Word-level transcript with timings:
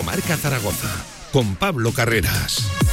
Directo 0.00 0.02
Marca 0.02 0.36
Zaragoza 0.36 1.04
con 1.32 1.56
Pablo 1.56 1.92
Carreras. 1.92 2.89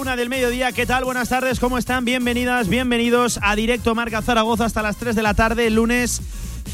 Una 0.00 0.16
del 0.16 0.30
mediodía. 0.30 0.72
¿Qué 0.72 0.86
tal? 0.86 1.04
Buenas 1.04 1.28
tardes, 1.28 1.60
¿cómo 1.60 1.76
están? 1.76 2.06
Bienvenidas, 2.06 2.68
bienvenidos 2.68 3.38
a 3.42 3.54
Directo 3.54 3.94
Marca 3.94 4.22
Zaragoza 4.22 4.64
hasta 4.64 4.80
las 4.80 4.96
3 4.96 5.14
de 5.14 5.22
la 5.22 5.34
tarde, 5.34 5.68
lunes 5.68 6.22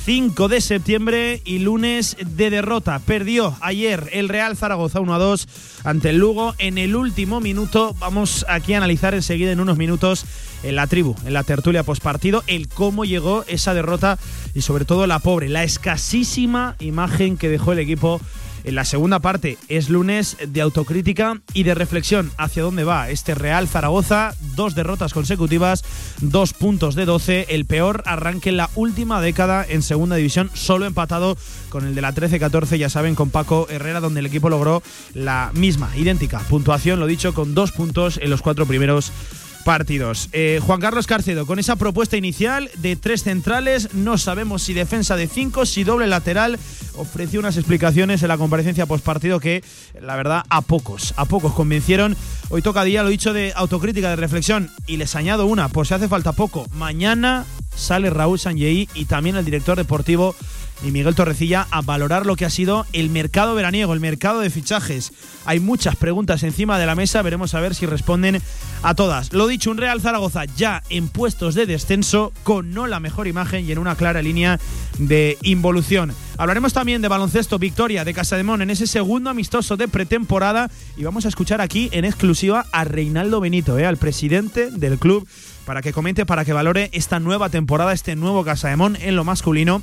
5 0.05 0.47
de 0.47 0.61
septiembre 0.61 1.43
y 1.45 1.59
lunes 1.59 2.16
de 2.25 2.51
derrota. 2.51 3.01
Perdió 3.01 3.57
ayer 3.61 4.09
el 4.12 4.29
Real 4.29 4.57
Zaragoza 4.57 5.01
1 5.01 5.12
a 5.12 5.19
2 5.19 5.49
ante 5.83 6.10
el 6.10 6.18
Lugo 6.18 6.55
en 6.59 6.79
el 6.79 6.95
último 6.95 7.41
minuto. 7.41 7.96
Vamos 7.99 8.46
aquí 8.49 8.74
a 8.74 8.77
analizar 8.77 9.13
enseguida 9.13 9.51
en 9.51 9.59
unos 9.59 9.77
minutos 9.77 10.24
en 10.63 10.77
la 10.77 10.87
tribu, 10.87 11.16
en 11.24 11.33
la 11.33 11.43
tertulia 11.43 11.83
postpartido, 11.83 12.45
el 12.46 12.68
cómo 12.68 13.05
llegó 13.05 13.45
esa 13.49 13.74
derrota 13.74 14.18
y 14.55 14.63
sobre 14.63 14.85
todo 14.85 15.09
la 15.09 15.18
pobre, 15.18 15.49
la 15.49 15.65
escasísima 15.65 16.77
imagen 16.79 17.37
que 17.37 17.49
dejó 17.49 17.73
el 17.73 17.80
equipo 17.80 18.21
en 18.66 18.74
la 18.74 18.84
segunda 18.84 19.20
parte 19.20 19.56
es 19.68 19.88
lunes 19.88 20.36
de 20.46 20.60
autocrítica 20.60 21.40
y 21.54 21.62
de 21.62 21.74
reflexión 21.74 22.30
hacia 22.36 22.64
dónde 22.64 22.84
va 22.84 23.09
este 23.09 23.34
Real 23.34 23.68
Zaragoza. 23.68 24.34
Dos 24.56 24.74
derrotas 24.74 25.14
consecutivas, 25.14 25.84
dos 26.20 26.52
puntos 26.52 26.96
de 26.96 27.04
12, 27.04 27.46
el 27.50 27.64
peor 27.64 28.02
arranque 28.06 28.50
en 28.50 28.56
la 28.56 28.68
última 28.74 29.20
década 29.20 29.64
en 29.66 29.82
segunda 29.82 30.16
división, 30.16 30.50
solo 30.52 30.84
empatado 30.84 31.38
con 31.68 31.87
el 31.87 31.94
de 31.94 32.02
la 32.02 32.12
13-14, 32.12 32.76
ya 32.76 32.90
saben, 32.90 33.14
con 33.14 33.30
Paco 33.30 33.68
Herrera, 33.70 34.00
donde 34.00 34.20
el 34.20 34.26
equipo 34.26 34.50
logró 34.50 34.82
la 35.14 35.52
misma, 35.54 35.90
idéntica 35.96 36.40
puntuación, 36.40 36.98
lo 36.98 37.06
dicho, 37.06 37.34
con 37.34 37.54
dos 37.54 37.70
puntos 37.70 38.18
en 38.20 38.30
los 38.30 38.42
cuatro 38.42 38.66
primeros 38.66 39.12
partidos. 39.66 40.28
Eh, 40.30 40.60
Juan 40.62 40.78
Carlos 40.78 41.09
Carcedo, 41.09 41.45
con 41.45 41.59
esa 41.59 41.74
propuesta 41.74 42.16
inicial 42.16 42.70
de 42.76 42.95
tres 42.95 43.24
centrales, 43.24 43.92
no 43.95 44.16
sabemos 44.16 44.62
si 44.62 44.74
defensa 44.74 45.16
de 45.16 45.26
cinco, 45.26 45.66
si 45.66 45.82
doble 45.82 46.06
lateral, 46.06 46.56
ofreció 46.95 47.40
unas 47.40 47.56
explicaciones 47.56 48.22
en 48.22 48.28
la 48.28 48.38
comparecencia 48.38 48.87
postpartido 48.87 49.40
que, 49.40 49.64
la 50.00 50.14
verdad, 50.14 50.44
a 50.50 50.60
pocos, 50.62 51.14
a 51.16 51.24
pocos 51.24 51.52
convencieron. 51.52 52.16
Hoy 52.48 52.62
toca 52.62 52.84
día, 52.84 53.02
lo 53.02 53.09
dicho, 53.09 53.32
de 53.32 53.52
autocrítica, 53.56 54.09
de 54.09 54.14
reflexión, 54.14 54.70
y 54.87 54.98
les 54.98 55.16
añado 55.16 55.46
una, 55.46 55.68
por 55.68 55.84
si 55.84 55.94
hace 55.94 56.06
falta 56.06 56.30
poco. 56.30 56.68
Mañana 56.70 57.44
sale 57.74 58.09
Raúl 58.10 58.38
Sanjei 58.38 58.88
y 58.94 59.06
también 59.06 59.34
el 59.34 59.44
director 59.44 59.76
deportivo 59.76 60.37
y 60.82 60.91
Miguel 60.91 61.15
Torrecilla 61.15 61.66
a 61.71 61.80
valorar 61.80 62.27
lo 62.27 62.37
que 62.37 62.45
ha 62.45 62.51
sido 62.51 62.87
el 62.93 63.10
mercado 63.10 63.55
veraniego, 63.55 63.95
el 63.95 64.00
mercado 64.00 64.41
de 64.41 64.50
fichajes. 64.50 65.12
Hay 65.44 65.60
muchas 65.60 65.97
preguntas 65.97 66.43
encima 66.43 66.78
de 66.78 66.87
la 66.87 66.94
mesa, 66.94 67.22
veremos 67.22 67.55
a 67.55 67.60
ver 67.60 67.75
si 67.75 67.87
responden 67.87 68.43
a 68.83 68.94
todas. 68.94 69.33
Lo 69.33 69.47
dicho, 69.47 69.71
un 69.71 69.78
Real 69.78 70.00
Zaragoza 70.00 70.45
ya 70.45 70.83
en 70.91 71.09
puestos 71.09 71.55
de 71.55 71.67
descenso, 71.67 72.33
con 72.43 72.75
no 72.75 72.87
la 72.87 73.00
mejor 73.00 73.27
imagen 73.27 73.65
y 73.65 73.73
en 73.73 73.78
una 73.78 73.97
clara 73.97 74.23
línea 74.23 74.59
de 74.99 75.39
involución. 75.43 76.12
Hablaremos 76.39 76.73
también 76.73 77.00
de 77.00 77.09
baloncesto 77.09 77.59
Victoria 77.59 78.05
de 78.05 78.12
Casa 78.12 78.43
Mon 78.43 78.61
en 78.61 78.71
ese 78.71 78.87
segundo 78.87 79.31
amistoso 79.31 79.77
de 79.77 79.89
pretemporada 79.89 80.71
y 80.97 81.05
vamos 81.05 81.25
a 81.25 81.29
escuchar 81.29 81.61
aquí 81.61 81.89
en 81.93 82.05
exclusiva 82.05 82.67
a 82.73 82.84
Reinaldo 82.84 83.41
Benito, 83.41 83.79
eh, 83.79 83.87
al 83.87 83.97
presidente 83.97 84.71
del 84.71 84.99
club, 84.99 85.27
para 85.65 85.81
que 85.81 85.93
comente, 85.93 86.27
para 86.27 86.45
que 86.45 86.53
valore 86.53 86.91
esta 86.93 87.19
nueva 87.19 87.49
temporada, 87.49 87.93
este 87.93 88.17
nuevo 88.17 88.45
Casa 88.45 88.69
de 88.69 88.77
Mon 88.77 88.97
en 88.97 89.17
lo 89.17 89.25
masculino 89.25 89.83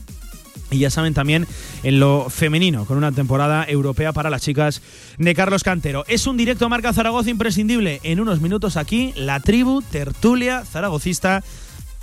y 0.71 0.79
ya 0.79 0.89
saben 0.89 1.13
también 1.13 1.47
en 1.83 1.99
lo 1.99 2.29
femenino, 2.29 2.85
con 2.85 2.97
una 2.97 3.11
temporada 3.11 3.65
europea 3.67 4.11
para 4.13 4.29
las 4.29 4.41
chicas 4.41 4.81
de 5.17 5.35
Carlos 5.35 5.63
Cantero. 5.63 6.03
Es 6.07 6.27
un 6.27 6.37
directo 6.37 6.69
Marca 6.69 6.93
Zaragoza 6.93 7.29
imprescindible. 7.29 7.99
En 8.03 8.19
unos 8.19 8.41
minutos 8.41 8.77
aquí, 8.77 9.13
la 9.15 9.39
tribu 9.39 9.81
tertulia 9.81 10.63
zaragocista. 10.65 11.43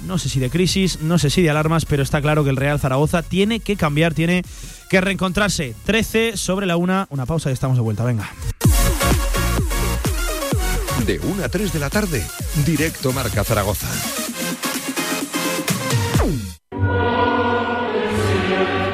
No 0.07 0.17
sé 0.19 0.31
si 0.31 0.41
de 0.41 0.49
crisis, 0.49 1.01
no 1.03 1.19
sé 1.19 1.29
si 1.29 1.43
de 1.43 1.51
alarmas, 1.51 1.85
pero 1.85 2.03
está 2.03 2.23
claro 2.23 2.43
que 2.43 2.51
el 2.51 2.57
Real 2.57 2.81
Zaragoza 2.81 3.23
tiene 3.23 3.61
que 3.61 3.77
cambiar, 3.77 4.15
tiene 4.15 4.43
que 4.89 5.01
reencontrarse. 5.01 5.75
13 5.85 6.37
sobre 6.39 6.67
la 6.67 6.77
una, 6.77 7.07
una 7.11 7.27
pausa 7.27 7.51
y 7.51 7.53
estamos 7.53 7.77
de 7.77 7.83
vuelta. 7.83 8.05
Venga. 8.05 8.31
De 11.05 11.19
1 11.19 11.45
a 11.45 11.49
3 11.49 11.73
de 11.73 11.79
la 11.79 11.91
tarde, 11.91 12.25
directo 12.65 13.13
Marca 13.13 13.45
Zaragoza. 13.45 13.89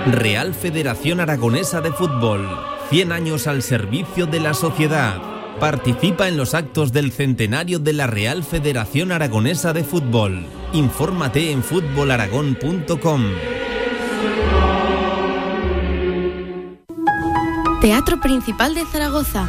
Real 0.06 0.54
Federación 0.54 1.18
Aragonesa 1.18 1.80
de 1.80 1.92
Fútbol. 1.92 2.48
100 2.90 3.10
años 3.10 3.48
al 3.48 3.62
servicio 3.62 4.26
de 4.26 4.38
la 4.38 4.54
sociedad. 4.54 5.20
Participa 5.58 6.28
en 6.28 6.36
los 6.36 6.54
actos 6.54 6.92
del 6.92 7.10
centenario 7.10 7.80
de 7.80 7.92
la 7.92 8.06
Real 8.06 8.44
Federación 8.44 9.10
Aragonesa 9.10 9.72
de 9.72 9.82
Fútbol. 9.82 10.46
Infórmate 10.72 11.50
en 11.50 11.64
fútbolaragón.com. 11.64 13.24
Teatro 17.80 18.20
Principal 18.20 18.76
de 18.76 18.84
Zaragoza. 18.84 19.48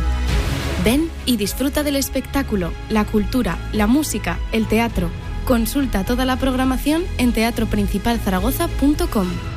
Ven 0.84 1.08
y 1.28 1.38
disfruta 1.38 1.84
del 1.84 1.98
espectáculo, 1.98 2.72
la 2.90 3.06
cultura, 3.06 3.60
la 3.74 3.86
música, 3.86 4.40
el 4.52 4.68
teatro. 4.68 5.12
Consulta 5.46 6.04
toda 6.04 6.26
la 6.26 6.38
programación 6.38 7.04
en 7.20 7.32
teatroprincipalzaragoza.com. 7.32 9.57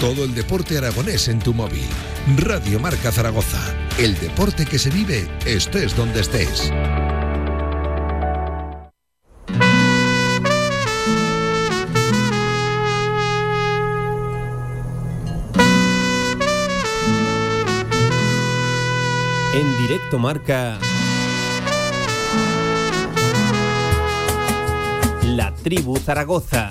Todo 0.00 0.24
el 0.24 0.34
deporte 0.34 0.78
aragonés 0.78 1.28
en 1.28 1.40
tu 1.40 1.52
móvil. 1.52 1.84
Radio 2.38 2.80
Marca 2.80 3.12
Zaragoza. 3.12 3.60
El 3.98 4.18
deporte 4.18 4.64
que 4.64 4.78
se 4.78 4.88
vive 4.88 5.28
estés 5.44 5.94
donde 5.94 6.20
estés. 6.20 6.72
En 19.52 19.78
directo 19.82 20.18
marca 20.18 20.78
La 25.24 25.54
Tribu 25.56 25.98
Zaragoza. 25.98 26.70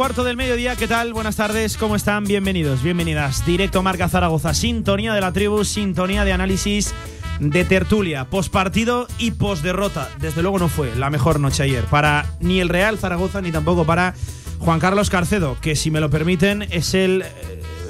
Cuarto 0.00 0.24
del 0.24 0.38
mediodía, 0.38 0.76
¿qué 0.76 0.88
tal? 0.88 1.12
Buenas 1.12 1.36
tardes, 1.36 1.76
¿cómo 1.76 1.94
están? 1.94 2.24
Bienvenidos, 2.24 2.82
bienvenidas. 2.82 3.44
Directo 3.44 3.82
Marca 3.82 4.08
Zaragoza, 4.08 4.54
sintonía 4.54 5.12
de 5.12 5.20
la 5.20 5.30
tribu, 5.30 5.62
sintonía 5.62 6.24
de 6.24 6.32
análisis 6.32 6.94
de 7.38 7.66
tertulia, 7.66 8.24
postpartido 8.24 9.06
y 9.18 9.32
postderrota. 9.32 10.08
Desde 10.18 10.40
luego 10.40 10.58
no 10.58 10.70
fue 10.70 10.94
la 10.96 11.10
mejor 11.10 11.38
noche 11.38 11.64
ayer 11.64 11.84
para 11.84 12.24
ni 12.40 12.60
el 12.60 12.70
Real 12.70 12.96
Zaragoza 12.96 13.42
ni 13.42 13.52
tampoco 13.52 13.84
para 13.84 14.14
Juan 14.58 14.80
Carlos 14.80 15.10
Carcedo, 15.10 15.58
que 15.60 15.76
si 15.76 15.90
me 15.90 16.00
lo 16.00 16.08
permiten 16.08 16.62
es 16.70 16.94
el 16.94 17.22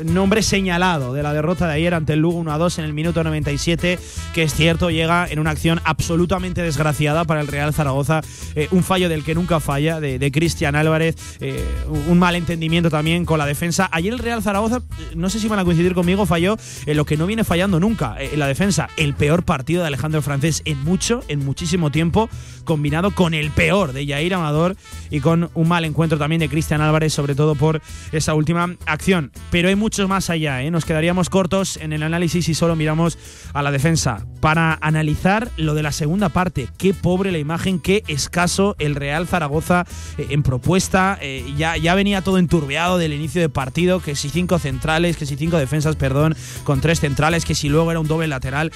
nombre 0.05 0.43
señalado 0.43 1.12
de 1.12 1.23
la 1.23 1.32
derrota 1.32 1.67
de 1.67 1.75
ayer 1.75 1.94
ante 1.94 2.14
el 2.14 2.20
Lugo 2.20 2.38
1 2.38 2.52
a 2.52 2.58
2 2.58 2.79
en 2.79 2.85
el 2.85 2.93
minuto 2.93 3.25
97, 3.25 3.99
que 4.35 4.43
es 4.43 4.55
cierto, 4.55 4.91
llega 4.91 5.26
en 5.29 5.38
una 5.38 5.50
acción 5.50 5.81
absolutamente 5.85 6.62
desgraciada 6.62 7.25
para 7.25 7.41
el 7.41 7.47
Real 7.47 7.73
Zaragoza. 7.73 8.20
Eh, 8.55 8.69
un 8.70 8.82
fallo 8.82 9.08
del 9.08 9.25
que 9.25 9.35
nunca 9.35 9.61
falla, 9.61 10.00
de, 10.00 10.31
Cristian 10.31 10.76
Álvarez, 10.76 11.17
eh, 11.41 11.64
un 12.08 12.19
malentendimiento 12.19 12.91
también 12.91 13.25
con 13.25 13.38
la 13.38 13.47
defensa. 13.47 13.88
Ayer 13.93 14.12
el 14.12 14.19
Real 14.19 14.43
Zaragoza, 14.43 14.82
no 15.17 15.29
sé 15.29 15.41
si 15.41 15.49
van 15.49 15.58
a 15.58 15.64
coincidir 15.64 15.94
conmigo, 15.94 16.26
falló 16.26 16.56
en 16.87 16.97
lo 16.97 17.05
que 17.05 17.17
no 17.17 17.26
viene 17.26 17.44
fallando 17.44 17.81
nunca, 17.81 18.17
eh, 18.20 18.31
en 18.32 18.38
la 18.38 18.47
defensa. 18.47 18.88
El 18.97 19.14
peor 19.14 19.44
partido 19.44 19.82
de 19.82 19.88
Alejandro 19.88 20.23
Francés 20.23 20.62
en 20.64 20.82
mucho, 20.85 21.23
en 21.29 21.44
muchísimo 21.44 21.91
tiempo, 21.91 22.29
combinado 22.64 23.11
con 23.11 23.35
el 23.35 23.50
peor 23.50 23.93
de 23.93 24.06
Yair 24.06 24.35
Amador 24.35 24.76
y 25.11 25.20
con 25.20 25.50
un 25.55 25.69
mal 25.69 25.85
encuentro 25.85 26.19
también 26.19 26.41
de 26.41 26.49
Cristian 26.49 26.81
Álvarez, 26.81 27.12
sobre 27.12 27.35
todo 27.35 27.55
por 27.55 27.82
esa 28.12 28.35
última 28.35 28.76
acción. 28.87 29.32
Pero 29.50 29.69
hay 29.69 29.76
más 29.99 30.31
allá, 30.31 30.63
¿eh? 30.63 30.71
nos 30.71 30.85
quedaríamos 30.85 31.31
cortos 31.31 31.77
en 31.77 31.93
el 31.93 32.05
análisis 32.05 32.45
si 32.45 32.55
solo 32.55 32.77
miramos 32.77 33.19
a 33.53 33.63
la 33.63 33.73
defensa. 33.73 34.25
Para 34.41 34.79
analizar 34.81 35.51
lo 35.57 35.75
de 35.75 35.83
la 35.83 35.93
segunda 35.93 36.29
parte, 36.29 36.69
qué 36.79 36.95
pobre 36.95 37.33
la 37.33 37.39
imagen, 37.39 37.81
qué 37.81 38.05
escaso 38.07 38.77
el 38.79 38.95
Real 38.95 39.27
Zaragoza 39.27 39.87
eh, 40.17 40.29
en 40.31 40.43
propuesta. 40.43 41.19
Eh, 41.21 41.45
ya, 41.57 41.77
ya 41.77 41.95
venía 41.95 42.23
todo 42.23 42.39
enturbiado 42.39 42.99
del 42.99 43.13
inicio 43.13 43.41
de 43.41 43.49
partido, 43.49 44.01
que 44.01 44.15
si 44.15 44.29
cinco 44.29 44.59
centrales, 44.59 45.17
que 45.17 45.27
si 45.27 45.37
cinco 45.37 45.59
defensas, 45.59 45.97
perdón, 45.97 46.37
con 46.63 46.81
tres 46.81 47.01
centrales, 47.01 47.45
que 47.45 47.57
si 47.57 47.69
luego 47.69 47.91
era 47.91 48.01
un 48.01 48.07
doble 48.07 48.29
lateral, 48.29 48.73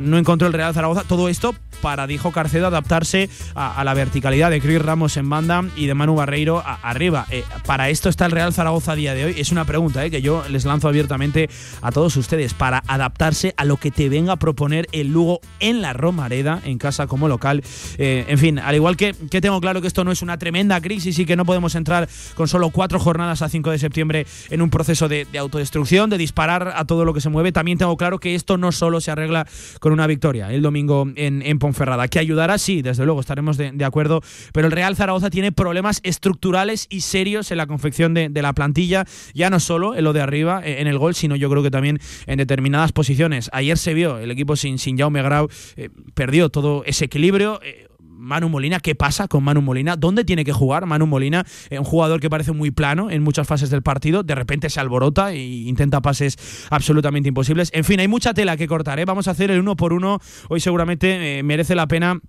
no 0.00 0.16
encontró 0.16 0.46
el 0.46 0.54
Real 0.54 0.72
Zaragoza. 0.72 1.02
Todo 1.02 1.28
esto 1.28 1.54
para, 1.80 2.06
dijo 2.06 2.30
Carcedo, 2.30 2.68
adaptarse 2.68 3.28
a, 3.54 3.82
la 3.84 3.94
verticalidad 3.94 4.50
de 4.50 4.60
Chris 4.60 4.80
Ramos 4.80 5.16
en 5.16 5.28
banda 5.28 5.64
y 5.76 5.86
de 5.86 5.94
Manu 5.94 6.14
Barreiro 6.14 6.62
arriba. 6.64 7.26
para 7.66 7.90
esto 7.90 8.08
está 8.08 8.26
el 8.26 8.32
Real 8.32 8.52
Zaragoza 8.52 8.92
a 8.92 8.96
día 8.96 9.14
de 9.14 9.24
hoy. 9.24 9.34
Es 9.36 9.50
una 9.50 9.64
pregunta 9.64 10.08
que 10.08 10.22
yo 10.22 10.44
les 10.52 10.64
lanzo 10.64 10.88
abiertamente 10.88 11.48
a 11.80 11.90
todos 11.92 12.16
ustedes 12.16 12.54
para 12.54 12.82
adaptarse 12.86 13.54
a 13.56 13.64
lo 13.64 13.76
que 13.76 13.90
te 13.90 14.08
venga 14.08 14.34
a 14.34 14.36
proponer 14.36 14.86
el 14.92 15.08
Lugo 15.08 15.40
en 15.60 15.82
la 15.82 15.92
Romareda, 15.92 16.60
en 16.64 16.78
casa 16.78 17.06
como 17.06 17.28
local. 17.28 17.62
Eh, 17.98 18.24
en 18.28 18.38
fin, 18.38 18.58
al 18.58 18.74
igual 18.74 18.96
que, 18.96 19.14
que 19.30 19.40
tengo 19.40 19.60
claro 19.60 19.80
que 19.80 19.88
esto 19.88 20.04
no 20.04 20.12
es 20.12 20.22
una 20.22 20.38
tremenda 20.38 20.80
crisis 20.80 21.18
y 21.18 21.26
que 21.26 21.36
no 21.36 21.44
podemos 21.44 21.74
entrar 21.74 22.08
con 22.34 22.48
solo 22.48 22.70
cuatro 22.70 22.98
jornadas 22.98 23.42
a 23.42 23.48
5 23.48 23.70
de 23.70 23.78
septiembre 23.78 24.26
en 24.50 24.62
un 24.62 24.70
proceso 24.70 25.08
de, 25.08 25.26
autodestrucción, 25.38 26.10
de 26.10 26.18
disparar 26.18 26.72
a 26.76 26.84
todo 26.84 27.04
lo 27.04 27.14
que 27.14 27.20
se 27.20 27.28
mueve, 27.28 27.52
también 27.52 27.78
tengo 27.78 27.96
claro 27.96 28.18
que 28.18 28.34
esto 28.34 28.58
no 28.58 28.72
solo 28.72 29.00
se 29.00 29.10
arregla 29.10 29.46
con 29.80 29.92
una 29.92 30.06
victoria 30.06 30.52
el 30.52 30.62
domingo 30.62 31.06
en, 31.16 31.42
en 31.42 31.58
Ponferrada. 31.58 32.08
Que 32.08 32.18
ayudará, 32.18 32.58
sí, 32.58 32.82
desde 32.82 33.04
luego 33.04 33.20
estaremos 33.20 33.56
de, 33.56 33.84
acuerdo, 33.84 34.22
pero 34.52 34.66
el 34.66 34.72
Real 34.72 34.96
Zaragoza 34.96 35.30
tiene 35.30 35.52
problemas 35.52 36.00
estructurales 36.02 36.86
y 36.90 37.00
serios 37.00 37.50
en 37.50 37.56
la 37.56 37.66
confección 37.66 38.14
de, 38.14 38.28
de 38.28 38.42
la 38.42 38.52
plantilla, 38.52 39.06
ya 39.34 39.50
no 39.50 39.60
solo 39.60 39.94
en 39.94 40.04
lo 40.04 40.12
de 40.12 40.20
arriba, 40.20 40.41
eh, 40.42 40.80
en 40.80 40.86
el 40.86 40.98
gol, 40.98 41.14
sino 41.14 41.36
yo 41.36 41.48
creo 41.50 41.62
que 41.62 41.70
también 41.70 41.98
en 42.26 42.38
determinadas 42.38 42.92
posiciones. 42.92 43.50
Ayer 43.52 43.78
se 43.78 43.94
vio 43.94 44.18
el 44.18 44.30
equipo 44.30 44.56
sin, 44.56 44.78
sin 44.78 44.98
Jaume 44.98 45.22
Grau, 45.22 45.48
eh, 45.76 45.90
perdió 46.14 46.48
todo 46.48 46.82
ese 46.84 47.06
equilibrio. 47.06 47.60
Eh, 47.62 47.88
Manu 48.00 48.48
Molina, 48.48 48.78
¿qué 48.78 48.94
pasa 48.94 49.26
con 49.26 49.42
Manu 49.42 49.62
Molina? 49.62 49.96
¿Dónde 49.96 50.24
tiene 50.24 50.44
que 50.44 50.52
jugar 50.52 50.86
Manu 50.86 51.06
Molina? 51.06 51.44
un 51.72 51.82
jugador 51.82 52.20
que 52.20 52.30
parece 52.30 52.52
muy 52.52 52.70
plano 52.70 53.10
en 53.10 53.22
muchas 53.22 53.48
fases 53.48 53.68
del 53.68 53.82
partido, 53.82 54.22
de 54.22 54.36
repente 54.36 54.70
se 54.70 54.78
alborota 54.78 55.32
e 55.32 55.42
intenta 55.42 56.00
pases 56.00 56.36
absolutamente 56.70 57.28
imposibles. 57.28 57.70
En 57.74 57.82
fin, 57.82 57.98
hay 57.98 58.06
mucha 58.06 58.32
tela 58.32 58.56
que 58.56 58.68
cortar. 58.68 59.04
Vamos 59.04 59.26
a 59.26 59.32
hacer 59.32 59.50
el 59.50 59.58
uno 59.58 59.74
por 59.74 59.92
uno. 59.92 60.20
Hoy 60.48 60.60
seguramente 60.60 61.42
merece 61.42 61.74
la 61.74 61.88
pena 61.88 62.20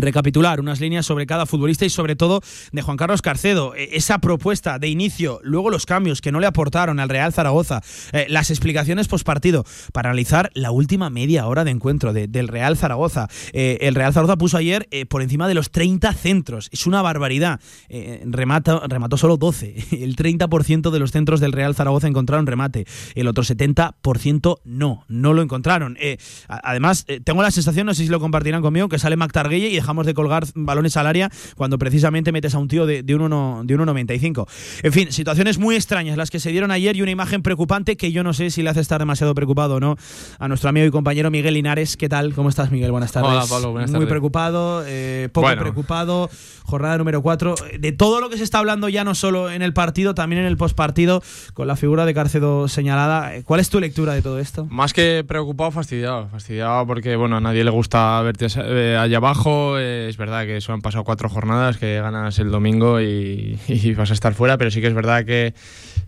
recapitular 0.00 0.60
unas 0.60 0.80
líneas 0.80 1.06
sobre 1.06 1.26
cada 1.26 1.46
futbolista 1.46 1.84
y 1.84 1.90
sobre 1.90 2.16
todo 2.16 2.40
de 2.72 2.82
Juan 2.82 2.96
Carlos 2.96 3.22
Carcedo. 3.22 3.74
E, 3.74 3.90
esa 3.92 4.18
propuesta 4.18 4.78
de 4.78 4.88
inicio, 4.88 5.40
luego 5.42 5.70
los 5.70 5.86
cambios 5.86 6.20
que 6.20 6.32
no 6.32 6.40
le 6.40 6.46
aportaron 6.46 7.00
al 7.00 7.08
Real 7.08 7.32
Zaragoza, 7.32 7.82
eh, 8.12 8.26
las 8.28 8.50
explicaciones 8.50 9.08
postpartido 9.08 9.64
para 9.92 10.10
analizar 10.10 10.50
la 10.54 10.70
última 10.70 11.10
media 11.10 11.46
hora 11.46 11.64
de 11.64 11.70
encuentro 11.70 12.12
del 12.12 12.48
Real 12.48 12.76
Zaragoza. 12.76 13.28
Eh, 13.52 13.78
el 13.82 13.94
Real 13.94 14.12
Zaragoza 14.12 14.36
puso 14.36 14.56
ayer 14.56 14.88
eh, 14.90 15.06
por 15.06 15.22
encima 15.22 15.48
de 15.48 15.54
los 15.54 15.70
30 15.70 16.12
centros. 16.14 16.68
Es 16.72 16.86
una 16.86 17.02
barbaridad. 17.02 17.60
remató, 18.24 18.82
remató 18.88 19.16
solo 19.16 19.36
12. 19.36 19.74
El 20.04 20.16
30% 20.16 20.90
de 20.90 20.98
los 20.98 21.12
centros 21.12 21.40
del 21.40 21.52
Real 21.52 21.74
Zaragoza 21.74 22.08
encontraron 22.08 22.46
remate. 22.46 22.86
El 23.14 23.28
otro 23.28 23.44
70% 23.44 24.60
no, 24.64 25.04
no 25.08 25.32
lo 25.32 25.42
encontraron. 25.42 25.96
además, 26.48 27.06
tengo 27.24 27.42
la 27.42 27.50
sensación, 27.50 27.86
no 27.86 27.94
sé 27.94 28.04
si 28.04 28.08
lo 28.08 28.20
compartirán 28.20 28.62
conmigo, 28.62 28.88
que 28.88 28.98
sale 28.98 29.16
McTarguelle 29.16 29.68
y 29.68 29.76
dejamos 29.84 30.06
de 30.06 30.14
colgar 30.14 30.44
balones 30.54 30.96
al 30.96 31.06
área 31.06 31.30
cuando 31.56 31.78
precisamente 31.78 32.32
metes 32.32 32.54
a 32.54 32.58
un 32.58 32.68
tío 32.68 32.86
de, 32.86 33.02
de 33.02 33.16
1,95. 33.16 34.46
En 34.82 34.92
fin, 34.92 35.12
situaciones 35.12 35.58
muy 35.58 35.76
extrañas 35.76 36.16
las 36.16 36.30
que 36.30 36.40
se 36.40 36.50
dieron 36.50 36.70
ayer 36.70 36.96
y 36.96 37.02
una 37.02 37.10
imagen 37.10 37.42
preocupante 37.42 37.96
que 37.96 38.10
yo 38.10 38.24
no 38.24 38.32
sé 38.32 38.48
si 38.50 38.62
le 38.62 38.70
hace 38.70 38.80
estar 38.80 38.98
demasiado 38.98 39.34
preocupado 39.34 39.74
o 39.74 39.80
no 39.80 39.96
a 40.38 40.48
nuestro 40.48 40.70
amigo 40.70 40.86
y 40.86 40.90
compañero 40.90 41.30
Miguel 41.30 41.54
Linares. 41.54 41.98
¿Qué 41.98 42.08
tal? 42.08 42.32
¿Cómo 42.32 42.48
estás, 42.48 42.70
Miguel? 42.70 42.92
Buenas 42.92 43.12
tardes. 43.12 43.30
Hola, 43.30 43.44
Pablo. 43.46 43.72
Buenas 43.72 43.90
muy 43.90 44.06
preocupado, 44.06 44.82
eh, 44.86 45.28
poco 45.32 45.48
preocupado. 45.54 46.30
Jornada 46.64 46.96
número 46.96 47.20
4. 47.20 47.56
De 47.78 47.92
todo 47.92 48.22
lo 48.22 48.30
que 48.30 48.38
se 48.38 48.44
está 48.44 48.58
hablando 48.58 48.88
ya 48.88 49.04
no 49.04 49.14
solo 49.14 49.50
en 49.50 49.60
el 49.60 49.74
partido, 49.74 50.14
también 50.14 50.40
en 50.40 50.48
el 50.48 50.56
postpartido, 50.56 51.22
con 51.52 51.68
la 51.68 51.76
figura 51.76 52.06
de 52.06 52.14
Cárcedo 52.14 52.68
señalada. 52.68 53.32
¿Cuál 53.44 53.60
es 53.60 53.68
tu 53.68 53.80
lectura 53.80 54.14
de 54.14 54.22
todo 54.22 54.38
esto? 54.38 54.64
Más 54.70 54.94
que 54.94 55.24
preocupado, 55.28 55.70
fastidiado. 55.70 56.28
Fastidiado 56.28 56.86
porque, 56.86 57.16
bueno, 57.16 57.36
a 57.36 57.40
nadie 57.40 57.64
le 57.64 57.70
gusta 57.70 58.22
verte 58.22 58.46
eh, 58.56 58.96
allá 58.98 59.18
abajo 59.18 59.73
es 59.78 60.16
verdad 60.16 60.44
que 60.44 60.56
eso 60.56 60.72
han 60.72 60.80
pasado 60.80 61.04
cuatro 61.04 61.28
jornadas, 61.28 61.78
que 61.78 62.00
ganas 62.00 62.38
el 62.38 62.50
domingo 62.50 63.00
y, 63.00 63.58
vas 63.96 64.10
a 64.10 64.14
estar 64.14 64.34
fuera, 64.34 64.58
pero 64.58 64.70
sí 64.70 64.80
que 64.80 64.86
es 64.86 64.94
verdad 64.94 65.24
que, 65.24 65.54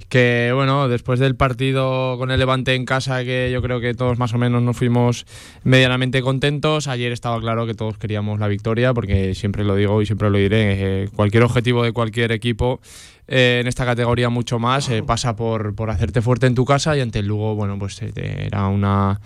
que, 0.08 0.50
bueno, 0.54 0.88
después 0.88 1.18
del 1.18 1.36
partido 1.36 2.16
con 2.18 2.30
el 2.30 2.38
Levante 2.38 2.74
en 2.74 2.84
casa, 2.84 3.24
que 3.24 3.50
yo 3.52 3.62
creo 3.62 3.80
que 3.80 3.94
todos 3.94 4.18
más 4.18 4.34
o 4.34 4.38
menos 4.38 4.62
nos 4.62 4.76
fuimos 4.76 5.26
medianamente 5.64 6.22
contentos, 6.22 6.88
ayer 6.88 7.12
estaba 7.12 7.40
claro 7.40 7.66
que 7.66 7.74
todos 7.74 7.98
queríamos 7.98 8.38
la 8.40 8.48
victoria, 8.48 8.94
porque 8.94 9.34
siempre 9.34 9.64
lo 9.64 9.74
digo 9.74 10.02
y 10.02 10.06
siempre 10.06 10.30
lo 10.30 10.38
diré, 10.38 11.04
eh, 11.04 11.08
cualquier 11.14 11.42
objetivo 11.42 11.82
de 11.82 11.92
cualquier 11.92 12.32
equipo 12.32 12.80
eh, 13.28 13.58
en 13.60 13.66
esta 13.66 13.84
categoría 13.84 14.28
mucho 14.28 14.60
más 14.60 14.88
eh, 14.88 15.02
pasa 15.02 15.34
por, 15.34 15.74
por 15.74 15.90
hacerte 15.90 16.22
fuerte 16.22 16.46
en 16.46 16.54
tu 16.54 16.64
casa 16.64 16.96
y 16.96 17.00
ante 17.00 17.18
el 17.18 17.26
Lugo, 17.26 17.56
bueno, 17.56 17.76
pues 17.78 18.00
era 18.02 18.68
una 18.68 19.20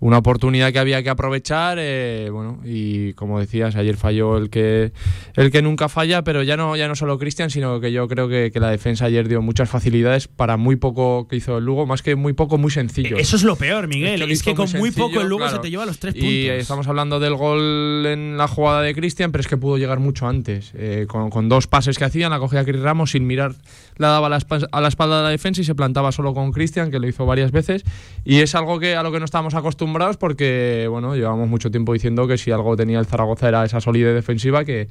una 0.00 0.18
oportunidad 0.18 0.72
que 0.72 0.78
había 0.78 1.02
que 1.02 1.10
aprovechar. 1.10 1.78
Eh, 1.80 2.28
bueno, 2.30 2.60
y 2.64 3.12
como 3.14 3.40
decías, 3.40 3.76
ayer 3.76 3.96
falló 3.96 4.36
el 4.36 4.50
que, 4.50 4.92
el 5.34 5.50
que 5.50 5.62
nunca 5.62 5.88
falla, 5.88 6.22
pero 6.22 6.42
ya 6.42 6.56
no, 6.56 6.76
ya 6.76 6.88
no 6.88 6.94
solo 6.94 7.18
Cristian, 7.18 7.50
sino 7.50 7.80
que 7.80 7.92
yo 7.92 8.06
creo 8.08 8.28
que, 8.28 8.52
la 8.56 8.70
defensa 8.70 9.06
ayer 9.06 9.28
dio 9.28 9.42
muchas 9.42 9.68
facilidades 9.68 10.28
para 10.28 10.56
muy 10.56 10.76
poco 10.76 11.28
que 11.28 11.36
hizo 11.36 11.58
el 11.58 11.64
Lugo, 11.64 11.86
más 11.86 12.02
que 12.02 12.16
muy 12.16 12.32
poco, 12.32 12.58
muy 12.58 12.70
sencillo. 12.70 13.16
Eso 13.16 13.36
es 13.36 13.42
lo 13.42 13.56
peor, 13.56 13.86
Miguel. 13.86 14.22
Es 14.22 14.42
que, 14.42 14.54
con 14.54 14.70
muy, 14.72 14.90
poco 14.90 15.20
el 15.20 15.28
Lugo 15.28 15.48
se 15.48 15.58
te 15.58 15.70
lleva 15.70 15.86
los 15.86 15.98
tres 15.98 16.14
puntos. 16.14 16.30
Y 16.30 16.48
estamos 16.48 16.88
hablando 16.88 17.20
del 17.20 17.34
gol 17.34 18.04
en 18.06 18.36
la 18.36 18.48
jugada 18.48 18.82
de 18.82 18.94
Cristian, 18.94 19.32
pero 19.32 19.40
es 19.40 19.48
que 19.48 19.56
pudo 19.56 19.78
llegar 19.78 19.98
mucho 19.98 20.26
antes. 20.26 20.72
Eh, 20.74 21.06
con, 21.08 21.48
dos 21.48 21.66
pases 21.66 21.98
que 21.98 22.04
hacían, 22.04 22.30
la 22.30 22.38
cogía 22.38 22.64
Cris 22.64 22.80
Ramos 22.80 23.12
sin 23.12 23.26
mirar, 23.26 23.54
la 23.96 24.08
daba 24.08 24.26
a 24.26 24.30
la, 24.30 24.88
espalda 24.88 25.16
de 25.18 25.22
la 25.22 25.30
defensa 25.30 25.60
y 25.60 25.64
se 25.64 25.74
plantaba 25.74 26.12
solo 26.12 26.34
con 26.34 26.52
Cristian, 26.52 26.90
que 26.90 26.98
lo 26.98 27.06
hizo 27.08 27.26
varias 27.26 27.52
veces. 27.52 27.84
Y 28.24 28.40
es 28.40 28.54
algo 28.54 28.78
que 28.78 28.96
a 28.96 29.02
lo 29.02 29.12
que 29.12 29.18
no 29.18 29.24
estábamos 29.24 29.54
acostumbrados 29.54 30.16
porque, 30.16 30.86
bueno, 30.90 31.14
llevamos 31.16 31.48
mucho 31.48 31.70
tiempo 31.70 31.92
diciendo 31.92 32.26
que 32.26 32.38
si 32.38 32.50
algo 32.50 32.76
tenía 32.76 32.98
el 32.98 33.06
Zaragoza 33.06 33.48
era 33.48 33.64
esa 33.64 33.80
solidez 33.80 34.14
defensiva 34.14 34.64
que, 34.64 34.88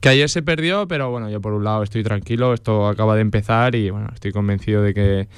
que 0.00 0.08
ayer 0.08 0.28
se 0.28 0.42
perdió, 0.42 0.88
pero 0.88 1.10
bueno, 1.10 1.30
yo 1.30 1.40
por 1.40 1.52
un 1.52 1.64
lado 1.64 1.82
estoy 1.82 2.02
tranquilo, 2.02 2.54
esto 2.54 2.88
acaba 2.88 3.14
de 3.14 3.22
empezar 3.22 3.74
y 3.74 3.90
bueno, 3.90 4.08
estoy 4.14 4.32
convencido 4.32 4.82
de 4.82 4.94
que 4.94 5.28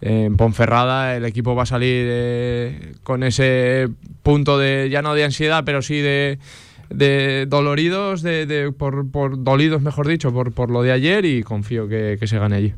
en 0.00 0.36
Ponferrada 0.36 1.16
el 1.16 1.24
equipo 1.24 1.54
va 1.54 1.62
a 1.62 1.66
salir 1.66 2.04
eh, 2.08 2.94
con 3.02 3.22
ese 3.22 3.88
punto 4.22 4.58
de, 4.58 4.88
ya 4.90 5.00
no 5.00 5.14
de 5.14 5.24
ansiedad, 5.24 5.62
pero 5.64 5.80
sí 5.80 6.00
de 6.00 6.38
de 6.90 7.46
doloridos, 7.46 8.22
de, 8.22 8.72
por, 8.76 9.10
por, 9.10 9.42
dolidos, 9.42 9.82
mejor 9.82 10.06
dicho, 10.06 10.32
por, 10.32 10.52
por 10.52 10.70
lo 10.70 10.82
de 10.82 10.92
ayer 10.92 11.24
y 11.24 11.42
confío 11.42 11.88
que, 11.88 12.18
se 12.24 12.38
gane 12.38 12.56
allí. 12.56 12.74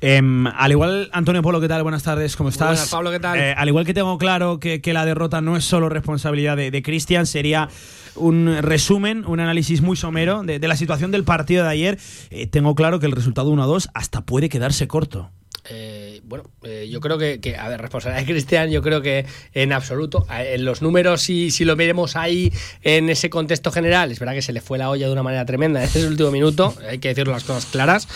Em, 0.00 0.46
al 0.46 0.70
igual, 0.72 1.08
Antonio 1.12 1.42
Polo, 1.42 1.60
¿qué 1.60 1.68
tal? 1.68 1.82
Buenas 1.82 2.02
tardes, 2.02 2.36
¿cómo 2.36 2.50
estás? 2.50 2.68
Buenas, 2.68 2.90
Pablo, 2.90 3.10
¿qué 3.10 3.20
tal? 3.20 3.38
Eh, 3.38 3.54
al 3.56 3.68
igual 3.68 3.86
que 3.86 3.94
tengo 3.94 4.18
claro 4.18 4.60
que, 4.60 4.80
la 4.90 5.04
derrota 5.04 5.40
no 5.40 5.56
es 5.56 5.64
solo 5.64 5.88
responsabilidad 5.88 6.56
de, 6.56 6.82
Cristian, 6.82 7.26
sería 7.26 7.68
un 8.16 8.58
resumen, 8.60 9.24
un 9.26 9.40
análisis 9.40 9.82
muy 9.82 9.96
somero 9.96 10.42
de, 10.42 10.58
la 10.58 10.76
situación 10.76 11.10
del 11.10 11.24
partido 11.24 11.64
de 11.64 11.70
ayer. 11.70 11.98
Eh, 12.30 12.46
tengo 12.46 12.74
claro 12.74 13.00
que 13.00 13.06
el 13.06 13.12
resultado 13.12 13.52
1-2 13.52 13.90
hasta 13.94 14.22
puede 14.22 14.48
quedarse 14.48 14.88
corto. 14.88 15.30
Eh, 15.72 16.20
bueno, 16.24 16.44
eh, 16.64 16.88
yo 16.90 17.00
creo 17.00 17.16
que, 17.16 17.56
a 17.56 17.68
ver, 17.68 17.80
responsabilidad 17.80 18.26
de 18.26 18.32
Cristian, 18.32 18.70
yo 18.70 18.82
creo 18.82 19.02
que 19.02 19.24
en 19.54 19.72
absoluto, 19.72 20.26
en 20.28 20.64
los 20.64 20.82
números, 20.82 21.22
si, 21.22 21.50
si 21.50 21.64
lo 21.64 21.76
miremos 21.76 22.16
ahí 22.16 22.52
en 22.82 23.08
ese 23.08 23.30
contexto 23.30 23.70
general, 23.70 24.10
es 24.10 24.18
verdad 24.18 24.34
que 24.34 24.42
se 24.42 24.52
le 24.52 24.60
fue 24.60 24.78
la 24.78 24.90
olla 24.90 25.06
de 25.06 25.12
una 25.12 25.22
manera 25.22 25.46
tremenda 25.46 25.80
en 25.80 25.86
ese 25.86 26.04
último 26.06 26.32
minuto, 26.32 26.74
hay 26.88 26.98
que 26.98 27.08
decir 27.08 27.28
las 27.28 27.44
cosas 27.44 27.66
claras, 27.66 28.08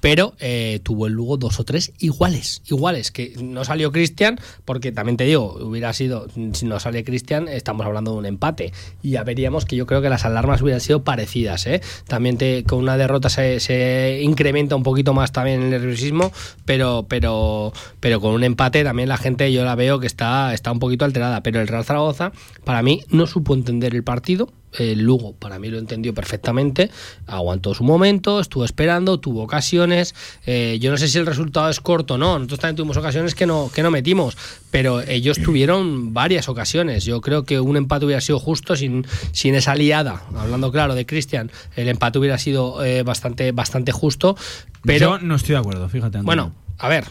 pero 0.00 0.34
eh, 0.40 0.80
tuvo 0.82 1.06
el 1.06 1.12
Lugo 1.12 1.36
dos 1.36 1.60
o 1.60 1.64
tres 1.64 1.92
iguales, 1.98 2.62
iguales, 2.66 3.10
que 3.10 3.34
no 3.42 3.64
salió 3.64 3.92
Cristian, 3.92 4.38
porque 4.64 4.92
también 4.92 5.16
te 5.16 5.24
digo, 5.24 5.56
hubiera 5.60 5.92
sido, 5.92 6.26
si 6.52 6.66
no 6.66 6.80
sale 6.80 7.04
Cristian, 7.04 7.48
estamos 7.48 7.86
hablando 7.86 8.12
de 8.12 8.18
un 8.18 8.26
empate, 8.26 8.72
y 9.02 9.10
ya 9.10 9.24
veríamos 9.24 9.64
que 9.64 9.76
yo 9.76 9.86
creo 9.86 10.02
que 10.02 10.08
las 10.08 10.24
alarmas 10.24 10.62
hubieran 10.62 10.80
sido 10.80 11.04
parecidas, 11.04 11.66
¿eh? 11.66 11.80
también 12.06 12.38
con 12.66 12.78
una 12.78 12.96
derrota 12.96 13.28
se, 13.28 14.20
incrementa 14.22 14.76
un 14.76 14.82
poquito 14.82 15.14
más 15.14 15.32
también 15.32 15.62
el 15.62 15.70
nerviosismo, 15.70 16.32
pero, 16.64 17.06
pero, 17.08 17.72
pero 18.00 18.20
con 18.20 18.34
un 18.34 18.44
empate 18.44 18.84
también 18.84 19.08
la 19.08 19.16
gente 19.16 19.52
yo 19.52 19.64
la 19.64 19.74
veo 19.74 20.00
que 20.00 20.06
está, 20.06 20.54
está 20.54 20.72
un 20.72 20.78
poquito 20.78 21.04
alterada, 21.04 21.42
pero 21.42 21.60
el 21.60 21.68
Real 21.68 21.84
Zaragoza 21.84 22.32
para 22.64 22.82
mí 22.82 23.02
no 23.08 23.26
supo 23.26 23.54
entender 23.54 23.94
el 23.94 24.04
partido, 24.04 24.52
el 24.78 25.00
Lugo 25.00 25.34
para 25.34 25.58
mí 25.58 25.68
lo 25.68 25.78
entendió 25.78 26.14
perfectamente, 26.14 26.90
aguantó 27.26 27.74
su 27.74 27.84
momento, 27.84 28.40
estuvo 28.40 28.64
esperando, 28.64 29.18
tuvo 29.18 29.42
ocasiones. 29.42 30.14
Eh, 30.46 30.78
yo 30.80 30.90
no 30.90 30.96
sé 30.96 31.08
si 31.08 31.18
el 31.18 31.26
resultado 31.26 31.68
es 31.68 31.80
corto 31.80 32.14
o 32.14 32.18
no, 32.18 32.38
nosotros 32.38 32.60
también 32.60 32.76
tuvimos 32.76 32.96
ocasiones 32.96 33.34
que 33.34 33.46
no, 33.46 33.70
que 33.74 33.82
no 33.82 33.90
metimos, 33.90 34.36
pero 34.70 35.00
ellos 35.00 35.38
tuvieron 35.38 36.14
varias 36.14 36.48
ocasiones. 36.48 37.04
Yo 37.04 37.20
creo 37.20 37.44
que 37.44 37.60
un 37.60 37.76
empate 37.76 38.04
hubiera 38.04 38.20
sido 38.20 38.38
justo 38.38 38.76
sin, 38.76 39.06
sin 39.32 39.54
esa 39.54 39.74
liada. 39.74 40.22
Hablando 40.36 40.70
claro 40.72 40.94
de 40.94 41.06
Cristian, 41.06 41.50
el 41.76 41.88
empate 41.88 42.18
hubiera 42.18 42.38
sido 42.38 42.84
eh, 42.84 43.02
bastante, 43.02 43.52
bastante 43.52 43.92
justo. 43.92 44.36
Pero 44.84 45.18
yo 45.18 45.18
no 45.18 45.34
estoy 45.34 45.54
de 45.54 45.58
acuerdo, 45.58 45.88
fíjate. 45.88 46.20
Bueno, 46.22 46.54
a 46.78 46.88
ver, 46.88 47.04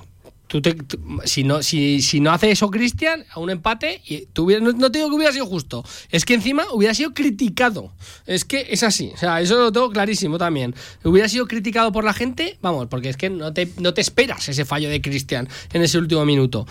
si, 1.25 1.44
no, 1.44 1.62
si, 1.63 2.01
si 2.01 2.20
no 2.20 2.32
hace 2.32 2.51
eso 2.51 2.70
Cristian, 2.72 3.25
a 3.32 3.39
un 3.39 3.50
empate, 3.50 4.01
y 4.06 4.27
no, 4.62 4.91
te 4.91 5.00
digo 5.00 5.10
que 5.10 5.15
hubiera 5.15 5.32
sido 5.32 5.46
justo, 5.46 5.84
es 6.10 6.25
que 6.25 6.34
encima 6.34 6.65
hubiera 6.72 6.94
sido 6.94 7.13
criticado. 7.13 7.94
Es 8.25 8.46
que 8.46 8.68
es 8.70 8.84
así, 8.84 9.12
o 9.13 9.18
sea, 9.18 9.41
eso 9.41 9.58
lo 9.58 9.72
tengo 9.72 9.89
clarísimo 9.89 10.38
también. 10.38 10.74
Hubiera 11.03 11.29
sido 11.29 11.48
criticado 11.48 11.91
por 11.91 12.03
la 12.03 12.13
gente, 12.13 12.58
vamos, 12.62 12.88
porque 12.88 13.10
es 13.10 13.18
que 13.18 13.29
no 13.29 13.53
te, 13.53 13.70
no 13.77 13.94
te 13.94 14.01
esperas 14.01 14.50
ese 14.50 14.65
fallo 14.65 14.89
de 14.89 15.01
Cristian 15.01 15.48
en 15.74 15.82
ese 15.82 15.98
último 15.98 16.25
minuto. 16.25 16.65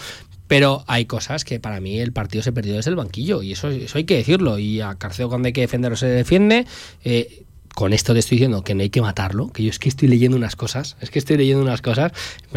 Pero 0.48 0.82
hay 0.86 1.04
cosas 1.04 1.44
que 1.44 1.60
para 1.60 1.78
mí 1.78 2.00
el 2.00 2.12
partido 2.12 2.42
se 2.42 2.52
perdió 2.52 2.74
desde 2.74 2.88
el 2.88 2.96
banquillo 2.96 3.42
y 3.42 3.52
eso, 3.52 3.68
eso 3.68 3.98
hay 3.98 4.04
que 4.04 4.16
decirlo. 4.16 4.58
Y 4.58 4.80
a 4.80 4.94
Carceo 4.94 5.28
cuando 5.28 5.46
hay 5.46 5.52
que 5.52 5.60
defenderlo 5.60 5.96
se 5.96 6.06
defiende. 6.06 6.66
Eh, 7.04 7.44
con 7.78 7.92
esto 7.92 8.12
te 8.12 8.18
estoy 8.18 8.38
diciendo 8.38 8.64
que 8.64 8.74
no 8.74 8.82
hay 8.82 8.90
que 8.90 9.00
matarlo, 9.00 9.52
que 9.52 9.62
yo 9.62 9.70
es 9.70 9.78
que 9.78 9.88
estoy 9.88 10.08
leyendo 10.08 10.36
unas 10.36 10.56
cosas, 10.56 10.96
es 11.00 11.10
que 11.10 11.20
estoy 11.20 11.36
leyendo 11.36 11.62
unas 11.62 11.80
cosas, 11.80 12.10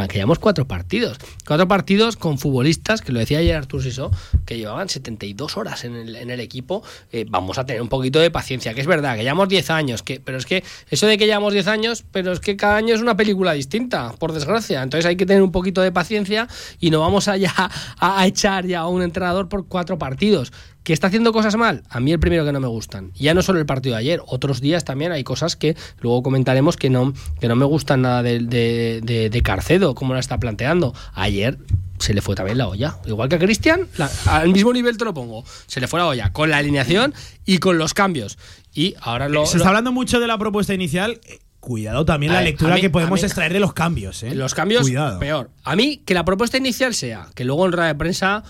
que 0.09 0.15
llevamos 0.15 0.39
cuatro 0.39 0.65
partidos, 0.65 1.19
cuatro 1.45 1.67
partidos 1.67 2.17
con 2.17 2.39
futbolistas, 2.39 3.01
que 3.01 3.11
lo 3.11 3.19
decía 3.19 3.37
ayer 3.37 3.55
Artur 3.55 3.83
Siso, 3.83 4.09
que 4.47 4.57
llevaban 4.57 4.89
72 4.89 5.57
horas 5.57 5.83
en 5.83 5.95
el, 5.95 6.15
en 6.15 6.31
el 6.31 6.39
equipo, 6.39 6.81
eh, 7.11 7.27
vamos 7.29 7.59
a 7.59 7.67
tener 7.67 7.83
un 7.83 7.87
poquito 7.87 8.17
de 8.17 8.31
paciencia, 8.31 8.73
que 8.73 8.81
es 8.81 8.87
verdad, 8.87 9.15
que 9.15 9.21
llevamos 9.21 9.47
10 9.47 9.69
años, 9.69 10.01
que, 10.01 10.19
pero 10.19 10.39
es 10.39 10.47
que 10.47 10.63
eso 10.89 11.05
de 11.05 11.19
que 11.19 11.27
llevamos 11.27 11.53
10 11.53 11.67
años, 11.67 12.03
pero 12.11 12.31
es 12.31 12.39
que 12.39 12.57
cada 12.57 12.77
año 12.77 12.95
es 12.95 13.01
una 13.01 13.15
película 13.15 13.53
distinta, 13.53 14.15
por 14.17 14.33
desgracia, 14.33 14.81
entonces 14.81 15.05
hay 15.05 15.17
que 15.17 15.27
tener 15.27 15.43
un 15.43 15.51
poquito 15.51 15.81
de 15.81 15.91
paciencia 15.91 16.47
y 16.79 16.89
no 16.89 16.99
vamos 16.99 17.27
allá 17.27 17.53
a, 17.99 18.21
a 18.21 18.25
echar 18.25 18.65
ya 18.65 18.79
a 18.79 18.87
un 18.87 19.03
entrenador 19.03 19.49
por 19.49 19.67
cuatro 19.67 19.99
partidos. 19.99 20.51
¿Que 20.83 20.93
está 20.93 21.07
haciendo 21.07 21.31
cosas 21.31 21.55
mal? 21.57 21.83
A 21.89 21.99
mí 21.99 22.11
el 22.11 22.19
primero 22.19 22.43
que 22.43 22.51
no 22.51 22.59
me 22.59 22.67
gustan. 22.67 23.11
Ya 23.13 23.35
no 23.35 23.43
solo 23.43 23.59
el 23.59 23.67
partido 23.67 23.95
de 23.95 24.01
ayer, 24.01 24.21
otros 24.25 24.61
días 24.61 24.83
también 24.83 25.11
hay 25.11 25.23
cosas 25.23 25.55
que 25.55 25.75
luego 25.99 26.23
comentaremos 26.23 26.75
que 26.75 26.89
no, 26.89 27.13
que 27.39 27.47
no 27.47 27.55
me 27.55 27.65
gustan 27.65 28.01
nada 28.01 28.23
de, 28.23 28.39
de, 28.41 29.41
Carcedo, 29.43 29.93
como 29.93 30.15
la 30.15 30.19
está 30.19 30.39
planteando. 30.39 30.95
Ayer 31.13 31.59
se 31.99 32.15
le 32.15 32.21
fue 32.21 32.35
también 32.35 32.57
la 32.57 32.67
olla. 32.67 32.97
Igual 33.05 33.29
que 33.29 33.35
a 33.35 33.39
Cristian, 33.39 33.87
al 34.25 34.49
mismo 34.49 34.73
nivel 34.73 34.97
te 34.97 35.05
lo 35.05 35.13
pongo. 35.13 35.43
Se 35.67 35.79
le 35.79 35.87
fue 35.87 35.99
la 35.99 36.07
olla 36.07 36.33
con 36.33 36.49
la 36.49 36.57
alineación 36.57 37.13
y 37.45 37.59
con 37.59 37.77
los 37.77 37.93
cambios. 37.93 38.39
Y 38.73 38.95
ahora 39.01 39.29
lo. 39.29 39.45
Se 39.45 39.57
está 39.57 39.69
hablando 39.69 39.91
mucho 39.91 40.19
de 40.19 40.25
la 40.25 40.37
propuesta 40.39 40.73
inicial. 40.73 41.21
Cuidado 41.59 42.05
también 42.05 42.33
la 42.33 42.41
lectura 42.41 42.79
que 42.81 42.89
podemos 42.89 43.21
extraer 43.21 43.53
de 43.53 43.59
los 43.59 43.73
cambios. 43.73 44.23
¿eh? 44.23 44.33
Los 44.33 44.55
cambios, 44.55 44.89
peor. 45.19 45.51
A 45.63 45.75
mí, 45.75 46.01
que 46.03 46.15
la 46.15 46.25
propuesta 46.25 46.57
inicial 46.57 46.95
sea 46.95 47.27
que 47.35 47.45
luego 47.45 47.67
en 47.67 47.71
rueda 47.73 47.85
de 47.85 47.95
prensa 47.95 48.43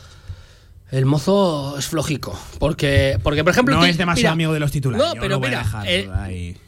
el 0.91 1.05
mozo 1.05 1.77
es 1.77 1.88
flojico. 1.88 2.38
Porque, 2.60 3.17
porque 3.24 3.43
por 3.43 3.51
ejemplo. 3.51 3.75
No 3.75 3.86
es 3.86 3.98
demasiado 3.98 4.33
amigo 4.33 4.53
de 4.53 4.60
los 4.60 4.71
titulares. 4.71 5.07
No, 5.07 5.13
pero 5.19 5.39
mira. 5.39 5.65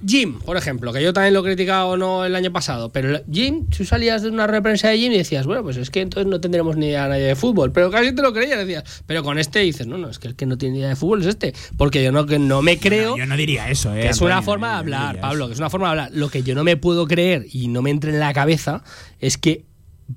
Jim, 0.06 0.40
por 0.40 0.58
ejemplo, 0.58 0.94
que 0.94 1.04
yo 1.04 1.14
también 1.14 1.34
lo 1.34 1.42
he 1.42 1.44
criticado 1.44 1.98
no 1.98 2.26
el 2.26 2.36
año 2.36 2.52
pasado. 2.52 2.90
Pero 2.90 3.22
Jim, 3.32 3.68
tú 3.68 3.84
salías 3.84 4.22
de 4.22 4.30
una 4.30 4.48
reprensa 4.48 4.90
de 4.90 4.98
Jim 4.98 5.12
y 5.12 5.18
decías, 5.18 5.46
bueno, 5.46 5.64
pues 5.64 5.78
es 5.78 5.90
que 5.90 6.02
entonces 6.02 6.30
no 6.30 6.40
tendremos 6.40 6.78
ni 6.78 6.88
idea 6.88 7.08
nadie 7.08 7.24
de 7.24 7.36
fútbol. 7.36 7.72
Pero 7.74 7.92
casi 7.92 8.16
te 8.16 8.22
lo 8.22 8.34
creías, 8.34 8.58
decías. 8.58 9.04
Pero 9.06 9.24
con 9.24 9.38
este 9.40 9.60
dices, 9.60 9.88
no, 9.88 9.98
no, 9.98 10.10
es 10.10 10.20
que 10.20 10.30
el 10.30 10.36
que 10.36 10.46
no 10.46 10.58
tiene 10.58 10.78
idea 10.78 10.90
de 10.90 10.96
fútbol 10.96 11.22
es 11.22 11.28
este. 11.28 11.54
Porque 11.78 12.02
yo 12.02 12.12
no, 12.12 12.26
que 12.26 12.40
no 12.40 12.62
me 12.62 12.80
creo. 12.80 13.18
yo 13.18 13.26
no 13.26 13.36
diría 13.36 13.70
eso, 13.70 13.94
¿eh? 13.94 14.08
es 14.08 14.22
una 14.22 14.42
forma 14.42 14.70
de 14.70 14.76
hablar, 14.76 15.20
Pablo, 15.20 15.48
que 15.48 15.54
es 15.54 15.60
una 15.60 15.70
forma 15.70 15.88
de 15.88 15.92
hablar. 15.92 16.12
Lo 16.14 16.30
que 16.30 16.44
yo 16.44 16.56
no 16.56 16.64
me 16.64 16.78
puedo 16.78 17.08
creer 17.08 17.46
y 17.52 17.68
no 17.68 17.82
me 17.82 17.90
entre 17.90 18.12
en 18.12 18.20
la 18.20 18.34
cabeza 18.34 18.84
es 19.20 19.38
que 19.38 19.66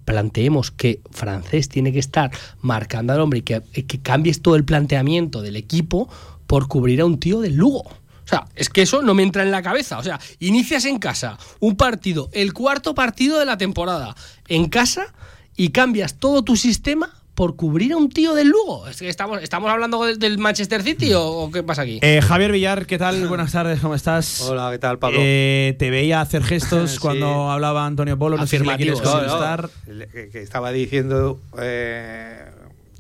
planteemos 0.05 0.71
que 0.71 1.01
francés 1.11 1.69
tiene 1.69 1.93
que 1.93 1.99
estar 1.99 2.31
marcando 2.61 3.13
al 3.13 3.21
hombre 3.21 3.41
y 3.41 3.43
que, 3.43 3.63
que 3.63 4.01
cambies 4.01 4.43
todo 4.43 4.57
el 4.57 4.65
planteamiento 4.65 5.43
del 5.43 5.57
equipo 5.57 6.09
por 6.47 6.69
cubrir 6.69 7.01
a 7.01 7.07
un 7.07 7.19
tío 7.19 7.41
del 7.41 7.57
Lugo. 7.57 7.83
O 7.83 8.29
sea, 8.29 8.47
es 8.57 8.69
que 8.69 8.83
eso 8.83 9.03
no 9.03 9.15
me 9.15 9.23
entra 9.23 9.45
en 9.45 9.53
la 9.53 9.63
cabeza. 9.63 9.99
O 9.99 10.03
sea, 10.03 10.19
inicias 10.41 10.85
en 10.85 10.99
casa 10.99 11.39
un 11.61 11.77
partido, 11.77 12.29
el 12.33 12.53
cuarto 12.53 12.95
partido 12.95 13.39
de 13.39 13.47
la 13.47 13.57
temporada, 13.57 14.17
en 14.49 14.69
casa 14.69 15.15
y 15.57 15.71
cambias 15.71 16.15
todo 16.15 16.43
tu 16.43 16.57
sistema 16.57 17.13
por 17.37 17.55
cubrir 17.55 17.93
a 17.93 17.99
un 17.99 18.09
tío 18.09 18.35
del 18.35 18.49
Lugo. 18.49 18.89
estamos, 18.89 19.43
¿Estamos 19.43 19.71
hablando 19.71 20.05
del, 20.05 20.39
Manchester 20.39 20.83
City 20.83 21.13
o, 21.15 21.51
qué 21.53 21.63
pasa 21.63 21.83
aquí? 21.83 22.01
Eh, 22.03 22.21
Javier 22.23 22.51
Villar, 22.51 22.87
¿qué 22.87 22.99
tal? 22.99 23.29
Buenas 23.29 23.53
tardes, 23.53 23.79
¿cómo 23.79 23.95
estás? 23.95 24.41
Hola, 24.41 24.71
¿qué 24.73 24.79
tal, 24.79 24.99
Pablo? 24.99 25.19
Eh, 25.21 25.77
te 25.79 25.91
veía 25.91 26.23
hacer 26.23 26.43
gestos 26.43 26.99
cuando 27.01 27.51
hablaba 27.51 27.87
Antonio 27.87 28.19
Polo, 28.19 28.39
no 28.39 28.47
sé 28.47 28.59
Que 28.59 30.43
estaba 30.43 30.73
diciendo... 30.73 31.39
Eh, 31.61 32.43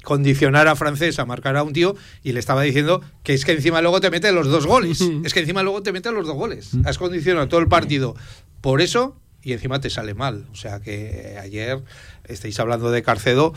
condicionar 0.02 0.68
a 0.68 0.76
francés 0.76 1.18
a 1.18 1.24
marcar 1.24 1.56
a 1.56 1.64
un 1.64 1.72
tío 1.72 1.96
y 2.22 2.30
le 2.30 2.38
estaba 2.38 2.62
diciendo 2.62 3.02
que 3.24 3.34
es 3.34 3.44
que 3.44 3.50
encima 3.50 3.82
luego 3.82 4.00
te 4.00 4.08
mete 4.08 4.30
los 4.30 4.46
dos 4.46 4.64
goles. 4.64 5.00
es 5.24 5.34
que 5.34 5.40
encima 5.40 5.64
luego 5.64 5.82
te 5.82 5.92
mete 5.92 6.12
los 6.12 6.26
dos 6.28 6.36
goles. 6.36 6.74
Mm. 6.74 6.86
Has 6.86 6.98
condicionado 6.98 7.48
todo 7.48 7.58
el 7.58 7.66
partido. 7.66 8.14
Por 8.60 8.82
eso 8.82 9.16
y 9.42 9.52
encima 9.52 9.80
te 9.80 9.90
sale 9.90 10.14
mal. 10.14 10.46
O 10.52 10.54
sea 10.54 10.80
que 10.80 11.36
ayer 11.40 11.82
estáis 12.24 12.60
hablando 12.60 12.92
de 12.92 13.02
Carcedo 13.02 13.52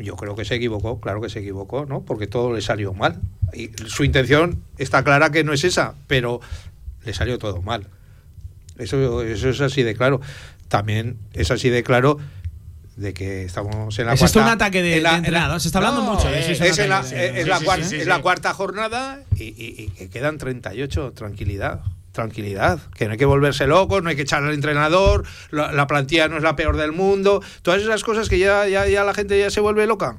yo 0.00 0.16
creo 0.16 0.34
que 0.34 0.44
se 0.44 0.54
equivocó, 0.54 1.00
claro 1.00 1.20
que 1.20 1.28
se 1.28 1.40
equivocó, 1.40 1.86
¿no? 1.86 2.02
Porque 2.02 2.26
todo 2.26 2.54
le 2.54 2.62
salió 2.62 2.92
mal. 2.92 3.20
Y 3.52 3.70
su 3.86 4.04
intención 4.04 4.62
está 4.78 5.04
clara 5.04 5.30
que 5.30 5.44
no 5.44 5.52
es 5.52 5.64
esa, 5.64 5.94
pero 6.06 6.40
le 7.04 7.14
salió 7.14 7.38
todo 7.38 7.62
mal. 7.62 7.86
Eso, 8.78 9.22
eso 9.22 9.48
es 9.48 9.60
así 9.60 9.82
de 9.82 9.94
claro. 9.94 10.20
También 10.68 11.18
es 11.32 11.50
así 11.50 11.68
de 11.68 11.82
claro 11.82 12.18
de 12.96 13.14
que 13.14 13.44
estamos 13.44 13.98
en 13.98 14.06
la 14.06 14.14
¿Es 14.14 14.20
cuarta... 14.20 14.40
un 14.40 14.48
ataque 14.48 14.82
de, 14.82 15.00
Se 15.58 15.68
está 15.68 15.78
hablando 15.78 16.02
mucho. 16.02 16.28
Es, 16.28 16.60
es, 16.60 18.06
la, 18.06 18.20
cuarta, 18.20 18.52
jornada 18.52 19.22
y, 19.36 19.44
y, 19.44 19.92
y 19.98 20.08
quedan 20.08 20.38
38, 20.38 21.12
tranquilidad 21.14 21.80
tranquilidad, 22.12 22.80
que 22.94 23.06
no 23.06 23.12
hay 23.12 23.18
que 23.18 23.24
volverse 23.24 23.66
locos, 23.66 24.02
no 24.02 24.08
hay 24.08 24.16
que 24.16 24.22
echar 24.22 24.42
al 24.42 24.52
entrenador, 24.52 25.24
la, 25.50 25.86
plantilla 25.86 26.28
no 26.28 26.36
es 26.36 26.42
la 26.42 26.56
peor 26.56 26.76
del 26.76 26.92
mundo, 26.92 27.42
todas 27.62 27.82
esas 27.82 28.02
cosas 28.02 28.28
que 28.28 28.38
ya, 28.38 28.66
ya, 28.68 28.86
ya 28.86 29.04
la 29.04 29.14
gente 29.14 29.38
ya 29.38 29.50
se 29.50 29.60
vuelve 29.60 29.86
loca. 29.86 30.18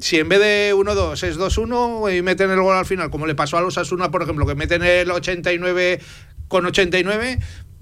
Si 0.00 0.18
en 0.18 0.28
vez 0.28 0.40
de 0.40 0.74
1-2 0.74 1.22
es 1.22 1.38
2-1 1.38 2.16
y 2.16 2.22
meten 2.22 2.50
el 2.50 2.60
gol 2.60 2.76
al 2.76 2.86
final, 2.86 3.10
como 3.10 3.26
le 3.26 3.34
pasó 3.34 3.58
a 3.58 3.60
los 3.60 3.78
Asuna, 3.78 4.10
por 4.10 4.22
ejemplo, 4.22 4.46
que 4.46 4.54
meten 4.54 4.82
el 4.82 5.10
89 5.10 6.00
con 6.48 6.66
89, 6.66 7.38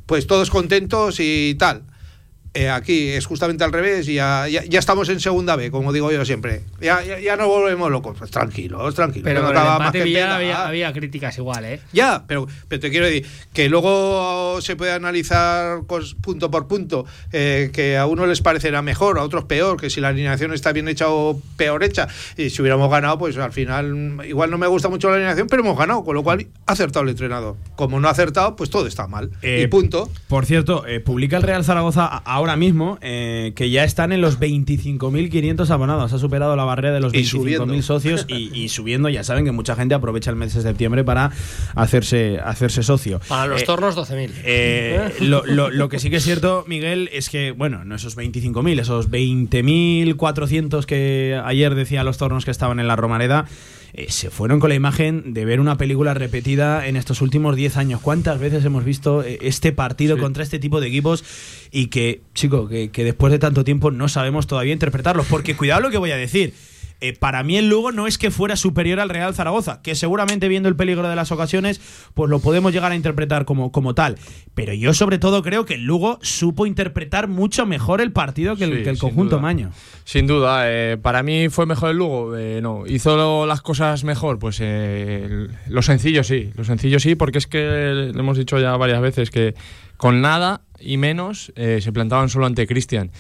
pues 0.06 0.26
todos 0.26 0.50
contentos 0.50 1.16
y 1.18 1.54
tal. 1.58 1.84
Eh, 2.54 2.68
aquí 2.68 3.08
es 3.10 3.26
justamente 3.26 3.62
al 3.64 3.72
revés 3.72 4.08
y 4.08 4.14
ya, 4.14 4.48
ya, 4.48 4.64
ya 4.64 4.78
estamos 4.78 5.08
en 5.08 5.20
segunda 5.20 5.54
B, 5.56 5.70
como 5.70 5.92
digo 5.92 6.10
yo 6.10 6.24
siempre. 6.24 6.62
Ya, 6.80 7.02
ya, 7.04 7.18
ya 7.20 7.36
nos 7.36 7.46
volvemos 7.46 7.90
locos. 7.90 8.16
Pues 8.18 8.30
tranquilos, 8.30 8.94
tranquilos. 8.94 9.24
Pero 9.24 9.42
no 9.42 9.50
el 9.50 9.56
acaba 9.56 9.78
más 9.78 9.92
que 9.92 10.00
había, 10.02 10.66
había 10.66 10.92
críticas 10.92 11.36
igual, 11.38 11.64
¿eh? 11.64 11.80
Ya, 11.92 12.24
pero, 12.26 12.46
pero 12.68 12.80
te 12.80 12.90
quiero 12.90 13.06
decir 13.06 13.26
que 13.52 13.68
luego 13.68 14.60
se 14.60 14.76
puede 14.76 14.92
analizar 14.92 15.80
punto 16.20 16.50
por 16.50 16.66
punto, 16.66 17.04
eh, 17.32 17.70
que 17.72 17.96
a 17.96 18.06
uno 18.06 18.26
les 18.26 18.40
parecerá 18.40 18.82
mejor, 18.82 19.18
a 19.18 19.22
otros 19.22 19.44
peor, 19.44 19.80
que 19.80 19.90
si 19.90 20.00
la 20.00 20.08
alineación 20.08 20.52
está 20.52 20.72
bien 20.72 20.88
hecha 20.88 21.06
o 21.08 21.40
peor 21.56 21.84
hecha. 21.84 22.08
Y 22.36 22.50
si 22.50 22.62
hubiéramos 22.62 22.90
ganado, 22.90 23.18
pues 23.18 23.36
al 23.38 23.52
final, 23.52 24.20
igual 24.26 24.50
no 24.50 24.58
me 24.58 24.66
gusta 24.66 24.88
mucho 24.88 25.08
la 25.08 25.16
alineación, 25.16 25.46
pero 25.48 25.62
hemos 25.62 25.78
ganado, 25.78 26.04
con 26.04 26.14
lo 26.14 26.22
cual 26.22 26.46
ha 26.66 26.72
acertado 26.72 27.04
el 27.04 27.10
entrenador. 27.10 27.56
Como 27.76 28.00
no 28.00 28.08
ha 28.08 28.10
acertado, 28.10 28.56
pues 28.56 28.70
todo 28.70 28.86
está 28.86 29.06
mal. 29.06 29.30
Eh, 29.42 29.62
y 29.64 29.66
punto. 29.68 30.10
Por 30.28 30.46
cierto, 30.46 30.86
eh, 30.86 31.00
publica 31.00 31.36
el 31.36 31.42
Real 31.42 31.64
Zaragoza 31.64 32.06
a- 32.06 32.39
ahora 32.40 32.56
mismo 32.56 32.98
eh, 33.02 33.52
que 33.54 33.70
ya 33.70 33.84
están 33.84 34.12
en 34.12 34.20
los 34.20 34.40
25.500 34.40 35.68
abonados. 35.70 36.12
Ha 36.12 36.18
superado 36.18 36.56
la 36.56 36.64
barrera 36.64 36.94
de 36.94 37.00
los 37.00 37.14
Y 37.14 37.24
subiendo. 37.24 37.66
25.000 37.66 37.82
socios 37.82 38.24
y, 38.28 38.50
y 38.58 38.68
subiendo. 38.70 39.08
Ya 39.08 39.22
saben 39.24 39.44
que 39.44 39.52
mucha 39.52 39.76
gente 39.76 39.94
aprovecha 39.94 40.30
el 40.30 40.36
mes 40.36 40.54
de 40.54 40.62
septiembre 40.62 41.04
para 41.04 41.30
hacerse, 41.74 42.38
hacerse 42.42 42.82
socio. 42.82 43.20
Para 43.28 43.46
los 43.46 43.62
Eh, 43.62 43.64
tornos, 43.66 43.94
12.000. 43.96 44.30
eh, 44.44 45.12
lo, 45.20 45.44
lo- 45.46 45.70
lo 45.70 45.88
que 45.88 45.98
sí 45.98 46.08
que 46.10 46.16
es 46.16 46.24
cierto, 46.24 46.64
Miguel, 46.66 47.08
es 47.12 47.28
que, 47.28 47.50
bueno, 47.52 47.84
no 47.84 47.94
esos 47.94 48.16
25.000, 48.16 48.80
esos 48.80 49.10
20.400 49.10 50.84
que 50.86 51.40
ayer 51.44 51.74
decían 51.74 52.04
los 52.06 52.18
tornos 52.18 52.44
que 52.44 52.50
estaban 52.50 52.80
en 52.80 52.88
la 52.88 52.96
Romareda, 52.96 53.46
eh, 53.92 54.06
se 54.10 54.30
fueron 54.30 54.60
con 54.60 54.68
la 54.70 54.74
imagen 54.74 55.34
de 55.34 55.44
ver 55.44 55.60
una 55.60 55.76
película 55.76 56.14
repetida 56.14 56.86
en 56.86 56.96
estos 56.96 57.20
últimos 57.22 57.56
10 57.56 57.76
años. 57.76 58.00
¿Cuántas 58.00 58.38
veces 58.38 58.64
hemos 58.64 58.84
visto 58.84 59.22
eh, 59.22 59.38
este 59.42 59.72
partido 59.72 60.16
Sí. 60.16 60.22
contra 60.22 60.42
este 60.42 60.58
tipo 60.58 60.80
de 60.80 60.88
equipos 60.88 61.24
y 61.70 61.86
que, 61.86 62.20
chico, 62.34 62.68
que, 62.68 62.90
que 62.90 63.04
después 63.04 63.32
de 63.32 63.38
tanto 63.38 63.64
tiempo 63.64 63.90
no 63.90 64.08
sabemos 64.08 64.46
todavía 64.46 64.72
interpretarlos? 64.72 65.26
Porque 65.26 65.56
cuidado 65.56 65.80
lo 65.80 65.90
que 65.90 65.98
voy 65.98 66.10
a 66.10 66.16
decir. 66.16 66.54
Eh, 67.02 67.14
para 67.18 67.42
mí 67.42 67.56
el 67.56 67.68
Lugo 67.68 67.92
no 67.92 68.06
es 68.06 68.18
que 68.18 68.30
fuera 68.30 68.56
superior 68.56 69.00
al 69.00 69.08
Real 69.08 69.34
Zaragoza, 69.34 69.80
que 69.82 69.94
seguramente 69.94 70.48
viendo 70.48 70.68
el 70.68 70.76
peligro 70.76 71.08
de 71.08 71.16
las 71.16 71.32
ocasiones, 71.32 71.80
pues 72.14 72.28
lo 72.28 72.40
podemos 72.40 72.72
llegar 72.72 72.92
a 72.92 72.94
interpretar 72.96 73.44
como, 73.46 73.72
como 73.72 73.94
tal. 73.94 74.16
Pero 74.54 74.74
yo 74.74 74.92
sobre 74.92 75.18
todo 75.18 75.42
creo 75.42 75.64
que 75.64 75.74
el 75.74 75.84
Lugo 75.84 76.18
supo 76.20 76.66
interpretar 76.66 77.26
mucho 77.28 77.64
mejor 77.64 78.00
el 78.00 78.12
partido 78.12 78.56
que 78.56 78.64
el, 78.64 78.76
Sí, 78.78 78.82
que 78.82 78.90
el 78.90 78.96
sin 78.96 79.08
conjunto 79.08 79.36
duda. 79.36 79.42
Maño. 79.42 79.70
Sin 80.04 80.26
duda, 80.26 80.64
eh, 80.66 80.98
para 81.00 81.22
mí 81.22 81.48
fue 81.48 81.64
mejor 81.66 81.90
el 81.90 81.96
Lugo. 81.96 82.36
eh, 82.36 82.60
no, 82.62 82.86
hizo 82.86 83.16
lo- 83.16 83.46
las 83.46 83.62
cosas 83.62 84.04
mejor. 84.04 84.38
Pues 84.38 84.58
eh, 84.60 85.48
lo 85.68 85.82
sencillo 85.82 86.22
sí, 86.22 86.50
lo 86.54 86.64
sencillo 86.64 86.98
sí, 87.00 87.14
porque 87.14 87.38
es 87.38 87.46
que 87.46 88.10
lo 88.12 88.20
hemos 88.20 88.36
dicho 88.36 88.58
ya 88.58 88.76
varias 88.76 89.00
veces 89.00 89.30
que 89.30 89.54
con 89.96 90.20
nada 90.20 90.62
y 90.78 90.96
menos 90.96 91.52
se 91.56 91.92
plantaban 91.92 92.28
solo 92.30 92.46
ante 92.46 92.66
Cristian. 92.66 93.10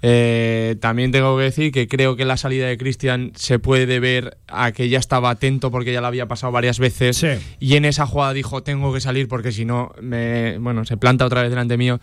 Eh, 0.00 0.76
también 0.80 1.10
tengo 1.10 1.36
que 1.36 1.42
decir 1.44 1.72
que 1.72 1.88
creo 1.88 2.14
que 2.14 2.24
la 2.24 2.36
salida 2.36 2.68
de 2.68 2.78
Cristian 2.78 3.32
se 3.34 3.58
puede 3.58 3.98
ver 3.98 4.38
a 4.46 4.70
que 4.70 4.88
ya 4.88 4.98
estaba 4.98 5.30
atento 5.30 5.72
porque 5.72 5.92
ya 5.92 6.00
la 6.00 6.06
había 6.06 6.28
pasado 6.28 6.52
varias 6.52 6.78
veces 6.78 7.16
Sí. 7.16 7.28
y 7.58 7.74
en 7.74 7.84
esa 7.84 8.06
jugada 8.06 8.32
dijo 8.32 8.62
tengo 8.62 8.94
que 8.94 9.00
salir 9.00 9.26
porque 9.26 9.50
si 9.50 9.64
no 9.64 9.92
me 10.00 10.56
bueno 10.58 10.84
se 10.84 10.96
planta 10.96 11.26
otra 11.26 11.42
vez 11.42 11.50
delante 11.50 11.76
mío 11.76 11.98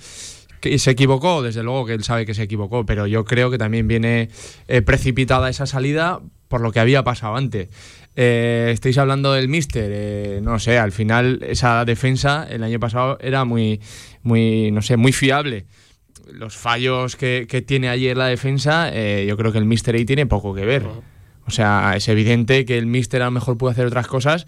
que 0.59 0.77
se 0.79 0.91
equivocó, 0.91 1.41
desde 1.41 1.63
luego 1.63 1.85
que 1.85 1.93
él 1.93 2.03
sabe 2.03 2.25
que 2.25 2.33
se 2.33 2.43
equivocó, 2.43 2.85
pero 2.85 3.07
yo 3.07 3.23
creo 3.23 3.49
que 3.51 3.57
también 3.57 3.87
viene 3.87 4.29
eh, 4.67 4.81
precipitada 4.81 5.47
esa 5.49 5.65
salida 5.65 6.19
por 6.47 6.59
lo 6.61 6.71
que 6.71 6.79
había 6.79 7.03
pasado 7.03 7.35
antes. 7.35 7.69
Eh, 8.15 8.71
estáis 8.73 8.97
hablando 8.97 9.33
del 9.33 9.47
Mister, 9.47 9.91
eh, 9.93 10.39
no 10.41 10.57
sé, 10.59 10.79
al 10.79 10.91
final 10.91 11.39
esa 11.47 11.85
defensa 11.85 12.47
el 12.49 12.63
año 12.63 12.79
pasado 12.79 13.17
era 13.21 13.45
muy, 13.45 13.79
muy, 14.23 14.71
no 14.71 14.81
sé, 14.81 14.97
muy 14.97 15.11
fiable. 15.11 15.65
Los 16.31 16.55
fallos 16.55 17.15
que, 17.15 17.47
que 17.49 17.61
tiene 17.61 17.89
ayer 17.89 18.17
la 18.17 18.27
defensa, 18.27 18.89
eh, 18.91 19.25
yo 19.27 19.37
creo 19.37 19.51
que 19.51 19.57
el 19.57 19.65
Mister 19.65 19.95
ahí 19.95 20.05
tiene 20.05 20.25
poco 20.25 20.53
que 20.53 20.65
ver. 20.65 20.83
O 21.47 21.51
sea, 21.51 21.93
es 21.95 22.07
evidente 22.07 22.65
que 22.65 22.77
el 22.77 22.87
Mister 22.87 23.21
a 23.21 23.25
lo 23.25 23.31
mejor 23.31 23.57
puede 23.57 23.73
hacer 23.73 23.85
otras 23.85 24.07
cosas, 24.07 24.47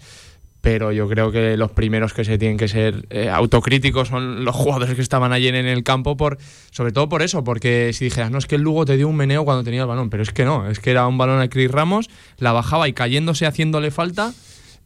pero 0.60 0.90
yo 0.90 1.08
creo 1.08 1.30
que 1.30 1.56
los 1.56 1.70
primeros 1.70 2.12
que 2.12 2.24
se 2.24 2.36
tienen 2.36 2.58
que 2.58 2.66
ser 2.66 3.06
eh, 3.10 3.30
autocríticos 3.30 4.08
son 4.08 4.44
los 4.44 4.56
jugadores 4.56 4.96
que 4.96 5.02
estaban 5.02 5.32
ayer 5.32 5.54
en 5.54 5.66
el 5.66 5.84
campo, 5.84 6.16
por, 6.16 6.38
sobre 6.72 6.90
todo 6.90 7.08
por 7.08 7.22
eso, 7.22 7.44
porque 7.44 7.92
si 7.92 8.06
dijeras, 8.06 8.32
no, 8.32 8.38
es 8.38 8.46
que 8.46 8.56
el 8.56 8.62
Lugo 8.62 8.84
te 8.84 8.96
dio 8.96 9.06
un 9.06 9.14
meneo 9.14 9.44
cuando 9.44 9.62
tenía 9.62 9.82
el 9.82 9.86
balón, 9.86 10.10
pero 10.10 10.24
es 10.24 10.32
que 10.32 10.44
no, 10.44 10.68
es 10.68 10.80
que 10.80 10.90
era 10.90 11.06
un 11.06 11.16
balón 11.16 11.40
a 11.40 11.48
Chris 11.48 11.70
Ramos, 11.70 12.10
la 12.38 12.50
bajaba 12.50 12.88
y 12.88 12.92
cayéndose 12.92 13.46
haciéndole 13.46 13.92
falta, 13.92 14.34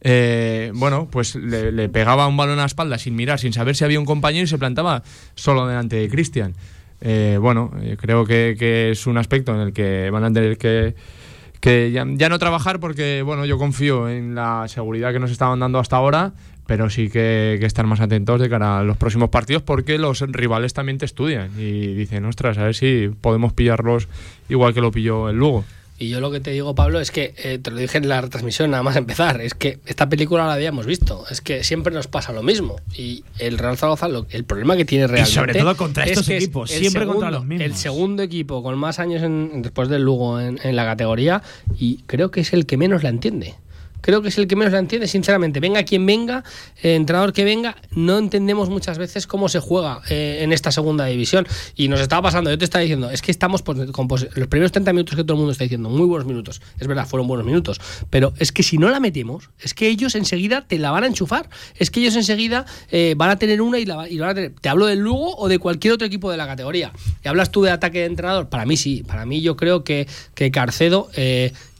eh, 0.01 0.71
bueno, 0.75 1.07
pues 1.09 1.35
le, 1.35 1.71
le 1.71 1.89
pegaba 1.89 2.27
un 2.27 2.37
balón 2.37 2.59
a 2.59 2.61
la 2.61 2.67
espalda 2.67 2.99
sin 2.99 3.15
mirar, 3.15 3.39
sin 3.39 3.53
saber 3.53 3.75
si 3.75 3.83
había 3.83 3.99
un 3.99 4.05
compañero 4.05 4.43
y 4.43 4.47
se 4.47 4.59
plantaba 4.59 5.01
solo 5.33 5.65
delante 5.65 5.95
de 5.95 6.07
Cristian. 6.07 6.53
Eh, 7.05 7.37
bueno, 7.39 7.69
eh, 7.81 7.97
creo 7.99 8.25
que, 8.25 8.89
es 8.91 9.07
un 9.07 9.17
aspecto 9.17 9.53
en 9.53 9.59
el 9.59 9.73
que 9.73 10.09
van 10.09 10.23
a 10.23 10.31
tener 10.31 10.57
que, 10.57 10.95
ya 11.91 12.29
no 12.29 12.39
trabajar 12.39 12.79
porque, 12.79 13.21
bueno, 13.23 13.45
yo 13.45 13.57
confío 13.57 14.07
en 14.07 14.35
la 14.35 14.67
seguridad 14.69 15.11
que 15.11 15.19
nos 15.19 15.29
estaban 15.29 15.59
dando 15.59 15.79
hasta 15.79 15.97
ahora, 15.97 16.31
pero 16.65 16.89
sí 16.89 17.09
que, 17.09 17.57
que 17.59 17.65
estar 17.65 17.85
más 17.85 17.99
atentos 17.99 18.39
de 18.39 18.49
cara 18.49 18.79
a 18.79 18.83
los 18.83 18.95
próximos 18.95 19.29
partidos 19.29 19.63
porque 19.63 19.97
los 19.97 20.21
rivales 20.21 20.73
también 20.73 20.97
te 20.97 21.05
estudian 21.05 21.51
y 21.57 21.93
dicen, 21.93 22.23
ostras, 22.23 22.57
a 22.57 22.63
ver 22.63 22.75
si 22.75 23.11
podemos 23.19 23.51
pillarlos 23.51 24.07
igual 24.47 24.73
que 24.73 24.79
lo 24.79 24.91
pilló 24.91 25.29
el 25.29 25.35
Lugo. 25.35 25.65
Y 25.99 26.09
yo 26.09 26.19
lo 26.19 26.31
que 26.31 26.39
te 26.39 26.51
digo, 26.51 26.73
Pablo, 26.75 26.99
es 26.99 27.11
que 27.11 27.33
eh, 27.37 27.59
te 27.59 27.69
lo 27.71 27.77
dije 27.77 27.97
en 27.99 28.09
la 28.09 28.19
retransmisión 28.19 28.71
nada 28.71 28.81
más 28.83 28.95
empezar, 28.95 29.39
es 29.41 29.53
que 29.53 29.79
esta 29.85 30.09
película 30.09 30.45
la 30.47 30.53
habíamos 30.53 30.85
visto, 30.85 31.23
es 31.29 31.39
que 31.39 31.63
siempre 31.63 31.93
nos 31.93 32.07
pasa 32.07 32.33
lo 32.33 32.41
mismo. 32.43 32.75
Y 32.97 33.23
el 33.39 33.57
Real 33.57 33.77
Zaragoza, 33.77 34.07
lo- 34.07 34.25
el 34.31 34.43
problema 34.43 34.75
que 34.75 34.85
tiene 34.85 35.05
realmente. 35.07 35.33
sobre 35.33 35.53
todo 35.53 35.77
contra 35.77 36.03
es 36.03 36.11
estos 36.11 36.27
es 36.29 36.43
equipos, 36.43 36.71
el 36.71 36.79
siempre 36.79 37.05
contra 37.05 37.29
los 37.31 37.45
mismos. 37.45 37.65
El 37.65 37.75
segundo 37.75 38.23
equipo 38.23 38.63
con 38.63 38.77
más 38.77 38.99
años 38.99 39.21
en- 39.21 39.61
después 39.61 39.87
del 39.87 40.01
Lugo 40.01 40.39
en, 40.41 40.59
en 40.63 40.75
la 40.75 40.83
categoría 40.83 41.41
y 41.79 41.97
creo 42.07 42.31
que 42.31 42.41
es 42.41 42.53
el 42.53 42.65
que 42.65 42.75
menos 42.75 43.03
la 43.03 43.09
entiende. 43.09 43.53
Creo 44.03 44.21
que 44.21 44.27
es 44.27 44.37
el 44.37 44.47
que 44.47 44.57
menos 44.57 44.73
la 44.73 44.79
entiende, 44.79 45.07
sinceramente. 45.07 45.61
Venga 45.61 45.83
quien 45.83 46.05
venga, 46.05 46.43
eh, 46.81 46.95
entrenador 46.95 47.31
que 47.31 47.45
venga, 47.45 47.77
no 47.91 48.17
entendemos 48.17 48.69
muchas 48.69 48.97
veces 48.97 49.27
cómo 49.27 49.47
se 49.47 49.61
juega 49.61 50.01
eh, 50.09 50.39
en 50.41 50.51
esta 50.51 50.73
segunda 50.73 51.05
división. 51.05 51.47
Y 51.77 51.87
nos 51.87 52.01
estaba 52.01 52.23
pasando, 52.23 52.49
yo 52.49 52.57
te 52.57 52.65
estaba 52.65 52.81
diciendo, 52.81 53.09
es 53.09 53.21
que 53.21 53.31
estamos 53.31 53.63
los 53.65 54.47
primeros 54.49 54.73
30 54.73 54.91
minutos 54.91 55.15
que 55.15 55.23
todo 55.23 55.35
el 55.35 55.37
mundo 55.37 55.53
está 55.53 55.63
diciendo, 55.63 55.89
muy 55.89 56.05
buenos 56.05 56.27
minutos. 56.27 56.61
Es 56.79 56.85
verdad, 56.85 57.07
fueron 57.07 57.29
buenos 57.29 57.45
minutos. 57.45 57.79
Pero 58.09 58.33
es 58.39 58.51
que 58.51 58.61
si 58.61 58.77
no 58.77 58.89
la 58.89 58.99
metemos, 58.99 59.51
es 59.61 59.73
que 59.73 59.87
ellos 59.87 60.15
enseguida 60.15 60.67
te 60.67 60.79
la 60.79 60.91
van 60.91 61.05
a 61.05 61.07
enchufar. 61.07 61.49
Es 61.77 61.89
que 61.89 62.01
ellos 62.01 62.17
enseguida 62.17 62.65
eh, 62.91 63.13
van 63.15 63.29
a 63.29 63.37
tener 63.37 63.61
una 63.61 63.79
y 63.79 63.85
la, 63.85 64.09
y 64.09 64.19
van 64.19 64.31
a 64.31 64.35
tener. 64.35 64.53
Te 64.59 64.67
hablo 64.67 64.85
del 64.85 64.99
Lugo 64.99 65.37
o 65.37 65.47
de 65.47 65.59
cualquier 65.59 65.93
otro 65.93 66.05
equipo 66.05 66.29
de 66.29 66.35
la 66.35 66.45
categoría. 66.45 66.91
Y 67.23 67.29
hablas 67.29 67.51
tú 67.51 67.61
de 67.61 67.71
ataque 67.71 67.99
de 67.99 68.05
entrenador. 68.07 68.49
Para 68.49 68.65
mí 68.65 68.75
sí. 68.75 69.01
Para 69.07 69.25
mí 69.25 69.39
yo 69.39 69.55
creo 69.55 69.85
que, 69.85 70.09
que 70.35 70.51
Carcedo 70.51 71.09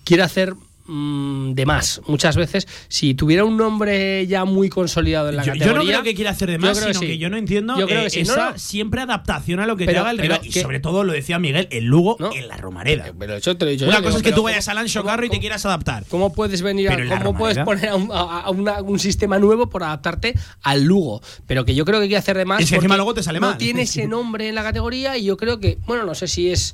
quiere 0.06 0.24
hacer 0.24 0.56
mm, 0.86 1.54
de 1.54 1.66
más. 1.66 2.02
Muchas 2.08 2.36
veces, 2.36 2.68
si 2.88 3.14
tuviera 3.14 3.44
un 3.46 3.58
nombre 3.58 4.26
ya 4.28 4.46
muy 4.46 4.70
consolidado 4.70 5.30
en 5.30 5.38
la 5.38 5.44
Yo, 5.44 5.54
yo 5.54 5.60
categoría. 5.60 5.80
no 5.80 5.86
creo 6.02 6.04
que 6.04 6.16
quiera 6.16 6.32
hacer 6.32 6.50
de 6.50 6.56
yo 6.56 6.60
más, 6.62 6.80
que 6.80 6.94
sino 6.94 7.00
que, 7.00 7.18
yo 7.18 7.30
no 7.30 7.38
entiendo 7.38 7.78
Yo 7.80 7.88
creo 7.88 8.02
eh, 8.02 8.04
que 8.06 8.10
sí. 8.10 8.20
esa 8.22 8.36
No, 8.36 8.52
no. 8.52 8.58
siempre 8.58 9.02
adaptación 9.02 9.60
a 9.60 9.68
lo 9.68 9.76
que 9.78 9.86
Pero- 9.86 9.98
te 9.98 10.00
haga 10.02 10.12
el 10.12 10.18
rival. 10.18 10.40
Y 10.44 10.52
sobre 10.52 10.80
todo, 10.80 11.04
lo 11.04 11.14
decía 11.14 11.40
Miguel, 11.40 11.68
el 11.72 11.86
Lugo 11.86 12.18
¿No? 12.20 12.32
en 12.34 12.48
la 12.48 12.58
Romareda. 12.58 13.12
Pero 13.18 13.36
eso 13.36 13.56
te 13.58 13.66
lo 13.66 13.70
he 13.70 13.74
dicho 13.74 13.86
Una 13.86 13.96
yo, 13.98 14.04
cosa 14.04 14.10
digo, 14.10 14.18
es 14.18 14.24
que 14.24 14.30
tú 14.32 14.36
¿cómo- 14.38 14.44
vayas 14.46 14.68
al 14.68 14.78
Ancho 14.78 15.02
cómo- 15.02 15.10
Carro 15.12 15.26
y 15.26 15.30
te 15.30 15.40
quieras 15.40 15.66
adaptar. 15.66 16.06
¿Cómo 16.10 16.34
puedes 16.34 16.62
venir 16.62 16.90
a, 16.90 17.20
cómo 17.24 17.38
puedes 17.38 17.58
poner 17.60 17.90
a, 17.90 17.96
un, 17.96 18.12
a- 18.12 18.42
a 18.42 18.50
una- 18.50 18.82
un 18.82 19.00
sistema 19.00 19.40
nuevo 19.40 19.70
por 19.70 19.84
adaptarte 19.84 20.34
al 20.62 20.84
Lugo? 20.84 21.22
Pero 21.48 21.66
que 21.66 21.76
yo 21.76 21.86
creo 21.86 22.00
que 22.00 22.10
que 22.10 22.18
hacer 22.18 22.38
de 22.38 22.46
más. 22.46 22.62
Es 22.62 22.70
que 22.70 22.76
encima 22.76 22.96
luego 22.96 23.14
te 23.14 23.24
sale 23.24 23.40
no 23.40 23.50
mal. 23.50 23.58
tiene 23.58 23.82
ese 23.84 24.08
nombre 24.08 24.48
en 24.50 24.56
la 24.56 24.62
categoría 24.64 25.18
y 25.18 25.24
yo 25.26 25.38
creo 25.38 25.60
que, 25.60 25.78
bueno, 25.88 26.04
no 26.04 26.14
sé 26.16 26.28
si 26.28 26.52
es. 26.52 26.74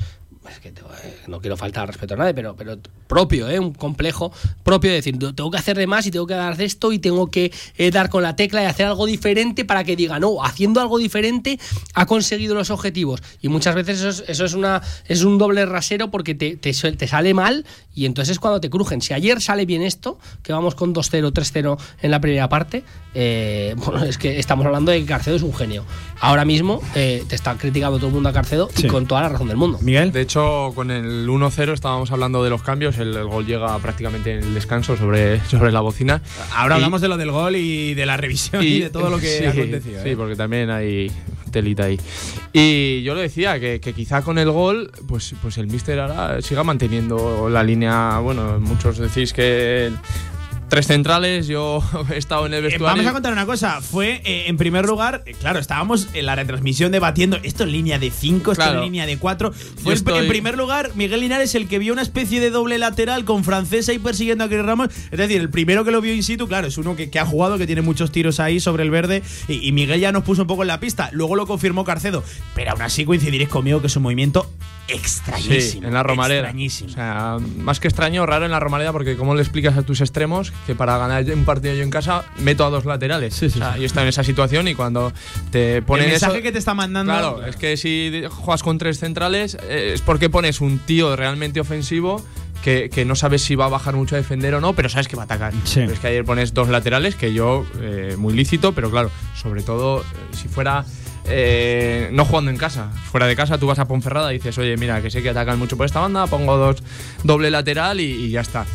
Es 0.51 0.59
que 0.59 0.69
eh, 0.69 0.73
no 1.27 1.39
quiero 1.39 1.57
faltar 1.57 1.83
al 1.83 1.87
respeto 1.89 2.13
a 2.13 2.17
nadie, 2.17 2.33
pero, 2.33 2.55
pero 2.55 2.77
propio, 3.07 3.49
¿eh? 3.49 3.59
un 3.59 3.73
complejo 3.73 4.31
propio 4.63 4.89
de 4.89 4.97
decir, 4.97 5.17
"No, 5.19 5.33
tengo 5.33 5.49
que 5.51 5.57
hacer 5.57 5.77
de 5.77 5.87
más 5.87 6.05
y 6.05 6.11
tengo 6.11 6.27
que 6.27 6.33
dar 6.33 6.57
de 6.57 6.65
esto 6.65 6.91
y 6.91 6.99
tengo 6.99 7.29
que 7.31 7.51
eh, 7.77 7.91
dar 7.91 8.09
con 8.09 8.23
la 8.23 8.35
tecla 8.35 8.61
y 8.63 8.65
hacer 8.65 8.85
algo 8.87 9.05
diferente 9.05 9.65
para 9.65 9.83
que 9.83 9.95
diga, 9.95 10.19
no, 10.19 10.43
haciendo 10.43 10.81
algo 10.81 10.97
diferente 10.97 11.59
ha 11.93 12.05
conseguido 12.05 12.55
los 12.55 12.69
objetivos. 12.69 13.21
Y 13.41 13.49
muchas 13.49 13.75
veces 13.75 13.99
eso 13.99 14.09
es, 14.09 14.23
eso 14.27 14.45
es, 14.45 14.53
una, 14.53 14.81
es 15.07 15.23
un 15.23 15.37
doble 15.37 15.65
rasero 15.65 16.11
porque 16.11 16.35
te, 16.35 16.55
te, 16.57 16.73
sale 16.73 17.33
mal 17.33 17.65
y 17.93 18.05
entonces 18.05 18.33
es 18.33 18.39
cuando 18.39 18.61
te 18.61 18.69
crujen. 18.69 19.01
Si 19.01 19.13
ayer 19.13 19.41
sale 19.41 19.65
bien 19.65 19.81
esto, 19.81 20.17
que 20.43 20.53
vamos 20.53 20.75
con 20.75 20.93
2-0, 20.93 21.31
3-0 21.31 21.77
en 22.01 22.11
la 22.11 22.19
primera 22.21 22.47
parte, 22.49 22.83
eh, 23.13 23.73
bueno, 23.85 24.03
es 24.05 24.17
que 24.17 24.39
estamos 24.39 24.65
hablando 24.65 24.91
de 24.91 24.99
que 24.99 25.05
Carcedo 25.05 25.35
es 25.35 25.41
un 25.43 25.53
genio. 25.53 25.85
Ahora 26.21 26.45
mismo 26.45 26.81
eh, 26.95 27.23
te 27.27 27.35
está 27.35 27.55
criticando 27.55 27.97
todo 27.97 28.07
el 28.07 28.13
mundo 28.13 28.29
a 28.29 28.33
Carcedo 28.33 28.69
Sí. 28.75 28.85
y 28.85 28.89
con 28.89 29.05
toda 29.07 29.21
la 29.21 29.29
razón 29.29 29.47
del 29.47 29.57
mundo. 29.57 29.79
Miguel. 29.81 30.11
De 30.11 30.21
hecho, 30.21 30.38
con 30.75 30.91
el 30.91 31.27
1-0 31.27 31.73
estábamos 31.73 32.11
hablando 32.11 32.43
de 32.43 32.49
los 32.49 32.61
cambios, 32.63 32.97
el, 32.97 33.15
el 33.15 33.25
gol 33.27 33.45
llega 33.45 33.77
prácticamente 33.79 34.33
en 34.33 34.43
el 34.43 34.53
descanso 34.53 34.95
sobre, 34.97 35.39
sobre 35.45 35.71
la 35.71 35.81
bocina. 35.81 36.21
Ahora 36.55 36.75
Y- 36.75 36.77
hablamos 36.77 37.01
de 37.01 37.07
lo 37.07 37.17
del 37.17 37.31
gol 37.31 37.55
y 37.55 37.93
de 37.93 38.05
la 38.05 38.17
revisión 38.17 38.63
y, 38.63 38.79
de 38.81 38.89
todo 38.89 39.09
lo 39.09 39.19
que 39.19 39.27
sí, 39.39 39.45
ha 39.45 39.51
acontecido. 39.51 40.03
Sí, 40.03 40.09
¿eh? 40.09 40.15
porque 40.17 40.35
también 40.35 40.69
hay 40.69 41.11
telita 41.51 41.85
ahí. 41.85 41.99
Y 42.53 43.01
yo 43.03 43.15
lo 43.15 43.21
decía, 43.21 43.59
que, 43.59 43.79
que 43.79 43.93
quizá 43.93 44.21
con 44.21 44.37
el 44.37 44.51
gol, 44.51 44.91
pues, 45.07 45.33
pues 45.41 45.57
el 45.57 45.67
Mister 45.67 45.99
ahora 45.99 46.41
siga 46.41 46.63
manteniendo 46.63 47.49
la 47.49 47.63
línea. 47.63 48.19
Bueno, 48.19 48.59
muchos 48.59 48.97
decís 48.97 49.33
que 49.33 49.91
tres 50.69 50.87
centrales, 50.87 51.47
yo 51.47 51.83
he 52.13 52.17
estado 52.17 52.45
en 52.45 52.53
el 52.53 52.59
Eh, 52.59 52.67
vestuario. 52.69 52.95
vamos 52.97 53.05
a 53.09 53.13
contar 53.13 53.33
una 53.33 53.45
cosa. 53.45 53.81
Fue, 53.81 54.21
eh, 54.23 54.45
en 54.47 54.57
primer 54.57 54.85
lugar, 54.85 55.23
eh, 55.25 55.33
claro, 55.39 55.59
estábamos 55.59 56.07
en 56.13 56.25
la 56.25 56.35
retransmisión 56.35 56.91
debatiendo 56.91 57.37
esto 57.43 57.63
en 57.63 57.71
línea 57.71 57.99
de 57.99 58.11
5, 58.11 58.51
esto 58.51 58.63
Claro. 58.63 58.79
en 58.79 58.85
línea 58.85 59.05
de 59.05 59.17
4. 59.17 59.51
Fue 59.51 59.93
estoy- 59.93 60.19
en 60.19 60.27
primer 60.27 60.57
lugar 60.57 60.91
Miguel 60.95 61.19
Linares 61.21 61.55
el 61.55 61.67
que 61.67 61.79
vio 61.79 61.91
una 61.93 62.01
especie 62.01 62.39
de 62.39 62.49
doble 62.51 62.77
lateral 62.77 63.25
con 63.25 63.43
Francesa 63.43 63.93
y 63.93 63.99
persiguiendo 63.99 64.43
a 64.43 64.47
Chris 64.47 64.63
Ramos. 64.63 64.89
Es 65.11 65.17
decir, 65.17 65.41
el 65.41 65.49
primero 65.49 65.83
que 65.83 65.91
lo 65.91 66.01
vio 66.01 66.13
in 66.13 66.23
situ, 66.23 66.47
claro, 66.47 66.67
es 66.67 66.77
uno 66.77 66.95
que, 66.95 67.09
que 67.09 67.19
ha 67.19 67.25
jugado, 67.25 67.57
que 67.57 67.65
tiene 67.65 67.81
muchos 67.81 68.11
tiros 68.11 68.39
ahí 68.39 68.59
sobre 68.59 68.83
el 68.83 68.91
verde. 68.91 69.23
Y, 69.47 69.67
y 69.67 69.71
Miguel 69.71 69.99
ya 69.99 70.11
nos 70.11 70.23
puso 70.23 70.43
un 70.43 70.47
poco 70.47 70.61
en 70.63 70.67
la 70.67 70.79
pista. 70.79 71.09
Luego 71.13 71.35
lo 71.35 71.47
confirmó 71.47 71.83
Carcedo. 71.83 72.23
Pero 72.55 72.71
aún 72.71 72.81
así 72.81 73.05
coincidiréis 73.05 73.49
conmigo 73.49 73.81
que 73.81 73.87
es 73.87 73.95
un 73.95 74.03
movimiento 74.03 74.49
extrañísimo. 74.93 75.81
Sí, 75.81 75.87
en 75.87 75.93
la 75.93 76.03
Romareda. 76.03 76.41
Extrañísimo. 76.41 76.89
O 76.89 76.93
sea, 76.93 77.37
más 77.57 77.79
que 77.79 77.87
extraño, 77.87 78.25
raro 78.25 78.45
en 78.45 78.51
la 78.51 78.59
Romareda, 78.59 78.91
porque 78.91 79.15
¿cómo 79.15 79.35
le 79.35 79.41
explicas 79.41 79.77
a 79.77 79.83
tus 79.83 80.01
extremos 80.01 80.51
que 80.65 80.75
para 80.75 80.97
ganar 80.97 81.25
un 81.25 81.45
partido 81.45 81.73
yo 81.75 81.83
en 81.83 81.89
casa 81.89 82.25
meto 82.39 82.65
a 82.65 82.69
dos 82.69 82.85
laterales? 82.85 83.41
o 83.41 83.49
sea, 83.49 83.77
yo 83.77 83.85
estoy 83.85 84.03
en 84.03 84.09
esa 84.09 84.23
situación 84.23 84.67
y 84.67 84.75
cuando 84.75 85.13
te 85.51 85.81
ponen 85.81 86.05
el 86.05 86.11
mensaje 86.11 86.33
eso. 86.33 86.43
que 86.43 86.51
te 86.51 86.59
está 86.59 86.73
mandando. 86.73 87.11
Claro, 87.11 87.45
es 87.45 87.55
que 87.55 87.77
si 87.77 88.23
juegas 88.29 88.63
con 88.63 88.77
tres 88.77 88.99
centrales 88.99 89.57
eh, 89.63 89.91
es 89.93 90.01
porque 90.01 90.29
pones 90.29 90.61
un 90.61 90.79
tío 90.79 91.15
realmente 91.15 91.59
ofensivo 91.59 92.23
que, 92.63 92.89
que 92.89 93.05
no 93.05 93.15
sabes 93.15 93.41
si 93.41 93.55
va 93.55 93.65
a 93.65 93.69
bajar 93.69 93.95
mucho 93.95 94.15
a 94.15 94.17
defender 94.17 94.53
o 94.55 94.61
no, 94.61 94.73
pero 94.73 94.89
sabes 94.89 95.07
que 95.07 95.15
va 95.15 95.23
a 95.23 95.25
atacar. 95.25 95.53
Sí. 95.63 95.81
Pero 95.81 95.93
es 95.93 95.99
que 95.99 96.07
ayer 96.07 96.25
pones 96.25 96.53
dos 96.53 96.69
laterales 96.69 97.15
que 97.15 97.33
yo, 97.33 97.65
eh, 97.81 98.15
muy 98.17 98.33
lícito, 98.33 98.73
pero 98.73 98.89
claro, 98.91 99.11
sobre 99.41 99.63
todo 99.63 100.01
eh, 100.01 100.03
si 100.33 100.47
fuera. 100.47 100.85
Eh, 101.29 102.09
no 102.11 102.25
jugando 102.25 102.51
en 102.51 102.57
casa, 102.57 102.89
fuera 103.11 103.27
de 103.27 103.35
casa 103.35 103.57
tú 103.57 103.67
vas 103.67 103.79
a 103.79 103.85
Ponferrada 103.87 104.33
y 104.33 104.37
dices, 104.37 104.57
oye, 104.57 104.75
mira, 104.77 105.01
que 105.01 105.09
sé 105.09 105.21
que 105.21 105.29
atacan 105.29 105.57
mucho 105.59 105.77
por 105.77 105.85
esta 105.85 105.99
banda, 105.99 106.27
pongo 106.27 106.57
dos 106.57 106.83
doble 107.23 107.49
lateral 107.51 107.99
y, 107.99 108.03
y 108.05 108.29
ya 108.31 108.41
está. 108.41 108.65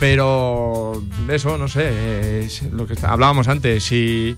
Pero 0.00 1.02
eso, 1.28 1.58
no 1.58 1.66
sé, 1.68 2.40
es 2.44 2.62
lo 2.72 2.86
que 2.86 2.94
hablábamos 3.02 3.48
antes, 3.48 3.82
si, 3.82 4.36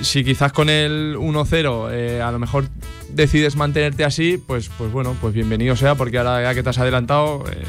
si 0.00 0.22
quizás 0.24 0.52
con 0.52 0.68
el 0.70 1.16
1-0 1.18 1.88
eh, 1.90 2.22
a 2.22 2.30
lo 2.30 2.38
mejor 2.38 2.66
decides 3.10 3.56
mantenerte 3.56 4.04
así, 4.04 4.38
pues, 4.38 4.70
pues 4.78 4.92
bueno, 4.92 5.16
pues 5.20 5.34
bienvenido 5.34 5.74
sea, 5.76 5.96
porque 5.96 6.18
ahora 6.18 6.40
ya 6.42 6.54
que 6.54 6.62
te 6.62 6.70
has 6.70 6.78
adelantado, 6.78 7.44
eh, 7.50 7.64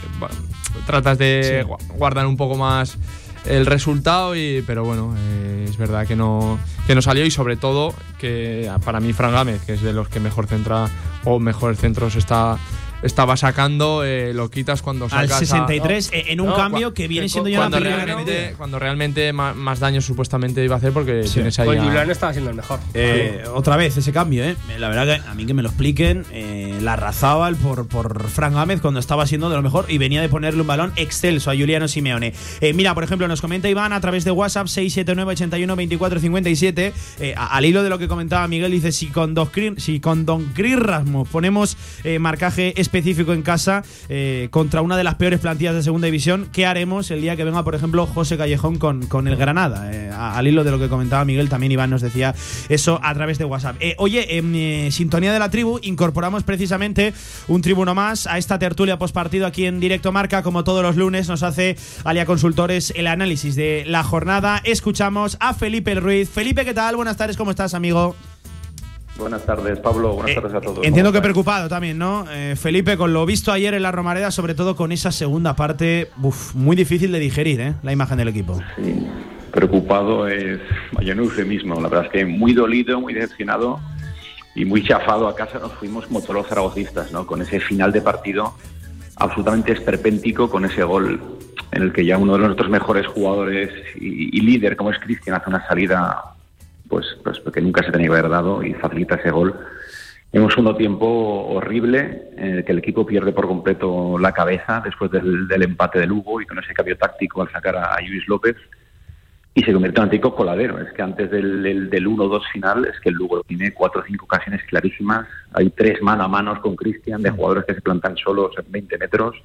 tratas 0.85 1.17
de 1.17 1.65
gua- 1.67 1.79
guardar 1.97 2.27
un 2.27 2.37
poco 2.37 2.55
más 2.55 2.97
el 3.45 3.65
resultado, 3.65 4.35
y, 4.35 4.63
pero 4.67 4.85
bueno, 4.85 5.15
eh, 5.17 5.52
es 5.73 5.79
verdad 5.79 6.05
que 6.05 6.15
no, 6.15 6.59
que 6.85 6.93
no 6.93 7.01
salió 7.01 7.25
y 7.25 7.31
sobre 7.31 7.57
todo 7.57 7.95
que 8.19 8.71
para 8.85 8.99
mí 8.99 9.11
Fran 9.11 9.31
Gámez, 9.31 9.65
que 9.65 9.73
es 9.73 9.81
de 9.81 9.91
los 9.91 10.07
que 10.07 10.19
mejor 10.19 10.45
centra 10.45 10.85
o 11.23 11.39
mejores 11.39 11.79
centros 11.79 12.15
está 12.15 12.59
estaba 13.03 13.37
sacando, 13.37 14.03
eh, 14.03 14.33
lo 14.33 14.49
quitas 14.49 14.81
cuando 14.81 15.05
Al 15.05 15.11
sacas 15.11 15.31
a- 15.33 15.39
63, 15.45 16.09
eh, 16.13 16.25
en 16.29 16.41
un 16.41 16.47
No, 16.47 16.55
cambio 16.55 16.93
que 16.93 17.07
viene 17.07 17.25
que 17.25 17.29
siendo 17.29 17.49
ya 17.49 17.57
cuando 17.59 17.77
primera 17.77 18.05
realmente, 18.05 18.53
cuando 18.57 18.79
realmente 18.79 19.33
ma- 19.33 19.53
más, 19.53 19.79
daño 19.79 20.01
supuestamente 20.01 20.63
iba 20.63 20.75
a 20.75 20.77
hacer 20.77 20.91
porque 20.93 21.23
tienes 21.31 21.59
ahí 21.59 21.65
Pues 21.67 21.81
Julián 21.81 22.09
estaba 22.09 22.31
siendo 22.33 22.49
el 22.49 22.55
mejor. 22.55 22.79
Eh, 22.93 23.43
otra 23.53 23.77
vez 23.77 23.97
ese 23.97 24.11
cambio, 24.11 24.43
¿eh? 24.43 24.55
La 24.79 24.89
verdad 24.89 25.05
que 25.21 25.27
a 25.29 25.33
mí 25.33 25.45
que 25.45 25.53
me 25.53 25.61
lo 25.63 25.69
expliquen, 25.69 26.25
eh, 26.31 26.77
la 26.81 26.95
Razábal 26.95 27.55
por, 27.55 27.87
por 27.87 28.27
Fran 28.29 28.53
Gámez 28.53 28.81
cuando 28.81 28.99
estaba 28.99 29.25
siendo 29.27 29.49
de 29.49 29.55
lo 29.55 29.61
mejor 29.61 29.85
y 29.89 29.97
venía 29.97 30.21
de 30.21 30.29
ponerle 30.29 30.61
un 30.61 30.67
balón 30.67 30.93
excelso 30.95 31.51
a 31.51 31.55
Juliano 31.55 31.87
Simeone. 31.87 32.33
Eh, 32.61 32.73
mira, 32.73 32.93
por 32.93 33.03
ejemplo, 33.03 33.27
nos 33.27 33.41
comenta 33.41 33.67
Iván 33.69 33.93
a 33.93 33.99
través 34.01 34.23
de 34.23 34.31
WhatsApp 34.31 34.67
679 34.67 35.31
81 35.33 35.75
24 35.75 36.19
57. 36.19 36.93
eh, 37.19 37.33
a- 37.37 37.47
al 37.55 37.65
hilo 37.65 37.83
de 37.83 37.89
lo 37.89 37.97
que 37.99 38.07
comentaba 38.07 38.47
Miguel, 38.47 38.71
dice: 38.71 38.91
si 38.91 39.07
con, 39.07 39.33
dos 39.33 39.49
Cri- 39.51 39.77
si 39.79 39.99
con 39.99 40.25
Don 40.25 40.45
Chris 40.53 40.77
Rasmus 40.79 41.27
ponemos 41.29 41.77
eh, 42.03 42.19
marcaje 42.19 42.73
específico 42.93 43.33
en 43.33 43.41
casa 43.41 43.83
eh, 44.07 44.49
contra 44.51 44.83
una 44.83 44.95
de 44.95 45.03
las 45.03 45.15
peores 45.15 45.39
plantillas 45.39 45.73
de 45.73 45.81
segunda 45.81 46.05
división, 46.05 46.47
¿qué 46.53 46.67
haremos 46.67 47.09
el 47.09 47.21
día 47.21 47.35
que 47.35 47.43
venga, 47.43 47.63
por 47.63 47.73
ejemplo, 47.73 48.05
José 48.05 48.37
Callejón 48.37 48.77
con, 48.77 49.07
con 49.07 49.27
el 49.27 49.35
Granada? 49.35 49.91
Eh, 49.91 50.11
al 50.11 50.47
hilo 50.47 50.63
de 50.63 50.69
lo 50.69 50.77
que 50.77 50.89
comentaba 50.89 51.25
Miguel, 51.25 51.49
también 51.49 51.71
Iván 51.71 51.89
nos 51.89 52.01
decía 52.03 52.35
eso 52.69 52.99
a 53.01 53.11
través 53.15 53.39
de 53.39 53.45
WhatsApp. 53.45 53.77
Eh, 53.79 53.95
oye, 53.97 54.37
en 54.37 54.53
eh, 54.53 54.89
sintonía 54.91 55.33
de 55.33 55.39
la 55.39 55.49
tribu, 55.49 55.79
incorporamos 55.81 56.43
precisamente 56.43 57.13
un 57.47 57.63
tribuno 57.63 57.95
más 57.95 58.27
a 58.27 58.37
esta 58.37 58.59
tertulia 58.59 58.99
postpartido 58.99 59.47
aquí 59.47 59.65
en 59.65 59.79
Directo 59.79 60.11
Marca. 60.11 60.43
Como 60.43 60.63
todos 60.63 60.83
los 60.83 60.95
lunes, 60.95 61.27
nos 61.27 61.41
hace 61.41 61.75
Alia 62.03 62.27
Consultores 62.27 62.93
el 62.95 63.07
análisis 63.07 63.55
de 63.55 63.85
la 63.87 64.03
jornada. 64.03 64.61
Escuchamos 64.63 65.37
a 65.39 65.55
Felipe 65.55 65.95
Ruiz. 65.95 66.29
Felipe, 66.29 66.63
¿qué 66.63 66.75
tal? 66.75 66.95
Buenas 66.95 67.17
tardes, 67.17 67.37
¿cómo 67.37 67.49
estás, 67.49 67.73
amigo? 67.73 68.15
Buenas 69.17 69.45
tardes, 69.45 69.79
Pablo. 69.79 70.13
Buenas 70.13 70.31
Eh, 70.31 70.35
tardes 70.35 70.53
a 70.55 70.61
todos. 70.61 70.77
Entiendo 70.83 71.09
¿Cómo 71.09 71.13
que 71.13 71.21
preocupado 71.21 71.69
también, 71.69 71.97
¿no? 71.97 72.25
Eh, 72.31 72.55
Felipe, 72.57 72.97
con 72.97 73.13
lo 73.13 73.25
visto 73.25 73.51
ayer 73.51 73.73
en 73.75 73.83
la 73.83 73.91
Romareda, 73.91 74.31
sobre 74.31 74.55
todo 74.55 74.75
con 74.75 74.91
esa 74.91 75.11
segunda 75.11 75.55
parte, 75.55 76.09
uf, 76.21 76.55
muy 76.55 76.75
difícil 76.75 77.11
de 77.11 77.19
digerir, 77.19 77.61
¿eh? 77.61 77.73
La 77.83 77.91
imagen 77.91 78.17
del 78.17 78.29
equipo. 78.29 78.59
Sí, 78.75 79.07
preocupado 79.51 80.27
es 80.27 80.59
un 80.97 81.19
eufemismo. 81.19 81.79
La 81.79 81.87
verdad 81.89 82.05
es 82.05 82.11
que 82.11 82.25
muy 82.25 82.53
dolido, 82.53 82.99
muy 82.99 83.13
decepcionado 83.13 83.79
y 84.55 84.65
muy 84.65 84.83
chafado 84.83 85.27
a 85.27 85.35
casa 85.35 85.59
nos 85.59 85.73
fuimos 85.73 86.05
como 86.07 86.21
todos 86.21 86.35
los 86.35 86.47
zaragocistas, 86.47 87.11
¿no? 87.11 87.27
Con 87.27 87.41
ese 87.41 87.59
final 87.59 87.91
de 87.91 88.01
partido 88.01 88.55
absolutamente 89.17 89.73
esperpéntico, 89.73 90.49
con 90.49 90.65
ese 90.65 90.83
gol 90.83 91.21
en 91.71 91.83
el 91.83 91.93
que 91.93 92.03
ya 92.05 92.17
uno 92.17 92.33
de 92.33 92.39
nuestros 92.39 92.69
mejores 92.69 93.05
jugadores 93.07 93.69
y, 93.95 94.35
y 94.37 94.41
líder, 94.41 94.75
como 94.75 94.89
es 94.91 94.97
Cristian, 94.99 95.35
hace 95.35 95.49
una 95.49 95.65
salida 95.67 96.32
pues, 96.93 97.39
pues 97.41 97.55
que 97.55 97.61
nunca 97.61 97.83
se 97.83 97.91
tenía 97.91 98.07
que 98.07 98.13
haber 98.13 98.29
dado 98.29 98.63
y 98.63 98.73
facilita 98.75 99.15
ese 99.15 99.31
gol. 99.31 99.55
En 100.31 100.43
un 100.43 100.49
segundo 100.49 100.75
tiempo 100.75 101.07
horrible, 101.07 102.29
en 102.37 102.57
el 102.57 102.65
que 102.65 102.71
el 102.71 102.77
equipo 102.79 103.05
pierde 103.05 103.31
por 103.31 103.47
completo 103.47 104.17
la 104.19 104.31
cabeza 104.31 104.81
después 104.85 105.09
del, 105.09 105.47
del 105.47 105.63
empate 105.63 105.99
de 105.99 106.07
Lugo 106.07 106.39
y 106.39 106.45
con 106.45 106.59
ese 106.59 106.73
cambio 106.73 106.95
táctico 106.97 107.41
al 107.41 107.51
sacar 107.51 107.75
a, 107.77 107.95
a 107.95 108.01
Luis 108.01 108.27
López 108.27 108.55
y 109.55 109.63
se 109.63 109.73
convierte 109.73 109.99
en 109.99 110.03
un 110.03 110.05
auténtico 110.05 110.35
coladero. 110.35 110.79
Es 110.79 110.93
que 110.93 111.01
antes 111.01 111.31
del, 111.31 111.63
del, 111.63 111.89
del 111.89 112.07
1-2 112.07 112.41
final 112.51 112.85
es 112.85 112.99
que 112.99 113.09
el 113.09 113.15
Lugo 113.15 113.43
tiene 113.43 113.73
cuatro 113.73 114.01
o 114.01 114.05
cinco 114.05 114.25
ocasiones 114.25 114.61
clarísimas. 114.65 115.27
Hay 115.53 115.71
tres 115.71 115.99
mano 116.01 116.23
a 116.23 116.27
manos 116.27 116.59
con 116.59 116.75
Cristian 116.75 117.23
de 117.23 117.31
jugadores 117.31 117.65
que 117.65 117.73
se 117.73 117.81
plantan 117.81 118.15
solos 118.17 118.51
en 118.57 118.71
20 118.71 118.97
metros. 118.99 119.35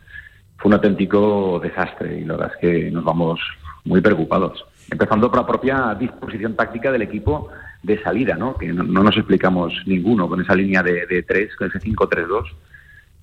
Fue 0.58 0.68
un 0.68 0.74
auténtico 0.74 1.61
desastre 1.62 2.18
y 2.20 2.24
la 2.24 2.34
verdad 2.34 2.52
es 2.54 2.61
que 2.61 2.90
nos 2.90 3.04
vamos 3.04 3.40
muy 3.84 4.02
preocupados. 4.02 4.64
Empezando 4.90 5.31
por 5.31 5.40
la 5.40 5.46
propia 5.46 5.94
disposición 5.98 6.55
táctica 6.55 6.90
del 6.90 7.03
equipo 7.03 7.51
de 7.83 8.03
salida, 8.03 8.35
¿no? 8.35 8.55
que 8.55 8.68
no, 8.68 8.83
no 8.83 9.03
nos 9.03 9.16
explicamos 9.16 9.72
ninguno 9.87 10.29
con 10.29 10.40
esa 10.40 10.55
línea 10.55 10.83
de, 10.83 11.07
de 11.07 11.22
tres, 11.22 11.55
con 11.57 11.68
ese 11.68 11.79
5-3-2, 11.79 12.44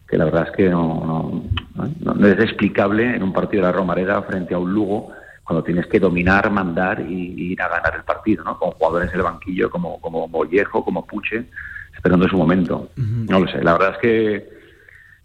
que 0.08 0.18
la 0.18 0.26
verdad 0.26 0.48
es 0.50 0.56
que 0.56 0.70
no, 0.70 1.44
no, 1.76 2.28
es 2.28 2.40
explicable 2.40 3.16
en 3.16 3.24
un 3.24 3.34
partido 3.34 3.64
de 3.64 3.72
la 3.72 3.78
Romareda 3.78 4.22
frente 4.22 4.54
a 4.54 4.60
un 4.60 4.72
Lugo 4.72 5.12
cuando 5.44 5.64
tienes 5.64 5.88
que 5.88 6.00
dominar, 6.00 6.50
mandar 6.52 7.02
y, 7.02 7.34
y 7.38 7.52
ir 7.54 7.62
a 7.62 7.70
ganar 7.70 7.96
el 7.96 8.04
partido, 8.04 8.44
¿no? 8.44 8.58
Con 8.58 8.72
jugadores 8.72 9.10
en 9.12 9.18
el 9.18 9.24
banquillo 9.24 9.70
como, 9.70 10.00
como 10.02 10.28
Mollejo, 10.28 10.84
como 10.84 11.06
Puche, 11.06 11.46
esperando 11.96 12.28
su 12.28 12.38
momento. 12.38 12.90
No 12.96 13.40
lo 13.40 13.48
sé, 13.48 13.64
la 13.64 13.74
verdad 13.74 13.92
es 13.94 13.98
que 14.00 14.55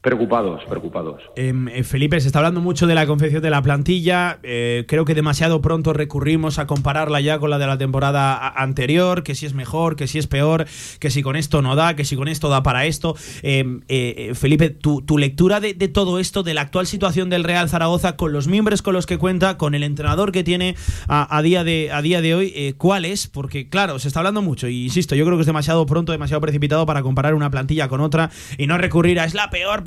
preocupados, 0.00 0.62
preocupados. 0.64 1.22
Em, 1.36 1.68
eh, 1.68 1.84
Felipe, 1.84 2.18
se 2.20 2.26
está 2.26 2.38
hablando 2.38 2.60
mucho 2.60 2.86
de 2.86 2.94
la 2.94 3.06
confección 3.06 3.42
de 3.42 3.50
la 3.50 3.60
plantilla. 3.62 4.38
eh, 4.42 4.84
creo 4.88 5.04
que 5.04 5.14
demasiado 5.14 5.60
pronto 5.60 5.92
recurrimos 5.92 6.58
a 6.58 6.66
compararla 6.66 7.20
ya 7.20 7.38
con 7.38 7.50
la 7.50 7.58
de 7.58 7.66
la 7.66 7.76
temporada 7.76 8.48
anterior, 8.48 9.22
que 9.22 9.34
si 9.34 9.46
es 9.46 9.54
mejor, 9.54 9.96
que 9.96 10.06
si 10.06 10.18
es 10.18 10.26
peor, 10.26 10.66
que 10.98 11.10
si 11.10 11.22
con 11.22 11.36
esto 11.36 11.60
no 11.60 11.76
da, 11.76 11.96
que 11.96 12.04
si 12.04 12.16
con 12.16 12.28
esto 12.28 12.48
da 12.48 12.62
para 12.62 12.86
esto. 12.86 13.14
Em, 13.42 13.82
eh, 13.88 14.32
Felipe, 14.34 14.70
tu, 14.70 15.02
tu 15.02 15.18
lectura 15.18 15.60
de, 15.60 15.74
todo 15.88 16.18
esto, 16.18 16.42
de 16.42 16.54
la 16.54 16.62
actual 16.62 16.86
situación 16.86 17.28
del 17.28 17.44
Real 17.44 17.68
Zaragoza, 17.68 18.16
con 18.16 18.32
los 18.32 18.48
miembros 18.48 18.82
con 18.82 18.94
los 18.94 19.06
que 19.06 19.18
cuenta, 19.18 19.58
con 19.58 19.74
el 19.74 19.82
entrenador 19.82 20.32
que 20.32 20.44
tiene 20.44 20.76
a, 21.08 21.42
día, 21.42 21.64
de, 21.64 21.90
a 21.92 22.00
día 22.00 22.22
de 22.22 22.34
hoy, 22.34 22.74
¿cuál 22.78 23.04
es? 23.04 23.26
Porque 23.26 23.68
claro, 23.68 23.98
se 23.98 24.08
está 24.08 24.20
hablando 24.20 24.42
mucho 24.42 24.68
y 24.68 24.84
insisto, 24.84 25.14
yo 25.14 25.24
creo 25.24 25.36
que 25.36 25.42
es 25.42 25.46
demasiado 25.46 25.84
pronto, 25.86 26.12
demasiado 26.12 26.40
precipitado 26.40 26.86
para 26.86 27.02
comparar 27.02 27.34
una 27.34 27.50
plantilla 27.50 27.88
con 27.88 28.00
otra 28.00 28.30
y 28.56 28.66
no 28.66 28.78
recurrir 28.78 29.20
a 29.20 29.24
es 29.24 29.34
la 29.34 29.50
peor 29.50 29.84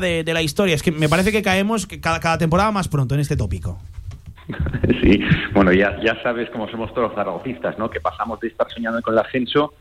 de, 0.00 0.24
de 0.24 0.34
la 0.34 0.42
historia. 0.42 0.74
Es 0.74 0.82
que 0.82 0.92
me 0.92 1.08
parece 1.08 1.32
que 1.32 1.42
caemos 1.42 1.86
cada, 1.86 2.38
temporada 2.38 2.70
más 2.70 2.88
pronto 2.88 3.14
en 3.14 3.20
este 3.20 3.36
tópico. 3.36 3.78
Sí, 5.02 5.20
bueno, 5.54 5.72
ya, 5.72 5.98
ya 6.02 6.20
sabes 6.22 6.50
cómo 6.50 6.68
somos 6.68 6.92
todos 6.92 7.08
los 7.08 7.14
¿no? 7.78 7.88
Que 7.88 8.00
pasamos 8.00 8.38
de 8.40 8.48
estar 8.48 8.68
soñando 8.70 9.00
con 9.00 9.14
el 9.14 9.20
ascenso 9.20 9.72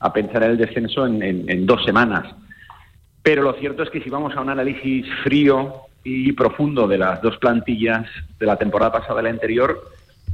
a 0.00 0.12
pensar 0.12 0.42
en 0.44 0.52
el 0.52 0.56
descenso 0.56 1.06
en, 1.06 1.22
en- 1.22 1.66
dos 1.66 1.84
semanas. 1.84 2.24
Pero 3.22 3.42
lo 3.42 3.52
cierto 3.54 3.82
es 3.82 3.90
que 3.90 4.00
si 4.00 4.08
vamos 4.10 4.34
a 4.34 4.40
un 4.40 4.48
análisis 4.50 5.06
frío 5.22 5.82
y 6.04 6.32
profundo 6.32 6.88
de 6.88 6.98
las 6.98 7.20
dos 7.22 7.36
plantillas 7.38 8.06
de 8.38 8.46
la 8.46 8.56
temporada 8.56 8.92
pasada 8.92 9.20
y 9.20 9.24
la 9.24 9.30
anterior, 9.30 9.90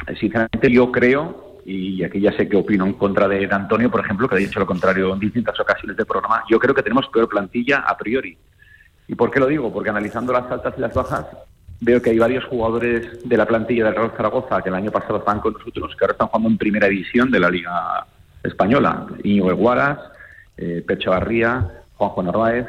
eh, 0.06 0.14
sinceramente 0.18 0.70
yo 0.70 0.90
creo, 0.92 1.58
y 1.66 2.02
aquí 2.04 2.20
ya 2.20 2.32
sé 2.32 2.48
que 2.48 2.56
opino 2.56 2.86
en 2.86 2.92
contra 2.94 3.28
de 3.28 3.46
Antonio, 3.50 3.90
por 3.90 4.00
ejemplo, 4.04 4.28
que 4.28 4.36
ha 4.36 4.38
dicho 4.38 4.60
lo 4.60 4.66
contrario 4.66 5.12
en 5.12 5.20
distintas 5.20 5.58
ocasiones 5.60 5.96
del 5.96 6.06
programa, 6.06 6.42
yo 6.48 6.58
creo 6.58 6.74
que 6.74 6.82
tenemos 6.82 7.06
peor 7.12 7.28
plantilla 7.28 7.78
a 7.78 7.96
priori. 7.96 8.36
¿Y 9.08 9.14
por 9.14 9.30
qué 9.30 9.40
lo 9.40 9.46
digo? 9.46 9.72
Porque 9.72 9.90
analizando 9.90 10.32
las 10.32 10.50
altas 10.50 10.74
y 10.76 10.80
las 10.80 10.94
bajas, 10.94 11.26
veo 11.80 12.00
que 12.02 12.10
hay 12.10 12.18
varios 12.18 12.44
jugadores 12.44 13.26
de 13.26 13.36
la 13.36 13.46
plantilla 13.46 13.86
del 13.86 13.94
Real 13.94 14.12
Zaragoza 14.16 14.62
que 14.62 14.68
el 14.68 14.74
año 14.74 14.90
pasado 14.90 15.18
estaban 15.18 15.40
con 15.40 15.54
nosotros, 15.54 15.96
que 15.96 16.04
ahora 16.04 16.12
están 16.12 16.28
jugando 16.28 16.48
en 16.50 16.58
primera 16.58 16.88
división 16.88 17.30
de 17.30 17.40
la 17.40 17.50
Liga 17.50 18.06
Española. 18.42 19.06
Íñigo 19.24 19.50
Eguaras, 19.50 19.98
eh, 20.56 20.84
Pecho 20.86 21.10
Barría, 21.10 21.66
Juanjo 21.94 22.22
Narváez. 22.22 22.66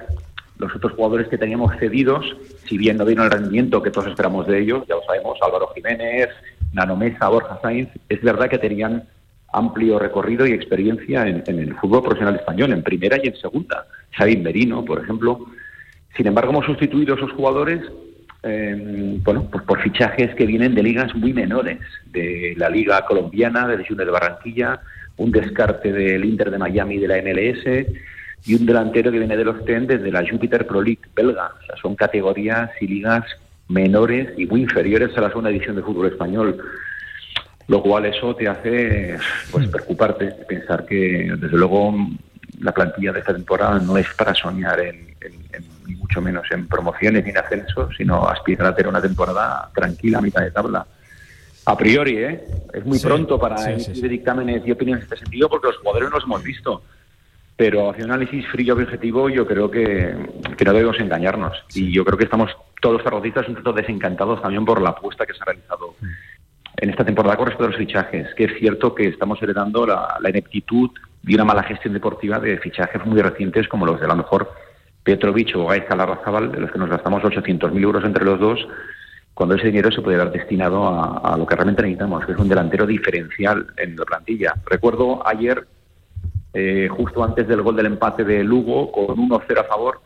Los 0.57 0.75
otros 0.75 0.93
jugadores 0.93 1.27
que 1.27 1.37
teníamos 1.37 1.73
cedidos, 1.77 2.35
si 2.65 2.77
bien 2.77 2.97
no 2.97 3.05
dieron 3.05 3.25
el 3.25 3.31
rendimiento 3.31 3.81
que 3.81 3.91
todos 3.91 4.07
esperamos 4.07 4.45
de 4.45 4.59
ellos, 4.59 4.85
ya 4.87 4.95
lo 4.95 5.03
sabemos, 5.03 5.37
Álvaro 5.41 5.69
Jiménez, 5.73 6.27
Nanomesa, 6.73 7.29
Borja 7.29 7.59
Sainz, 7.61 7.89
es 8.09 8.21
verdad 8.21 8.49
que 8.49 8.57
tenían 8.57 9.03
amplio 9.53 9.97
recorrido 9.97 10.45
y 10.45 10.51
experiencia 10.51 11.25
en, 11.27 11.43
el 11.47 11.75
fútbol 11.75 12.03
profesional 12.03 12.35
español, 12.35 12.73
en 12.73 12.83
primera 12.83 13.17
y 13.21 13.27
en 13.27 13.35
segunda. 13.37 13.85
Xavi 14.11 14.37
Merino, 14.37 14.83
por 14.83 15.01
ejemplo. 15.01 15.45
Sin 16.15 16.27
embargo, 16.27 16.51
hemos 16.51 16.65
sustituido 16.65 17.15
esos 17.15 17.31
jugadores 17.31 17.81
eh, 18.41 19.19
bueno, 19.23 19.47
pues 19.51 19.63
por 19.63 19.81
fichajes 19.81 20.33
que 20.35 20.45
vienen 20.45 20.73
de 20.73 20.83
ligas 20.83 21.13
muy 21.13 21.33
menores, 21.33 21.79
de 22.05 22.53
la 22.57 22.69
Liga 22.69 23.03
Colombiana, 23.05 23.67
de 23.67 23.85
Junior 23.85 24.05
de 24.05 24.11
Barranquilla, 24.11 24.79
un 25.17 25.31
descarte 25.31 25.91
del 25.91 26.23
Inter 26.23 26.49
de 26.49 26.57
Miami 26.57 26.97
de 26.97 27.07
la 27.07 27.21
MLS 27.21 27.87
y 28.45 28.55
un 28.55 28.65
delantero 28.65 29.11
que 29.11 29.19
viene 29.19 29.35
de 29.35 29.43
los 29.43 29.65
TEN 29.65 29.87
desde 29.87 30.11
la 30.11 30.25
Jupiter 30.27 30.65
Pro 30.65 30.81
League 30.81 31.01
belga. 31.13 31.51
O 31.61 31.65
sea, 31.65 31.75
son 31.81 31.95
categorías 31.95 32.69
y 32.79 32.87
ligas 32.87 33.25
menores 33.67 34.29
y 34.37 34.45
muy 34.45 34.61
inferiores 34.61 35.15
a 35.17 35.21
la 35.21 35.27
segunda 35.27 35.49
edición 35.49 35.75
de 35.75 35.83
fútbol 35.83 36.07
español. 36.07 36.57
Lo 37.67 37.83
cual 37.83 38.05
eso 38.05 38.35
te 38.35 38.47
hace 38.47 39.17
pues 39.51 39.67
preocuparte, 39.67 40.27
pensar 40.47 40.85
que 40.85 41.33
desde 41.37 41.57
luego 41.57 41.93
la 42.59 42.73
plantilla 42.73 43.11
de 43.11 43.19
esta 43.19 43.33
temporada 43.33 43.79
no 43.79 43.97
es 43.97 44.07
para 44.15 44.33
soñar 44.33 44.79
en, 44.79 45.15
ni 45.87 45.95
mucho 45.95 46.21
menos 46.21 46.45
en 46.51 46.67
promociones 46.67 47.23
ni 47.23 47.31
en 47.31 47.37
ascenso, 47.37 47.89
sino 47.97 48.27
aspirar 48.27 48.67
a 48.67 48.75
tener 48.75 48.89
una 48.89 49.01
temporada 49.01 49.69
tranquila 49.73 50.19
a 50.19 50.21
mitad 50.21 50.41
de 50.41 50.51
tabla. 50.51 50.85
A 51.65 51.77
priori, 51.77 52.17
¿eh? 52.17 52.45
es 52.73 52.85
muy 52.85 52.99
pronto 52.99 53.39
para 53.39 53.71
emitir 53.71 54.09
dictámenes 54.09 54.65
y 54.65 54.71
opiniones 54.71 55.05
en 55.05 55.13
este 55.13 55.23
sentido 55.23 55.49
porque 55.49 55.67
los 55.67 55.77
jugadores 55.77 56.09
no 56.09 56.15
los 56.15 56.23
hemos 56.23 56.43
visto. 56.43 56.81
Pero 57.55 57.89
hacia 57.89 58.05
un 58.05 58.11
análisis 58.11 58.47
frío 58.47 58.79
y 58.79 58.83
objetivo 58.83 59.29
yo 59.29 59.45
creo 59.45 59.69
que, 59.69 60.15
que 60.57 60.65
no 60.65 60.73
debemos 60.73 60.99
engañarnos. 60.99 61.53
Y 61.75 61.91
yo 61.91 62.05
creo 62.05 62.17
que 62.17 62.23
estamos 62.23 62.51
todos 62.81 62.95
los 62.95 63.03
zarrocistas 63.03 63.47
un 63.47 63.55
tanto 63.55 63.73
desencantados 63.73 64.41
también 64.41 64.65
por 64.65 64.81
la 64.81 64.91
apuesta 64.91 65.25
que 65.25 65.33
se 65.33 65.39
ha 65.41 65.45
realizado 65.45 65.95
en 66.81 66.89
esta 66.89 67.03
temporada 67.03 67.35
con 67.35 67.47
respecto 67.47 67.65
a 67.65 67.69
los 67.69 67.77
fichajes, 67.77 68.33
que 68.35 68.45
es 68.45 68.57
cierto 68.57 68.95
que 68.95 69.07
estamos 69.07 69.41
heredando 69.41 69.85
la, 69.85 70.17
ineptitud 70.29 70.89
y 71.25 71.35
una 71.35 71.45
mala 71.45 71.63
gestión 71.63 71.93
deportiva 71.93 72.39
de 72.39 72.57
fichajes 72.57 73.05
muy 73.05 73.21
recientes 73.21 73.67
como 73.67 73.85
los 73.85 73.99
de 73.99 74.05
a 74.05 74.09
lo 74.09 74.15
mejor 74.17 74.51
Petrovic 75.03 75.55
o 75.55 75.67
Gaizka 75.67 75.95
Larrazábal, 75.95 76.51
de 76.51 76.59
los 76.59 76.71
que 76.71 76.79
nos 76.79 76.89
gastamos 76.89 77.23
800.000 77.23 77.81
euros 77.81 78.03
entre 78.03 78.25
los 78.25 78.39
dos, 78.39 78.67
cuando 79.33 79.55
ese 79.55 79.67
dinero 79.67 79.91
se 79.91 80.01
puede 80.01 80.19
haber 80.19 80.33
destinado 80.33 80.87
a, 80.87 81.37
lo 81.37 81.45
que 81.45 81.55
realmente 81.55 81.81
necesitamos, 81.81 82.25
que 82.25 82.33
es 82.33 82.37
un 82.37 82.49
delantero 82.49 82.85
diferencial 82.85 83.67
en 83.77 83.95
la 83.95 84.05
plantilla. 84.05 84.53
Recuerdo 84.65 85.25
ayer, 85.25 85.65
eh, 86.53 86.89
justo 86.89 87.23
antes 87.23 87.47
del 87.47 87.61
gol 87.61 87.75
del 87.75 87.85
empate 87.85 88.23
de 88.23 88.43
Lugo, 88.43 88.91
con 88.91 89.15
1-0 89.15 89.59
a 89.59 89.63
favor, 89.63 90.01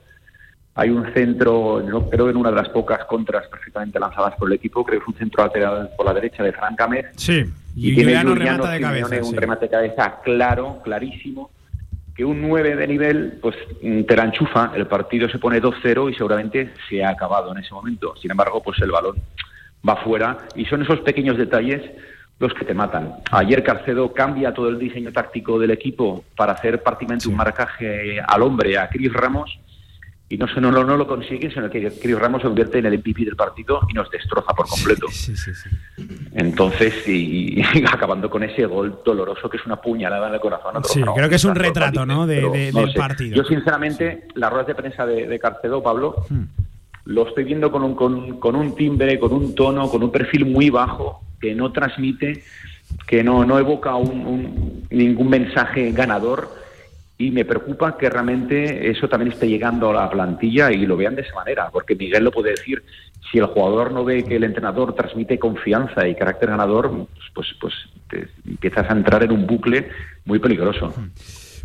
hay 0.75 0.89
un 0.89 1.11
centro, 1.13 1.81
no, 1.81 2.09
creo 2.09 2.29
en 2.29 2.37
una 2.37 2.49
de 2.49 2.57
las 2.57 2.69
pocas 2.69 3.05
contras 3.05 3.47
perfectamente 3.47 3.99
lanzadas 3.99 4.35
por 4.35 4.47
el 4.47 4.55
equipo, 4.55 4.83
creo 4.83 4.99
que 4.99 5.03
es 5.03 5.07
un 5.07 5.17
centro 5.17 5.43
lateral 5.43 5.91
por 5.95 6.05
la 6.05 6.13
derecha 6.13 6.43
de 6.43 6.51
Fran 6.51 6.75
Sí, 7.15 7.45
y, 7.75 7.95
tiene 7.95 8.23
remata 8.23 8.71
de 8.71 8.81
cabeza. 8.81 9.15
Un 9.23 9.35
remate 9.35 9.65
de 9.65 9.71
cabeza 9.71 10.21
claro, 10.23 10.81
clarísimo, 10.83 11.51
que 12.15 12.23
un 12.23 12.41
9 12.41 12.75
de 12.75 12.87
nivel, 12.87 13.39
pues 13.41 13.55
mm, 13.81 14.03
te 14.03 14.15
la 14.15 14.25
enchufa, 14.25 14.71
el 14.75 14.87
partido 14.87 15.27
se 15.29 15.39
pone 15.39 15.61
2-0 15.61 16.11
y 16.11 16.15
seguramente 16.15 16.73
se 16.89 17.03
ha 17.03 17.09
acabado 17.09 17.51
en 17.51 17.63
ese 17.63 17.73
momento. 17.73 18.15
Sin 18.21 18.31
embargo, 18.31 18.61
pues 18.61 18.79
el 18.81 18.91
balón 18.91 19.15
va 19.87 19.95
fuera 19.97 20.37
y 20.55 20.65
son 20.65 20.83
esos 20.83 20.99
pequeños 21.01 21.37
detalles 21.37 21.81
los 22.39 22.53
que 22.53 22.65
te 22.65 22.73
matan. 22.73 23.15
Ayer 23.31 23.63
Carcedo 23.63 24.13
cambia 24.13 24.53
todo 24.53 24.69
el 24.69 24.77
diseño 24.77 25.11
táctico 25.11 25.59
del 25.59 25.71
equipo 25.71 26.23
para 26.35 26.53
hacer 26.53 26.81
prácticamente 26.83 27.27
un 27.27 27.35
marcaje 27.35 28.19
al 28.19 28.41
hombre 28.41 28.77
a 28.77 28.89
Cris 28.89 29.11
Ramos 29.13 29.59
y 30.33 30.37
no, 30.37 30.47
no, 30.47 30.83
no, 30.83 30.97
lo 30.97 31.05
consigue, 31.05 31.51
sino 31.51 31.69
que 31.69 31.91
Chris 32.01 32.17
Ramos 32.17 32.41
se 32.41 32.47
convierte 32.47 32.79
en 32.79 32.87
el 32.87 32.97
MVP 32.97 33.25
del 33.25 33.35
partido 33.35 33.81
y 33.87 33.93
nos 33.93 34.09
destroza 34.09 34.51
por 34.55 34.67
completo. 34.67 35.05
Entonces, 36.33 36.91
y, 37.07 37.61
acabando 37.85 38.31
con 38.31 38.41
ese 38.41 38.65
gol 38.65 38.99
doloroso 39.05 39.47
que 39.47 39.57
es 39.57 39.65
una 39.67 39.75
puñalada 39.75 40.29
en 40.29 40.33
el 40.33 40.39
corazón. 40.39 40.83
Sí, 40.85 41.03
creo 41.03 41.29
que 41.29 41.35
es 41.35 41.45
un 41.45 41.53
retrato 41.53 42.07
¿no? 42.07 42.25
de, 42.25 42.71
del 42.73 42.93
partido. 42.95 43.35
Yo, 43.35 43.43
sinceramente, 43.43 44.27
las 44.33 44.49
ruedas 44.49 44.65
de 44.65 44.75
prensa 44.75 45.05
de, 45.05 45.37
Carcedo, 45.37 45.83
Pablo, 45.83 46.15
hmm. 46.27 46.43
lo 47.05 47.27
estoy 47.27 47.43
viendo 47.43 47.71
con 47.71 47.83
un, 47.83 47.93
con, 47.93 48.39
con 48.39 48.55
un 48.55 48.73
timbre, 48.73 49.19
con 49.19 49.33
un 49.33 49.53
tono, 49.53 49.87
con 49.87 50.01
un 50.01 50.11
perfil 50.11 50.47
muy 50.47 50.71
bajo 50.71 51.21
que 51.39 51.53
no 51.53 51.71
transmite, 51.71 52.43
que 53.05 53.23
no, 53.23 53.45
no 53.45 53.59
evoca 53.59 53.95
un, 53.97 54.87
ningún 54.89 55.29
mensaje 55.29 55.91
ganador 55.91 56.62
y 57.17 57.31
me 57.31 57.45
preocupa 57.45 57.97
que 57.97 58.09
realmente 58.09 58.89
eso 58.89 59.07
también 59.07 59.31
esté 59.31 59.47
llegando 59.47 59.89
a 59.91 59.93
la 59.93 60.09
plantilla 60.09 60.71
y 60.71 60.85
lo 60.85 60.97
vean 60.97 61.15
de 61.15 61.21
esa 61.21 61.35
manera, 61.35 61.69
porque 61.71 61.95
Miguel 61.95 62.23
lo 62.23 62.31
puede 62.31 62.51
decir, 62.51 62.83
si 63.31 63.37
el 63.37 63.45
jugador 63.45 63.91
no 63.91 64.03
ve 64.03 64.23
que 64.23 64.35
el 64.35 64.43
entrenador 64.43 64.93
transmite 64.93 65.39
confianza 65.39 66.07
y 66.07 66.15
carácter 66.15 66.49
ganador, 66.49 67.07
pues, 67.33 67.47
pues, 67.59 67.73
pues 68.11 68.29
empiezas 68.45 68.89
a 68.89 68.93
entrar 68.93 69.23
en 69.23 69.31
un 69.31 69.47
bucle 69.47 69.89
muy 70.25 70.39
peligroso. 70.39 70.93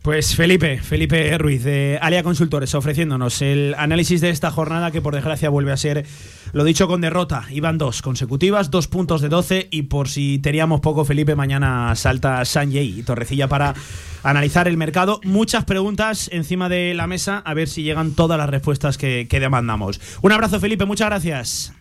Pues 0.03 0.37
Felipe, 0.37 0.81
Felipe 0.81 1.37
Ruiz 1.39 1.65
de 1.65 1.99
Alia 2.01 2.23
Consultores 2.23 2.75
ofreciéndonos 2.75 3.43
el 3.43 3.75
análisis 3.77 4.21
de 4.21 4.31
esta 4.31 4.51
jornada 4.51 4.91
que 4.91 5.03
por 5.03 5.15
desgracia 5.15 5.51
vuelve 5.51 5.73
a 5.73 5.77
ser, 5.77 6.07
lo 6.53 6.65
dicho, 6.65 6.87
con 6.87 7.01
derrota. 7.01 7.45
Iban 7.51 7.79
dos 7.79 8.01
consecutivas, 8.01 8.71
dos 8.71 8.87
puntos 8.87 9.21
de 9.21 9.29
12 9.29 9.69
y 9.71 9.83
por 9.83 10.09
si 10.09 10.39
teníamos 10.39 10.81
poco 10.81 11.05
Felipe, 11.05 11.35
mañana 11.35 11.95
salta 11.97 12.45
Sanjay 12.45 13.01
y 13.01 13.03
Torrecilla 13.03 13.49
para 13.49 13.75
analizar 14.23 14.69
el 14.69 14.77
mercado. 14.77 15.21
Muchas 15.25 15.65
preguntas 15.65 16.31
encima 16.33 16.69
de 16.69 16.95
la 16.95 17.07
mesa, 17.07 17.39
a 17.45 17.55
ver 17.55 17.69
si 17.69 17.83
llegan 17.83 18.13
todas 18.13 18.39
las 18.39 18.49
respuestas 18.49 18.99
que, 18.99 19.27
que 19.29 19.41
demandamos. 19.41 20.01
Un 20.23 20.33
abrazo 20.33 20.61
Felipe, 20.61 20.85
muchas 20.85 21.09
gracias. 21.09 21.78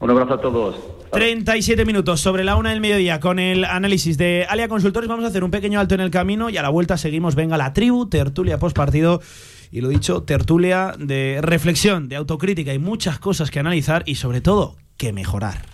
Un 0.00 0.10
abrazo 0.10 0.34
a 0.34 0.40
todos. 0.40 0.76
37 1.12 1.84
minutos 1.84 2.20
sobre 2.20 2.42
la 2.44 2.56
una 2.56 2.70
del 2.70 2.80
mediodía 2.80 3.20
con 3.20 3.38
el 3.38 3.64
análisis 3.64 4.18
de 4.18 4.46
Alia 4.48 4.68
Consultores. 4.68 5.08
Vamos 5.08 5.24
a 5.24 5.28
hacer 5.28 5.44
un 5.44 5.50
pequeño 5.50 5.78
alto 5.78 5.94
en 5.94 6.00
el 6.00 6.10
camino 6.10 6.50
y 6.50 6.56
a 6.56 6.62
la 6.62 6.68
vuelta 6.68 6.96
seguimos. 6.96 7.34
Venga 7.36 7.56
la 7.56 7.72
tribu, 7.72 8.06
tertulia 8.06 8.58
post 8.58 8.76
partido. 8.76 9.20
Y 9.70 9.80
lo 9.80 9.88
dicho, 9.88 10.22
tertulia 10.22 10.94
de 10.98 11.40
reflexión, 11.40 12.08
de 12.08 12.16
autocrítica 12.16 12.74
y 12.74 12.78
muchas 12.78 13.18
cosas 13.18 13.50
que 13.50 13.60
analizar 13.60 14.02
y 14.06 14.16
sobre 14.16 14.40
todo 14.40 14.76
que 14.96 15.12
mejorar. 15.12 15.73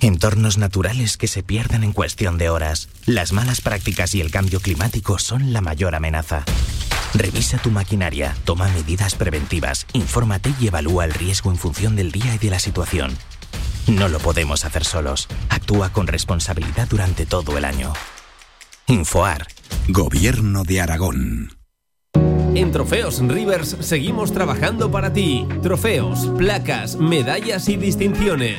Entornos 0.00 0.58
naturales 0.58 1.16
que 1.16 1.28
se 1.28 1.42
pierden 1.42 1.84
en 1.84 1.92
cuestión 1.92 2.38
de 2.38 2.50
horas. 2.50 2.88
Las 3.06 3.32
malas 3.32 3.60
prácticas 3.60 4.14
y 4.14 4.20
el 4.20 4.30
cambio 4.30 4.60
climático 4.60 5.18
son 5.18 5.52
la 5.52 5.60
mayor 5.60 5.94
amenaza. 5.94 6.44
Revisa 7.14 7.58
tu 7.58 7.70
maquinaria, 7.70 8.36
toma 8.44 8.68
medidas 8.68 9.14
preventivas, 9.14 9.86
infórmate 9.92 10.52
y 10.60 10.66
evalúa 10.66 11.04
el 11.04 11.14
riesgo 11.14 11.50
en 11.50 11.56
función 11.56 11.96
del 11.96 12.12
día 12.12 12.34
y 12.34 12.38
de 12.38 12.50
la 12.50 12.58
situación. 12.58 13.16
No 13.86 14.08
lo 14.08 14.18
podemos 14.18 14.64
hacer 14.64 14.84
solos. 14.84 15.28
Actúa 15.48 15.90
con 15.90 16.06
responsabilidad 16.06 16.88
durante 16.88 17.26
todo 17.26 17.56
el 17.58 17.64
año. 17.64 17.92
Infoar. 18.86 19.46
Gobierno 19.88 20.64
de 20.64 20.80
Aragón. 20.80 21.56
En 22.54 22.70
Trofeos 22.70 23.20
Rivers 23.20 23.76
seguimos 23.80 24.32
trabajando 24.32 24.90
para 24.90 25.12
ti. 25.12 25.46
Trofeos, 25.62 26.26
placas, 26.38 26.96
medallas 26.96 27.68
y 27.68 27.76
distinciones. 27.76 28.58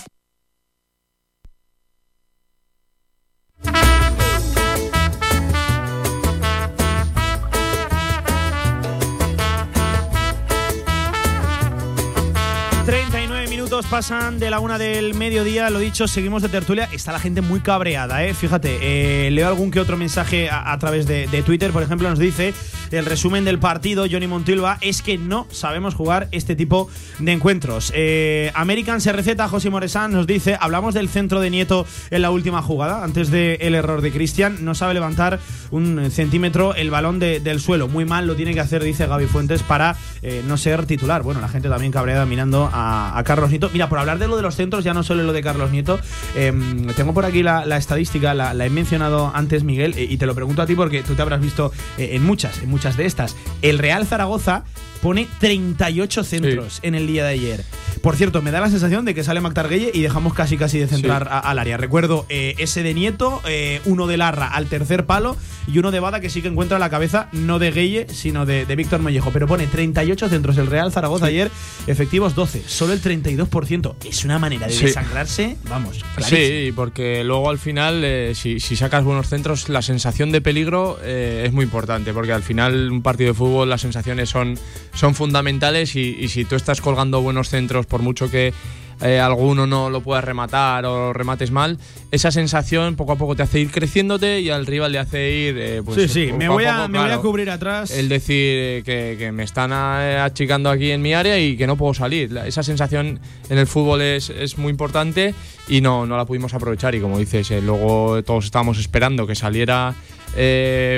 Pasan 13.91 14.39
de 14.39 14.49
la 14.49 14.61
una 14.61 14.77
del 14.77 15.15
mediodía, 15.15 15.69
lo 15.69 15.77
dicho, 15.77 16.07
seguimos 16.07 16.41
de 16.41 16.47
tertulia. 16.47 16.87
Está 16.93 17.11
la 17.11 17.19
gente 17.19 17.41
muy 17.41 17.59
cabreada, 17.59 18.23
¿eh? 18.23 18.33
Fíjate, 18.33 18.77
eh, 18.81 19.31
leo 19.31 19.49
algún 19.49 19.69
que 19.69 19.81
otro 19.81 19.97
mensaje 19.97 20.49
a, 20.49 20.77
través 20.79 21.07
de, 21.07 21.27
Twitter, 21.45 21.71
por 21.71 21.83
ejemplo, 21.83 22.09
nos 22.09 22.17
dice 22.17 22.53
el 22.91 23.05
resumen 23.05 23.43
del 23.43 23.59
partido, 23.59 24.05
Johnny 24.09 24.27
Montilva, 24.27 24.77
es 24.79 25.01
que 25.01 25.17
no 25.17 25.45
sabemos 25.51 25.93
jugar 25.93 26.29
este 26.31 26.55
tipo 26.55 26.89
de 27.19 27.33
encuentros. 27.33 27.91
Eh, 27.93 28.51
American 28.53 29.01
receta 29.01 29.49
José 29.49 29.69
Moresán, 29.69 30.13
nos 30.13 30.25
dice, 30.25 30.57
hablamos 30.59 30.93
del 30.93 31.09
centro 31.09 31.41
de 31.41 31.49
Nieto 31.49 31.85
en 32.11 32.21
la 32.21 32.31
última 32.31 32.61
jugada, 32.61 33.03
antes 33.03 33.29
del 33.29 33.75
error 33.75 34.01
de 34.01 34.11
Cristian, 34.11 34.63
no 34.63 34.73
sabe 34.73 34.93
levantar 34.93 35.39
un 35.71 36.11
centímetro 36.11 36.75
el 36.75 36.91
balón 36.91 37.19
del 37.19 37.59
suelo. 37.59 37.87
Muy 37.87 38.05
mal 38.05 38.27
lo 38.27 38.35
tiene 38.35 38.53
que 38.53 38.59
hacer, 38.59 38.83
dice 38.83 39.07
Gaby 39.07 39.25
Fuentes, 39.25 39.63
para 39.63 39.95
eh, 40.21 40.43
no 40.45 40.57
ser 40.57 40.85
titular. 40.85 41.23
Bueno, 41.23 41.41
la 41.41 41.47
gente 41.47 41.69
también 41.69 41.91
cabreada 41.91 42.25
mirando 42.25 42.69
a, 42.71 43.21
Carlos 43.25 43.49
Nieto. 43.49 43.69
Mira, 43.71 43.80
por 43.89 43.99
hablar 43.99 44.19
de 44.19 44.27
lo 44.27 44.35
de 44.35 44.41
los 44.41 44.55
centros, 44.55 44.83
ya 44.83 44.93
no 44.93 45.03
solo 45.03 45.23
lo 45.23 45.33
de 45.33 45.41
Carlos 45.41 45.71
Nieto, 45.71 45.99
em, 46.35 46.87
tengo 46.93 47.13
por 47.13 47.25
aquí 47.25 47.43
la, 47.43 47.63
estadística, 47.77 48.33
la, 48.33 48.65
he 48.65 48.69
mencionado 48.69 49.31
antes, 49.33 49.63
Miguel, 49.63 49.95
y 49.97 50.17
te 50.17 50.25
lo 50.25 50.35
pregunto 50.35 50.61
a 50.61 50.65
ti 50.65 50.75
porque 50.75 51.03
tú 51.03 51.15
te 51.15 51.21
habrás 51.21 51.41
visto 51.41 51.71
eh, 51.97 52.11
en 52.13 52.23
muchas, 52.23 52.61
en 52.61 52.69
muchas 52.69 52.97
de 52.97 53.05
estas. 53.05 53.35
El 53.61 53.79
Real 53.79 54.05
Zaragoza 54.05 54.63
pone 55.01 55.27
38 55.39 56.23
centros 56.23 56.79
en 56.83 56.95
el 56.95 57.07
día 57.07 57.25
de 57.25 57.31
ayer. 57.31 57.65
Por 58.01 58.15
cierto, 58.15 58.41
me 58.41 58.49
da 58.49 58.59
la 58.59 58.69
sensación 58.69 59.05
de 59.05 59.13
que 59.13 59.23
sale 59.23 59.41
McTarguelle 59.41 59.91
y 59.93 60.01
dejamos 60.01 60.33
casi 60.33 60.57
casi 60.57 60.79
de 60.79 60.87
centrar 60.87 61.29
al 61.31 61.59
área. 61.59 61.77
Recuerdo 61.77 62.25
eh, 62.29 62.55
ese 62.57 62.81
de 62.81 62.95
Nieto, 62.95 63.41
eh, 63.45 63.79
uno 63.85 64.07
de 64.07 64.17
Larra 64.17 64.47
al 64.47 64.65
tercer 64.65 65.05
palo 65.05 65.37
y 65.67 65.77
uno 65.77 65.91
de 65.91 65.99
Bada 65.99 66.19
que 66.19 66.31
sí 66.31 66.41
que 66.41 66.47
encuentra 66.47 66.79
la 66.79 66.89
cabeza, 66.89 67.27
no 67.31 67.59
de 67.59 67.71
Gueye, 67.71 68.07
sino 68.09 68.47
de, 68.47 68.65
Víctor 68.75 69.01
Mollejo. 69.01 69.29
Pero 69.31 69.47
pone 69.47 69.67
38 69.67 70.29
centros 70.29 70.57
el 70.57 70.65
Real 70.65 70.91
Zaragoza 70.91 71.27
ayer, 71.27 71.51
efectivos 71.85 72.33
12, 72.33 72.63
solo 72.65 72.93
el 72.93 73.01
32%. 73.01 73.95
Es 74.03 74.25
una 74.25 74.39
manera 74.39 74.67
de 74.67 74.75
desangrarse, 74.75 75.57
vamos. 75.69 76.03
Sí, 76.17 76.71
porque 76.75 77.23
luego 77.23 77.51
al 77.51 77.59
final, 77.59 78.03
eh, 78.03 78.33
si, 78.33 78.59
sacas 78.59 79.03
buenos 79.03 79.27
centros, 79.27 79.69
la 79.69 79.83
sensación 79.83 80.31
de 80.31 80.41
peligro 80.41 80.99
es 81.03 81.51
muy 81.51 81.65
importante, 81.65 82.13
porque 82.13 82.33
al 82.33 82.43
final 82.43 82.91
un 82.91 83.03
partido 83.03 83.29
de 83.29 83.33
fútbol 83.35 83.69
las 83.69 83.81
sensaciones 83.81 84.29
son, 84.29 84.57
son 84.93 85.15
fundamentales 85.15 85.95
y, 85.95 86.15
y 86.19 86.29
si 86.29 86.45
tú 86.45 86.55
estás 86.55 86.81
colgando 86.81 87.21
buenos 87.21 87.49
centros 87.49 87.85
por 87.85 88.01
mucho 88.01 88.29
que 88.29 88.53
eh, 89.01 89.19
alguno 89.19 89.65
no 89.65 89.89
lo 89.89 90.01
puedas 90.01 90.23
rematar 90.23 90.85
o 90.85 91.11
remates 91.11 91.49
mal, 91.49 91.79
esa 92.11 92.31
sensación 92.31 92.95
poco 92.95 93.13
a 93.13 93.15
poco 93.15 93.35
te 93.35 93.41
hace 93.41 93.59
ir 93.59 93.71
creciéndote 93.71 94.41
y 94.41 94.51
al 94.51 94.67
rival 94.67 94.91
le 94.91 94.99
hace 94.99 95.31
ir. 95.31 95.57
Eh, 95.57 95.81
pues, 95.83 96.03
sí, 96.03 96.07
sí, 96.27 96.33
me, 96.33 96.47
voy, 96.47 96.65
a, 96.65 96.87
me 96.87 96.99
voy, 96.99 97.09
a, 97.09 97.17
cubrir 97.17 97.49
atrás. 97.49 97.89
El 97.89 98.09
decir 98.09 98.83
que, 98.83 99.31
me 99.33 99.43
están 99.43 99.73
achicando 99.73 100.69
aquí 100.69 100.91
en 100.91 101.01
mi 101.01 101.15
área 101.15 101.39
y 101.39 101.57
que 101.57 101.65
no 101.65 101.77
puedo 101.77 101.95
salir. 101.95 102.37
Esa 102.45 102.61
sensación 102.61 103.19
en 103.49 103.57
el 103.57 103.65
fútbol 103.65 104.01
es, 104.01 104.29
es 104.29 104.59
muy 104.59 104.69
importante 104.69 105.33
y 105.67 105.81
no, 105.81 106.05
no 106.05 106.15
la 106.15 106.25
pudimos 106.25 106.53
aprovechar. 106.53 106.93
Y 106.93 107.01
como 107.01 107.17
dices, 107.17 107.49
eh, 107.49 107.61
luego 107.61 108.21
todos 108.23 108.45
estábamos 108.45 108.77
esperando 108.77 109.25
que 109.25 109.33
saliera 109.33 109.95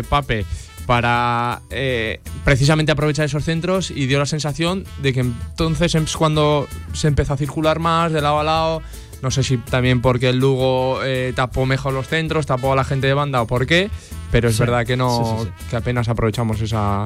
Pape 0.09 0.45
para 0.85 1.61
eh, 1.69 2.19
precisamente 2.43 2.91
aprovechar 2.91 3.25
esos 3.25 3.43
centros 3.43 3.91
y 3.91 4.05
dio 4.05 4.19
la 4.19 4.25
sensación 4.25 4.83
de 5.01 5.13
que 5.13 5.21
entonces 5.21 5.95
es 5.95 6.17
cuando 6.17 6.67
se 6.93 7.07
empezó 7.07 7.33
a 7.33 7.37
circular 7.37 7.79
más 7.79 8.11
de 8.11 8.21
lado 8.21 8.39
a 8.39 8.43
lado. 8.43 8.81
No 9.21 9.31
sé 9.31 9.41
si 9.41 9.57
también 9.57 10.01
porque 10.01 10.29
el 10.29 10.39
Lugo 10.39 10.99
eh, 11.03 11.31
tapó 11.33 11.65
mejor 11.65 11.93
los 11.93 12.09
centros, 12.09 12.45
tapó 12.45 12.73
a 12.73 12.75
la 12.75 12.83
gente 12.83 13.07
de 13.07 13.13
banda 13.13 13.41
o 13.41 13.47
por 13.47 13.65
qué, 13.65 13.89
pero 14.31 14.49
es 14.49 14.59
verdad 14.59 14.85
que 14.85 14.97
no 14.97 15.47
que 15.69 15.77
apenas 15.77 16.09
aprovechamos 16.09 16.59
esa, 16.59 17.05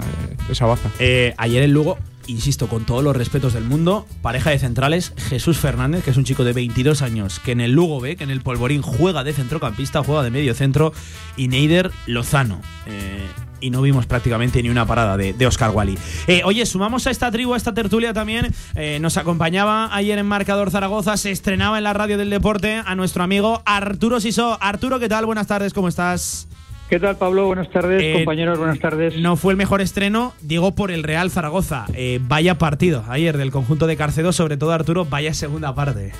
esa 0.49 0.65
baza. 0.65 0.89
Eh, 0.97 1.35
ayer 1.37 1.61
el 1.61 1.73
Lugo, 1.73 1.99
insisto, 2.25 2.67
con 2.67 2.85
todos 2.85 3.03
los 3.03 3.15
respetos 3.15 3.53
del 3.53 3.65
mundo, 3.65 4.07
pareja 4.23 4.49
de 4.49 4.57
centrales, 4.57 5.13
Jesús 5.29 5.59
Fernández, 5.59 6.03
que 6.03 6.09
es 6.09 6.17
un 6.17 6.23
chico 6.23 6.43
de 6.43 6.53
22 6.53 7.03
años, 7.03 7.39
que 7.39 7.51
en 7.51 7.61
el 7.61 7.73
Lugo 7.73 7.99
ve 7.99 8.15
que 8.15 8.23
en 8.23 8.31
el 8.31 8.41
Polvorín 8.41 8.81
juega 8.81 9.23
de 9.23 9.33
centrocampista, 9.33 10.03
juega 10.03 10.23
de 10.23 10.31
medio 10.31 10.55
centro, 10.55 10.93
y 11.35 11.49
Neider 11.49 11.91
Lozano 12.07 12.61
y 13.59 13.69
no 13.69 13.81
vimos 13.81 14.05
prácticamente 14.05 14.61
ni 14.61 14.69
una 14.69 14.85
parada 14.85 15.17
de, 15.17 15.47
Oscar 15.47 15.71
Wally. 15.71 15.97
Eh, 16.27 16.41
oye, 16.43 16.65
sumamos 16.65 17.07
a 17.07 17.11
esta 17.11 17.31
tribu, 17.31 17.53
a 17.53 17.57
esta 17.57 17.73
tertulia 17.73 18.13
también. 18.13 18.53
Eh, 18.75 18.99
nos 18.99 19.17
acompañaba 19.17 19.95
ayer 19.95 20.17
en 20.19 20.25
Marcador 20.25 20.71
Zaragoza, 20.71 21.17
se 21.17 21.31
estrenaba 21.31 21.77
en 21.77 21.83
la 21.85 21.93
radio 21.93 22.17
del 22.17 22.29
deporte 22.29 22.81
a 22.85 22.95
nuestro 22.95 23.23
amigo 23.23 23.61
Arturo 23.65 24.19
Siso. 24.19 24.57
Arturo, 24.61 24.99
¿qué 24.99 25.09
tal? 25.09 25.25
Buenas 25.25 25.47
tardes, 25.47 25.73
¿cómo 25.73 25.87
estás? 25.87 26.47
¿Qué 26.89 26.99
tal, 26.99 27.17
Pablo? 27.17 27.47
Buenas 27.47 27.69
tardes, 27.69 28.01
eh, 28.01 28.13
compañeros, 28.13 28.57
buenas 28.57 28.79
tardes. 28.79 29.17
No 29.17 29.35
fue 29.35 29.51
el 29.53 29.57
mejor 29.57 29.81
estreno, 29.81 30.33
digo, 30.41 30.73
por 30.73 30.91
el 30.91 31.03
Real 31.03 31.29
Zaragoza. 31.31 31.85
vaya 32.21 32.57
partido 32.57 33.03
ayer 33.09 33.37
del 33.37 33.51
conjunto 33.51 33.87
de 33.87 33.97
Carcedo, 33.97 34.31
sobre 34.31 34.57
todo 34.57 34.71
Arturo, 34.71 35.05
vaya 35.05 35.33
segunda 35.33 35.75
parte. 35.75 36.13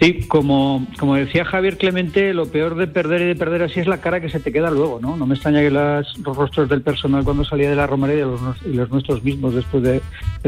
Sí, 0.00 0.20
como, 0.28 0.86
como 0.98 1.16
decía 1.16 1.44
Javier 1.44 1.76
Clemente, 1.76 2.32
lo 2.32 2.46
peor 2.46 2.76
de 2.76 2.86
perder 2.86 3.22
y 3.22 3.24
de 3.26 3.34
perder 3.34 3.62
así 3.62 3.80
es 3.80 3.88
la 3.88 4.00
cara 4.00 4.20
que 4.20 4.28
se 4.28 4.38
te 4.38 4.52
queda 4.52 4.70
luego, 4.70 5.00
¿no? 5.00 5.16
No 5.16 5.26
me 5.26 5.34
extraña 5.34 5.60
que 5.60 5.70
los 5.70 6.14
rostros 6.36 6.68
del 6.68 6.82
personal 6.82 7.24
cuando 7.24 7.44
salía 7.44 7.68
de 7.68 7.74
la 7.74 7.86
romería 7.86 8.24
y 8.64 8.74
los, 8.74 8.90
nuestros 8.90 9.24
mismos 9.24 9.54
después 9.56 9.82
de, 9.82 10.00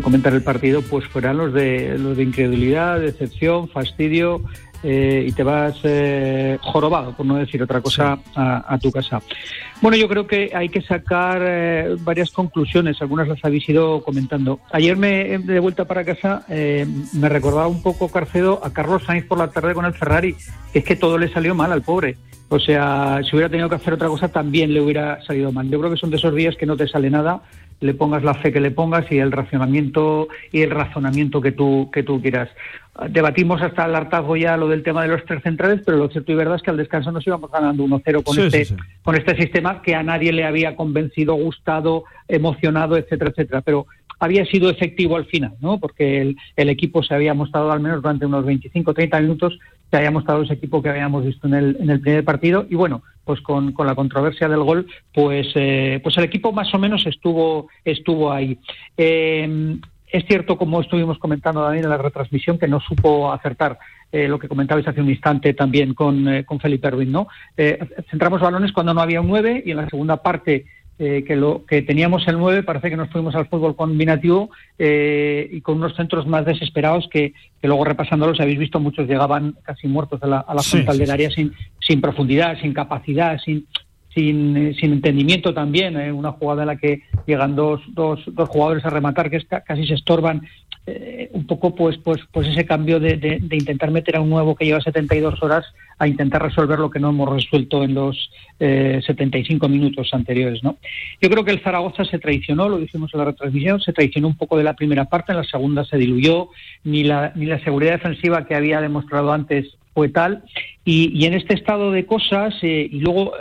comentar 0.02 0.32
el 0.34 0.42
partido, 0.42 0.82
pues 0.82 1.04
fueran 1.06 1.38
los 1.38 1.52
de, 1.52 1.98
los 1.98 2.16
de 2.16 2.22
incredulidad, 2.22 3.00
decepción, 3.00 3.68
fastidio, 3.68 4.40
eh, 4.82 5.26
y 5.28 5.32
te 5.32 5.42
vas 5.42 5.78
eh, 5.84 6.58
jorobado, 6.62 7.14
por 7.14 7.26
no 7.26 7.36
decir 7.36 7.62
otra 7.62 7.80
cosa, 7.80 8.18
a, 8.34 8.78
tu 8.78 8.90
casa. 8.90 9.20
Bueno, 9.82 9.96
yo 9.96 10.08
creo 10.08 10.26
que 10.26 10.50
hay 10.54 10.68
que 10.68 10.80
sacar 10.80 11.42
eh, 11.42 11.96
varias 12.00 12.30
conclusiones, 12.30 13.00
algunas 13.02 13.28
las 13.28 13.44
habéis 13.44 13.68
ido 13.68 14.02
comentando. 14.02 14.60
Ayer 14.72 14.96
me 14.96 15.38
de 15.38 15.60
vuelta 15.60 15.84
para 15.84 16.04
casa 16.04 16.44
me 16.48 17.28
recordaba 17.28 17.66
un 17.66 17.82
poco 17.82 18.08
Carcedo 18.08 18.60
a 18.62 18.72
Carlos 18.72 19.04
Sainz 19.04 19.26
por 19.26 19.38
la 19.38 19.50
tarde 19.50 19.74
con 19.74 19.84
el 19.84 19.94
Ferrari, 19.94 20.34
que 20.72 20.80
es 20.80 20.84
que 20.84 20.96
todo 20.96 21.18
le 21.18 21.28
salió 21.28 21.54
mal 21.54 21.72
al 21.72 21.82
pobre. 21.82 22.16
O 22.48 22.58
sea, 22.58 23.20
si 23.22 23.36
hubiera 23.36 23.48
tenido 23.48 23.68
que 23.68 23.76
hacer 23.76 23.92
otra 23.92 24.08
cosa 24.08 24.28
también 24.28 24.74
le 24.74 24.80
hubiera 24.80 25.22
salido 25.22 25.52
mal. 25.52 25.68
Yo 25.68 25.78
creo 25.78 25.92
que 25.92 25.96
son 25.96 26.10
de 26.10 26.16
esos 26.16 26.34
días 26.34 26.56
que 26.56 26.66
no 26.66 26.76
te 26.76 26.88
sale 26.88 27.08
nada, 27.08 27.42
le 27.80 27.94
pongas 27.94 28.22
la 28.22 28.34
fe 28.34 28.52
que 28.52 28.60
le 28.60 28.70
pongas 28.70 29.10
y 29.10 29.18
el 29.18 29.32
racionamiento 29.32 30.28
y 30.52 30.62
el 30.62 30.70
razonamiento 30.70 31.40
que 31.40 31.52
tú, 31.52 31.90
que 31.92 32.02
tú 32.02 32.20
quieras. 32.20 32.50
Debatimos 33.08 33.62
hasta 33.62 33.86
el 33.86 33.94
hartazgo 33.94 34.36
ya 34.36 34.56
lo 34.56 34.68
del 34.68 34.82
tema 34.82 35.02
de 35.02 35.08
los 35.08 35.24
tres 35.24 35.42
centrales, 35.42 35.80
pero 35.84 35.96
lo 35.96 36.08
cierto 36.08 36.32
y 36.32 36.34
verdad 36.34 36.56
es 36.56 36.62
que 36.62 36.70
al 36.70 36.76
descanso 36.76 37.10
nos 37.10 37.26
íbamos 37.26 37.50
ganando 37.50 37.84
1-0 37.84 38.22
con, 38.22 38.38
este, 38.38 38.74
con 39.02 39.16
este 39.16 39.36
sistema 39.36 39.80
que 39.80 39.94
a 39.94 40.02
nadie 40.02 40.32
le 40.32 40.44
había 40.44 40.76
convencido, 40.76 41.34
gustado, 41.34 42.04
emocionado, 42.28 42.96
etcétera, 42.96 43.30
etcétera. 43.30 43.62
Pero 43.62 43.86
había 44.18 44.44
sido 44.44 44.68
efectivo 44.68 45.16
al 45.16 45.24
final, 45.24 45.54
¿no? 45.60 45.78
Porque 45.80 46.20
el, 46.20 46.36
el 46.56 46.68
equipo 46.68 47.02
se 47.02 47.14
había 47.14 47.32
mostrado 47.32 47.72
al 47.72 47.80
menos 47.80 48.02
durante 48.02 48.26
unos 48.26 48.44
25 48.44 48.92
30 48.92 49.20
minutos, 49.22 49.58
se 49.90 49.96
había 49.96 50.10
mostrado 50.10 50.42
ese 50.42 50.54
equipo 50.54 50.82
que 50.82 50.88
habíamos 50.88 51.24
visto 51.24 51.46
en 51.46 51.54
el, 51.54 51.76
en 51.80 51.90
el 51.90 52.00
primer 52.00 52.24
partido. 52.24 52.66
Y 52.68 52.76
bueno, 52.76 53.02
pues 53.24 53.40
con, 53.40 53.72
con 53.72 53.86
la 53.86 53.94
controversia 53.94 54.48
del 54.48 54.62
gol, 54.62 54.86
pues, 55.12 55.48
eh, 55.54 56.00
pues 56.02 56.16
el 56.16 56.24
equipo 56.24 56.52
más 56.52 56.72
o 56.74 56.78
menos 56.78 57.06
estuvo, 57.06 57.68
estuvo 57.84 58.32
ahí. 58.32 58.58
Eh, 58.96 59.78
es 60.12 60.24
cierto, 60.26 60.56
como 60.56 60.80
estuvimos 60.80 61.18
comentando 61.18 61.62
también 61.62 61.84
en 61.84 61.90
la 61.90 61.98
retransmisión, 61.98 62.58
que 62.58 62.66
no 62.66 62.80
supo 62.80 63.32
acertar 63.32 63.78
eh, 64.10 64.26
lo 64.26 64.38
que 64.38 64.48
comentabais 64.48 64.86
hace 64.86 65.00
un 65.00 65.08
instante 65.08 65.54
también 65.54 65.94
con, 65.94 66.26
eh, 66.26 66.44
con 66.44 66.58
Felipe 66.58 66.88
Erwin, 66.88 67.12
¿no? 67.12 67.28
Eh, 67.56 67.78
centramos 68.10 68.40
balones 68.40 68.72
cuando 68.72 68.92
no 68.92 69.00
había 69.00 69.20
un 69.20 69.28
9 69.28 69.62
y 69.64 69.70
en 69.70 69.76
la 69.76 69.88
segunda 69.88 70.16
parte 70.16 70.66
que, 71.00 71.34
lo, 71.34 71.64
que 71.64 71.80
teníamos 71.80 72.28
el 72.28 72.36
9 72.36 72.62
parece 72.62 72.90
que 72.90 72.96
nos 72.96 73.08
fuimos 73.08 73.34
al 73.34 73.48
fútbol 73.48 73.74
combinativo 73.74 74.50
y 74.78 75.60
con 75.62 75.78
unos 75.78 75.96
centros 75.96 76.26
más 76.26 76.44
desesperados 76.44 77.08
que, 77.10 77.32
que, 77.60 77.68
luego 77.68 77.86
repasándolos 77.86 78.38
habéis 78.38 78.58
visto 78.58 78.80
muchos 78.80 79.08
llegaban 79.08 79.56
casi 79.62 79.88
muertos 79.88 80.22
a 80.22 80.26
la, 80.26 80.38
a 80.40 80.54
la 80.54 80.62
frontal 80.62 80.98
del 80.98 81.10
área 81.10 81.30
sin, 81.30 81.52
sin 81.80 82.02
profundidad, 82.02 82.60
sin 82.60 82.74
capacidad, 82.74 83.40
sin, 83.42 83.66
sin, 84.14 84.74
sin 84.78 84.92
entendimiento 84.92 85.54
también, 85.54 85.98
¿eh? 85.98 86.12
una 86.12 86.32
jugada 86.32 86.62
en 86.62 86.68
la 86.68 86.76
que 86.76 87.02
llegan 87.26 87.54
dos, 87.54 87.80
dos, 87.88 88.20
dos 88.26 88.48
jugadores 88.48 88.84
a 88.84 88.90
rematar 88.90 89.30
que 89.30 89.40
casi 89.64 89.86
se 89.86 89.94
estorban, 89.94 90.42
eh, 90.86 91.30
un 91.32 91.46
poco 91.46 91.74
pues 91.74 91.98
pues 91.98 92.20
pues 92.32 92.48
ese 92.48 92.64
cambio 92.64 92.98
de, 92.98 93.16
de, 93.16 93.56
intentar 93.56 93.90
meter 93.90 94.16
a 94.16 94.20
un 94.20 94.30
nuevo 94.30 94.56
que 94.56 94.64
lleva 94.64 94.80
72 94.80 95.42
horas 95.42 95.64
a 96.00 96.08
intentar 96.08 96.42
resolver 96.42 96.78
lo 96.78 96.90
que 96.90 96.98
no 96.98 97.10
hemos 97.10 97.28
resuelto 97.28 97.84
en 97.84 97.92
los 97.92 98.30
eh, 98.58 99.02
75 99.06 99.68
minutos 99.68 100.08
anteriores. 100.12 100.64
¿no? 100.64 100.78
Yo 101.20 101.28
creo 101.28 101.44
que 101.44 101.50
el 101.50 101.60
Zaragoza 101.60 102.06
se 102.06 102.18
traicionó, 102.18 102.70
lo 102.70 102.78
dijimos 102.78 103.10
en 103.12 103.18
la 103.18 103.26
retransmisión, 103.26 103.80
se 103.82 103.92
traicionó 103.92 104.26
un 104.28 104.36
poco 104.36 104.56
de 104.56 104.64
la 104.64 104.74
primera 104.74 105.04
parte, 105.04 105.32
en 105.32 105.38
la 105.38 105.44
segunda 105.44 105.84
se 105.84 105.98
diluyó, 105.98 106.48
ni 106.84 107.04
la, 107.04 107.32
ni 107.36 107.44
la 107.44 107.62
seguridad 107.62 107.92
defensiva 107.92 108.46
que 108.46 108.54
había 108.54 108.80
demostrado 108.80 109.30
antes 109.30 109.76
fue 109.92 110.08
tal. 110.08 110.42
Y, 110.86 111.10
y 111.14 111.26
en 111.26 111.34
este 111.34 111.52
estado 111.52 111.90
de 111.92 112.06
cosas, 112.06 112.54
eh, 112.62 112.88
y 112.90 113.00
luego 113.00 113.34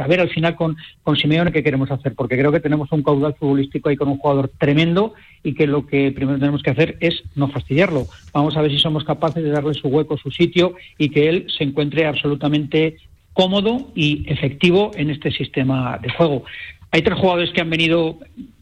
saber 0.00 0.18
al 0.20 0.30
final 0.30 0.56
con, 0.56 0.78
con 1.02 1.16
Simeone 1.16 1.52
qué 1.52 1.62
queremos 1.62 1.90
hacer, 1.90 2.14
porque 2.14 2.38
creo 2.38 2.50
que 2.50 2.60
tenemos 2.60 2.90
un 2.90 3.02
caudal 3.02 3.34
futbolístico 3.34 3.90
ahí 3.90 3.96
con 3.96 4.08
un 4.08 4.16
jugador 4.16 4.50
tremendo 4.56 5.12
y 5.42 5.54
que 5.54 5.66
lo 5.66 5.86
que 5.86 6.10
primero 6.10 6.38
tenemos 6.38 6.62
que 6.62 6.70
hacer 6.70 6.96
es 7.00 7.22
no 7.34 7.48
fastidiarlo. 7.48 8.06
Vamos 8.32 8.56
a 8.56 8.62
ver 8.62 8.70
si 8.70 8.78
somos 8.78 9.04
capaces 9.04 9.44
de 9.44 9.50
darle 9.50 9.74
su 9.74 9.88
hueco, 9.88 10.16
su 10.16 10.30
sitio 10.30 10.74
y 10.96 11.10
que 11.10 11.28
él 11.28 11.46
se 11.56 11.64
encuentre 11.64 12.06
absolutamente 12.06 12.96
cómodo 13.34 13.92
y 13.94 14.24
efectivo 14.26 14.90
en 14.94 15.10
este 15.10 15.30
sistema 15.32 15.98
de 15.98 16.10
juego. 16.10 16.44
Hay 16.92 17.02
tres 17.02 17.18
jugadores 17.18 17.50
que 17.50 17.60
han 17.60 17.68
venido 17.68 18.18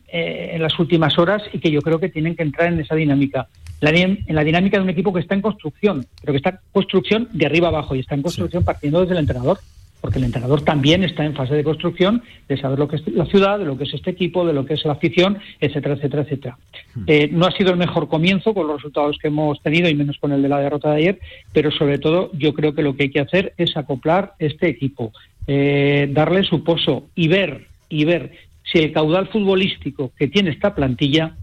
eh, 0.08 0.50
en 0.54 0.62
las 0.62 0.76
últimas 0.80 1.18
horas 1.18 1.42
y 1.52 1.60
que 1.60 1.70
yo 1.70 1.82
creo 1.82 2.00
que 2.00 2.08
tienen 2.08 2.34
que 2.34 2.42
entrar 2.42 2.72
en 2.72 2.80
esa 2.80 2.96
dinámica. 2.96 3.46
la, 3.80 3.90
en 3.90 4.24
la 4.26 4.42
dinámica 4.42 4.76
de 4.76 4.82
un 4.82 4.90
equipo 4.90 5.12
que 5.12 5.20
está 5.20 5.36
en 5.36 5.42
construcción, 5.42 6.04
pero 6.20 6.32
que 6.32 6.38
está 6.38 6.50
en 6.50 6.58
construcción 6.72 7.28
de 7.32 7.46
arriba 7.46 7.68
abajo 7.68 7.94
y 7.94 8.00
está 8.00 8.16
en 8.16 8.22
construcción 8.22 8.64
partiendo 8.64 9.00
desde 9.00 9.12
el 9.12 9.20
entrenador 9.20 9.60
porque 10.00 10.18
el 10.18 10.24
entrenador 10.24 10.62
también 10.62 11.04
está 11.04 11.24
en 11.24 11.34
fase 11.34 11.54
de 11.54 11.64
construcción 11.64 12.22
de 12.48 12.56
saber 12.56 12.78
lo 12.78 12.88
que 12.88 12.96
es 12.96 13.08
la 13.08 13.26
ciudad, 13.26 13.58
de 13.58 13.64
lo 13.64 13.76
que 13.76 13.84
es 13.84 13.94
este 13.94 14.10
equipo, 14.10 14.46
de 14.46 14.52
lo 14.52 14.64
que 14.64 14.74
es 14.74 14.84
la 14.84 14.92
afición, 14.92 15.38
etcétera, 15.60 15.94
etcétera, 15.94 16.22
etcétera. 16.22 16.58
Eh, 17.06 17.28
no 17.32 17.46
ha 17.46 17.52
sido 17.52 17.70
el 17.70 17.76
mejor 17.76 18.08
comienzo 18.08 18.54
con 18.54 18.66
los 18.66 18.76
resultados 18.76 19.18
que 19.18 19.28
hemos 19.28 19.60
tenido 19.62 19.88
y 19.88 19.94
menos 19.94 20.18
con 20.18 20.32
el 20.32 20.42
de 20.42 20.48
la 20.48 20.60
derrota 20.60 20.90
de 20.90 20.96
ayer, 20.96 21.18
pero 21.52 21.70
sobre 21.70 21.98
todo 21.98 22.30
yo 22.32 22.54
creo 22.54 22.74
que 22.74 22.82
lo 22.82 22.96
que 22.96 23.04
hay 23.04 23.10
que 23.10 23.20
hacer 23.20 23.54
es 23.56 23.76
acoplar 23.76 24.34
este 24.38 24.68
equipo, 24.68 25.12
eh, 25.46 26.08
darle 26.12 26.44
su 26.44 26.62
pozo 26.62 27.08
y 27.14 27.28
ver 27.28 27.66
y 27.88 28.04
ver 28.04 28.32
si 28.70 28.78
el 28.78 28.92
caudal 28.92 29.28
futbolístico 29.28 30.12
que 30.16 30.28
tiene 30.28 30.50
esta 30.50 30.74
plantilla 30.74 31.36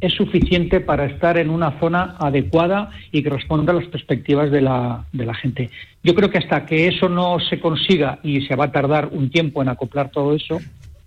es 0.00 0.12
suficiente 0.14 0.80
para 0.80 1.06
estar 1.06 1.38
en 1.38 1.50
una 1.50 1.78
zona 1.80 2.16
adecuada 2.18 2.90
y 3.12 3.22
que 3.22 3.30
responda 3.30 3.72
a 3.72 3.76
las 3.76 3.86
perspectivas 3.86 4.50
de 4.50 4.60
la, 4.60 5.04
de 5.12 5.26
la 5.26 5.34
gente. 5.34 5.70
Yo 6.02 6.14
creo 6.14 6.30
que 6.30 6.38
hasta 6.38 6.64
que 6.66 6.88
eso 6.88 7.08
no 7.08 7.40
se 7.40 7.60
consiga 7.60 8.18
y 8.22 8.42
se 8.42 8.56
va 8.56 8.66
a 8.66 8.72
tardar 8.72 9.08
un 9.12 9.30
tiempo 9.30 9.62
en 9.62 9.68
acoplar 9.68 10.10
todo 10.10 10.34
eso, 10.34 10.60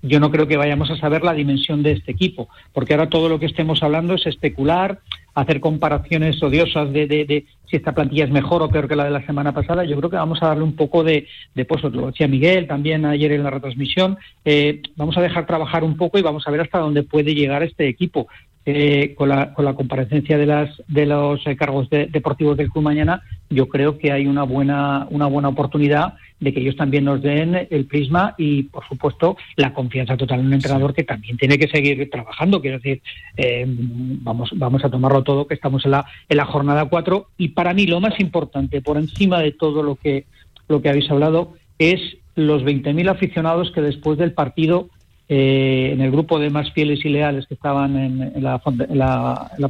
yo 0.04 0.20
no 0.20 0.32
creo 0.32 0.48
que 0.48 0.58
vayamos 0.58 0.90
a 0.90 0.98
saber 0.98 1.24
la 1.24 1.34
dimensión 1.34 1.84
de 1.84 1.92
este 1.92 2.12
equipo, 2.12 2.50
porque 2.74 2.94
ahora 2.94 3.10
todo 3.10 3.30
lo 3.30 3.40
que 3.40 3.46
estemos 3.46 3.84
hablando 3.84 4.16
es 4.16 4.26
especular, 4.26 5.00
hacer 5.36 5.60
comparaciones 5.60 6.42
odiosas 6.42 6.92
de, 6.92 7.46
si 7.70 7.76
esta 7.76 7.94
plantilla 7.94 8.26
es 8.26 8.32
mejor 8.32 8.64
o 8.64 8.70
peor 8.70 8.88
que 8.88 8.96
la 8.96 9.06
de 9.06 9.12
la 9.12 9.26
semana 9.26 9.54
pasada. 9.54 9.86
Yo 9.86 9.96
creo 9.98 10.10
que 10.10 10.18
vamos 10.18 10.42
a 10.42 10.48
darle 10.48 10.64
un 10.64 10.76
poco 10.76 11.04
de, 11.04 11.28
de 11.54 11.66
pozo. 11.66 11.90
Lo 11.90 12.08
decía 12.08 12.28
Miguel 12.28 12.68
también 12.68 13.06
ayer 13.06 13.32
en 13.32 13.44
la 13.44 13.52
retransmisión. 13.52 14.18
Eh, 14.44 14.82
vamos 14.96 15.18
a 15.18 15.22
dejar 15.22 15.46
trabajar 15.46 15.84
un 15.84 15.96
poco 15.96 16.18
y 16.18 16.24
vamos 16.24 16.48
a 16.48 16.52
ver 16.52 16.62
hasta 16.62 16.80
dónde 16.80 17.04
puede 17.04 17.36
llegar 17.36 17.64
este 17.64 17.88
equipo. 17.88 18.28
Eh, 18.64 19.16
con, 19.16 19.30
la, 19.30 19.56
con 19.56 19.66
la 19.66 19.74
comparecencia 19.74 20.38
de, 20.38 20.46
las, 20.46 20.70
de 20.88 21.08
los 21.08 21.42
eh, 21.48 21.56
cargos 21.56 21.90
deportivos 21.90 22.56
del 22.56 22.70
club 22.70 22.84
mañana, 22.84 23.24
yo 23.50 23.68
creo 23.68 23.98
que 23.98 24.12
hay 24.12 24.28
una 24.28 24.44
buena, 24.44 25.08
una 25.10 25.26
buena 25.26 25.50
oportunidad 25.50 26.14
de 26.40 26.54
que 26.54 26.60
ellos 26.60 26.76
también 26.76 27.06
nos 27.06 27.24
den 27.24 27.68
el 27.72 27.86
prisma 27.88 28.36
y, 28.38 28.64
por 28.64 28.88
supuesto, 28.88 29.36
la 29.56 29.74
confianza 29.74 30.16
total 30.16 30.42
en 30.42 30.46
un 30.46 30.54
entrenador 30.54 30.94
que 30.94 31.04
también 31.04 31.38
tiene 31.38 31.58
que 31.58 31.70
seguir 31.70 32.08
trabajando. 32.12 32.62
Quiero 32.62 32.78
decir, 32.78 33.02
eh, 33.36 33.66
vamos, 33.68 34.52
vamos 34.54 34.86
a 34.86 34.92
tomarlo 34.92 35.24
todo, 35.24 35.48
que 35.48 35.56
estamos 35.56 35.84
en 35.86 35.92
la, 35.92 36.06
en 36.30 36.38
la 36.38 36.46
jornada 36.46 36.86
4 36.86 37.30
y 37.40 37.50
para 37.50 37.74
mí 37.74 37.88
lo 37.88 38.00
más 38.00 38.20
importante, 38.20 38.82
por 38.82 38.98
encima 38.98 39.40
de 39.40 39.54
todo 39.54 39.82
lo 39.82 39.96
que, 39.96 40.26
lo 40.68 40.84
que 40.84 40.90
habéis 40.90 41.10
hablado, 41.10 41.56
es 41.80 42.00
los 42.36 42.64
20.000 42.64 43.10
aficionados 43.10 43.72
que 43.72 43.82
después 43.82 44.20
del 44.20 44.34
partido 44.34 44.90
eh, 45.34 45.92
en 45.94 46.02
el 46.02 46.12
grupo 46.12 46.40
de 46.40 46.50
más 46.50 46.74
fieles 46.74 47.06
y 47.06 47.10
leales 47.10 47.48
que 47.48 47.54
estaban 47.54 47.96
en, 47.96 48.44
la, 48.44 48.60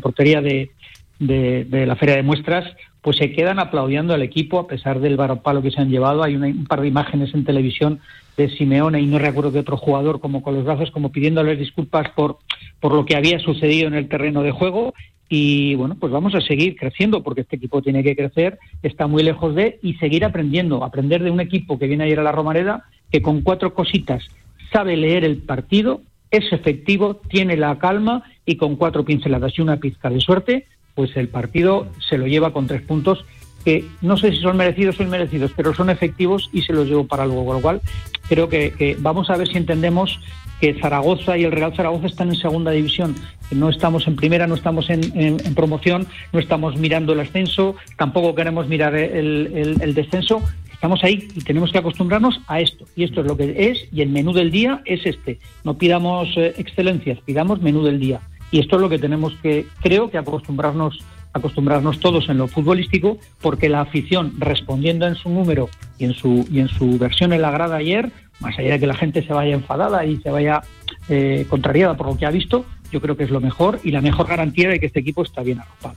portería 0.02 0.42
de, 0.42 0.72
la 1.20 1.96
Feria 1.98 2.16
de 2.16 2.24
Muestras, 2.24 2.66
pues 3.00 3.18
se 3.18 3.32
quedan 3.32 3.60
aplaudiendo 3.60 4.16
al 4.16 4.24
equipo 4.24 4.58
a 4.58 4.66
pesar 4.66 5.00
del 5.00 5.18
varopalo 5.18 5.62
que 5.62 5.70
se 5.70 5.80
han 5.80 5.92
llevado. 5.92 6.24
Hay 6.24 6.36
un 6.36 6.66
par 6.66 6.82
de 6.82 6.88
imágenes 6.88 7.36
en 7.36 7.46
televisión 7.46 8.00
de 8.38 8.50
Simeone 8.50 9.02
y 9.02 9.06
no 9.06 9.20
recuerdo 9.20 9.52
de 9.52 9.60
otro 9.60 9.78
jugador 9.78 10.20
como 10.20 10.42
con 10.42 10.56
los 10.56 10.66
brazos 10.66 10.90
como 10.90 11.12
pidiéndoles 11.12 11.60
disculpas 11.60 12.10
por, 12.16 12.40
por 12.80 12.96
lo 12.96 13.06
que 13.06 13.16
había 13.16 13.38
sucedido 13.38 13.88
en 13.88 13.94
el 13.94 14.10
terreno 14.10 14.42
de 14.42 14.50
juego 14.50 14.96
y 15.30 15.76
bueno, 15.76 15.96
pues 16.00 16.12
vamos 16.12 16.34
a 16.34 16.42
seguir 16.42 16.76
creciendo 16.76 17.22
porque 17.22 17.42
este 17.42 17.58
equipo 17.58 17.84
tiene 17.84 18.04
que 18.04 18.16
crecer, 18.16 18.58
está 18.82 19.06
muy 19.06 19.22
lejos 19.22 19.54
de 19.54 19.78
y 19.84 19.94
seguir 19.94 20.26
aprendiendo, 20.26 20.84
aprender 20.84 21.22
de 21.22 21.30
un 21.30 21.40
equipo 21.40 21.78
que 21.78 21.86
viene 21.86 22.06
a 22.06 22.08
ir 22.08 22.20
a 22.20 22.24
la 22.24 22.32
Romareda 22.32 22.86
que 23.12 23.22
con 23.22 23.42
cuatro 23.42 23.76
cositas 23.76 24.28
sabe 24.72 24.98
leer 24.98 25.24
el 25.24 25.38
partido, 25.38 26.02
es 26.30 26.52
efectivo, 26.52 27.16
tiene 27.30 27.58
la 27.58 27.78
calma 27.78 28.24
y 28.46 28.56
con 28.56 28.76
cuatro 28.76 29.04
pinceladas 29.04 29.58
y 29.58 29.62
una 29.62 29.78
pizca 29.78 30.10
de 30.10 30.22
suerte, 30.22 30.68
pues 30.96 31.16
el 31.18 31.28
partido 31.28 31.88
se 32.10 32.18
lo 32.18 32.28
lleva 32.28 32.54
con 32.54 32.68
tres 32.68 32.82
puntos 32.82 33.26
que 33.64 33.86
no 34.02 34.18
sé 34.18 34.32
si 34.32 34.38
son 34.38 34.58
merecidos 34.58 35.00
o 35.00 35.04
inmerecidos, 35.04 35.52
pero 35.56 35.74
son 35.74 35.90
efectivos 35.90 36.50
y 36.52 36.64
se 36.64 36.74
los 36.74 36.88
llevo 36.88 37.06
para 37.06 37.26
luego. 37.26 37.46
Con 37.46 37.56
lo 37.58 37.62
cual, 37.62 37.82
creo 38.28 38.50
que, 38.50 38.98
vamos 39.00 39.30
a 39.30 39.38
ver 39.38 39.48
si 39.48 39.58
entendemos 39.58 40.20
que 40.60 40.74
Zaragoza 40.80 41.38
y 41.38 41.44
el 41.44 41.52
Real 41.52 41.76
Zaragoza 41.76 42.08
están 42.08 42.30
en 42.30 42.36
segunda 42.36 42.72
división. 42.72 43.16
No 43.52 43.70
estamos 43.70 44.08
en 44.08 44.16
primera, 44.16 44.48
no 44.48 44.56
estamos 44.56 44.90
en, 44.90 45.38
promoción, 45.54 46.08
no 46.34 46.40
estamos 46.40 46.78
mirando 46.78 47.14
el 47.14 47.20
ascenso, 47.20 47.76
tampoco 47.98 48.34
queremos 48.34 48.68
mirar 48.68 48.96
el 48.96 49.94
descenso, 49.94 50.42
Estamos 50.82 51.04
ahí 51.04 51.28
y 51.36 51.42
tenemos 51.42 51.72
que 51.72 51.78
acostumbrarnos 51.78 52.42
a 52.48 52.60
esto. 52.60 52.86
Y 52.96 53.04
esto 53.04 53.22
es 53.22 53.28
lo 53.28 53.38
que 53.38 53.54
es, 53.70 53.88
y 53.94 54.02
el 54.02 54.10
menú 54.10 54.34
del 54.34 54.50
día 54.50 54.82
es 54.86 55.06
este. 55.06 55.38
No 55.64 55.78
pidamos 55.78 56.30
eh, 56.38 56.56
excelencias, 56.58 57.20
pidamos 57.24 57.62
menú 57.62 57.84
del 57.84 58.00
día. 58.00 58.20
Y 58.50 58.62
esto 58.62 58.78
es 58.78 58.82
lo 58.82 58.90
que 58.90 58.98
tenemos 58.98 59.36
que, 59.44 59.68
creo 59.84 60.10
que 60.10 60.18
acostumbrarnos 60.18 60.98
acostumbrarnos 61.34 62.00
todos 62.00 62.30
en 62.30 62.40
lo 62.40 62.48
futbolístico, 62.48 63.20
porque 63.42 63.70
la 63.70 63.82
afición, 63.82 64.34
respondiendo 64.40 65.06
en 65.06 65.14
su 65.14 65.30
número 65.30 65.70
y 66.00 66.06
en 66.06 66.14
su, 66.14 66.48
y 66.52 66.60
en 66.60 66.68
su 66.68 66.98
versión 66.98 67.32
en 67.32 67.44
la 67.44 67.52
grada 67.52 67.76
ayer, 67.76 68.12
más 68.40 68.58
allá 68.58 68.72
de 68.72 68.80
que 68.80 68.88
la 68.88 68.96
gente 68.96 69.24
se 69.24 69.34
vaya 69.34 69.54
enfadada 69.54 70.04
y 70.04 70.18
se 70.18 70.32
vaya 70.32 70.62
eh, 71.10 71.46
contrariada 71.48 71.96
por 71.96 72.08
lo 72.08 72.18
que 72.18 72.26
ha 72.26 72.32
visto, 72.32 72.66
yo 72.92 73.02
creo 73.02 73.16
que 73.16 73.26
es 73.26 73.30
lo 73.30 73.40
mejor 73.40 73.80
y 73.84 73.92
la 73.92 74.02
mejor 74.02 74.28
garantía 74.28 74.70
de 74.70 74.80
que 74.80 74.88
este 74.88 75.02
equipo 75.02 75.22
está 75.22 75.44
bien 75.44 75.60
arropado. 75.60 75.96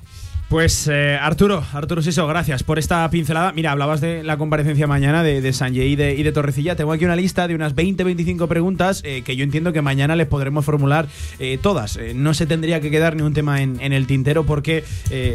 Pues 0.48 0.88
eh, 0.88 1.18
Arturo, 1.20 1.64
Arturo 1.72 2.02
Siso, 2.02 2.26
gracias 2.26 2.62
por 2.62 2.78
esta 2.78 3.08
pincelada. 3.10 3.52
Mira, 3.52 3.72
hablabas 3.72 4.00
de 4.00 4.22
la 4.22 4.36
comparecencia 4.36 4.86
mañana 4.86 5.22
de, 5.22 5.40
de 5.40 5.52
Sanjay 5.52 5.92
y 5.92 5.96
de, 5.96 6.14
y 6.14 6.22
de, 6.22 6.32
Torrecilla. 6.32 6.76
Tengo 6.76 6.92
aquí 6.92 7.04
una 7.04 7.16
lista 7.16 7.48
de 7.48 7.54
unas 7.54 7.74
20-25 7.74 8.46
preguntas 8.46 9.02
eh, 9.04 9.22
que 9.22 9.36
yo 9.36 9.42
entiendo 9.42 9.72
que 9.72 9.82
mañana 9.82 10.16
les 10.16 10.26
podremos 10.26 10.64
formular 10.64 11.06
eh, 11.38 11.58
todas. 11.60 11.98
no 12.14 12.34
se 12.34 12.46
tendría 12.46 12.80
que 12.80 12.90
quedar 12.90 13.16
ni 13.16 13.22
un 13.22 13.32
tema 13.32 13.62
en, 13.62 13.80
el 13.80 14.06
tintero 14.06 14.44
porque 14.44 14.84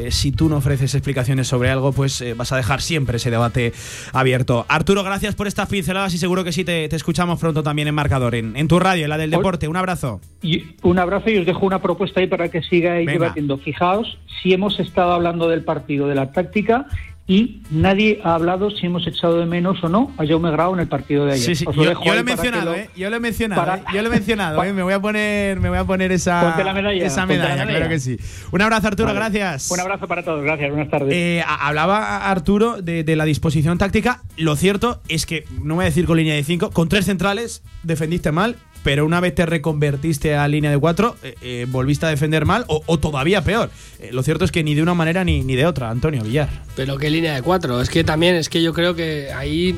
si 0.09 0.31
tú 0.31 0.49
no 0.49 0.57
ofreces 0.57 0.93
explicaciones 0.95 1.47
sobre 1.47 1.69
algo, 1.69 1.91
pues 1.91 2.23
vas 2.35 2.51
a 2.51 2.57
dejar 2.57 2.81
siempre 2.81 3.17
ese 3.17 3.31
debate 3.31 3.73
abierto. 4.13 4.65
Arturo, 4.67 5.03
gracias 5.03 5.35
por 5.35 5.47
estas 5.47 5.69
pinceladas 5.69 6.13
y 6.13 6.17
seguro 6.17 6.43
que 6.43 6.51
sí 6.51 6.63
te, 6.63 6.93
escuchamos 6.93 7.39
pronto 7.39 7.63
también 7.63 7.87
en 7.87 7.95
Marcador, 7.95 8.35
en, 8.35 8.55
en, 8.55 8.67
tu 8.67 8.79
radio, 8.79 9.03
en 9.05 9.09
la 9.09 9.17
del 9.17 9.31
deporte. 9.31 9.67
Un 9.67 9.77
abrazo. 9.77 10.21
Y 10.41 10.75
un 10.83 10.99
abrazo 10.99 11.29
y 11.29 11.37
os 11.37 11.45
dejo 11.45 11.65
una 11.65 11.81
propuesta 11.81 12.19
ahí 12.19 12.27
para 12.27 12.49
que 12.49 12.61
sigáis 12.61 13.07
debatiendo. 13.07 13.57
Fijaos, 13.57 14.17
si 14.41 14.53
hemos 14.53 14.79
estado 14.79 14.98
hablando 14.99 15.47
del 15.47 15.63
partido, 15.63 16.07
de 16.07 16.15
la 16.15 16.31
táctica, 16.31 16.87
y 17.29 17.61
nadie 17.69 18.19
ha 18.23 18.33
hablado 18.33 18.71
si 18.71 18.87
hemos 18.87 19.05
echado 19.05 19.39
de 19.39 19.45
menos 19.45 19.83
o 19.83 19.87
no 19.87 20.11
a 20.17 20.25
Jaume 20.25 20.49
Grau 20.49 20.73
en 20.73 20.79
el 20.79 20.87
partido 20.87 21.27
de 21.27 21.33
ayer. 21.33 21.55
Yo, 21.55 21.83
lo 21.83 22.13
he 22.15 22.23
mencionado, 22.23 22.73
¿eh? 22.73 22.89
Yo 22.95 23.07
lo 23.11 23.17
he 23.17 23.19
mencionado, 23.19 23.75
¿eh? 23.75 23.83
Yo 23.93 24.01
lo 24.01 24.07
he 24.07 24.11
mencionado, 24.11 24.63
¿eh? 24.63 24.73
Me 24.73 24.81
voy 24.81 24.93
a 24.93 24.99
poner, 24.99 25.59
me 25.59 25.69
voy 25.69 25.77
a 25.77 25.83
poner 25.83 26.11
esa, 26.11 26.55
medalla, 26.73 27.05
esa 27.05 27.27
medalla, 27.27 27.67
claro 27.67 27.87
que 27.87 27.99
sí. 27.99 28.17
Un 28.51 28.63
abrazo, 28.63 28.87
Arturo, 28.87 29.13
gracias. 29.13 29.69
Un 29.69 29.79
abrazo 29.79 30.07
para 30.07 30.23
todos, 30.23 30.43
gracias, 30.43 30.71
buenas 30.71 30.89
tardes. 30.89 31.13
Eh, 31.13 31.43
hablaba 31.47 32.31
Arturo 32.31 32.81
de, 32.81 33.03
de, 33.03 33.15
la 33.15 33.25
disposición 33.25 33.77
táctica. 33.77 34.23
Lo 34.35 34.55
cierto 34.55 34.99
es 35.07 35.27
que, 35.27 35.45
no 35.61 35.75
voy 35.75 35.83
a 35.83 35.85
decir 35.85 36.07
con 36.07 36.17
línea 36.17 36.33
de 36.33 36.43
5, 36.43 36.71
con 36.71 36.89
tres 36.89 37.05
centrales 37.05 37.61
defendiste 37.83 38.31
mal 38.31 38.55
pero 38.83 39.05
una 39.05 39.19
vez 39.19 39.35
te 39.35 39.45
reconvertiste 39.45 40.35
a 40.35 40.47
línea 40.47 40.71
de 40.71 40.77
cuatro, 40.77 41.15
eh, 41.23 41.35
eh, 41.41 41.67
volviste 41.69 42.05
a 42.05 42.09
defender 42.09 42.45
mal 42.45 42.65
o, 42.67 42.99
todavía 42.99 43.43
peor. 43.43 43.69
Eh, 43.99 44.09
lo 44.11 44.23
cierto 44.23 44.45
es 44.45 44.51
que 44.51 44.63
ni 44.63 44.75
de 44.75 44.81
una 44.81 44.93
manera 44.93 45.23
ni, 45.23 45.41
ni, 45.41 45.55
de 45.55 45.65
otra, 45.65 45.89
Antonio 45.89 46.23
Villar. 46.23 46.49
Pero 46.75 46.97
qué 46.97 47.09
línea 47.09 47.35
de 47.35 47.41
cuatro. 47.41 47.81
Es 47.81 47.89
que 47.89 48.03
también, 48.03 48.35
es 48.35 48.49
que 48.49 48.61
yo 48.61 48.73
creo 48.73 48.95
que 48.95 49.31
ahí 49.33 49.77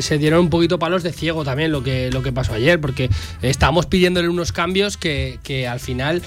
se 0.00 0.18
dieron 0.18 0.40
un 0.40 0.50
poquito 0.50 0.78
palos 0.78 1.02
de 1.02 1.12
ciego 1.12 1.44
también 1.44 1.72
lo 1.72 1.82
que, 1.82 2.10
lo 2.10 2.22
que 2.22 2.32
pasó 2.32 2.54
ayer, 2.54 2.80
porque 2.80 3.10
estábamos 3.42 3.86
pidiéndole 3.86 4.28
unos 4.28 4.52
cambios 4.52 4.96
que, 4.96 5.38
que 5.42 5.66
al 5.66 5.80
final 5.80 6.22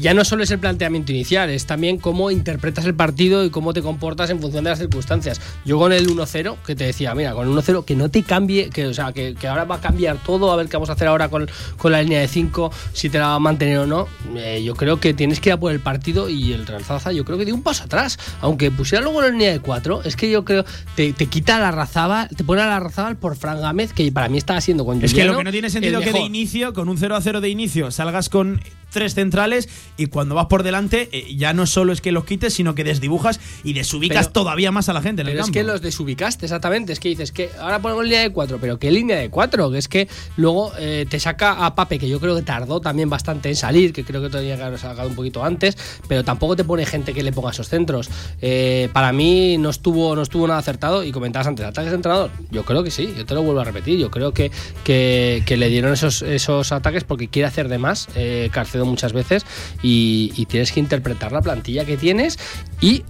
ya 0.00 0.14
no 0.14 0.24
solo 0.24 0.42
es 0.42 0.50
el 0.50 0.58
planteamiento 0.58 1.12
inicial, 1.12 1.50
es 1.50 1.66
también 1.66 1.98
cómo 1.98 2.30
interpretas 2.30 2.84
el 2.84 2.94
partido 2.94 3.44
y 3.44 3.50
cómo 3.50 3.72
te 3.72 3.82
comportas 3.82 4.30
en 4.30 4.40
función 4.40 4.64
de 4.64 4.70
las 4.70 4.78
circunstancias. 4.78 5.40
Yo 5.64 5.78
con 5.78 5.92
el 5.92 6.08
1-0, 6.08 6.56
que 6.66 6.74
te 6.74 6.84
decía, 6.84 7.14
mira, 7.14 7.32
con 7.32 7.48
el 7.48 7.54
1-0, 7.54 7.84
que 7.84 7.94
no 7.94 8.10
te 8.10 8.22
cambie, 8.22 8.70
que, 8.70 8.86
o 8.86 8.94
sea, 8.94 9.12
que, 9.12 9.34
que 9.34 9.48
ahora 9.48 9.64
va 9.64 9.76
a 9.76 9.80
cambiar 9.80 10.18
todo, 10.24 10.52
a 10.52 10.56
ver 10.56 10.68
qué 10.68 10.76
vamos 10.76 10.90
a 10.90 10.94
hacer 10.94 11.08
ahora 11.08 11.28
con 11.28 11.35
con, 11.76 11.92
la 11.92 12.02
línea 12.02 12.20
de 12.20 12.28
5, 12.28 12.72
si 12.92 13.08
te 13.10 13.18
la 13.18 13.28
va 13.28 13.34
a 13.34 13.38
mantener 13.38 13.78
o 13.78 13.86
no. 13.86 14.08
Eh, 14.36 14.62
yo 14.64 14.74
creo 14.74 14.98
que 15.00 15.14
tienes 15.14 15.40
que 15.40 15.50
ir 15.50 15.52
a 15.54 15.56
por 15.56 15.72
el 15.72 15.80
partido 15.80 16.28
y 16.28 16.52
el 16.52 16.66
Real 16.66 16.82
yo 17.14 17.24
creo 17.24 17.38
que 17.38 17.44
dio 17.44 17.54
un 17.54 17.62
paso 17.62 17.84
atrás. 17.84 18.18
Aunque 18.40 18.70
pusiera 18.70 19.02
luego 19.02 19.22
la 19.22 19.28
línea 19.28 19.52
de 19.52 19.60
4, 19.60 20.02
es 20.04 20.16
que 20.16 20.30
yo 20.30 20.44
creo 20.44 20.64
te, 20.94 21.12
te 21.12 21.26
quita 21.26 21.58
la 21.58 21.70
razaba, 21.70 22.28
te 22.28 22.44
pone 22.44 22.62
a 22.62 22.66
la 22.66 22.80
razaba 22.80 23.14
por 23.14 23.36
Fran 23.36 23.60
Gámez, 23.60 23.92
que 23.92 24.10
para 24.12 24.28
mí 24.28 24.38
estaba 24.38 24.60
siendo 24.60 24.84
con 24.84 25.02
Es 25.02 25.14
que 25.14 25.24
lo 25.24 25.36
que 25.36 25.44
no 25.44 25.52
tiene 25.52 25.70
sentido 25.70 26.00
que 26.00 26.12
de 26.12 26.20
inicio, 26.20 26.72
con 26.72 26.88
un 26.88 26.98
0 26.98 27.16
a 27.16 27.20
0 27.20 27.40
de 27.40 27.48
inicio, 27.48 27.90
salgas 27.90 28.28
con 28.28 28.60
tres 28.96 29.12
centrales 29.12 29.68
y 29.98 30.06
cuando 30.06 30.34
vas 30.34 30.46
por 30.46 30.62
delante 30.62 31.10
eh, 31.12 31.36
ya 31.36 31.52
no 31.52 31.66
solo 31.66 31.92
es 31.92 32.00
que 32.00 32.12
los 32.12 32.24
quites, 32.24 32.54
sino 32.54 32.74
que 32.74 32.82
desdibujas 32.82 33.40
y 33.62 33.74
desubicas 33.74 34.32
todavía 34.32 34.72
más 34.72 34.88
a 34.88 34.94
la 34.94 35.02
gente 35.02 35.20
en 35.20 35.26
pero 35.26 35.40
el 35.40 35.44
es 35.44 35.50
que 35.50 35.64
los 35.64 35.82
desubicaste, 35.82 36.46
exactamente. 36.46 36.94
Es 36.94 37.00
que 37.00 37.10
dices 37.10 37.30
que 37.30 37.50
ahora 37.60 37.82
ponemos 37.82 38.04
línea 38.04 38.22
de 38.22 38.30
cuatro, 38.30 38.56
pero 38.58 38.78
¿qué 38.78 38.90
línea 38.90 39.18
de 39.18 39.28
cuatro? 39.28 39.70
Que 39.70 39.76
es 39.76 39.86
que 39.86 40.08
luego 40.38 40.72
eh, 40.78 41.04
te 41.10 41.20
saca 41.20 41.66
a 41.66 41.74
Pape, 41.74 41.98
que 41.98 42.08
yo 42.08 42.20
creo 42.20 42.34
que 42.34 42.40
tardó 42.40 42.80
también 42.80 43.10
bastante 43.10 43.50
en 43.50 43.56
salir, 43.56 43.92
que 43.92 44.02
creo 44.02 44.22
que 44.22 44.30
tendría 44.30 44.56
que 44.56 44.62
haber 44.62 44.78
sacado 44.78 45.10
un 45.10 45.14
poquito 45.14 45.44
antes, 45.44 45.76
pero 46.08 46.24
tampoco 46.24 46.56
te 46.56 46.64
pone 46.64 46.86
gente 46.86 47.12
que 47.12 47.22
le 47.22 47.32
ponga 47.32 47.50
esos 47.50 47.68
centros. 47.68 48.08
Eh, 48.40 48.88
para 48.94 49.12
mí 49.12 49.58
no 49.58 49.68
estuvo, 49.68 50.16
no 50.16 50.22
estuvo 50.22 50.48
nada 50.48 50.60
acertado 50.60 51.04
y 51.04 51.12
comentabas 51.12 51.48
antes, 51.48 51.66
ataques 51.66 51.90
de 51.90 51.96
entrenador. 51.96 52.30
Yo 52.50 52.64
creo 52.64 52.82
que 52.82 52.90
sí, 52.90 53.12
yo 53.14 53.26
te 53.26 53.34
lo 53.34 53.42
vuelvo 53.42 53.60
a 53.60 53.64
repetir. 53.64 53.98
Yo 53.98 54.10
creo 54.10 54.32
que, 54.32 54.50
que, 54.84 55.56
le 55.56 55.68
dieron 55.68 55.92
esos, 55.92 56.22
esos 56.22 56.72
ataques 56.72 57.04
porque 57.04 57.28
quiere 57.28 57.46
hacer 57.46 57.68
de 57.68 57.76
más. 57.76 58.08
Carcedo 58.50 58.85
muchas 58.86 59.12
veces 59.12 59.44
y, 59.82 60.32
y 60.36 60.46
tienes 60.46 60.72
que 60.72 60.80
interpretar 60.80 61.32
la 61.32 61.42
plantilla 61.42 61.84
que 61.84 61.96
tienes 61.96 62.38
y 62.80 63.04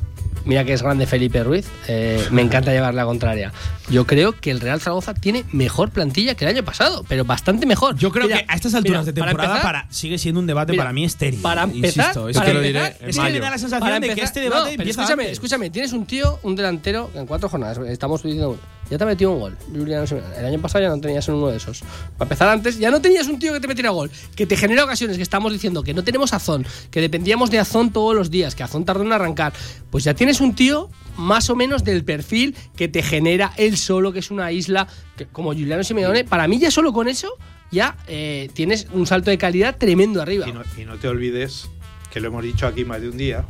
mira 0.45 0.65
que 0.65 0.73
es 0.73 0.83
grande 0.83 1.07
Felipe 1.07 1.43
Ruiz, 1.43 1.67
eh, 1.89 2.25
me 2.31 2.41
encanta 2.43 2.71
llevar 2.71 2.95
la 2.95 3.05
contraria. 3.05 3.53
Yo 3.91 4.07
creo 4.07 4.33
que 4.33 4.53
el 4.53 4.61
Real 4.61 4.81
Zaragoza 4.81 5.13
tiene 5.15 5.45
mejor 5.53 5.91
plantilla 5.91 6.35
que 6.37 6.45
el 6.45 6.55
año 6.55 6.65
pasado, 6.65 7.05
pero 7.09 7.25
bastante 7.25 7.67
mejor. 7.67 7.97
Yo 7.97 8.11
creo 8.13 8.27
Mira, 8.27 8.39
que 8.39 8.45
a 8.49 8.55
estas 8.55 8.75
alturas 8.75 9.03
mira, 9.03 9.13
de 9.13 9.21
temporada 9.21 9.55
empezar- 9.57 9.63
para- 9.63 9.87
sigue 9.93 10.19
siendo 10.19 10.39
un 10.41 10.47
debate 10.47 10.73
Mira, 10.73 10.85
para 10.85 10.93
mí 10.93 11.05
estéril. 11.05 11.41
para 11.41 11.65
empezar, 11.65 12.07
Insisto, 12.11 12.29
es 12.29 12.37
para 12.37 12.47
que 12.47 12.55
lo 12.55 12.63
empezar, 12.63 12.93
diré. 12.99 13.11
Es 13.11 13.17
que 13.19 13.23
me 13.33 13.41
da 13.41 13.51
la 13.51 13.59
sensación 13.59 14.01
de 14.01 14.15
que 14.15 14.21
este 14.21 14.41
debate 14.41 14.71
empieza 14.75 15.01
escúchame, 15.03 15.23
antes. 15.25 15.33
escúchame, 15.33 15.71
tienes 15.71 15.93
un 15.93 16.07
tío, 16.07 16.39
un 16.45 16.55
delantero 16.55 17.11
en 17.15 17.27
cuatro 17.27 17.49
jornadas 17.49 17.79
estamos 17.89 18.23
diciendo 18.23 18.57
ya 18.91 18.99
te 18.99 19.05
ha 19.05 19.07
metido 19.07 19.33
un 19.33 19.41
gol. 19.41 19.59
Juliano 19.73 20.07
Simeone. 20.07 20.37
El 20.37 20.47
año 20.47 20.61
pasado 20.61 20.85
ya 20.85 20.91
no 20.91 21.01
tenías 21.01 21.27
uno 21.29 21.49
de 21.49 21.57
esos. 21.57 21.83
Para 22.17 22.27
empezar 22.27 22.49
antes, 22.49 22.79
ya 22.79 22.91
no 22.91 23.01
tenías 23.01 23.27
un 23.29 23.39
tío 23.39 23.53
que 23.53 23.61
te 23.61 23.69
metiera 23.69 23.91
gol, 23.91 24.11
que 24.35 24.47
te 24.47 24.57
genera 24.57 24.85
ocasiones, 24.85 25.17
que 25.17 25.23
estamos 25.23 25.53
diciendo 25.53 25.83
que 25.83 25.95
no 25.95 26.05
tenemos 26.05 26.33
Azón, 26.33 26.67
que 26.91 27.01
dependíamos 27.01 27.51
de 27.51 27.59
Azón 27.59 27.93
todos 27.93 28.15
los 28.15 28.31
días, 28.31 28.55
que 28.55 28.63
Azón 28.63 28.85
tardó 28.85 29.03
en 29.03 29.13
arrancar. 29.13 29.53
Pues 29.91 30.05
ya 30.05 30.15
tienes 30.15 30.41
un 30.41 30.55
tío 30.55 30.91
más 31.17 31.51
o 31.51 31.57
menos 31.57 31.85
del 31.85 32.05
perfil 32.05 32.55
que 32.77 32.89
te 32.89 33.03
genera 33.03 33.53
él 33.57 33.77
solo, 33.77 34.13
que 34.13 34.21
es 34.21 34.31
una 34.31 34.53
isla, 34.53 34.87
que, 35.17 35.27
como 35.27 35.53
Juliano 35.53 35.83
Simeone. 35.83 36.25
Para 36.25 36.47
mí 36.49 36.59
ya 36.59 36.71
solo 36.71 36.93
con 36.93 37.09
eso 37.09 37.37
ya 37.71 37.97
eh, 38.07 38.49
tienes 38.55 38.87
un 38.93 39.07
salto 39.07 39.31
de 39.31 39.39
calidad 39.39 39.77
tremendo 39.77 40.23
arriba. 40.23 40.49
Y 40.49 40.53
no, 40.53 40.63
y 40.79 40.85
no 40.85 40.97
te 40.99 41.09
olvides, 41.09 41.69
que 42.13 42.21
lo 42.21 42.29
hemos 42.29 42.45
dicho 42.45 42.67
aquí 42.67 42.85
más 42.85 43.01
de 43.01 43.09
un 43.09 43.17
día, 43.17 43.45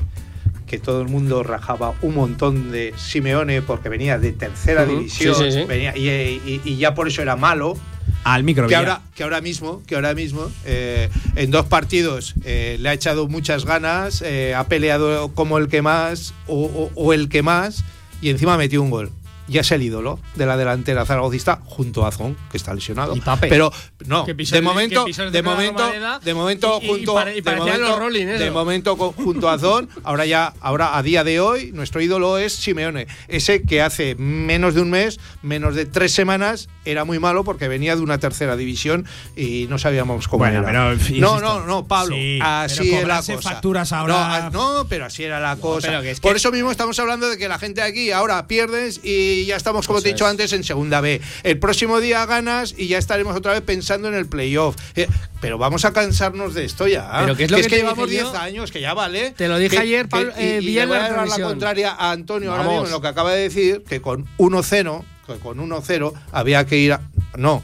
que 0.67 0.79
todo 0.79 1.01
el 1.03 1.09
mundo 1.09 1.43
rajaba 1.43 1.95
un 2.03 2.14
montón 2.14 2.71
de 2.73 2.93
Simeone 2.97 3.62
porque 3.62 3.89
venía 3.89 4.19
de 4.19 4.33
tercera 4.33 4.85
división 4.85 5.35
Sí, 5.35 5.45
sí, 5.45 5.53
sí. 5.61 5.64
venía- 5.64 5.97
y, 5.97 6.09
y- 6.09 6.61
y 6.64 6.77
ya 6.77 6.95
por 6.95 7.09
eso 7.09 7.23
era 7.23 7.37
malo. 7.37 7.77
Al 8.25 8.43
micro. 8.45 8.67
Que 8.67 8.75
ahora, 8.77 9.03
que 9.14 9.23
ahora 9.23 9.41
mismo, 9.41 9.83
que 9.87 9.95
ahora 9.95 10.12
mismo 10.14 10.51
eh, 10.64 11.09
en 11.37 11.51
dos 11.53 11.67
partidos 11.67 12.35
eh, 12.45 12.77
le 12.81 12.89
ha 12.89 12.93
echado 12.93 13.29
muchas 13.29 13.64
ganas, 13.64 14.23
eh, 14.23 14.55
ha 14.55 14.64
peleado 14.64 15.29
como 15.35 15.59
el 15.59 15.69
que 15.69 15.83
más 15.83 16.35
o, 16.49 16.64
o- 16.64 16.91
o 16.95 17.12
el 17.12 17.29
que 17.29 17.43
más 17.43 17.85
y 18.21 18.31
encima 18.31 18.55
ha 18.55 18.59
metido 18.59 18.83
un 18.83 18.91
gol. 18.91 19.11
Ya 19.49 19.61
es 19.61 19.71
el 19.71 19.83
ídolo 19.83 20.19
de 20.35 20.45
la 20.47 20.57
delantera 20.57 21.05
zaragocista 21.07 21.61
junto 21.65 22.05
a 22.05 22.09
Azón, 22.09 22.37
que 22.51 22.57
está 22.57 22.75
lesionado. 22.75 23.15
Y 23.15 23.21
Pape. 23.21 23.49
Pero 23.49 23.73
no, 24.07 24.25
de 24.27 24.61
momento, 24.61 25.07
el 25.07 25.33
de 25.33 25.43
momento, 25.43 25.79
Romareda 25.83 26.19
de 26.19 26.35
momento 26.35 26.81
y- 26.83 26.85
y- 26.85 26.87
y 26.87 26.91
junto, 27.07 27.29
y 27.31 27.41
de 27.41 27.57
momento, 27.57 27.99
Rolling, 27.99 28.27
de 28.27 28.51
momento 28.51 28.97
junto 28.97 29.49
a 29.49 29.53
Azón, 29.55 29.89
ahora 30.03 30.27
ya, 30.27 30.53
ahora 30.61 30.97
a 30.97 31.03
día 31.03 31.23
de 31.23 31.39
hoy, 31.41 31.71
nuestro 31.73 32.01
ídolo 32.01 32.39
es 32.39 32.55
Simeone, 32.55 33.07
ese 33.29 33.63
que 33.63 33.83
hace 33.83 34.15
menos 34.17 34.75
de 34.75 34.81
un 34.81 34.91
mes, 34.91 35.21
menos 35.43 35.75
de 35.77 35.87
tres 35.87 36.13
semanas, 36.13 36.69
era 36.85 37.05
muy 37.05 37.19
malo 37.19 37.45
porque 37.45 37.69
venía 37.69 37.95
de 37.97 38.03
una 38.03 38.19
tercera 38.19 38.57
división 38.57 39.07
y 39.37 39.67
no 39.69 39.79
sabíamos 39.79 40.27
cómo 40.29 40.45
Bueno, 40.45 40.69
era. 40.69 40.97
pero, 40.99 41.21
no, 41.21 41.41
no, 41.41 41.67
no, 41.67 41.87
Pablo, 41.87 42.15
sí, 42.17 42.39
así 42.43 42.79
pero 42.91 43.03
es 43.03 43.09
la 43.09 43.17
cosa. 43.37 43.51
facturas 43.51 43.93
ahora- 43.93 44.13
No, 44.15 44.19
ah, 44.21 44.51
no, 44.53 44.87
pero 44.89 45.05
así 45.07 45.23
era 45.25 45.39
la 45.41 45.57
cosa. 45.57 46.01
que 46.03 46.15
Por 46.21 46.37
eso 46.37 46.51
mismo 46.51 46.71
estamos 46.71 46.99
hablando 46.99 47.29
de 47.29 47.37
que 47.39 47.49
la 47.49 47.59
gente 47.59 47.83
aquí 47.83 48.11
ahora 48.11 48.47
pierdes 48.47 49.01
y 49.05 49.36
ya 49.45 49.57
estamos, 49.57 49.87
como 49.87 49.99
Eso 49.99 50.05
te 50.05 50.09
he 50.11 50.12
dicho 50.14 50.24
es. 50.24 50.30
antes, 50.30 50.53
en 50.55 50.64
segunda 50.64 51.01
B. 51.01 51.20
El 51.43 51.59
próximo 51.59 52.01
día 52.01 52.24
ganas 52.26 52.74
y 52.76 52.87
ya 52.89 52.99
estaremos 52.99 53.37
otra 53.37 53.53
vez 53.53 53.62
pensando 53.62 54.09
en 54.09 54.14
el 54.14 54.26
playoff. 54.26 54.76
Eh, 54.95 55.07
pero 55.41 55.59
vamos 55.59 55.84
a 55.84 55.93
cansarnos 55.93 56.55
de 56.55 56.64
esto 56.64 56.87
ya. 56.89 57.11
Pero 57.20 57.37
¿qué 57.37 57.45
es 57.45 57.51
lo 57.51 57.57
que 57.59 57.62
te 57.64 57.76
llevamos 57.76 58.09
dije 58.09 58.22
10 58.22 58.32
yo? 58.32 58.39
años, 58.39 58.70
que 58.72 58.80
ya 58.80 58.95
vale. 58.95 59.32
Te 59.32 59.49
lo 59.49 59.59
dije 59.59 59.76
Que- 59.76 59.82
ayer, 59.82 60.03
que- 60.05 60.09
Pablo- 60.09 60.32
y- 60.39 60.43
eh, 60.43 60.59
y, 60.62 60.66
Villar 60.66 60.89
le 60.89 60.95
voy 60.97 61.05
a 61.05 61.11
dar 61.12 61.28
la 61.28 61.39
contraria 61.45 61.93
a 61.93 62.12
Antonio 62.12 62.51
ahora 62.53 62.62
Vamos. 62.64 62.74
mismo 62.74 62.87
en 62.87 62.93
lo 62.93 63.01
que 63.03 63.09
acaba 63.09 63.32
de 63.32 63.43
decir, 63.43 63.84
que 63.87 64.01
con 64.01 64.26
1-0, 64.39 65.05
que 65.26 65.34
con 65.39 65.59
1-0 65.61 66.14
había 66.32 66.64
que 66.66 66.78
ir 66.78 66.93
a... 66.95 67.03
No, 67.37 67.62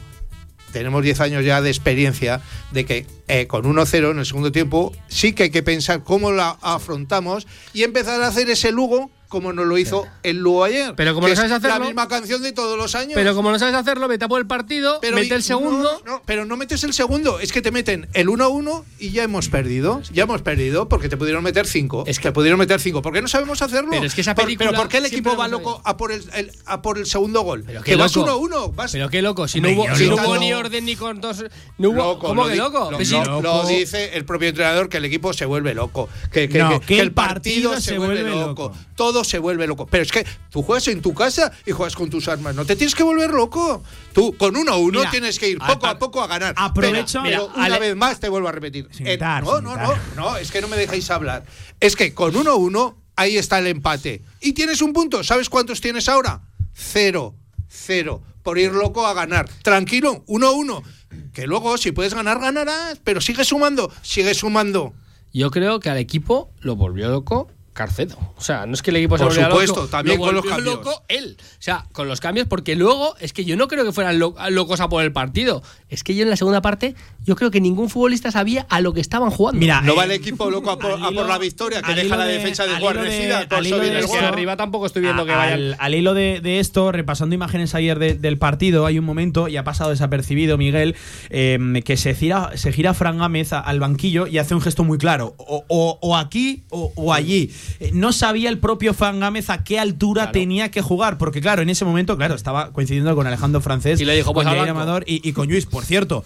tenemos 0.71 1.03
10 1.03 1.19
años 1.21 1.45
ya 1.45 1.61
de 1.61 1.69
experiencia 1.69 2.41
de 2.71 2.85
que 2.85 3.05
eh, 3.27 3.45
con 3.47 3.63
1-0 3.65 4.11
en 4.11 4.19
el 4.19 4.25
segundo 4.25 4.51
tiempo 4.51 4.91
sí 5.07 5.33
que 5.33 5.43
hay 5.43 5.49
que 5.51 5.61
pensar 5.63 6.03
cómo 6.03 6.31
la 6.31 6.57
afrontamos 6.61 7.45
y 7.73 7.83
empezar 7.83 8.21
a 8.21 8.27
hacer 8.27 8.49
ese 8.49 8.71
Lugo 8.71 9.11
como 9.33 9.51
nos 9.51 9.65
lo 9.65 9.77
hizo 9.79 10.05
el 10.21 10.37
Lugo 10.37 10.63
ayer. 10.63 10.93
Pero 10.95 11.15
como 11.15 11.25
no 11.27 11.33
es 11.33 11.37
sabes 11.39 11.51
hacerlo- 11.51 11.79
La 11.79 11.85
misma 11.85 12.07
canción 12.07 12.43
de 12.43 12.51
todos 12.53 12.77
los 12.77 12.93
años. 12.93 13.13
Pero 13.15 13.33
como 13.33 13.51
no 13.51 13.57
sabes 13.57 13.73
hacerlo, 13.73 14.07
vete 14.07 14.25
a 14.25 14.27
por 14.27 14.39
el 14.39 14.45
partido, 14.45 14.99
Pero 15.01 15.15
mete 15.15 15.29
y- 15.29 15.31
el 15.33 15.41
segundo. 15.43 15.99
no, 16.05 16.11
no, 16.13 16.21
pero 16.25 16.45
no 16.45 16.55
metes 16.55 16.83
el 16.83 16.93
segundo. 16.93 17.39
Es 17.39 17.51
que 17.51 17.63
te 17.63 17.71
meten 17.71 18.07
el 18.13 18.29
1-1 18.29 18.85
y 18.99 19.09
ya 19.09 19.23
hemos 19.23 19.49
perdido. 19.49 20.01
Ya 20.13 20.23
hemos 20.23 20.43
perdido 20.43 20.87
porque 20.87 21.09
te 21.09 21.17
pudieron 21.17 21.43
meter 21.43 21.65
5. 21.65 22.03
Es 22.05 22.19
que 22.19 22.29
te 22.29 22.31
pudieron 22.31 22.59
meter 22.59 22.79
5. 22.79 23.01
¿Por 23.01 23.11
qué 23.11 23.21
no 23.23 23.27
sabemos 23.27 23.61
hacerlo? 23.63 23.89
Pero 23.89 24.05
es 24.05 24.13
que 24.13 24.21
esa 24.21 24.35
Por- 24.35 24.45
película 24.45 24.69
pero 24.69 24.81
¿por 24.83 24.89
qué 24.89 24.97
el 24.99 25.05
equipo 25.05 25.35
va 25.35 25.47
lo 25.47 25.57
loco 25.57 25.81
a 25.83 25.97
por 25.97 26.11
el, 26.11 26.23
el- 26.35 26.51
a 26.67 26.81
por 26.83 26.99
el 26.99 27.07
segundo 27.07 27.41
gol? 27.41 27.63
Pero 27.65 27.81
que 27.81 27.95
vas 27.95 28.15
loco. 28.15 28.37
1-1. 28.39 28.71
vas- 28.75 28.91
Pero 28.91 29.09
qué 29.09 29.21
loco, 29.23 29.47
si 29.47 29.59
no 29.61 29.69
hubo, 29.71 29.87
yo 29.87 29.95
si 29.95 30.05
no 30.05 30.11
loco. 30.15 30.29
hubo 30.29 30.37
ni 30.37 30.53
orden 30.53 30.85
ni 30.85 30.95
con 30.95 31.19
dos. 31.19 31.43
No 31.79 31.89
hubo, 31.89 31.97
Loco, 31.97 32.27
¿Cómo 32.27 32.43
lo 32.43 32.47
que 32.49 32.53
di- 32.53 32.59
loco? 32.59 32.91
Lo, 32.91 32.97
Pues 32.97 33.67
dice 33.67 34.15
el 34.15 34.25
propio 34.25 34.49
entrenador 34.49 34.89
que 34.89 34.97
el 34.97 35.05
equipo 35.05 35.33
se 35.33 35.45
vuelve 35.45 35.73
loco. 35.73 36.07
Que, 36.31 36.47
que- 36.47 36.59
No, 36.59 36.69
que- 36.69 36.79
que 36.85 36.95
que 36.95 36.99
el 37.01 37.11
partido, 37.11 37.71
partido 37.71 37.81
se 37.81 37.97
vuelve 37.97 38.29
loco. 38.29 38.71
Todo 38.95 39.22
se 39.23 39.39
vuelve 39.39 39.67
loco. 39.67 39.85
Pero 39.87 40.03
es 40.03 40.11
que 40.11 40.25
tú 40.49 40.61
juegas 40.63 40.87
en 40.87 41.01
tu 41.01 41.13
casa 41.13 41.51
y 41.65 41.71
juegas 41.71 41.95
con 41.95 42.09
tus 42.09 42.27
armas. 42.27 42.55
No 42.55 42.65
te 42.65 42.75
tienes 42.75 42.95
que 42.95 43.03
volver 43.03 43.31
loco. 43.31 43.83
Tú 44.13 44.35
con 44.37 44.55
1-1 44.55 44.91
Mira, 44.99 45.11
tienes 45.11 45.39
que 45.39 45.49
ir 45.49 45.59
poco 45.59 45.87
a 45.87 45.97
poco 45.99 46.21
a 46.21 46.27
ganar. 46.27 46.55
Aprovecho- 46.57 47.21
Pero, 47.23 47.47
Mira, 47.49 47.55
una 47.55 47.65
Ale- 47.65 47.79
vez 47.79 47.95
más 47.95 48.19
te 48.19 48.29
vuelvo 48.29 48.47
a 48.47 48.51
repetir. 48.51 48.87
Sin 48.91 49.07
Eh, 49.07 49.17
no, 49.17 49.55
sin 49.55 49.63
no, 49.63 49.75
no, 49.77 49.93
no. 50.15 50.37
Es 50.37 50.51
que 50.51 50.61
no 50.61 50.67
me 50.67 50.77
dejáis 50.77 51.09
hablar. 51.11 51.45
Es 51.79 51.95
que 51.95 52.13
con 52.13 52.33
1-1 52.35 52.95
ahí 53.15 53.37
está 53.37 53.59
el 53.59 53.67
empate. 53.67 54.21
Y 54.41 54.53
tienes 54.53 54.81
un 54.81 54.93
punto. 54.93 55.23
¿Sabes 55.23 55.49
cuántos 55.49 55.81
tienes 55.81 56.09
ahora? 56.09 56.41
Cero. 56.73 57.35
Cero. 57.67 58.21
Por 58.43 58.57
ir 58.59 58.71
loco 58.73 59.05
a 59.05 59.13
ganar. 59.13 59.47
Tranquilo, 59.63 60.23
1-1. 60.27 60.83
Que 61.31 61.47
luego, 61.47 61.77
si 61.77 61.91
puedes 61.91 62.13
ganar, 62.13 62.39
ganarás. 62.39 62.99
Pero 63.03 63.21
sigue 63.21 63.45
sumando, 63.45 63.91
sigue 64.01 64.33
sumando. 64.33 64.93
Yo 65.31 65.49
creo 65.49 65.79
que 65.79 65.89
al 65.89 65.97
equipo 65.97 66.51
lo 66.59 66.75
volvió 66.75 67.09
loco 67.09 67.49
Carcedo. 67.73 68.17
O 68.37 68.41
sea, 68.41 68.65
no 68.65 68.73
es 68.73 68.81
que 68.81 68.91
el 68.91 68.97
equipo 68.97 69.17
se 69.17 69.23
Por 69.23 69.31
volviera 69.33 69.49
supuesto, 69.49 69.75
loco. 69.81 69.87
también 69.87 70.19
lo 70.19 70.25
con 70.25 70.35
los 70.35 70.45
cambios. 70.45 70.75
loco 70.75 71.03
él. 71.07 71.37
O 71.39 71.43
sea, 71.61 71.85
con 71.91 72.07
los 72.07 72.19
cambios, 72.21 72.47
porque 72.47 72.75
luego 72.75 73.15
es 73.19 73.33
que 73.33 73.45
yo 73.45 73.57
no 73.57 73.67
creo 73.67 73.83
que 73.83 73.91
fueran 73.91 74.19
lo- 74.19 74.35
locos 74.51 74.79
a 74.79 74.89
por 74.89 75.03
el 75.03 75.11
partido. 75.11 75.63
Es 75.89 76.03
que 76.03 76.15
yo 76.15 76.23
en 76.23 76.29
la 76.29 76.35
segunda 76.37 76.61
parte, 76.61 76.95
yo 77.25 77.35
creo 77.35 77.51
que 77.51 77.61
ningún 77.61 77.89
futbolista 77.89 78.31
sabía 78.31 78.65
a 78.69 78.79
lo 78.81 78.93
que 78.93 79.01
estaban 79.01 79.31
jugando. 79.31 79.59
Mira, 79.59 79.81
No 79.81 79.93
eh, 79.93 79.95
va 79.97 80.03
el 80.05 80.11
equipo 80.11 80.49
loco 80.49 80.71
a 80.71 80.77
por, 80.79 80.91
a 80.91 81.11
la 81.11 81.37
victoria, 81.37 81.81
que 81.81 81.93
deja 81.95 82.15
la 82.15 82.25
de- 82.25 82.33
defensa 82.33 82.65
de 82.65 82.75
al 82.75 82.81
guarnecida. 82.81 83.47
hilo 83.63 83.79
de- 83.79 83.89
de 83.89 83.99
es 83.99 84.11
que 84.11 84.17
arriba 84.19 84.55
tampoco 84.57 84.85
estoy 84.85 85.01
viendo 85.01 85.25
que 85.25 85.31
al, 85.31 85.95
hilo 85.95 86.13
de, 86.13 86.41
de 86.41 86.59
esto, 86.59 86.91
repasando 86.91 87.33
imágenes 87.35 87.73
ayer 87.75 87.97
de- 87.99 88.13
del 88.15 88.37
partido, 88.37 88.85
hay 88.85 88.99
un 88.99 89.05
momento, 89.05 89.47
y 89.47 89.57
ha 89.57 89.63
pasado 89.63 89.89
desapercibido 89.89 90.57
Miguel, 90.57 90.95
eh, 91.29 91.57
que 91.85 91.97
se 91.97 92.13
gira, 92.15 92.51
se 92.55 92.71
gira 92.71 92.93
Fran 92.93 93.17
Gámez 93.17 93.53
a- 93.53 93.59
al 93.59 93.79
banquillo 93.79 94.27
y 94.27 94.37
hace 94.37 94.53
un 94.55 94.61
gesto 94.61 94.83
muy 94.83 94.97
claro, 94.97 95.33
o, 95.37 95.63
o- 95.67 95.97
o 96.01 96.17
aquí 96.17 96.63
o, 96.69 96.91
o 96.95 97.13
allí. 97.13 97.51
Eh, 97.79 97.91
no 97.93 98.13
sabía 98.13 98.49
el 98.49 98.59
propio 98.59 98.93
Fran 98.93 99.19
Gámez 99.19 99.49
a 99.49 99.63
qué 99.63 99.79
altura 99.79 100.31
tenía 100.31 100.71
que 100.71 100.81
jugar, 100.81 101.17
porque 101.17 101.41
claro, 101.41 101.61
en 101.61 101.69
ese 101.69 101.85
momento, 101.85 102.17
claro, 102.17 102.35
estaba 102.35 102.71
coincidiendo 102.71 103.15
con 103.15 103.27
Alejandro 103.27 103.61
Francés, 103.61 103.99
Y 103.99 104.05
le 104.05 104.15
dijo, 104.15 104.33
pues 104.33 104.45
con 104.45 104.53
Jair 104.53 104.67
banco. 104.67 104.81
Amador 104.81 105.03
y, 105.07 105.27
y 105.27 105.33
con 105.33 105.47
Luis, 105.47 105.65
por 105.65 105.85
cierto. 105.85 106.23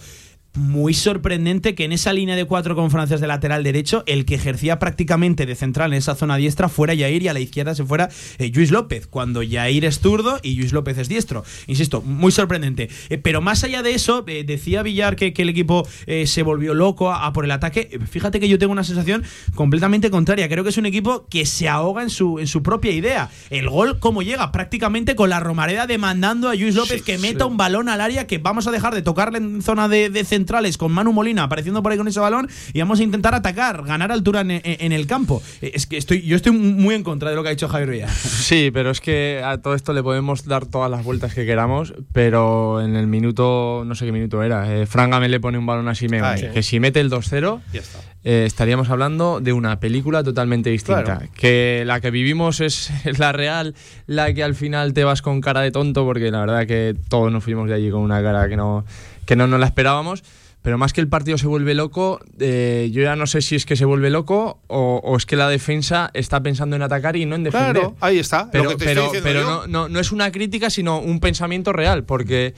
Muy 0.54 0.92
sorprendente 0.94 1.74
que 1.74 1.84
en 1.84 1.92
esa 1.92 2.12
línea 2.12 2.34
de 2.34 2.44
cuatro 2.44 2.74
con 2.74 2.90
Francés 2.90 3.20
de 3.20 3.26
lateral 3.26 3.62
derecho, 3.62 4.02
el 4.06 4.24
que 4.24 4.34
ejercía 4.34 4.78
prácticamente 4.78 5.46
de 5.46 5.54
central 5.54 5.92
en 5.92 5.98
esa 5.98 6.14
zona 6.16 6.36
diestra 6.36 6.68
fuera 6.68 6.94
Yair 6.94 7.22
y 7.22 7.28
a 7.28 7.32
la 7.32 7.38
izquierda 7.40 7.74
se 7.74 7.84
fuera 7.84 8.08
eh, 8.38 8.50
Luis 8.52 8.70
López, 8.70 9.06
cuando 9.06 9.42
Yair 9.42 9.84
es 9.84 10.00
zurdo 10.00 10.40
y 10.42 10.56
Luis 10.56 10.72
López 10.72 10.98
es 10.98 11.08
diestro. 11.08 11.44
Insisto, 11.66 12.02
muy 12.02 12.32
sorprendente. 12.32 12.88
Eh, 13.08 13.18
pero 13.18 13.40
más 13.40 13.62
allá 13.62 13.82
de 13.82 13.92
eso, 13.92 14.24
eh, 14.26 14.42
decía 14.42 14.82
Villar 14.82 15.14
que, 15.16 15.32
que 15.32 15.42
el 15.42 15.48
equipo 15.50 15.86
eh, 16.06 16.26
se 16.26 16.42
volvió 16.42 16.74
loco 16.74 17.10
a, 17.12 17.26
a 17.26 17.32
por 17.32 17.44
el 17.44 17.50
ataque. 17.52 17.98
Fíjate 18.10 18.40
que 18.40 18.48
yo 18.48 18.58
tengo 18.58 18.72
una 18.72 18.84
sensación 18.84 19.22
completamente 19.54 20.10
contraria. 20.10 20.48
Creo 20.48 20.64
que 20.64 20.70
es 20.70 20.78
un 20.78 20.86
equipo 20.86 21.26
que 21.28 21.46
se 21.46 21.68
ahoga 21.68 22.02
en 22.02 22.10
su, 22.10 22.38
en 22.40 22.46
su 22.48 22.62
propia 22.62 22.90
idea. 22.90 23.30
El 23.50 23.68
gol, 23.68 23.98
¿cómo 24.00 24.22
llega? 24.22 24.50
Prácticamente 24.50 25.14
con 25.14 25.30
la 25.30 25.38
Romareda 25.40 25.86
demandando 25.86 26.48
a 26.48 26.54
Luis 26.54 26.74
López 26.74 26.98
Sí, 26.98 27.04
que 27.04 27.16
sí. 27.16 27.22
meta 27.22 27.46
un 27.46 27.56
balón 27.58 27.88
al 27.88 28.00
área 28.00 28.26
que 28.26 28.38
vamos 28.38 28.66
a 28.66 28.70
dejar 28.72 28.94
de 28.94 29.02
tocarle 29.02 29.38
en 29.38 29.62
zona 29.62 29.88
de, 29.88 30.10
de 30.10 30.24
centrales 30.48 30.78
con 30.78 30.90
Manu 30.92 31.12
Molina 31.12 31.42
apareciendo 31.42 31.82
por 31.82 31.92
ahí 31.92 31.98
con 31.98 32.08
ese 32.08 32.20
balón 32.20 32.48
y 32.72 32.78
vamos 32.80 33.00
a 33.00 33.02
intentar 33.02 33.34
atacar, 33.34 33.82
ganar 33.84 34.10
altura 34.10 34.40
en, 34.40 34.50
en- 34.52 34.62
en 34.64 34.92
el 34.92 35.06
campo. 35.06 35.42
Eh, 35.60 35.72
Es 35.74 35.86
que 35.86 35.98
estoy, 35.98 36.22
yo 36.22 36.36
estoy 36.36 36.52
muy 36.52 36.94
en 36.94 37.02
contra 37.02 37.28
de 37.28 37.36
lo 37.36 37.42
que 37.42 37.48
ha 37.48 37.52
dicho 37.52 37.68
Javier 37.68 37.90
Villar. 37.90 38.08
Sí, 38.48 38.70
pero 38.72 38.90
es 38.90 39.02
que 39.02 39.42
a 39.44 39.58
todo 39.58 39.74
esto 39.74 39.92
le 39.92 40.02
podemos 40.02 40.46
dar 40.46 40.64
todas 40.64 40.90
las 40.90 41.04
vueltas 41.04 41.34
que 41.34 41.44
queramos, 41.44 41.92
pero 42.14 42.80
en 42.80 42.96
el 42.96 43.06
minuto, 43.06 43.82
no 43.84 43.94
sé 43.94 44.06
qué 44.06 44.12
minuto 44.12 44.42
era, 44.42 44.74
eh, 44.74 44.86
le 45.28 45.40
pone 45.40 45.58
un 45.58 45.66
balón 45.66 45.86
a 45.88 45.94
Simeone, 45.94 46.26
Ay. 46.26 46.50
que 46.54 46.62
si 46.62 46.80
mete 46.80 47.00
el 47.00 47.10
2-0, 47.10 47.60
Ya 47.74 47.80
está. 47.80 47.98
eh, 48.24 48.44
estaríamos 48.46 48.88
hablando 48.88 49.40
de 49.40 49.52
una 49.52 49.78
película 49.80 50.22
totalmente 50.24 50.70
distinta. 50.70 51.04
Claro. 51.04 51.26
Que 51.36 51.82
la 51.84 52.00
que 52.00 52.10
vivimos 52.10 52.60
es 52.60 52.90
la 53.18 53.32
real, 53.32 53.74
la 54.06 54.32
que 54.32 54.42
al 54.42 54.54
final 54.54 54.94
te 54.94 55.04
vas 55.04 55.20
con 55.20 55.42
cara 55.42 55.60
de 55.60 55.70
tonto, 55.72 56.04
porque 56.06 56.30
la 56.30 56.40
verdad 56.40 56.66
que 56.66 56.96
todos 57.10 57.30
nos 57.30 57.44
fuimos 57.44 57.68
de 57.68 57.74
allí 57.74 57.90
con 57.90 58.00
una 58.00 58.22
cara 58.22 58.48
que 58.48 58.56
no, 58.56 58.86
que 59.28 59.36
no 59.36 59.46
nos 59.46 59.60
la 59.60 59.66
esperábamos. 59.66 60.24
Pero 60.62 60.78
más 60.78 60.92
que 60.92 61.02
el 61.02 61.08
partido 61.08 61.38
se 61.38 61.46
vuelve 61.46 61.74
loco, 61.74 62.18
eh, 62.40 62.88
yo 62.90 63.02
ya 63.02 63.14
no 63.14 63.26
sé 63.26 63.42
si 63.42 63.54
es 63.54 63.64
que 63.64 63.76
se 63.76 63.84
vuelve 63.84 64.10
loco 64.10 64.60
o, 64.66 65.00
o 65.04 65.16
es 65.16 65.26
que 65.26 65.36
la 65.36 65.48
defensa 65.48 66.10
está 66.14 66.42
pensando 66.42 66.74
en 66.74 66.82
atacar 66.82 67.14
y 67.14 67.26
no 67.26 67.36
en 67.36 67.44
defender. 67.44 67.74
Claro, 67.74 67.96
ahí 68.00 68.18
está. 68.18 68.50
Pero, 68.50 68.76
pero, 68.76 69.12
pero 69.22 69.44
no, 69.44 69.66
no, 69.66 69.88
no 69.88 70.00
es 70.00 70.10
una 70.12 70.32
crítica, 70.32 70.68
sino 70.70 70.98
un 70.98 71.20
pensamiento 71.20 71.72
real, 71.72 72.04
porque 72.04 72.54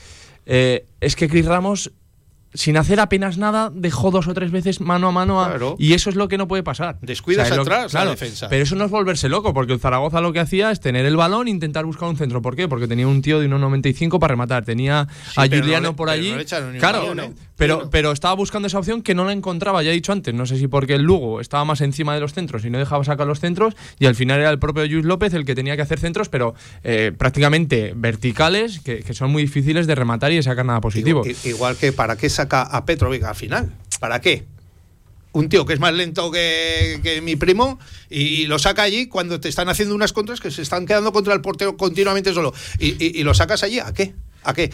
eh, 0.47 0.87
es 1.01 1.17
que 1.17 1.29
Chris 1.29 1.45
Ramos 1.45 1.93
sin 2.53 2.77
hacer 2.77 2.99
apenas 3.01 3.39
nada, 3.39 3.71
dejó 3.73 4.11
dos 4.11 4.27
o 4.29 4.35
tres 4.35 4.51
veces 4.51 4.81
mano 4.81 5.09
a 5.09 5.13
mano. 5.13 5.41
a- 5.43 5.49
Claro. 5.51 5.77
Y 5.79 5.93
eso 5.95 6.11
es 6.11 6.17
lo 6.17 6.29
que 6.29 6.37
no 6.39 6.49
puede 6.49 6.63
pasar. 6.63 6.99
Descuidas 7.01 7.49
es 7.51 7.57
lo 7.57 7.65
que- 7.65 7.71
atrás 7.73 7.93
la 7.93 8.01
claro, 8.01 8.11
defensa. 8.11 8.49
Pero 8.49 8.63
eso 8.65 8.75
no 8.77 8.85
es 8.85 8.91
volverse 8.91 9.29
loco, 9.29 9.55
porque 9.55 9.73
el 9.73 9.81
Zaragoza 9.81 10.21
lo 10.21 10.33
que 10.33 10.41
hacía 10.41 10.71
es 10.71 10.81
tener 10.81 11.07
el 11.07 11.17
balón 11.17 11.47
e 11.47 11.51
intentar 11.51 11.85
buscar 11.85 12.09
un 12.09 12.17
centro. 12.17 12.43
¿Por 12.43 12.57
qué? 12.57 12.67
Porque 12.69 12.89
tenía 12.89 13.07
un 13.07 13.23
tío 13.23 13.39
de 13.41 13.47
1,95 13.49 14.19
para 14.19 14.33
rematar. 14.33 14.65
Tenía 14.65 15.01
a 15.37 15.47
no 15.47 15.57
Juliano 15.57 15.89
le- 15.91 15.95
por 15.95 16.11
allí. 16.11 16.33
no 16.33 16.79
claro, 16.79 17.07
balón, 17.07 17.21
¿eh? 17.21 17.33
Pero, 17.61 17.91
pero 17.91 18.11
estaba 18.13 18.35
buscando 18.35 18.67
esa 18.67 18.79
opción 18.79 19.03
que 19.03 19.15
no 19.15 19.25
la 19.25 19.33
encontraba, 19.33 19.83
ya 19.85 19.91
he 19.91 19.95
dicho 19.95 20.11
antes. 20.13 20.35
No 20.35 20.47
sé 20.47 20.57
si 20.59 20.67
porque 20.67 20.95
el 20.95 21.03
Lugo 21.03 21.41
estaba 21.41 21.65
más 21.65 21.81
encima 21.81 22.15
de 22.15 22.21
los 22.21 22.33
centros 22.33 22.65
y 22.65 22.71
no 22.71 22.79
dejaba 22.79 23.05
sacar 23.05 23.27
los 23.29 23.39
centros, 23.39 23.75
y 23.99 24.07
al 24.07 24.15
final 24.17 24.41
era 24.41 24.51
el 24.51 24.59
propio 24.59 24.85
Luis 24.87 25.05
López 25.05 25.33
el 25.35 25.45
que 25.45 25.55
tenía 25.55 25.77
que 25.77 25.83
hacer 25.83 26.01
centros, 26.01 26.29
pero 26.29 26.55
eh, 26.83 27.13
prácticamente 27.17 27.93
verticales, 27.95 28.81
que, 28.81 29.01
que 29.05 29.15
son 29.15 29.31
muy 29.31 29.43
difíciles 29.43 29.87
de 29.87 29.95
rematar 29.95 30.33
y 30.33 30.37
de 30.37 30.43
sacar 30.43 30.65
nada 30.67 30.81
positivo. 30.81 31.23
Igual 31.45 31.77
que 31.77 31.93
para 31.93 32.17
qué 32.17 32.29
saca 32.29 32.63
a 32.63 32.85
Petrovic 32.85 33.23
al 33.23 33.35
final. 33.37 33.71
¿Para 34.01 34.21
qué? 34.21 34.45
Un 35.33 35.49
tío 35.49 35.65
que 35.65 35.75
es 35.75 35.79
más 35.79 35.93
lento 35.95 36.31
que, 36.33 36.99
que 37.05 37.21
mi 37.21 37.37
primo 37.37 37.79
y, 38.09 38.23
y 38.43 38.47
lo 38.47 38.59
saca 38.59 38.83
allí 38.83 39.07
cuando 39.07 39.39
te 39.39 39.49
están 39.49 39.69
haciendo 39.69 39.95
unas 39.95 40.13
contras 40.13 40.41
que 40.41 40.51
se 40.51 40.63
están 40.63 40.87
quedando 40.87 41.13
contra 41.13 41.35
el 41.35 41.41
portero 41.41 41.77
continuamente 41.77 42.35
solo. 42.35 42.53
Y, 42.81 42.89
y- 43.05 43.21
y 43.21 43.23
lo 43.23 43.33
sacas 43.33 43.63
allí, 43.63 43.79
¿a 43.79 43.93
qué? 43.93 44.13
¿A 44.43 44.55
qué? 44.55 44.73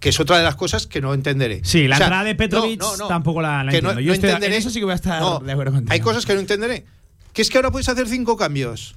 Que 0.00 0.10
es 0.10 0.20
otra 0.20 0.38
de 0.38 0.44
las 0.44 0.54
cosas 0.56 0.86
que 0.86 1.00
no 1.00 1.12
entenderé. 1.14 1.60
Sí, 1.64 1.88
la 1.88 1.96
O 1.96 1.98
sea, 1.98 2.06
entrada 2.06 2.24
de 2.24 2.34
Petrovic 2.34 2.78
no, 2.80 2.90
no, 2.92 2.96
no. 2.98 3.08
tampoco 3.08 3.42
la, 3.42 3.64
la 3.64 3.70
entiendo. 3.72 3.94
no 3.94 4.00
Yo 4.00 4.12
estoy- 4.12 4.30
entenderé- 4.30 4.46
en 4.52 4.58
eso 4.58 4.70
sí 4.70 4.78
que 4.78 4.84
voy 4.84 4.92
a 4.92 4.96
estar 4.96 5.20
No, 5.20 5.38
de 5.40 5.52
acuerdo 5.52 5.72
contigo. 5.72 5.92
Hay 5.92 6.00
cosas 6.00 6.24
que 6.26 6.34
no 6.34 6.40
entenderé. 6.40 6.84
Que 7.32 7.42
es 7.42 7.50
que 7.50 7.58
ahora 7.58 7.70
puedes 7.70 7.88
hacer 7.88 8.08
cinco 8.08 8.36
cambios. 8.36 8.94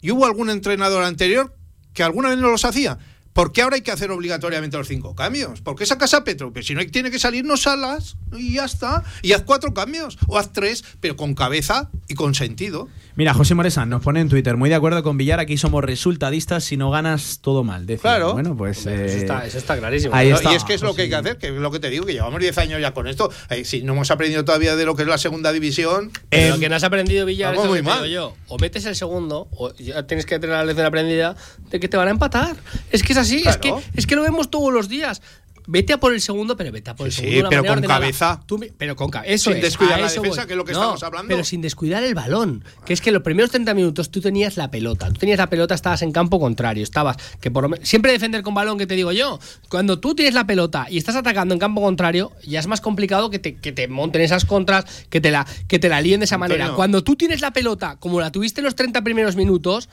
Y 0.00 0.10
hubo 0.10 0.26
algún 0.26 0.50
entrenador 0.50 1.02
anterior 1.04 1.54
que 1.92 2.02
alguna 2.02 2.28
vez 2.30 2.38
no 2.38 2.50
los 2.50 2.64
hacía. 2.64 2.98
¿Por 3.32 3.52
qué 3.52 3.62
ahora 3.62 3.76
hay 3.76 3.82
que 3.82 3.92
hacer 3.92 4.10
obligatoriamente 4.10 4.76
los 4.76 4.88
cinco 4.88 5.14
cambios? 5.14 5.60
¿Por 5.60 5.76
qué 5.76 5.86
sacas 5.86 6.12
a 6.14 6.24
Petro? 6.24 6.52
Que 6.52 6.62
si 6.62 6.74
no 6.74 6.84
tiene 6.86 7.10
que 7.10 7.18
salir, 7.20 7.44
no 7.44 7.56
salas 7.56 8.16
y 8.36 8.54
ya 8.54 8.64
está. 8.64 9.04
Y 9.22 9.32
haz 9.32 9.42
cuatro 9.42 9.72
cambios 9.74 10.18
o 10.26 10.38
haz 10.38 10.52
tres, 10.52 10.84
pero 11.00 11.16
con 11.16 11.34
cabeza 11.34 11.90
y 12.08 12.14
con 12.14 12.34
sentido. 12.34 12.88
Mira, 13.18 13.34
José 13.34 13.56
Moresan 13.56 13.88
nos 13.88 14.00
pone 14.00 14.20
en 14.20 14.28
Twitter, 14.28 14.56
muy 14.56 14.70
de 14.70 14.76
acuerdo 14.76 15.02
con 15.02 15.18
Villar, 15.18 15.40
aquí 15.40 15.56
somos 15.56 15.82
resultadistas, 15.82 16.62
si 16.62 16.76
no 16.76 16.92
ganas, 16.92 17.40
todo 17.42 17.64
mal. 17.64 17.84
Decía. 17.84 18.02
Claro. 18.02 18.34
Bueno, 18.34 18.56
pues... 18.56 18.78
Eso, 18.78 18.90
eh, 18.90 19.16
está, 19.16 19.44
eso 19.44 19.58
está 19.58 19.76
clarísimo. 19.76 20.14
ahí 20.14 20.30
está. 20.30 20.52
y 20.52 20.54
es 20.54 20.62
que 20.62 20.74
es 20.74 20.82
lo 20.82 20.94
que 20.94 21.02
hay 21.02 21.08
que 21.08 21.16
hacer, 21.16 21.36
que 21.36 21.48
es 21.48 21.52
lo 21.54 21.72
que 21.72 21.80
te 21.80 21.90
digo, 21.90 22.06
que 22.06 22.12
llevamos 22.12 22.38
10 22.38 22.56
años 22.58 22.80
ya 22.80 22.94
con 22.94 23.08
esto. 23.08 23.28
Eh, 23.50 23.64
si 23.64 23.82
no 23.82 23.94
hemos 23.94 24.12
aprendido 24.12 24.44
todavía 24.44 24.76
de 24.76 24.84
lo 24.84 24.94
que 24.94 25.02
es 25.02 25.08
la 25.08 25.18
segunda 25.18 25.50
división. 25.50 26.12
Pero 26.28 26.44
Em, 26.44 26.50
lo 26.52 26.60
que 26.60 26.68
no 26.68 26.76
has 26.76 26.84
aprendido, 26.84 27.26
Villar, 27.26 27.56
es 27.56 27.64
muy 27.64 27.82
mal. 27.82 28.08
yo. 28.08 28.36
O 28.46 28.56
metes 28.56 28.84
el 28.84 28.94
segundo, 28.94 29.48
o 29.50 29.74
ya 29.74 30.06
tienes 30.06 30.24
que 30.24 30.38
tener 30.38 30.54
la 30.54 30.64
lección 30.64 30.86
aprendida 30.86 31.34
de 31.72 31.80
que 31.80 31.88
te 31.88 31.96
van 31.96 32.06
a 32.06 32.12
empatar. 32.12 32.54
Es 32.92 33.02
que 33.02 33.14
es 33.14 33.18
así, 33.18 33.42
es 33.44 33.56
que, 33.56 33.70
Claro. 33.70 33.82
es 33.96 34.06
que 34.06 34.14
lo 34.14 34.22
vemos 34.22 34.48
todos 34.48 34.72
los 34.72 34.88
días. 34.88 35.22
Vete 35.70 35.92
a 35.92 36.00
por 36.00 36.14
el 36.14 36.20
segundo, 36.22 36.56
pero 36.56 36.72
vete 36.72 36.88
a 36.88 36.96
por 36.96 37.06
el 37.06 37.12
Sí, 37.12 37.20
segundo. 37.20 37.50
sí, 37.50 37.56
pero 37.60 37.74
con 37.74 37.82
cabeza. 37.82 38.40
Tú 38.46 38.58
pero 38.78 38.96
con 38.96 39.10
cabeza. 39.10 39.34
Eso 39.34 39.50
Sin 39.50 39.58
es, 39.58 39.62
descuidar 39.64 40.00
la 40.00 40.06
defensa, 40.10 40.40
voy. 40.40 40.46
que 40.46 40.52
es 40.54 40.56
lo 40.56 40.64
que 40.64 40.72
No, 40.72 40.78
estamos 40.80 41.02
hablando. 41.02 41.28
Pero 41.28 41.44
sin 41.44 41.60
descuidar 41.60 42.02
el 42.04 42.14
balón. 42.14 42.64
Que 42.86 42.94
es 42.94 43.02
que 43.02 43.12
los 43.12 43.22
primeros 43.22 43.50
30 43.50 43.74
minutos 43.74 44.10
tú 44.10 44.22
tenías 44.22 44.56
la 44.56 44.70
pelota. 44.70 45.08
Tú 45.08 45.14
tenías 45.16 45.36
la 45.38 45.50
pelota, 45.50 45.74
estabas 45.74 46.00
en 46.00 46.10
campo 46.10 46.40
contrario. 46.40 46.82
Estabas. 46.82 47.18
que 47.40 47.50
por 47.50 47.68
lo 47.68 47.76
Siempre 47.82 48.12
defender 48.12 48.42
con 48.42 48.54
balón, 48.54 48.78
que 48.78 48.86
te 48.86 48.94
digo 48.94 49.12
yo. 49.12 49.38
Cuando 49.68 50.00
tú 50.00 50.14
tienes 50.14 50.32
la 50.34 50.46
pelota 50.46 50.86
y 50.88 50.96
estás 50.96 51.16
atacando 51.16 51.52
en 51.52 51.60
campo 51.60 51.82
contrario, 51.82 52.32
ya 52.46 52.60
es 52.60 52.66
más 52.66 52.80
complicado 52.80 53.28
que 53.28 53.38
te, 53.38 53.56
que 53.56 53.70
te 53.72 53.88
monten 53.88 54.22
esas 54.22 54.46
contras, 54.46 54.86
que 55.10 55.20
te 55.20 55.30
la, 55.30 55.46
que 55.66 55.78
te 55.78 55.90
la 55.90 56.00
líen 56.00 56.20
de 56.20 56.24
esa 56.24 56.36
Antonio. 56.36 56.56
manera. 56.58 56.74
Cuando 56.76 57.04
tú 57.04 57.14
tienes 57.14 57.42
la 57.42 57.52
pelota, 57.52 57.96
como 58.00 58.20
la 58.20 58.32
tuviste 58.32 58.62
en 58.62 58.64
los 58.64 58.74
30 58.74 59.02
primeros 59.02 59.36
minutos, 59.36 59.90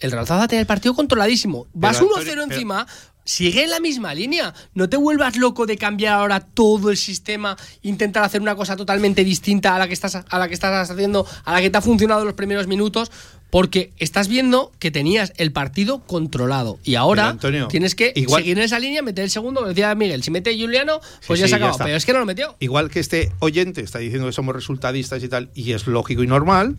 el 0.00 0.10
Real 0.12 0.26
Zaragoza 0.26 0.48
tiene 0.48 0.60
el 0.62 0.66
partido 0.66 0.94
controladísimo. 0.94 1.66
Vas 1.74 1.98
Antonio, 2.00 2.16
1-0 2.16 2.24
pero- 2.24 2.42
encima. 2.44 2.86
Sigue 3.28 3.64
en 3.64 3.68
la 3.68 3.78
misma 3.78 4.14
línea. 4.14 4.54
No 4.72 4.88
te 4.88 4.96
vuelvas 4.96 5.36
loco 5.36 5.66
de 5.66 5.76
cambiar 5.76 6.14
ahora 6.14 6.40
todo 6.40 6.90
el 6.90 6.96
sistema, 6.96 7.58
intentar 7.82 8.24
hacer 8.24 8.40
una 8.40 8.56
cosa 8.56 8.74
totalmente 8.74 9.22
distinta 9.22 9.76
a 9.76 9.78
la 9.78 9.86
que 9.86 9.92
estás, 9.92 10.14
a 10.14 10.38
la 10.38 10.48
que 10.48 10.54
estás 10.54 10.90
haciendo, 10.90 11.26
a 11.44 11.52
la 11.52 11.60
que 11.60 11.68
te 11.68 11.76
ha 11.76 11.82
funcionado 11.82 12.24
los 12.24 12.32
primeros 12.32 12.66
minutos, 12.68 13.10
porque 13.50 13.92
estás 13.98 14.28
viendo 14.28 14.72
que 14.78 14.90
tenías 14.90 15.34
el 15.36 15.52
partido 15.52 15.98
controlado 16.06 16.78
y 16.84 16.94
ahora 16.94 17.28
Antonio, 17.28 17.68
tienes 17.68 17.94
que 17.94 18.14
igual- 18.16 18.40
seguir 18.40 18.56
en 18.56 18.64
esa 18.64 18.78
línea, 18.78 19.02
meter 19.02 19.24
el 19.24 19.30
segundo, 19.30 19.60
como 19.60 19.68
decía 19.68 19.94
Miguel. 19.94 20.22
Si 20.22 20.30
mete 20.30 20.58
Juliano, 20.58 20.98
pues 21.26 21.38
Sí, 21.40 21.46
ya 21.46 21.58
se 21.58 21.70
está. 21.70 21.84
Pero 21.84 21.96
es 21.98 22.06
que 22.06 22.14
no 22.14 22.20
lo 22.20 22.26
metió. 22.26 22.56
Igual 22.60 22.88
que 22.88 23.00
este 23.00 23.30
oyente 23.40 23.82
está 23.82 23.98
diciendo 23.98 24.26
que 24.26 24.32
somos 24.32 24.54
resultadistas 24.54 25.22
y 25.22 25.28
tal, 25.28 25.50
y 25.54 25.72
es 25.72 25.86
lógico 25.86 26.22
y 26.22 26.26
normal. 26.26 26.78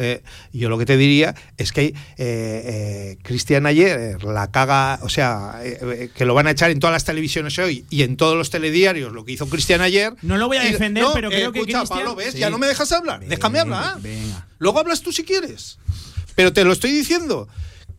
Eh, 0.00 0.22
yo 0.52 0.68
lo 0.68 0.78
que 0.78 0.86
te 0.86 0.96
diría 0.96 1.34
es 1.56 1.72
que 1.72 1.86
eh, 1.86 1.94
eh, 2.18 3.18
Cristian 3.22 3.66
ayer 3.66 4.22
la 4.24 4.50
caga, 4.50 4.98
o 5.02 5.08
sea, 5.08 5.60
eh, 5.62 5.78
eh, 5.80 6.10
que 6.14 6.24
lo 6.24 6.34
van 6.34 6.46
a 6.46 6.50
echar 6.50 6.70
en 6.70 6.80
todas 6.80 6.92
las 6.92 7.04
televisiones 7.04 7.58
hoy 7.58 7.84
y 7.90 8.02
en 8.02 8.16
todos 8.16 8.36
los 8.36 8.50
telediarios, 8.50 9.12
lo 9.12 9.24
que 9.24 9.32
hizo 9.32 9.48
Cristian 9.48 9.80
ayer. 9.80 10.12
No 10.22 10.36
lo 10.38 10.48
voy 10.48 10.56
a 10.56 10.68
Y- 10.68 10.72
defender, 10.72 11.04
no, 11.04 11.12
pero 11.12 11.28
eh, 11.30 11.34
creo 11.34 11.52
que 11.52 11.60
escucha, 11.60 11.84
Pablo, 11.84 12.14
¿ves? 12.16 12.32
Sí. 12.32 12.38
Ya 12.38 12.50
no 12.50 12.58
me 12.58 12.66
dejas 12.66 12.90
hablar, 12.92 13.20
déjame 13.20 13.60
hablar. 13.60 14.00
Venga. 14.00 14.46
Luego 14.58 14.78
hablas 14.80 15.00
tú 15.02 15.12
si 15.12 15.22
quieres. 15.24 15.78
Pero 16.34 16.52
te 16.52 16.64
lo 16.64 16.72
estoy 16.72 16.92
diciendo. 16.92 17.48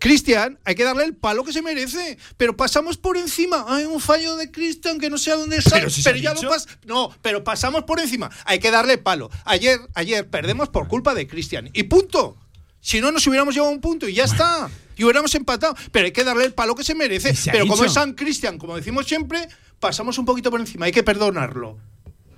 Cristian, 0.01 0.57
hay 0.65 0.73
que 0.73 0.83
darle 0.83 1.03
el 1.03 1.15
palo 1.15 1.43
que 1.43 1.53
se 1.53 1.61
merece. 1.61 2.17
Pero 2.35 2.57
pasamos 2.57 2.97
por 2.97 3.17
encima. 3.17 3.65
Hay 3.69 3.85
un 3.85 4.01
fallo 4.01 4.35
de 4.35 4.49
Cristian 4.49 4.97
que 4.97 5.11
no 5.11 5.19
sé 5.19 5.31
a 5.31 5.35
dónde 5.35 5.61
sale. 5.61 5.81
Pero 5.81 5.91
si 5.91 6.01
ya 6.01 6.11
dicho. 6.33 6.41
lo 6.41 6.49
pas 6.49 6.67
No, 6.85 7.15
pero 7.21 7.43
pasamos 7.43 7.83
por 7.83 7.99
encima. 7.99 8.31
Hay 8.45 8.57
que 8.57 8.71
darle 8.71 8.97
palo. 8.97 9.29
Ayer, 9.45 9.79
ayer 9.93 10.27
perdemos 10.27 10.69
por 10.69 10.87
culpa 10.87 11.13
de 11.13 11.27
Cristian. 11.27 11.69
Y 11.73 11.83
punto. 11.83 12.35
Si 12.79 12.99
no, 12.99 13.11
nos 13.11 13.27
hubiéramos 13.27 13.53
llevado 13.53 13.71
un 13.71 13.79
punto 13.79 14.07
y 14.07 14.15
ya 14.15 14.23
está. 14.23 14.71
Y 14.97 15.03
hubiéramos 15.03 15.35
empatado. 15.35 15.75
Pero 15.91 16.07
hay 16.07 16.11
que 16.11 16.23
darle 16.23 16.45
el 16.45 16.55
palo 16.55 16.73
que 16.73 16.83
se 16.83 16.95
merece. 16.95 17.35
Se 17.35 17.51
Pero 17.51 17.67
como 17.67 17.85
es 17.85 17.93
San 17.93 18.13
Cristian, 18.13 18.57
como 18.57 18.75
decimos 18.75 19.05
siempre, 19.05 19.47
pasamos 19.79 20.17
un 20.17 20.25
poquito 20.25 20.49
por 20.49 20.59
encima. 20.59 20.87
Hay 20.87 20.91
que 20.91 21.03
perdonarlo 21.03 21.77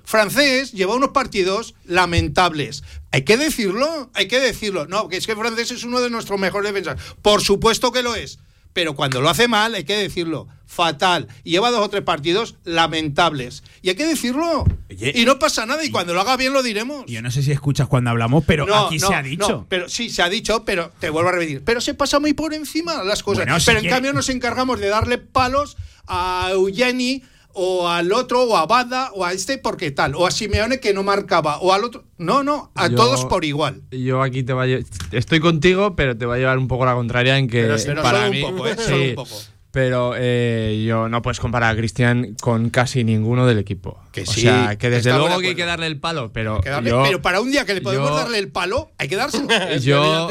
francés 0.03 0.71
lleva 0.71 0.95
unos 0.95 1.09
partidos 1.09 1.75
lamentables. 1.85 2.83
Hay 3.13 3.21
que 3.21 3.37
decirlo, 3.37 4.09
hay 4.13 4.27
que 4.27 4.39
decirlo. 4.41 4.87
No, 4.87 5.07
que 5.07 5.15
es 5.17 5.25
que 5.25 5.35
francés 5.35 5.71
es 5.71 5.83
uno 5.85 6.01
de 6.01 6.09
nuestros 6.09 6.37
mejores 6.39 6.73
defensas. 6.73 6.99
Por 7.21 7.41
supuesto 7.41 7.91
que 7.93 8.03
lo 8.03 8.15
es. 8.15 8.39
Pero 8.73 8.95
cuando 8.95 9.21
lo 9.21 9.29
hace 9.29 9.47
mal, 9.47 9.75
hay 9.75 9.83
que 9.83 9.95
decirlo. 9.95 10.47
Fatal. 10.65 11.27
Y 11.43 11.51
lleva 11.51 11.69
dos 11.69 11.81
o 11.85 11.89
tres 11.89 12.01
partidos 12.03 12.55
lamentables. 12.63 13.63
Y 13.83 13.89
hay 13.89 13.95
que 13.95 14.07
decirlo. 14.07 14.65
Oye, 14.89 15.11
y 15.15 15.25
no 15.25 15.37
pasa 15.37 15.65
nada. 15.67 15.83
Y 15.85 15.91
cuando 15.91 16.15
lo 16.15 16.21
haga 16.21 16.37
bien, 16.37 16.53
lo 16.53 16.63
diremos. 16.63 17.05
Yo 17.05 17.21
no 17.21 17.29
sé 17.29 17.43
si 17.43 17.51
escuchas 17.51 17.87
cuando 17.87 18.09
hablamos, 18.09 18.43
pero 18.47 18.65
No, 18.65 18.87
aquí 18.87 18.97
no, 18.97 19.07
se 19.07 19.13
ha 19.13 19.21
dicho. 19.21 19.47
no, 19.47 19.65
pero 19.69 19.87
sí, 19.89 20.09
se 20.09 20.23
ha 20.23 20.29
dicho, 20.29 20.65
pero 20.65 20.91
te 20.99 21.11
vuelvo 21.11 21.29
a 21.29 21.33
repetir. 21.33 21.61
Pero 21.63 21.81
se 21.81 21.93
pasa 21.93 22.19
muy 22.19 22.33
por 22.33 22.53
encima 22.55 23.03
las 23.03 23.21
cosas. 23.21 23.45
Bueno, 23.45 23.59
si 23.59 23.67
pero 23.67 23.77
en 23.77 23.83
quiere- 23.83 23.95
cambio 23.95 24.13
nos 24.13 24.29
encargamos 24.29 24.79
de 24.79 24.87
darle 24.87 25.19
palos 25.19 25.77
a 26.07 26.49
Eugeni 26.51 27.21
o 27.53 27.87
al 27.87 28.11
otro, 28.11 28.43
o 28.43 28.57
a 28.57 28.65
Bada, 28.65 29.11
o 29.13 29.23
a 29.23 29.31
este, 29.33 29.57
porque 29.57 29.91
tal, 29.91 30.15
o 30.15 30.25
a 30.25 30.31
Simeone 30.31 30.79
que 30.79 30.93
no 30.93 31.03
marcaba, 31.03 31.59
o 31.59 31.71
al 31.73 31.83
otro. 31.83 32.03
No, 32.17 32.43
no, 32.43 32.71
a 32.75 32.87
Yo- 32.87 32.95
todos 32.95 33.25
por 33.25 33.45
igual. 33.45 33.81
Yo 33.91 34.21
aquí 34.21 34.43
te 34.43 34.53
va 34.53 34.63
a 34.63 34.67
estoy 35.11 35.39
contigo, 35.39 35.95
pero 35.95 36.17
te 36.17 36.25
va 36.25 36.35
a 36.35 36.37
llevar 36.37 36.57
un 36.57 36.67
poco 36.67 36.85
la 36.85 36.93
contraria 36.95 37.37
en 37.37 37.47
que 37.47 37.61
Pero- 37.63 37.75
pero 37.85 38.01
para 38.01 38.17
solo 38.25 38.29
un 38.29 38.35
mí, 38.35 38.41
poco, 38.43 38.67
¿eh? 38.67 38.75
sí, 38.77 38.83
Solo 38.87 39.03
un 39.09 39.15
poco. 39.15 39.35
Pero 39.73 40.13
eh, 40.15 40.83
yo 40.87 41.09
no 41.09 41.23
puedes 41.23 41.39
comparar 41.39 41.73
a 41.73 41.75
Cristian 41.75 42.35
con 42.39 42.69
casi 42.69 43.03
ninguno 43.03 43.47
del 43.47 43.57
equipo. 43.57 43.99
Que 44.11 44.21
o 44.21 44.25
sí, 44.27 44.41
sea, 44.41 44.75
que 44.77 44.91
desde 44.91 45.11
luego 45.17 45.39
que 45.39 45.47
hay 45.47 45.55
que 45.55 45.65
darle 45.65 45.87
el 45.87 45.99
palo, 45.99 46.31
pero 46.31 46.61
Que 46.61 46.69
darle- 46.69 46.91
yo, 46.91 47.01
pero 47.03 47.23
para 47.23 47.41
un 47.41 47.49
día 47.51 47.65
que 47.65 47.73
le 47.73 47.81
podemos 47.81 48.07
yo- 48.11 48.15
darle 48.15 48.37
el 48.37 48.49
palo, 48.49 48.91
hay 48.99 49.07
que 49.07 49.15
dárselo. 49.15 49.47
yo 49.81 50.29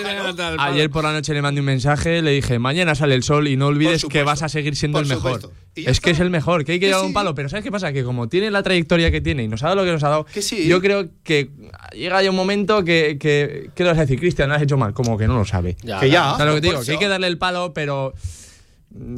ayer 0.61 0.89
por 0.91 1.03
la 1.03 1.13
noche 1.13 1.35
le 1.35 1.43
mandé 1.43 1.61
un 1.61 1.67
mensaje, 1.67 2.23
le 2.23 2.31
dije, 2.31 2.61
mañana 2.61 2.95
sale 2.95 3.17
el 3.17 3.25
sol 3.25 3.49
y 3.49 3.57
no 3.57 3.67
olvides 3.67 4.03
supuesto, 4.03 4.17
que 4.21 4.23
vas 4.23 4.45
a 4.45 4.49
seguir 4.49 4.77
siendo 4.77 5.01
el 5.01 5.07
mejor. 5.07 5.51
Es 5.75 6.01
que 6.01 6.13
es 6.13 6.21
el 6.21 6.31
mejor, 6.31 6.65
que 6.65 6.73
hay 6.73 6.79
que 6.79 6.87
Que 6.87 6.93
darle 6.93 7.09
un 7.09 7.13
palo, 7.13 7.35
pero 7.35 7.49
¿sabes 7.49 7.65
qué 7.65 7.73
pasa? 7.73 7.93
Que 7.93 8.05
como 8.05 8.29
tiene 8.29 8.49
la 8.53 8.63
trayectoria 8.63 9.11
que 9.11 9.21
tiene 9.21 9.43
y 9.43 9.49
nos 9.49 9.65
ha 9.65 9.71
dado 9.71 9.81
lo 9.81 9.85
que 9.85 9.91
nos 9.91 10.05
ha 10.05 10.09
dado, 10.09 10.25
Que 10.25 10.41
sí. 10.41 10.69
yo 10.69 10.81
creo 10.81 11.09
que 11.25 11.51
llega 11.95 12.23
ya 12.23 12.31
un 12.31 12.37
momento 12.37 12.85
que, 12.85 13.19
que 13.19 13.71
¿qué 13.75 13.83
le 13.83 13.89
vas 13.91 13.99
a 13.99 14.03
decir? 14.03 14.21
Cristian, 14.21 14.51
lo 14.51 14.55
has 14.55 14.63
hecho 14.63 14.77
mal, 14.77 14.93
como 14.95 15.19
que 15.19 15.27
no 15.27 15.37
lo 15.37 15.45
sabe. 15.45 15.77
Ya, 15.83 15.99
Que 15.99 16.11
ya. 16.11 16.37
¿Sabes 16.37 16.47
lo 16.47 16.55
que 16.55 16.61
te 16.61 16.67
digo? 16.69 16.85
Que 16.85 16.93
hay 16.93 16.99
que 16.99 17.09
darle 17.09 17.27
el 17.27 17.39
palo, 17.39 17.73
pero. 17.75 18.15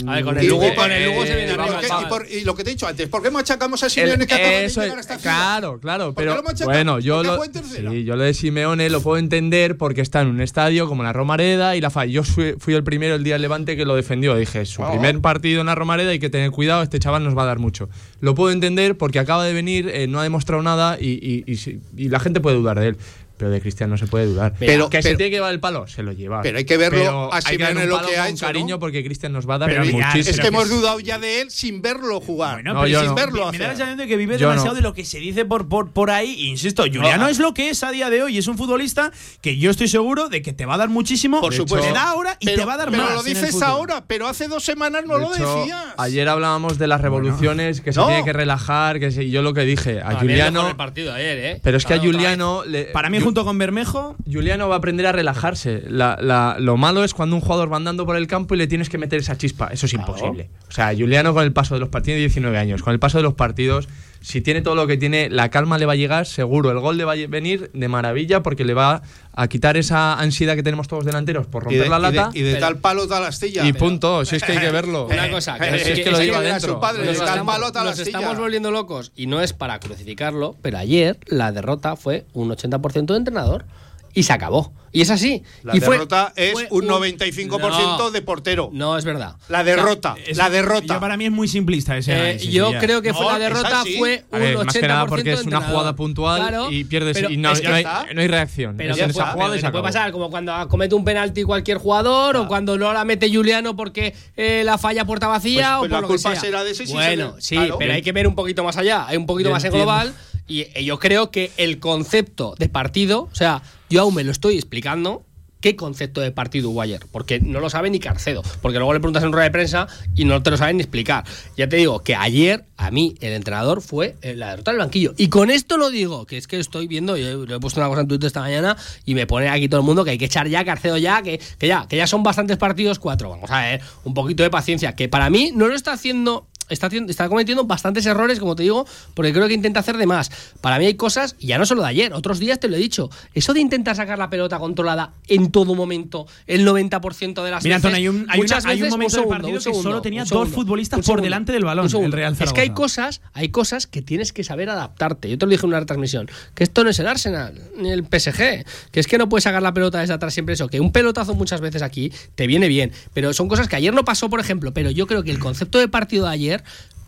A 0.07 0.15
ver, 0.15 0.25
con 0.25 0.37
Y- 0.37 0.41
el 0.41 0.47
Lugo, 0.47 0.69
y- 0.69 0.75
con 0.75 0.93
el 0.93 1.05
Lugo 1.05 1.23
se 1.27 1.33
y- 1.33 1.37
viene 1.37 1.51
y- 1.51 1.55
arriba, 1.55 1.81
y- 1.83 1.87
chaval. 1.87 2.05
y 2.05 2.09
por- 2.09 2.27
y 2.31 2.45
lo 2.45 2.55
que 2.55 2.63
te 2.63 2.71
he 2.71 2.73
dicho 2.75 2.87
antes, 2.87 3.09
¿por 3.09 3.23
qué 3.23 3.31
machacamos 3.31 3.83
a 3.83 3.89
Simeone 3.91 4.27
que 4.27 4.65
eso 4.67 4.83
llegar 4.83 4.99
hasta 5.01 5.17
claro, 5.19 5.81
claro, 5.81 6.15
¿Por 6.15 6.23
qué 6.23 6.31
pero 6.31 6.37
lo 6.37 6.43
bueno, 6.67 6.99
yo 7.01 7.23
¿Por 7.25 7.51
qué 7.51 7.59
lo, 7.61 7.65
sí, 7.93 8.05
yo 8.05 8.15
lo 8.17 8.23
de 8.23 8.35
Simeone 8.35 8.89
lo 8.89 9.01
puedo 9.01 9.19
entender 9.19 9.77
porque 9.77 10.01
está 10.01 10.21
en 10.21 10.29
un 10.29 10.41
estadio 10.41 10.87
como 10.87 11.03
la 11.03 11.13
Romareda 11.13 11.75
y 11.75 11.81
la 11.81 11.89
FA. 11.91 12.05
Yo 12.07 12.23
fui, 12.23 12.55
fui 12.59 12.75
el 12.75 12.85
primero 12.85 13.17
el 13.17 13.25
día 13.25 13.35
del 13.35 13.43
Levante 13.43 13.77
que 13.77 13.85
lo 13.85 13.97
defendió. 13.97 14.37
Dije, 14.37 14.65
su 14.65 14.83
Oh. 14.83 14.91
primer 14.93 15.21
partido 15.21 15.61
en 15.61 15.67
la 15.67 15.75
Romareda 15.75 16.11
hay 16.11 16.19
que 16.21 16.31
tener 16.31 16.51
cuidado, 16.53 16.83
este 16.83 16.99
chaval 17.01 17.25
nos 17.25 17.37
va 17.37 17.43
a 17.43 17.47
dar 17.47 17.59
mucho. 17.59 17.89
Lo 18.21 18.35
puedo 18.37 18.53
entender 18.53 18.97
porque 18.97 19.19
acaba 19.19 19.45
de 19.45 19.53
venir, 19.55 19.89
eh, 19.93 20.07
no 20.07 20.21
ha 20.21 20.23
demostrado 20.23 20.63
nada 20.63 20.99
y, 21.01 21.45
y 21.47 22.09
la 22.09 22.21
gente 22.21 22.41
puede 22.41 22.57
dudar 22.57 22.79
de 22.79 22.89
él. 22.89 22.97
Pero 23.37 23.51
de 23.51 23.61
Cristian 23.61 23.91
no 23.91 23.97
se 23.99 24.07
puede 24.07 24.27
dudar. 24.27 24.55
Pero- 24.59 24.89
que 24.91 24.99
se 25.03 25.09
pero- 25.11 25.17
tiene 25.19 25.31
que 25.31 25.37
llevar 25.37 25.53
el 25.53 25.61
palo, 25.61 25.87
se 25.87 26.03
lo 26.03 26.13
lleva. 26.13 26.43
Pero 26.43 26.59
hay 26.59 26.65
que 26.65 26.77
verlo 26.77 26.99
Pero 26.99 27.33
a 27.35 27.37
hay 27.37 27.57
que 27.57 27.65
lo 27.87 28.01
que 28.07 28.17
ha 28.17 28.25
con 28.27 28.35
hecho, 28.35 28.47
cariño 28.47 28.75
¿no? 28.77 28.79
porque 28.79 29.05
Cristian 29.05 29.33
nos 29.33 29.49
va 29.49 29.57
a 29.57 29.59
dar 29.59 29.69
Pero 29.71 29.83
muchísimo. 29.85 30.21
Es 30.21 30.27
que 30.27 30.33
pero 30.37 30.49
hemos 30.49 30.71
dudado 30.71 31.01
ya 31.01 31.19
de 31.19 31.41
él 31.41 31.51
sin 31.51 31.83
verlo 31.83 32.21
jugar. 32.21 32.55
Bueno, 32.55 32.75
No, 32.75 32.81
pero 32.81 32.93
yo 32.93 33.01
sin 33.01 33.09
no. 33.09 33.15
verlo 33.15 33.51
me, 33.53 33.59
da 33.59 33.65
la 33.69 33.71
sensación 33.73 33.99
de 33.99 34.07
que 34.07 34.17
vive 34.17 34.39
Yo 34.39 34.49
demasiado 34.49 34.75
no. 34.75 34.77
de 34.77 34.83
lo 34.83 34.95
que 34.95 35.05
se 35.05 35.19
dice 35.19 35.45
por, 35.45 35.69
por, 35.69 35.91
por 35.91 36.11
ahí. 36.11 36.47
Insisto, 36.49 36.83
Juliano 36.85 37.29
es 37.29 37.39
lo 37.39 37.55
que 37.55 37.71
es 37.71 37.83
a 37.83 37.91
día 37.91 38.11
de 38.11 38.23
hoy. 38.23 38.39
Es 38.39 38.47
un 38.47 38.57
futbolista 38.57 39.11
que 39.41 39.57
yo 39.59 39.71
estoy 39.71 39.89
seguro 39.89 40.29
de 40.29 40.43
que 40.43 40.53
te 40.53 40.67
va 40.67 40.75
a 40.75 40.79
dar 40.79 40.89
muchísimo. 40.89 41.41
Por 41.41 41.53
supuesto. 41.55 41.87
Te 41.89 41.93
da 41.93 42.11
ahora 42.11 42.37
y 42.41 42.47
pero, 42.47 42.59
te 42.59 42.65
va 42.65 42.75
a 42.75 42.77
dar 42.77 42.91
pero 42.91 43.03
más. 43.03 43.15
lo 43.15 43.21
en 43.23 43.27
el 43.29 43.35
dices 43.35 43.63
ahora, 43.63 44.05
pero 44.07 44.29
hace 44.29 44.49
dos 44.49 44.65
semanas 44.65 45.05
no 45.07 45.15
De 45.15 45.21
lo 45.21 45.35
hecho, 45.35 45.57
decías. 45.59 45.85
Ayer 45.97 46.29
hablábamos 46.29 46.79
de 46.79 46.87
las 46.87 47.01
revoluciones, 47.01 47.81
que 47.81 47.93
se 47.93 48.01
tiene 48.01 48.25
que 48.25 48.33
relajar, 48.33 49.01
que 49.01 49.11
yo 49.31 49.43
lo 49.43 49.55
que 49.55 49.63
dije, 49.63 50.01
a 50.01 50.15
Juliano. 50.21 50.75
¿eh? 51.17 51.61
Pero 51.63 51.77
es 51.77 51.85
que 51.85 51.95
a 51.95 51.99
Juliano. 51.99 52.63
Para 52.93 53.11
mí, 53.11 53.19
junto 53.35 53.47
con 53.47 53.59
Bermejo, 53.59 54.15
Juliano 54.33 54.69
va 54.69 54.77
a 54.77 54.79
aprender 54.79 55.07
a 55.09 55.11
relajarse. 55.13 55.83
La- 55.89 56.17
la- 56.21 56.57
lo 56.61 56.77
malo 56.77 57.03
es 57.03 57.15
cuando 57.15 57.35
un 57.35 57.43
jugador 57.43 57.73
va 57.73 57.79
andando 57.79 58.07
por 58.07 58.15
el 58.17 58.29
campo 58.29 58.55
y 58.55 58.59
le 58.59 58.69
tienes 58.69 58.89
que 58.89 58.97
meter 58.97 59.19
esa 59.19 59.37
chispa. 59.37 59.71
Eso 59.73 59.87
es 59.87 59.93
imposible. 59.93 60.51
O 60.69 60.71
sea, 60.71 60.95
Juliano 60.97 61.35
con 61.35 61.43
el 61.43 61.53
paso 61.53 61.75
de 61.75 61.81
los 61.81 61.89
partidos, 61.89 62.05
tiene 62.15 62.21
19 62.21 62.57
años, 62.59 62.81
con 62.85 62.93
el 62.93 63.01
paso 63.01 63.19
de 63.19 63.25
los 63.25 63.35
partidos, 63.35 63.89
si 64.27 64.41
tiene 64.41 64.63
todo 64.63 64.75
lo 64.75 64.87
que 64.87 64.97
tiene, 64.97 65.29
la 65.29 65.51
calma 65.51 65.77
le 65.77 65.85
va 65.85 65.93
a 65.93 65.97
llegar, 65.97 66.25
seguro. 66.25 66.71
El 66.71 66.79
gol 66.81 66.97
le 66.97 67.05
va 67.05 67.13
a 67.13 67.17
venir 67.29 67.71
de 67.75 67.89
maravilla 67.89 68.43
porque 68.43 68.65
le 68.65 68.73
va 68.73 69.03
a 69.37 69.49
quitar 69.49 69.77
esa 69.77 70.15
ansiedad 70.19 70.55
que 70.55 70.63
tenemos 70.63 70.89
todos 70.89 71.05
delanteros 71.05 71.47
por 71.47 71.65
romper 71.65 71.83
de, 71.83 71.89
la 71.91 71.99
y 71.99 72.01
de- 72.01 72.17
lata. 72.17 72.31
y 72.33 72.41
de 72.41 72.55
Pero- 72.55 72.67
tal 72.67 72.79
palo 72.79 73.07
tal 73.07 73.25
astilla. 73.27 73.67
Y 73.67 73.75
punto, 73.75 74.25
si 74.25 74.37
es 74.37 74.43
que 74.43 74.53
hay 74.53 74.59
que 74.59 74.71
verlo. 74.71 75.09
Una 75.09 75.31
cosa, 75.31 75.59
que 75.59 75.71
no 75.71 75.79
sé 75.79 75.93
es 75.93 76.01
que 76.01 76.11
lo 76.11 76.37
adentro. 76.39 76.75
su 76.75 76.81
padre, 76.81 77.05
Nos 77.05 77.17
estamos, 77.17 77.47
palo 77.55 77.71
tal 77.71 77.85
nos 77.85 77.99
estamos 77.99 78.39
volviendo 78.39 78.71
locos 78.71 79.13
y 79.15 79.27
no 79.27 79.43
es 79.43 79.53
para 79.53 79.79
crucificarlo, 79.79 80.57
pero 80.63 80.79
ayer 80.79 81.19
la 81.27 81.53
derrota 81.53 81.95
fue 81.95 82.25
un 82.33 82.49
80% 82.49 83.05
de 83.13 83.17
entrenador 83.19 83.67
y 84.15 84.23
se 84.23 84.33
acabó. 84.33 84.73
Y 84.93 85.01
es 85.01 85.11
así. 85.11 85.43
La 85.65 85.77
y 85.77 85.81
fue- 85.81 85.97
derrota 85.97 86.33
es 86.37 86.53
fue 86.53 86.69
un 86.71 86.87
95% 86.87 87.99
No, 87.99 88.11
de 88.13 88.23
portero. 88.23 88.71
No, 88.73 88.97
es 88.97 89.05
verdad. 89.05 89.35
La 89.49 89.65
derrota, 89.65 90.15
es- 90.25 90.37
la 90.37 90.51
derrota. 90.51 90.95
yo 90.95 91.01
para 91.01 91.17
mí 91.17 91.25
es 91.25 91.33
muy 91.33 91.49
simplista 91.49 91.97
ese 91.97 92.13
Eh, 92.13 92.21
análisis, 92.21 92.51
yo 92.53 92.71
ya. 92.73 92.79
creo 92.79 93.03
que 93.03 93.13
fue 93.13 93.25
No, 93.25 93.33
la 93.33 93.39
derrota 93.41 93.83
fue 93.99 94.25
A 94.31 94.37
un 94.37 94.41
ver, 94.43 94.57
80% 94.57 94.65
más 94.65 94.75
que 94.77 94.89
nada 94.89 95.07
porque 95.07 95.33
es 95.33 95.43
una 95.45 95.61
jugada 95.63 95.97
puntual 95.97 96.41
Claro, 96.41 96.71
y 96.71 96.85
pierdes 96.85 97.17
pero 97.17 97.29
y 97.29 97.37
no, 97.37 97.51
es 97.51 97.61
que 97.61 97.69
no 97.69 97.75
hay, 97.75 97.85
no 98.15 98.21
hay 98.21 98.29
reacción. 98.29 98.77
Pero 98.77 98.93
Es 98.93 98.99
que 98.99 99.03
en 99.05 99.13
fue- 99.13 99.23
esa 99.23 99.33
jugada 99.33 99.51
pero 99.51 99.61
se 99.67 99.71
puede 99.73 99.83
pasar 99.85 100.13
como 100.13 100.31
cuando 100.31 100.69
comete 100.69 100.95
un 100.95 101.05
penalti 101.05 101.43
cualquier 101.43 101.79
jugador 101.79 102.37
o 102.37 102.47
cuando 102.47 102.79
no 102.79 102.93
la 102.93 103.05
mete 103.05 103.29
Juliano 103.35 103.75
porque 103.75 104.15
eh, 104.37 104.63
la 104.65 104.79
falla 104.79 105.05
puerta 105.05 105.27
vacía 105.27 105.79
Pues- 105.79 105.79
pues 105.79 105.79
o 105.79 105.81
por 105.81 105.91
la 105.91 106.01
lo 106.03 106.07
culpa 106.07 106.31
que 106.31 106.37
sea. 106.37 106.41
será 106.41 106.63
de 106.63 106.71
ese, 106.71 106.85
bueno, 106.93 107.35
sí, 107.41 107.57
claro. 107.57 107.79
pero 107.79 107.93
hay 107.95 108.03
que 108.03 108.13
ver 108.13 108.29
un 108.29 108.37
poquito 108.37 108.63
más 108.63 108.77
allá, 108.77 109.07
hay 109.09 109.17
un 109.17 109.27
poquito 109.27 109.51
más 109.51 109.65
en 109.65 109.73
global 109.73 110.15
y 110.47 110.63
eh, 110.63 110.85
yo 110.85 110.99
creo 110.99 111.31
que 111.31 111.51
el 111.57 111.79
concepto 111.79 112.55
de 112.59 112.69
partido, 112.69 113.29
o 113.33 113.35
sea, 113.35 113.63
yo 113.89 114.03
aún 114.03 114.15
me 114.15 114.25
lo 114.25 114.33
estoy 114.33 114.55
explicando. 114.57 115.25
¿Qué 115.61 115.77
concepto 115.77 116.21
de 116.21 116.31
partido 116.31 116.69
hubo 116.69 116.83
ayer? 116.83 117.07
Porque 117.11 117.41
no 117.41 117.59
lo 117.59 117.71
sabe 117.71 117.89
ni 117.89 117.99
Carcedo. 117.99 118.43
Porque 118.61 118.77
luego 118.77 118.93
le 118.93 119.01
preguntas 119.01 119.23
en 119.23 119.33
rueda 119.33 119.45
de 119.45 119.51
prensa 119.51 119.87
y 120.15 120.27
no 120.27 120.43
te 120.43 120.51
lo 120.51 120.59
saben 120.59 120.77
ni 120.77 120.83
explicar. 120.83 121.25
Ya 121.57 121.67
te 121.71 121.77
digo 121.77 122.01
que 122.01 122.15
ayer, 122.15 122.67
a 122.77 122.91
mí, 122.91 123.15
el 123.23 123.33
entrenador 123.33 123.81
fue 123.81 124.15
eh, 124.21 124.35
la 124.35 124.51
derrota 124.51 124.73
del 124.73 124.81
banquillo. 124.81 125.15
Y 125.17 125.29
con 125.29 125.51
esto 125.51 125.79
lo 125.79 125.89
digo, 125.89 126.27
que 126.27 126.37
es 126.37 126.47
que 126.47 126.61
estoy 126.61 126.87
viendo, 126.87 127.17
yo 127.17 127.45
he 127.45 127.61
puesto 127.61 127.81
una 127.81 127.89
cosa 127.89 128.03
en 128.03 128.09
Twitter 128.09 128.27
esta 128.27 128.41
mañana 128.41 128.77
y 129.07 129.15
me 129.15 129.27
pone 129.27 129.49
aquí 129.49 129.67
todo 129.71 129.81
el 129.81 129.87
mundo 129.87 130.05
que 130.05 130.11
hay 130.11 130.19
que 130.19 130.27
echar 130.27 130.49
ya 130.49 130.67
Carcedo 130.67 130.99
ya, 130.99 131.23
que, 131.23 131.41
que 131.57 131.67
ya, 131.67 131.87
que 131.89 131.97
ya 131.97 132.07
son 132.07 132.23
bastantes 132.23 132.59
partidos, 132.59 132.99
cuatro. 132.99 133.31
Vamos 133.31 133.51
a 133.51 133.63
ver, 133.63 133.81
un 134.05 134.13
poquito 134.13 134.43
de 134.43 134.51
paciencia. 134.51 134.95
Que 134.95 135.09
para 135.09 135.31
mí 135.31 135.51
no 135.55 135.69
lo 135.69 135.75
está 135.75 135.93
haciendo 135.93 136.47
está, 136.69 136.89
está 136.89 137.29
cometiendo 137.29 137.65
bastantes 137.65 138.07
errores, 138.07 138.39
como 138.41 138.57
te 138.57 138.63
digo, 138.65 138.87
porque 139.15 139.33
creo 139.33 139.49
que 139.49 139.55
intenta 139.55 139.81
hacer 139.81 139.97
de 139.97 140.07
más. 140.07 140.31
Para 140.61 140.79
mí 140.79 140.87
hay 140.87 140.95
cosas, 140.95 141.37
ya 141.41 141.59
no 141.59 141.67
solo 141.67 141.83
de 141.83 141.89
ayer, 141.89 142.13
otros 142.13 142.39
días 142.39 142.59
te 142.61 142.69
lo 142.69 142.77
he 142.77 142.79
dicho, 142.79 143.11
eso 143.35 143.53
de 143.55 143.61
intentar 143.61 143.97
sacar 143.97 144.19
la 144.19 144.31
pelota 144.31 144.59
controlada 144.59 145.13
en 145.29 145.51
todo 145.51 145.75
momento, 145.75 146.27
el 146.47 146.67
90% 146.67 147.43
de 147.43 147.51
las 147.51 147.65
Mira, 147.65 147.77
veces. 147.77 147.85
Antonio, 147.87 147.97
hay 147.97 148.09
un, 148.09 148.27
hay, 148.29 148.41
una- 148.41 148.59
hay 148.65 148.83
un 148.83 148.89
momento 148.91 149.17
del 149.17 149.23
segundo, 149.23 149.29
partido 149.31 149.55
un 149.57 149.61
segundo, 149.61 149.83
que 149.83 149.91
solo 149.91 150.03
tenía 150.03 150.23
un 150.23 150.29
dos 150.29 150.39
segundo, 150.49 150.55
futbolistas 150.55 150.97
un 150.99 151.01
por 151.03 151.07
segundo, 151.07 151.23
delante 151.25 151.53
del 151.53 151.65
balón, 151.65 151.85
un 151.85 151.91
segundo. 151.91 152.07
el 152.07 152.13
Real 152.13 152.33
Es 152.39 152.53
que 152.53 152.61
hay 152.61 152.69
Zaragoza. 152.69 152.75
cosas, 152.75 153.21
hay 153.33 153.49
cosas 153.49 153.87
que 153.87 154.03
tienes 154.03 154.33
que 154.33 154.45
saber 154.45 154.71
adaptarte. 154.71 155.29
Yo 155.31 155.39
te 155.39 155.47
lo 155.47 155.51
dije 155.51 155.63
en 155.65 155.69
una 155.69 155.81
retransmisión, 155.81 156.29
que 156.55 156.65
esto 156.65 156.85
no 156.85 156.91
es 156.91 156.99
el 156.99 157.07
Arsenal, 157.07 157.61
ni 157.77 157.91
el 157.91 158.05
PSG, 158.05 158.65
que 158.91 159.01
es 159.01 159.07
que 159.07 159.19
no 159.19 159.29
puedes 159.29 159.45
sacar 159.45 159.63
la 159.63 159.73
pelota 159.75 160.01
desde 160.01 160.15
atrás 160.15 160.33
siempre 160.35 160.55
eso, 160.55 160.69
que 160.69 160.81
un 160.81 160.93
pelotazo 160.93 161.35
muchas 161.35 161.61
veces 161.61 161.83
aquí 161.83 162.13
te 162.35 162.47
viene 162.47 162.69
bien, 162.69 162.93
pero 163.13 163.33
son 163.33 163.49
cosas 163.49 163.69
que 163.69 163.77
ayer 163.77 163.93
no 163.95 164.05
pasó, 164.05 164.29
por 164.31 164.41
ejemplo, 164.41 164.73
pero 164.73 164.91
yo 164.91 165.07
creo 165.07 165.23
que 165.23 165.31
el 165.31 165.39
concepto 165.39 165.79
de 165.79 165.89
partido 165.89 166.27
de 166.27 166.33
ayer 166.33 166.54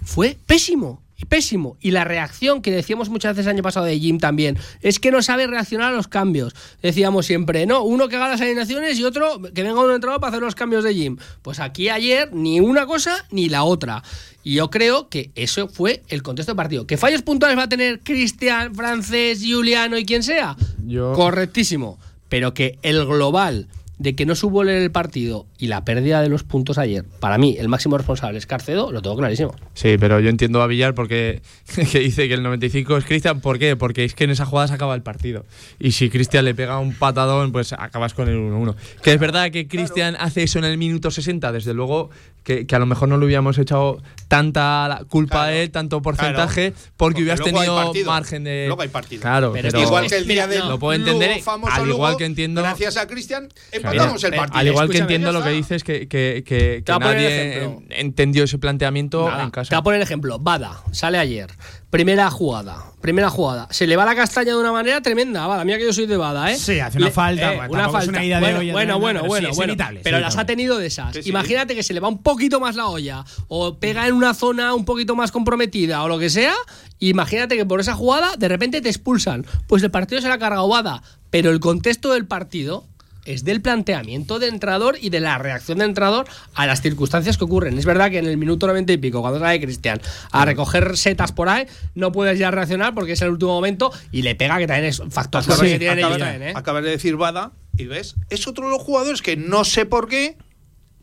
fue 0.04 0.36
pésimo. 0.46 1.02
y 1.18 1.24
Pésimo. 1.24 1.78
Y 1.80 1.92
la 1.92 2.04
reacción 2.04 2.60
que 2.60 2.70
decíamos 2.70 3.08
muchas 3.08 3.34
veces 3.34 3.46
el 3.46 3.52
año 3.56 3.62
pasado 3.62 3.86
de 3.86 3.98
Jim 3.98 4.18
también, 4.18 4.58
es 4.82 5.00
que 5.00 5.10
no 5.10 5.22
sabe 5.22 5.46
reaccionar 5.46 5.94
a 5.94 5.96
los 5.96 6.08
cambios. 6.08 6.54
Decíamos 6.82 7.24
siempre, 7.24 7.64
no, 7.64 7.82
uno 7.84 8.08
que 8.08 8.16
haga 8.16 8.28
las 8.28 8.40
alineaciones 8.42 8.98
y 8.98 9.04
otro 9.04 9.40
que 9.54 9.62
venga 9.62 9.80
un 9.82 9.90
entrenador 9.92 10.20
para 10.20 10.28
hacer 10.32 10.42
los 10.42 10.54
cambios 10.54 10.84
de 10.84 10.92
Jim. 10.92 11.16
Pues 11.40 11.58
aquí 11.58 11.88
ayer 11.88 12.28
ni 12.34 12.60
una 12.60 12.84
cosa 12.84 13.24
ni 13.30 13.48
la 13.48 13.64
otra. 13.64 14.02
Y 14.44 14.54
yo 14.56 14.68
creo 14.70 15.08
que 15.08 15.30
eso 15.36 15.68
fue 15.68 16.02
el 16.08 16.22
contexto 16.22 16.52
del 16.52 16.56
partido. 16.58 16.86
¿Que 16.86 16.98
fallos 16.98 17.22
puntuales 17.22 17.56
va 17.58 17.62
a 17.62 17.68
tener 17.70 18.00
Cristian, 18.00 18.74
Francés, 18.74 19.40
Juliano 19.42 19.96
y 19.96 20.04
quien 20.04 20.22
sea? 20.22 20.54
Yo- 20.86 21.14
Correctísimo. 21.14 21.98
Pero 22.28 22.52
que 22.52 22.78
el 22.82 23.06
global 23.06 23.68
de 23.98 24.14
que 24.14 24.26
no 24.26 24.34
subo 24.34 24.62
leer 24.62 24.82
el 24.82 24.90
partido 24.90 25.46
y 25.58 25.68
la 25.68 25.84
pérdida 25.84 26.20
de 26.20 26.28
los 26.28 26.42
puntos 26.42 26.76
ayer, 26.76 27.04
para 27.20 27.38
mí 27.38 27.56
el 27.58 27.68
máximo 27.68 27.96
responsable 27.96 28.38
es 28.38 28.46
Carcedo, 28.46 28.92
lo 28.92 29.00
tengo 29.00 29.16
clarísimo. 29.16 29.54
Sí, 29.74 29.96
pero 29.98 30.20
yo 30.20 30.28
entiendo 30.28 30.60
a 30.62 30.66
Villar 30.66 30.94
porque 30.94 31.40
que 31.92 31.98
dice 32.00 32.28
que 32.28 32.34
el 32.34 32.42
95 32.42 32.96
es 32.98 33.04
Cristian. 33.04 33.40
¿Por 33.40 33.58
qué? 33.58 33.76
Porque 33.76 34.04
es 34.04 34.14
que 34.14 34.24
en 34.24 34.30
esa 34.30 34.44
jugada 34.44 34.68
se 34.68 34.74
acaba 34.74 34.94
el 34.94 35.02
partido. 35.02 35.44
Y 35.78 35.92
si 35.92 36.10
Cristian 36.10 36.44
le 36.44 36.54
pega 36.54 36.78
un 36.78 36.92
patadón, 36.94 37.52
pues 37.52 37.72
acabas 37.72 38.12
con 38.14 38.28
el 38.28 38.36
1-1. 38.36 38.74
Que 39.02 39.12
es 39.14 39.18
verdad 39.20 39.50
que 39.50 39.66
Cristian 39.66 40.16
hace 40.18 40.42
eso 40.42 40.58
en 40.58 40.66
el 40.66 40.76
minuto 40.78 41.10
60, 41.10 41.50
desde 41.52 41.72
luego 41.72 42.10
que, 42.44 42.66
que 42.66 42.76
a 42.76 42.78
lo 42.78 42.86
mejor 42.86 43.08
no 43.08 43.18
le 43.18 43.24
hubiéramos 43.26 43.58
echado 43.58 44.00
tanta 44.28 45.00
culpa 45.08 45.46
a 45.46 45.52
él, 45.54 45.70
tanto 45.70 46.00
porcentaje, 46.02 46.70
Claro. 46.72 46.76
porque, 46.96 46.96
Porque 46.96 47.22
hubieras 47.22 47.40
tenido 47.40 47.92
margen 48.04 48.44
de. 48.44 48.64
Luego 48.66 48.82
hay 48.82 48.88
partido. 48.88 49.22
Claro, 49.22 49.52
Pero 49.52 49.68
pero, 49.68 49.78
es 49.80 49.86
igual 49.86 50.06
que 50.08 50.16
el 50.16 50.26
día 50.28 50.46
Mira, 50.46 50.46
del 50.46 50.58
no. 50.64 50.68
lo 50.70 50.78
puedo 50.78 50.92
entender, 50.92 51.30
Lugo 51.30 51.42
famoso 51.42 51.72
al 51.72 51.82
igual 51.88 51.98
luego, 51.98 52.18
que 52.18 52.24
entiendo. 52.24 52.62
Gracias 52.62 52.96
a 52.96 53.06
Cristian 53.06 53.48
El 53.92 54.34
eh, 54.34 54.36
partido. 54.36 54.58
al 54.58 54.66
igual 54.66 54.88
que 54.90 54.98
entiendo 54.98 55.32
lo 55.32 55.42
que 55.42 55.50
dices, 55.50 55.84
que, 55.84 56.08
que, 56.08 56.84
nadie 56.86 57.78
entendió 57.90 58.44
ese 58.44 58.58
planteamiento 58.58 59.28
Nada, 59.28 59.44
en 59.44 59.50
Te 59.50 59.60
voy 59.60 59.64
casa. 59.64 59.76
a 59.76 59.82
poner 59.82 60.00
ejemplo. 60.00 60.38
Bada, 60.38 60.82
sale 60.92 61.18
ayer. 61.18 61.50
Primera 61.90 62.30
jugada. 62.30 62.92
Primera 63.00 63.30
jugada. 63.30 63.68
Se 63.70 63.86
le 63.86 63.96
va 63.96 64.04
la 64.04 64.14
castaña 64.14 64.52
de 64.52 64.58
una 64.60 64.72
manera 64.72 65.00
tremenda. 65.00 65.46
Bada, 65.46 65.64
mira 65.64 65.78
que 65.78 65.84
yo 65.84 65.92
soy 65.92 66.06
de 66.06 66.16
Bada, 66.16 66.50
¿eh? 66.52 66.56
Sí, 66.56 66.80
hace 66.80 66.98
una 66.98 67.06
Le- 67.06 67.12
falta, 67.12 67.54
eh, 67.54 67.60
una 67.68 67.88
falta. 67.88 68.10
una 68.10 68.24
ida 68.24 68.36
de 68.36 68.40
bueno, 68.42 68.58
olla 68.58 68.72
bueno, 68.72 68.98
bueno, 68.98 69.20
pero 69.20 69.28
bueno, 69.28 69.48
sí, 69.50 69.56
bueno. 69.56 69.74
pero 70.02 70.20
las 70.20 70.36
ha 70.36 70.44
tenido 70.44 70.78
de 70.78 70.86
esas. 70.86 71.14
Sí, 71.14 71.22
sí. 71.22 71.30
Imagínate 71.30 71.74
que 71.74 71.82
se 71.82 71.94
le 71.94 72.00
va 72.00 72.08
un 72.08 72.22
poquito 72.22 72.60
más 72.60 72.74
la 72.76 72.86
olla 72.88 73.24
o 73.48 73.78
pega 73.78 74.06
en 74.08 74.14
una 74.14 74.34
zona 74.34 74.74
un 74.74 74.84
poquito 74.84 75.14
más 75.14 75.30
comprometida 75.32 76.02
o 76.02 76.08
lo 76.08 76.18
que 76.18 76.28
sea. 76.28 76.54
Imagínate 76.98 77.56
que 77.56 77.64
por 77.64 77.80
esa 77.80 77.94
jugada 77.94 78.36
de 78.36 78.48
repente 78.48 78.80
te 78.80 78.88
expulsan. 78.88 79.46
Pues 79.68 79.82
el 79.82 79.90
partido 79.90 80.20
se 80.20 80.28
la 80.28 80.34
ha 80.34 80.38
cargado 80.38 80.68
Bada. 80.68 81.02
Pero 81.30 81.50
el 81.50 81.60
contexto 81.60 82.12
del 82.12 82.26
partido 82.26 82.84
es 83.26 83.44
del 83.44 83.60
planteamiento 83.60 84.38
de 84.38 84.48
entrador 84.48 84.96
y 85.00 85.10
de 85.10 85.20
la 85.20 85.38
reacción 85.38 85.78
de 85.78 85.84
entrador 85.84 86.26
a 86.54 86.66
las 86.66 86.80
circunstancias 86.82 87.36
que 87.36 87.44
ocurren. 87.44 87.78
Es 87.78 87.84
verdad 87.84 88.10
que 88.10 88.18
en 88.18 88.26
el 88.26 88.36
minuto 88.36 88.66
90 88.66 88.92
y 88.92 88.96
pico, 88.98 89.20
cuando 89.20 89.38
sale 89.40 89.60
Cristian 89.60 90.00
a 90.32 90.44
recoger 90.44 90.96
setas 90.96 91.32
por 91.32 91.48
ahí, 91.48 91.66
no 91.94 92.12
puedes 92.12 92.38
ya 92.38 92.50
reaccionar 92.50 92.94
porque 92.94 93.12
es 93.12 93.22
el 93.22 93.30
último 93.30 93.52
momento 93.52 93.92
y 94.12 94.22
le 94.22 94.34
pega, 94.34 94.58
que 94.58 94.66
también 94.66 94.86
es 94.88 95.02
factor 95.10 95.42
Acabas, 95.42 95.60
ellos 95.62 95.80
acabas- 96.04 96.18
¿eh? 96.42 96.52
acabas 96.56 96.82
de 96.84 96.90
decir 96.90 97.16
Bada 97.16 97.52
y 97.76 97.84
ves, 97.86 98.14
es 98.30 98.46
otro 98.48 98.64
de 98.66 98.70
los 98.70 98.82
jugadores 98.82 99.20
que 99.22 99.36
no 99.36 99.64
sé 99.64 99.84
por 99.86 100.08
qué, 100.08 100.36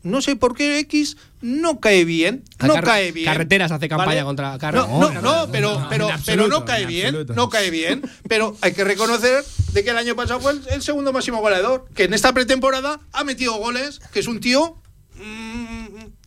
no 0.04 0.22
sé 0.22 0.36
por 0.36 0.54
qué 0.54 0.78
X 0.78 1.16
no 1.40 1.80
cae 1.80 2.04
bien, 2.04 2.44
no 2.64 2.74
cae 2.80 3.10
bien. 3.12 3.26
Carreteras 3.26 3.72
hace 3.72 3.88
campaña 3.88 4.08
¿vale? 4.08 4.24
contra 4.24 4.56
Car- 4.58 4.74
No, 4.74 4.86
no, 4.86 5.10
No, 5.12 5.20
no, 5.20 5.48
pero, 5.50 5.86
pero, 5.90 6.08
pero 6.24 6.46
no 6.46 6.64
cae 6.64 6.82
en 6.82 6.88
bien, 6.88 7.26
no 7.34 7.48
cae 7.48 7.70
bien. 7.70 8.02
Pero 8.28 8.56
hay 8.60 8.72
que 8.72 8.84
reconocer 8.84 9.44
de 9.72 9.82
que 9.84 9.90
el 9.90 9.96
año 9.98 10.14
pasado 10.14 10.40
fue 10.40 10.52
el, 10.52 10.62
el 10.70 10.82
segundo 10.82 11.12
máximo 11.12 11.40
goleador, 11.40 11.86
que 11.94 12.04
en 12.04 12.14
esta 12.14 12.32
pretemporada 12.32 13.00
ha 13.12 13.24
metido 13.24 13.54
goles, 13.56 14.00
que 14.12 14.20
es 14.20 14.28
un 14.28 14.40
tío. 14.40 14.76
mm, 15.16 15.83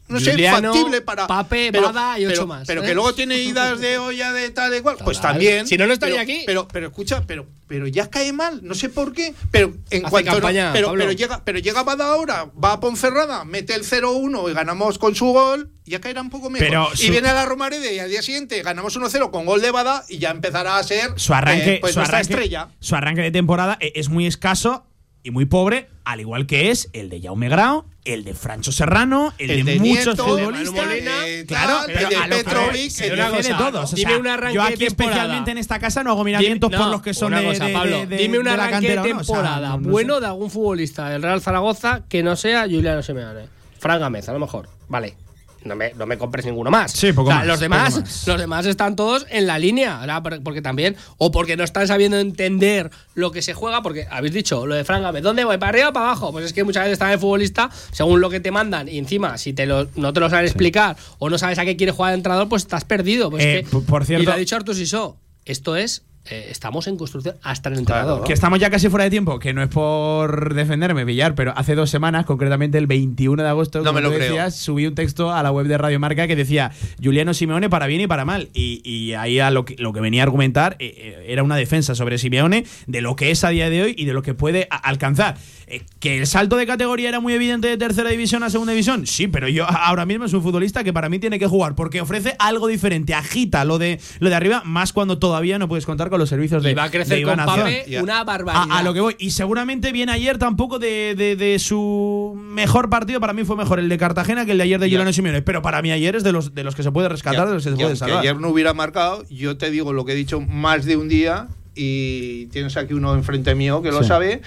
no 0.07 0.19
sé, 0.19 0.31
Juliano, 0.31 0.73
factible 0.73 1.01
para. 1.01 1.27
Pape, 1.27 1.71
pero, 1.71 1.91
Bada 1.91 2.19
y 2.19 2.25
ocho 2.25 2.33
pero- 2.35 2.47
más, 2.47 2.67
Pero 2.67 2.83
¿eh? 2.83 2.85
que 2.87 2.93
luego 2.93 3.13
tiene 3.13 3.37
idas 3.37 3.79
de 3.79 3.97
olla 3.97 4.31
de 4.33 4.49
tal 4.51 4.75
y 4.75 4.81
cual. 4.81 4.97
Pues 5.03 5.19
también. 5.19 5.67
Si 5.67 5.77
no, 5.77 5.85
no 5.87 5.93
estaría 5.93 6.15
pero- 6.15 6.23
aquí. 6.23 6.43
Pero, 6.45 6.67
pero 6.67 6.87
escucha, 6.87 7.23
pero, 7.27 7.45
pero 7.67 7.87
ya 7.87 8.09
cae 8.09 8.31
mal, 8.33 8.59
no 8.63 8.73
sé 8.73 8.89
por 8.89 9.13
qué. 9.13 9.33
Pero 9.51 9.73
en 9.89 10.05
Hace 10.05 10.11
cuanto. 10.11 10.31
no- 10.39 10.47
pero, 10.73 10.87
Pablo. 10.87 10.99
pero 11.03 11.11
llega, 11.11 11.41
pero 11.43 11.59
llega 11.59 11.83
Bada 11.83 12.05
ahora, 12.07 12.49
va 12.63 12.73
a 12.73 12.79
Ponferrada, 12.79 13.43
mete 13.45 13.73
el 13.75 13.83
0-1 13.83 14.49
y 14.49 14.53
ganamos 14.53 14.97
con 14.97 15.13
su 15.15 15.25
gol, 15.27 15.69
ya 15.85 15.99
caerá 16.01 16.21
un 16.21 16.29
poco 16.29 16.49
mejor. 16.49 16.67
Pero 16.67 16.87
y 16.93 16.97
su- 16.97 17.11
viene 17.11 17.27
a 17.29 17.33
la 17.33 17.45
Romareda 17.45 17.91
y 17.91 17.99
al 17.99 18.09
día 18.09 18.21
siguiente 18.21 18.61
ganamos 18.61 18.95
1-0 18.95 19.31
con 19.31 19.45
gol 19.45 19.61
de 19.61 19.71
Bada 19.71 20.03
y 20.07 20.17
ya 20.19 20.31
empezará 20.31 20.77
a 20.77 20.83
ser 20.83 21.11
su 21.17 21.33
arranque, 21.33 21.75
eh, 21.75 21.77
pues 21.81 21.93
su 21.93 21.99
nuestra 21.99 22.19
arranque, 22.19 22.33
estrella. 22.33 22.69
su 22.79 22.95
arranque 22.95 23.21
de 23.21 23.31
temporada 23.31 23.77
e- 23.81 23.93
es 23.95 24.09
muy 24.09 24.25
escaso 24.27 24.85
y 25.27 25.31
muy 25.31 25.43
pobre, 25.45 25.89
al 26.05 26.21
igual 26.21 26.47
que 26.47 26.71
es 26.71 26.89
el 26.93 27.09
de 27.09 27.19
Jaume 27.21 27.49
Grau, 27.49 27.83
el 28.05 28.23
de 28.23 28.33
Francho 28.33 28.71
Serrano, 28.71 29.33
el, 29.37 29.51
El 29.51 29.65
de, 29.65 29.73
de 29.73 29.79
muchos 29.79 30.05
Nieto, 30.05 30.25
futbolistas. 30.25 30.71
Manu 30.73 30.87
Molina, 30.87 31.11
claro, 31.45 31.73
tal, 31.79 31.85
pero 31.87 31.99
el 31.99 32.29
de 32.29 32.35
Petrovic, 32.37 33.01
el 33.01 33.43
de 33.43 33.53
todos. 33.57 33.91
O 33.91 33.95
dime 33.97 34.15
un 34.15 34.27
arranque 34.27 34.55
yo 34.55 34.61
de 34.65 34.73
aquí 34.73 34.85
especialmente 34.85 35.51
en 35.51 35.57
esta 35.57 35.79
casa 35.79 36.03
no 36.05 36.11
hago 36.11 36.23
miramientos 36.23 36.69
Dime- 36.71 36.81
por 36.81 36.91
los 36.91 37.01
que 37.01 37.13
son 37.13 37.33
una 37.33 37.41
de, 37.41 37.47
cosa, 37.47 37.65
de- 37.65 37.73
Pablo, 37.73 37.97
de- 37.99 38.07
de- 38.07 38.17
dime 38.17 38.37
un 38.39 38.45
de 38.45 38.55
la 38.55 38.63
arranque 38.63 38.87
de 38.87 38.95
cantera, 38.95 39.13
¿no? 39.15 39.19
O 39.19 39.23
sea, 39.25 39.35
temporada 39.35 39.69
no- 39.71 39.77
no 39.81 39.89
bueno 39.91 40.13
sé. 40.15 40.21
de 40.21 40.27
algún 40.27 40.49
futbolista 40.49 41.09
del 41.09 41.21
Real 41.21 41.41
Zaragoza 41.41 42.03
que 42.07 42.23
no 42.23 42.37
sea 42.37 42.61
Juliano 42.63 43.03
Simeone. 43.03 43.49
Fran 43.77 43.99
Gámez, 43.99 44.29
a 44.29 44.33
lo 44.33 44.39
mejor. 44.39 44.69
Vale. 44.87 45.15
No 45.63 45.75
me, 45.75 45.93
no 45.95 46.05
me 46.05 46.17
compres 46.17 46.45
ninguno 46.45 46.71
más. 46.71 46.91
Sí, 46.91 47.11
poco 47.13 47.29
O 47.29 47.31
sea, 47.31 47.39
más, 47.39 47.47
Los 47.47 47.55
poco 47.57 47.63
demás, 47.63 47.99
más. 47.99 48.27
los 48.27 48.39
demás 48.39 48.65
están 48.65 48.95
todos 48.95 49.25
en 49.29 49.47
la 49.47 49.59
línea. 49.59 50.01
Porque 50.43 50.61
también, 50.61 50.95
o 51.17 51.31
porque 51.31 51.57
no 51.57 51.63
están 51.63 51.87
sabiendo 51.87 52.17
entender 52.19 52.89
lo 53.15 53.31
que 53.31 53.41
se 53.41 53.53
juega, 53.53 53.81
porque 53.81 54.07
habéis 54.09 54.33
dicho 54.33 54.65
lo 54.65 54.75
de 54.75 54.83
Fran 54.83 55.01
Gámez, 55.01 55.23
¿dónde 55.23 55.43
voy? 55.43 55.57
¿Para 55.57 55.69
arriba 55.69 55.89
o 55.89 55.93
para 55.93 56.05
abajo? 56.07 56.31
Pues 56.31 56.45
es 56.45 56.53
que 56.53 56.63
muchas 56.63 56.83
veces 56.83 56.93
está 56.93 57.11
el 57.11 57.19
futbolista, 57.19 57.69
según 57.91 58.21
lo 58.21 58.29
que 58.29 58.39
te 58.39 58.51
mandan, 58.51 58.87
y 58.87 58.97
encima, 58.97 59.37
si 59.37 59.53
te 59.53 59.65
lo, 59.65 59.87
no 59.95 60.13
te 60.13 60.19
lo 60.19 60.29
saben 60.29 60.45
explicar 60.45 60.95
o 61.19 61.29
no 61.29 61.37
sabes 61.37 61.59
a 61.59 61.65
qué 61.65 61.75
quiere 61.75 61.91
jugar 61.91 62.13
el 62.13 62.19
entrenador, 62.19 62.47
pues 62.47 62.61
estás 62.63 62.85
perdido. 62.85 63.29
Pues 63.29 63.43
Eh, 63.43 63.57
es 63.59 63.65
que- 63.65 63.71
por- 63.71 63.83
por 63.85 64.05
cierto- 64.05 64.23
y 64.23 64.25
lo 64.25 64.31
ha 64.33 64.37
dicho 64.37 64.55
Artur 64.55 64.75
Sisó, 64.75 65.17
esto 65.45 65.75
es, 65.75 66.03
eh, 66.29 66.47
estamos 66.49 66.87
en 66.87 66.97
construcción 66.97 67.35
hasta 67.43 67.69
el 67.69 67.79
entrenador. 67.79 68.23
Que 68.23 68.33
estamos 68.33 68.59
ya 68.59 68.69
casi 68.69 68.89
fuera 68.89 69.03
de 69.05 69.09
tiempo, 69.09 69.39
que 69.39 69.53
no 69.53 69.61
es 69.63 69.69
por 69.69 70.53
defenderme, 70.53 71.05
Villar, 71.05 71.35
pero 71.35 71.53
hace 71.55 71.75
dos 71.75 71.89
semanas, 71.89 72.25
concretamente 72.25 72.77
el 72.77 72.87
21 72.87 73.43
de 73.43 73.49
agosto, 73.49 73.79
No 73.79 73.85
como 73.85 73.95
me 73.95 74.01
lo 74.01 74.09
creo. 74.09 74.21
decías, 74.21 74.55
subí 74.55 74.85
un 74.87 74.95
texto 74.95 75.31
a 75.33 75.41
la 75.43 75.51
web 75.51 75.67
de 75.67 75.77
Radio 75.77 75.99
Marca 75.99 76.27
que 76.27 76.35
decía 76.35 76.71
Juliano 77.03 77.33
Simeone 77.33 77.69
para 77.69 77.87
bien 77.87 78.01
y 78.01 78.07
para 78.07 78.25
mal. 78.25 78.49
Y, 78.53 78.81
y 78.83 79.13
ahí 79.13 79.39
a 79.39 79.51
lo, 79.51 79.65
que, 79.65 79.75
lo 79.77 79.93
que 79.93 79.99
venía 80.01 80.21
a 80.21 80.25
argumentar 80.25 80.75
eh, 80.79 80.93
eh, 80.97 81.25
era 81.29 81.43
una 81.43 81.55
defensa 81.55 81.95
sobre 81.95 82.17
Simeone 82.17 82.65
de 82.87 83.01
lo 83.01 83.15
que 83.15 83.31
es 83.31 83.43
a 83.43 83.49
día 83.49 83.69
de 83.69 83.83
hoy 83.83 83.95
y 83.97 84.05
de 84.05 84.13
lo 84.13 84.21
que 84.21 84.33
puede 84.33 84.67
a- 84.69 84.75
alcanzar. 84.77 85.37
Eh, 85.69 85.81
que 85.99 86.17
el 86.19 86.27
salto 86.27 86.55
de 86.55 86.65
categoría 86.65 87.09
era 87.09 87.19
muy 87.19 87.33
evidente 87.33 87.67
de 87.67 87.75
tercera 87.75 88.09
división 88.09 88.41
a 88.41 88.49
segunda 88.49 88.71
división, 88.71 89.05
sí, 89.05 89.27
pero 89.27 89.49
yo 89.49 89.65
ahora 89.69 90.05
mismo 90.05 90.23
es 90.23 90.31
un 90.31 90.41
futbolista 90.41 90.81
que 90.81 90.93
para 90.93 91.09
mí 91.09 91.19
tiene 91.19 91.39
que 91.39 91.45
jugar 91.47 91.75
porque 91.75 91.99
ofrece 91.99 92.37
algo 92.39 92.67
diferente, 92.67 93.13
agita 93.13 93.65
lo 93.65 93.77
de, 93.77 93.99
lo 94.19 94.29
de 94.29 94.35
arriba, 94.35 94.61
más 94.63 94.93
cuando 94.93 95.19
todavía 95.19 95.59
no 95.59 95.67
puedes 95.67 95.85
contar 95.85 96.09
con 96.09 96.19
los 96.19 96.29
servicios 96.29 96.63
de 96.63 96.71
Y 96.71 96.73
va 96.73 96.85
a 96.85 96.89
crecer 96.89 97.21
con. 97.23 97.35
Pape 97.35 97.99
una 98.01 98.23
barbaridad. 98.23 98.65
A, 98.71 98.79
a 98.79 98.83
lo 98.83 98.93
que 98.93 99.01
voy. 99.01 99.15
Y 99.19 99.31
seguramente 99.31 99.91
viene 99.91 100.13
ayer 100.13 100.37
tampoco 100.37 100.79
de, 100.79 101.15
de- 101.17 101.35
de 101.35 101.59
su 101.59 102.33
mejor 102.41 102.89
partido. 102.89 103.19
Para 103.19 103.33
mí 103.33 103.43
fue 103.43 103.57
mejor 103.57 103.79
el 103.79 103.89
de 103.89 103.97
Cartagena 103.97 104.45
que 104.45 104.53
el 104.53 104.59
de 104.59 104.63
ayer 104.63 104.79
de 104.79 104.87
Giuliano 104.87 105.11
Simeone. 105.11 105.41
Pero 105.41 105.61
para 105.61 105.81
mí 105.81 105.91
ayer 105.91 106.15
es 106.15 106.23
de 106.23 106.31
los, 106.31 106.55
de 106.55 106.63
los 106.63 106.75
que 106.75 106.83
se 106.83 106.91
puede 106.93 107.09
rescatar, 107.09 107.45
de 107.45 107.55
los 107.55 107.63
que 107.65 107.71
se 107.71 107.75
puede 107.75 107.97
salvar. 107.97 108.19
ayer 108.19 108.39
no 108.39 108.47
hubiera 108.49 108.73
marcado, 108.73 109.25
yo 109.29 109.57
te 109.57 109.69
digo 109.69 109.91
lo 109.91 110.05
que 110.05 110.13
he 110.13 110.15
dicho 110.15 110.39
más 110.39 110.85
de 110.85 110.95
un 110.95 111.09
día 111.09 111.47
y 111.75 112.45
tienes 112.47 112.77
aquí 112.77 112.93
uno 112.93 113.13
enfrente 113.15 113.53
mío 113.53 113.81
que 113.81 113.91
lo 113.91 114.01
Sí. 114.01 114.07
sabe. 114.07 114.41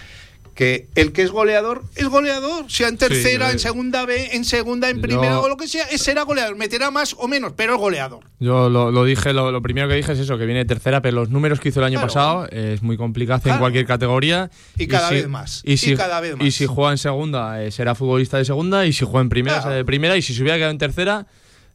Que 0.54 0.88
el 0.94 1.12
que 1.12 1.22
es 1.22 1.30
goleador 1.30 1.82
es 1.96 2.06
goleador, 2.06 2.70
sea 2.70 2.88
en 2.88 2.98
tercera, 2.98 3.46
Sí, 3.48 3.52
en 3.52 3.58
segunda 3.58 4.04
B, 4.04 4.30
en 4.36 4.44
segunda, 4.44 4.90
en 4.90 4.96
yo- 4.96 5.02
primera 5.02 5.40
o 5.40 5.48
lo 5.48 5.56
que 5.56 5.66
sea, 5.68 5.86
será 5.96 6.22
goleador, 6.22 6.56
meterá 6.56 6.90
más 6.90 7.14
o 7.18 7.28
menos, 7.28 7.52
pero 7.56 7.74
es 7.74 7.80
goleador. 7.80 8.24
Yo 8.40 8.68
lo, 8.68 8.90
lo 8.90 9.04
dije, 9.04 9.32
lo, 9.32 9.50
lo 9.52 9.62
primero 9.62 9.88
que 9.88 9.94
dije 9.94 10.12
es 10.12 10.18
eso, 10.18 10.36
que 10.38 10.44
viene 10.46 10.64
tercera, 10.64 11.00
pero 11.00 11.16
los 11.16 11.30
números 11.30 11.60
que 11.60 11.70
hizo 11.70 11.80
el 11.80 11.86
año 11.86 11.98
Claro. 11.98 12.06
pasado 12.08 12.46
eh, 12.50 12.72
es 12.74 12.82
muy 12.82 12.96
complicado 12.96 13.40
Claro. 13.40 13.56
en 13.56 13.60
cualquier 13.60 13.86
categoría. 13.86 14.50
Y 14.76 14.86
cada 14.86 15.08
si- 15.08 15.14
vez 15.14 15.28
más, 15.28 15.62
Y, 15.64 15.72
y 15.72 15.76
si, 15.78 15.96
cada 15.96 16.20
vez 16.20 16.36
más. 16.36 16.46
Y 16.46 16.50
si 16.50 16.66
juega 16.66 16.90
en 16.92 16.98
segunda, 16.98 17.62
eh, 17.62 17.70
será 17.70 17.94
futbolista 17.94 18.36
de 18.38 18.44
segunda, 18.44 18.84
y 18.86 18.92
si 18.92 19.04
juega 19.04 19.20
en 19.22 19.28
primera, 19.28 19.54
Claro. 19.56 19.68
será 19.70 19.76
de 19.76 19.84
primera, 19.84 20.16
y 20.16 20.22
si 20.22 20.34
se 20.34 20.42
hubiera 20.42 20.56
quedado 20.58 20.72
en 20.72 20.78
tercera, 20.78 21.26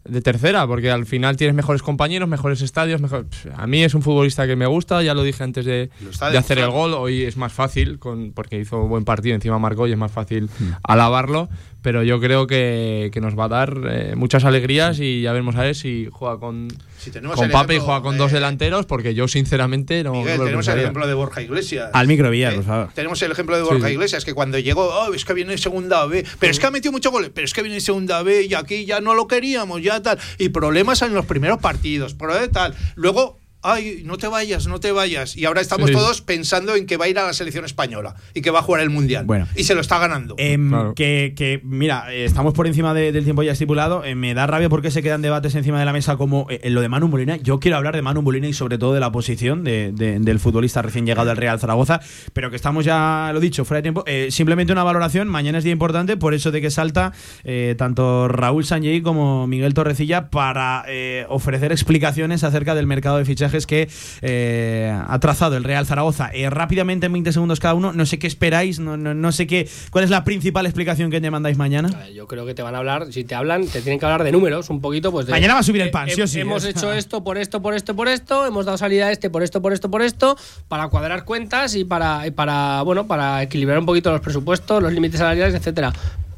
de 0.08 0.22
tercera, 0.22 0.68
porque 0.68 0.92
al 0.92 1.06
final 1.06 1.36
tienes 1.36 1.56
mejores 1.56 1.82
compañeros, 1.82 2.30
mejores 2.30 2.62
estadios. 2.62 3.02
Mejor... 3.02 3.26
A 3.56 3.68
mí 3.68 3.84
es 3.84 3.94
un 3.96 4.02
futbolista 4.02 4.46
que 4.46 4.56
me 4.56 4.68
gusta, 4.68 5.02
ya 5.04 5.14
lo 5.14 5.24
dije 5.24 5.44
antes 5.44 5.66
de, 5.66 5.90
hacer 6.38 6.60
el 6.60 6.70
gol. 6.70 6.94
Hoy 6.94 7.24
es 7.24 7.38
más 7.38 7.52
fácil, 7.52 8.00
con, 8.00 8.32
porque 8.32 8.60
hizo 8.60 8.88
buen 8.88 9.04
partido, 9.04 9.36
encima 9.36 9.60
marcó 9.60 9.88
y 9.88 9.92
es 9.92 9.98
más 9.98 10.12
fácil 10.12 10.50
alabarlo. 10.84 11.50
Pero 11.86 12.02
yo 12.02 12.20
creo 12.20 12.48
que, 12.48 13.12
que 13.14 13.22
nos 13.22 13.38
va 13.38 13.46
a 13.46 13.48
dar 13.48 13.80
eh, 13.88 14.16
muchas 14.16 14.44
alegrías 14.44 15.00
y 15.00 15.22
ya 15.22 15.32
veremos 15.34 15.56
a 15.56 15.62
ver 15.62 15.76
si 15.76 16.10
juega 16.12 16.40
con, 16.40 16.68
Si 16.98 17.12
tenemos 17.12 17.36
con 17.36 17.52
Pape 17.52 17.76
y 17.76 17.78
juega 17.78 18.02
con 18.02 18.18
dos 18.18 18.32
delanteros, 18.32 18.88
porque 18.88 19.14
yo 19.14 19.28
sinceramente 19.28 20.04
no, 20.04 20.14
Miguel, 20.14 20.40
no 20.40 20.46
tenemos 20.46 20.68
el 20.68 20.80
ejemplo 20.80 21.06
de 21.06 21.14
Borja 21.14 21.44
Iglesias. 21.44 21.92
Al 21.94 22.08
micro, 22.08 22.32
Villar, 22.32 22.54
Eh, 22.54 22.56
por 22.56 22.66
favor. 22.66 22.90
Tenemos 22.96 23.22
el 23.22 23.32
ejemplo 23.32 23.56
de 23.56 23.62
Borja 23.62 23.86
sí. 23.86 23.94
Iglesias, 23.94 24.26
que 24.26 24.34
cuando 24.34 24.58
llegó, 24.58 24.82
oh, 24.82 25.14
es 25.14 25.26
que 25.26 25.36
viene 25.36 25.52
en 25.52 25.60
segunda 25.60 26.08
B, 26.08 26.26
pero 26.40 26.52
es 26.52 26.60
que 26.60 26.66
ha 26.66 26.72
metido 26.72 26.92
muchos 26.92 27.12
goles, 27.12 27.30
pero 27.32 27.46
es 27.46 27.54
que 27.54 27.62
viene 27.62 27.76
en 27.76 27.82
segunda 27.82 28.24
B 28.24 28.48
y 28.50 28.56
aquí 28.56 28.86
ya 28.86 29.00
no 29.00 29.14
lo 29.14 29.28
queríamos, 29.28 29.84
ya 29.84 30.02
tal. 30.02 30.18
Y 30.40 30.50
problemas 30.50 31.04
en 31.04 31.14
los 31.14 31.28
primeros 31.28 31.60
partidos, 31.60 32.16
problemas 32.16 32.50
tal. 32.50 32.74
Luego, 32.96 33.38
ay, 33.66 34.02
no 34.06 34.18
te 34.18 34.28
vayas, 34.28 34.68
no 34.68 34.80
te 34.80 34.92
vayas. 34.92 35.36
Y 35.36 35.46
ahora 35.46 35.62
estamos 35.62 35.90
Sí. 35.90 35.94
todos 35.96 36.22
pensando 36.22 36.76
en 36.76 36.86
que 36.86 36.98
va 36.98 37.06
a 37.06 37.08
ir 37.10 37.20
a 37.20 37.26
la 37.26 37.34
selección 37.34 37.66
española 37.66 38.16
y 38.34 38.42
que 38.42 38.52
va 38.52 38.60
a 38.60 38.62
jugar 38.62 38.82
el 38.82 38.90
Mundial. 38.90 39.26
Bueno. 39.26 39.48
Y 39.56 39.64
se 39.66 39.76
lo 39.76 39.82
está 39.82 40.00
ganando. 40.00 40.36
Em, 40.38 40.70
Claro. 40.70 40.94
que, 40.96 41.34
que, 41.36 41.60
mira, 41.64 42.14
estamos 42.14 42.54
por 42.54 42.68
encima 42.68 42.94
de- 42.94 43.12
del 43.12 43.24
tiempo 43.24 43.44
ya 43.44 43.52
estipulado. 43.54 44.04
Eh, 44.04 44.16
me 44.16 44.34
da 44.34 44.48
rabia 44.48 44.70
porque 44.70 44.92
se 44.92 45.02
quedan 45.04 45.22
debates 45.22 45.56
encima 45.56 45.80
de 45.80 45.86
la 45.86 45.94
mesa 45.94 46.16
como 46.18 46.48
eh, 46.50 46.60
en 46.64 46.74
lo 46.74 46.82
de 46.82 46.90
Manu 46.90 47.08
Molina. 47.08 47.38
Yo 47.38 47.60
quiero 47.60 47.78
hablar 47.78 47.96
de 47.96 48.02
Manu 48.02 48.22
Molina 48.22 48.48
y 48.48 48.54
sobre 48.54 48.78
todo 48.78 48.94
de 48.94 49.00
la 49.00 49.12
posición 49.12 49.64
de- 49.64 49.92
de- 49.94 50.20
del 50.20 50.40
futbolista 50.40 50.82
recién 50.82 51.06
llegado 51.06 51.32
al 51.32 51.38
Real 51.38 51.60
Zaragoza. 51.60 52.00
Pero 52.34 52.50
que 52.50 52.56
estamos 52.56 52.86
ya, 52.86 53.32
lo 53.34 53.40
dicho, 53.40 53.66
fuera 53.66 53.80
de 53.80 53.84
tiempo. 53.84 54.04
Eh, 54.08 54.28
simplemente 54.32 54.72
una 54.74 54.84
valoración. 54.84 55.28
Mañana 55.28 55.58
es 55.58 55.64
día 55.64 55.74
importante 55.74 56.18
por 56.18 56.34
eso 56.34 56.52
de 56.52 56.62
que 56.62 56.70
salta 56.72 57.14
eh, 57.44 57.76
tanto 57.78 58.28
Raúl 58.28 58.66
Sanjei 58.66 59.02
como 59.02 59.48
Miguel 59.48 59.74
Torrecilla 59.74 60.30
para 60.30 60.84
eh, 60.88 61.26
ofrecer 61.30 61.72
explicaciones 61.72 62.44
acerca 62.44 62.76
del 62.76 62.88
mercado 62.88 63.18
de 63.18 63.26
fichajes 63.26 63.55
que 63.66 63.88
eh, 64.22 64.94
ha 65.08 65.20
trazado 65.20 65.56
el 65.56 65.64
Real 65.64 65.86
Zaragoza. 65.86 66.30
Eh, 66.34 66.50
rápidamente, 66.50 67.06
en 67.06 67.14
20 67.14 67.32
segundos 67.32 67.62
cada 67.62 67.74
uno, 67.74 67.94
no 67.94 68.06
sé 68.06 68.20
qué 68.20 68.28
esperáis, 68.28 68.80
no, 68.80 68.98
no, 68.98 69.14
no 69.14 69.32
sé 69.32 69.48
qué. 69.48 69.70
¿Cuál 69.92 70.04
es 70.04 70.10
la 70.10 70.26
principal 70.26 70.66
explicación 70.66 71.10
que 71.10 71.22
demandáis 71.22 71.58
mañana? 71.58 71.90
Eh, 72.08 72.14
Yo 72.14 72.28
creo 72.28 72.46
que 72.46 72.54
te 72.54 72.62
van 72.62 72.76
a 72.76 72.80
hablar, 72.80 73.14
si 73.14 73.24
te 73.24 73.36
hablan, 73.36 73.66
te 73.66 73.82
tienen 73.82 74.00
que 74.00 74.06
hablar 74.06 74.24
de 74.24 74.34
números, 74.34 74.70
un 74.70 74.82
poquito, 74.82 75.12
pues 75.12 75.28
de, 75.28 75.32
Mañana 75.32 75.54
va 75.54 75.62
a 75.62 75.64
subir 75.64 75.82
el 75.82 75.88
eh, 75.88 75.92
pan, 75.92 76.10
sí 76.10 76.22
o 76.22 76.28
sí, 76.28 76.42
Hemos 76.42 76.66
hecho 76.66 76.92
esto 76.94 77.24
por 77.24 77.38
esto, 77.38 77.62
por 77.62 77.74
esto, 77.74 77.96
por 77.96 78.10
esto, 78.10 78.46
hemos 78.46 78.66
dado 78.66 78.78
salida 78.78 79.08
a 79.08 79.12
este 79.12 79.30
por 79.30 79.44
esto, 79.44 79.62
por 79.62 79.72
esto, 79.72 79.90
por 79.90 80.02
esto, 80.02 80.38
para 80.68 80.88
cuadrar 80.90 81.24
cuentas 81.24 81.76
y 81.76 81.86
para, 81.86 82.28
y 82.28 82.32
para 82.32 82.82
bueno, 82.82 83.08
para 83.08 83.42
equilibrar 83.44 83.80
un 83.80 83.86
poquito 83.86 84.12
los 84.12 84.22
presupuestos, 84.22 84.82
los 84.82 84.92
límites 84.92 85.20
salariales, 85.20 85.56
etcétera. 85.56 85.94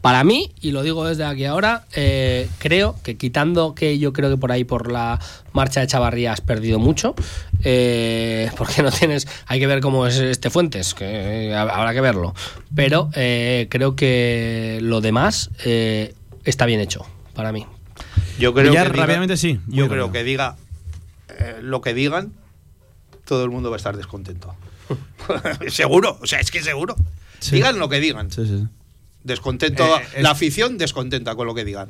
Para 0.08 0.24
mí, 0.24 0.54
y 0.62 0.72
lo 0.72 0.84
digo 0.84 1.06
desde 1.06 1.26
aquí 1.26 1.44
ahora, 1.44 1.84
eh, 1.94 2.48
creo 2.60 2.96
que 3.04 3.18
quitando 3.18 3.76
que 3.76 4.00
yo 4.00 4.14
creo 4.14 4.30
que 4.30 4.38
por 4.38 4.54
ahí 4.54 4.64
por 4.64 4.90
la 4.90 5.20
marcha 5.52 5.82
de 5.82 5.88
Chavarría 5.88 6.32
has 6.32 6.40
perdido 6.40 6.80
mucho, 6.80 7.14
eh, 7.62 8.50
porque 8.58 8.82
no 8.84 8.90
tienes, 8.90 9.28
hay 9.48 9.60
que 9.60 9.68
ver 9.68 9.82
cómo 9.82 10.08
es 10.08 10.16
este 10.18 10.50
Fuentes, 10.50 10.94
que 10.94 11.50
eh, 11.50 11.54
habrá 11.54 11.94
que 11.94 12.00
verlo, 12.00 12.34
pero 12.74 13.10
eh, 13.16 13.68
creo 13.70 13.98
que 13.98 14.80
lo 14.82 15.02
demás 15.02 15.50
eh, 15.66 16.16
está 16.46 16.66
bien 16.66 16.80
hecho 16.80 17.06
para 17.36 17.52
mí. 17.52 17.66
Yo 18.40 18.54
creo 18.54 18.70
Villar, 18.72 18.88
que 18.88 18.94
diga- 18.94 19.02
rápidamente 19.02 19.36
sí, 19.36 19.60
Yo 19.68 19.90
creo 19.90 20.14
que 20.14 20.24
diga 20.24 20.56
eh, 21.38 21.58
lo 21.62 21.82
que 21.82 21.94
digan, 21.94 22.32
todo 23.26 23.44
el 23.44 23.50
mundo 23.50 23.72
va 23.72 23.76
a 23.76 23.82
estar 23.84 23.98
descontento. 23.98 24.56
seguro, 25.68 26.18
o 26.22 26.26
sea, 26.26 26.40
es 26.40 26.50
que 26.50 26.64
seguro. 26.64 26.96
Sí. 27.40 27.56
Digan 27.58 27.78
lo 27.78 27.90
que 27.90 28.00
digan. 28.00 28.32
Sí, 28.32 28.46
sí. 28.48 28.68
Descontento, 29.28 29.84
Eh, 29.86 30.02
es- 30.16 30.24
la 30.24 30.32
afición 30.32 30.78
descontenta 30.80 31.36
con 31.36 31.46
lo 31.46 31.54
que 31.54 31.64
digan. 31.66 31.90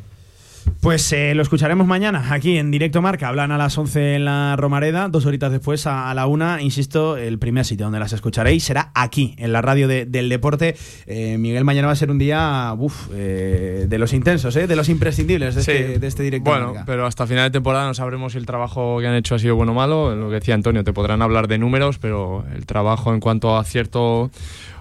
Pues 0.81 1.11
eh, 1.13 1.33
lo 1.33 1.41
escucharemos 1.43 1.87
mañana 1.87 2.25
aquí 2.33 2.57
en 2.57 2.71
Directo 2.71 3.01
Marca. 3.01 3.29
Hablan 3.29 3.51
a 3.53 3.57
las 3.57 3.77
11 3.77 4.15
en 4.15 4.25
la 4.25 4.53
Romareda, 4.57 5.07
dos 5.07 5.25
horitas 5.25 5.49
después 5.49 5.87
a, 5.87 6.11
a 6.11 6.13
la 6.13 6.27
una. 6.27 6.61
Insisto, 6.61 7.15
el 7.15 7.39
primer 7.39 7.63
sitio 7.63 7.85
donde 7.85 7.99
las 7.99 8.11
escucharéis 8.11 8.65
será 8.65 8.91
aquí, 8.93 9.33
en 9.37 9.53
la 9.53 9.61
radio 9.61 9.87
de- 9.87 10.05
del 10.05 10.27
deporte. 10.27 10.75
Eh, 11.05 11.37
Miguel, 11.39 11.63
mañana 11.63 11.87
va 11.87 11.93
a 11.93 11.95
ser 11.95 12.11
un 12.11 12.17
día 12.19 12.73
uf, 12.77 13.07
eh, 13.13 13.85
de 13.87 13.97
los 13.97 14.11
intensos, 14.11 14.53
eh, 14.57 14.67
de 14.67 14.75
los 14.75 14.89
imprescindibles 14.89 15.55
de, 15.55 15.63
Sí. 15.63 15.71
este, 15.71 15.99
de 15.99 16.07
este 16.07 16.23
Directo 16.23 16.49
Bueno, 16.51 16.67
Marca. 16.67 16.83
pero 16.85 17.05
hasta 17.05 17.25
final 17.25 17.45
de 17.45 17.51
temporada 17.51 17.87
no 17.87 17.93
sabremos 17.93 18.33
si 18.33 18.37
el 18.37 18.45
trabajo 18.45 18.99
que 18.99 19.07
han 19.07 19.15
hecho 19.15 19.35
ha 19.35 19.39
sido 19.39 19.55
bueno 19.55 19.71
o 19.71 19.75
malo. 19.75 20.15
Lo 20.17 20.27
que 20.27 20.35
decía 20.35 20.53
Antonio, 20.53 20.83
te 20.83 20.91
podrán 20.91 21.21
hablar 21.21 21.47
de 21.47 21.57
números, 21.59 21.97
pero 21.97 22.45
el 22.53 22.65
trabajo 22.65 23.13
en 23.13 23.21
cuanto 23.21 23.55
a 23.55 23.61
acierto 23.61 24.31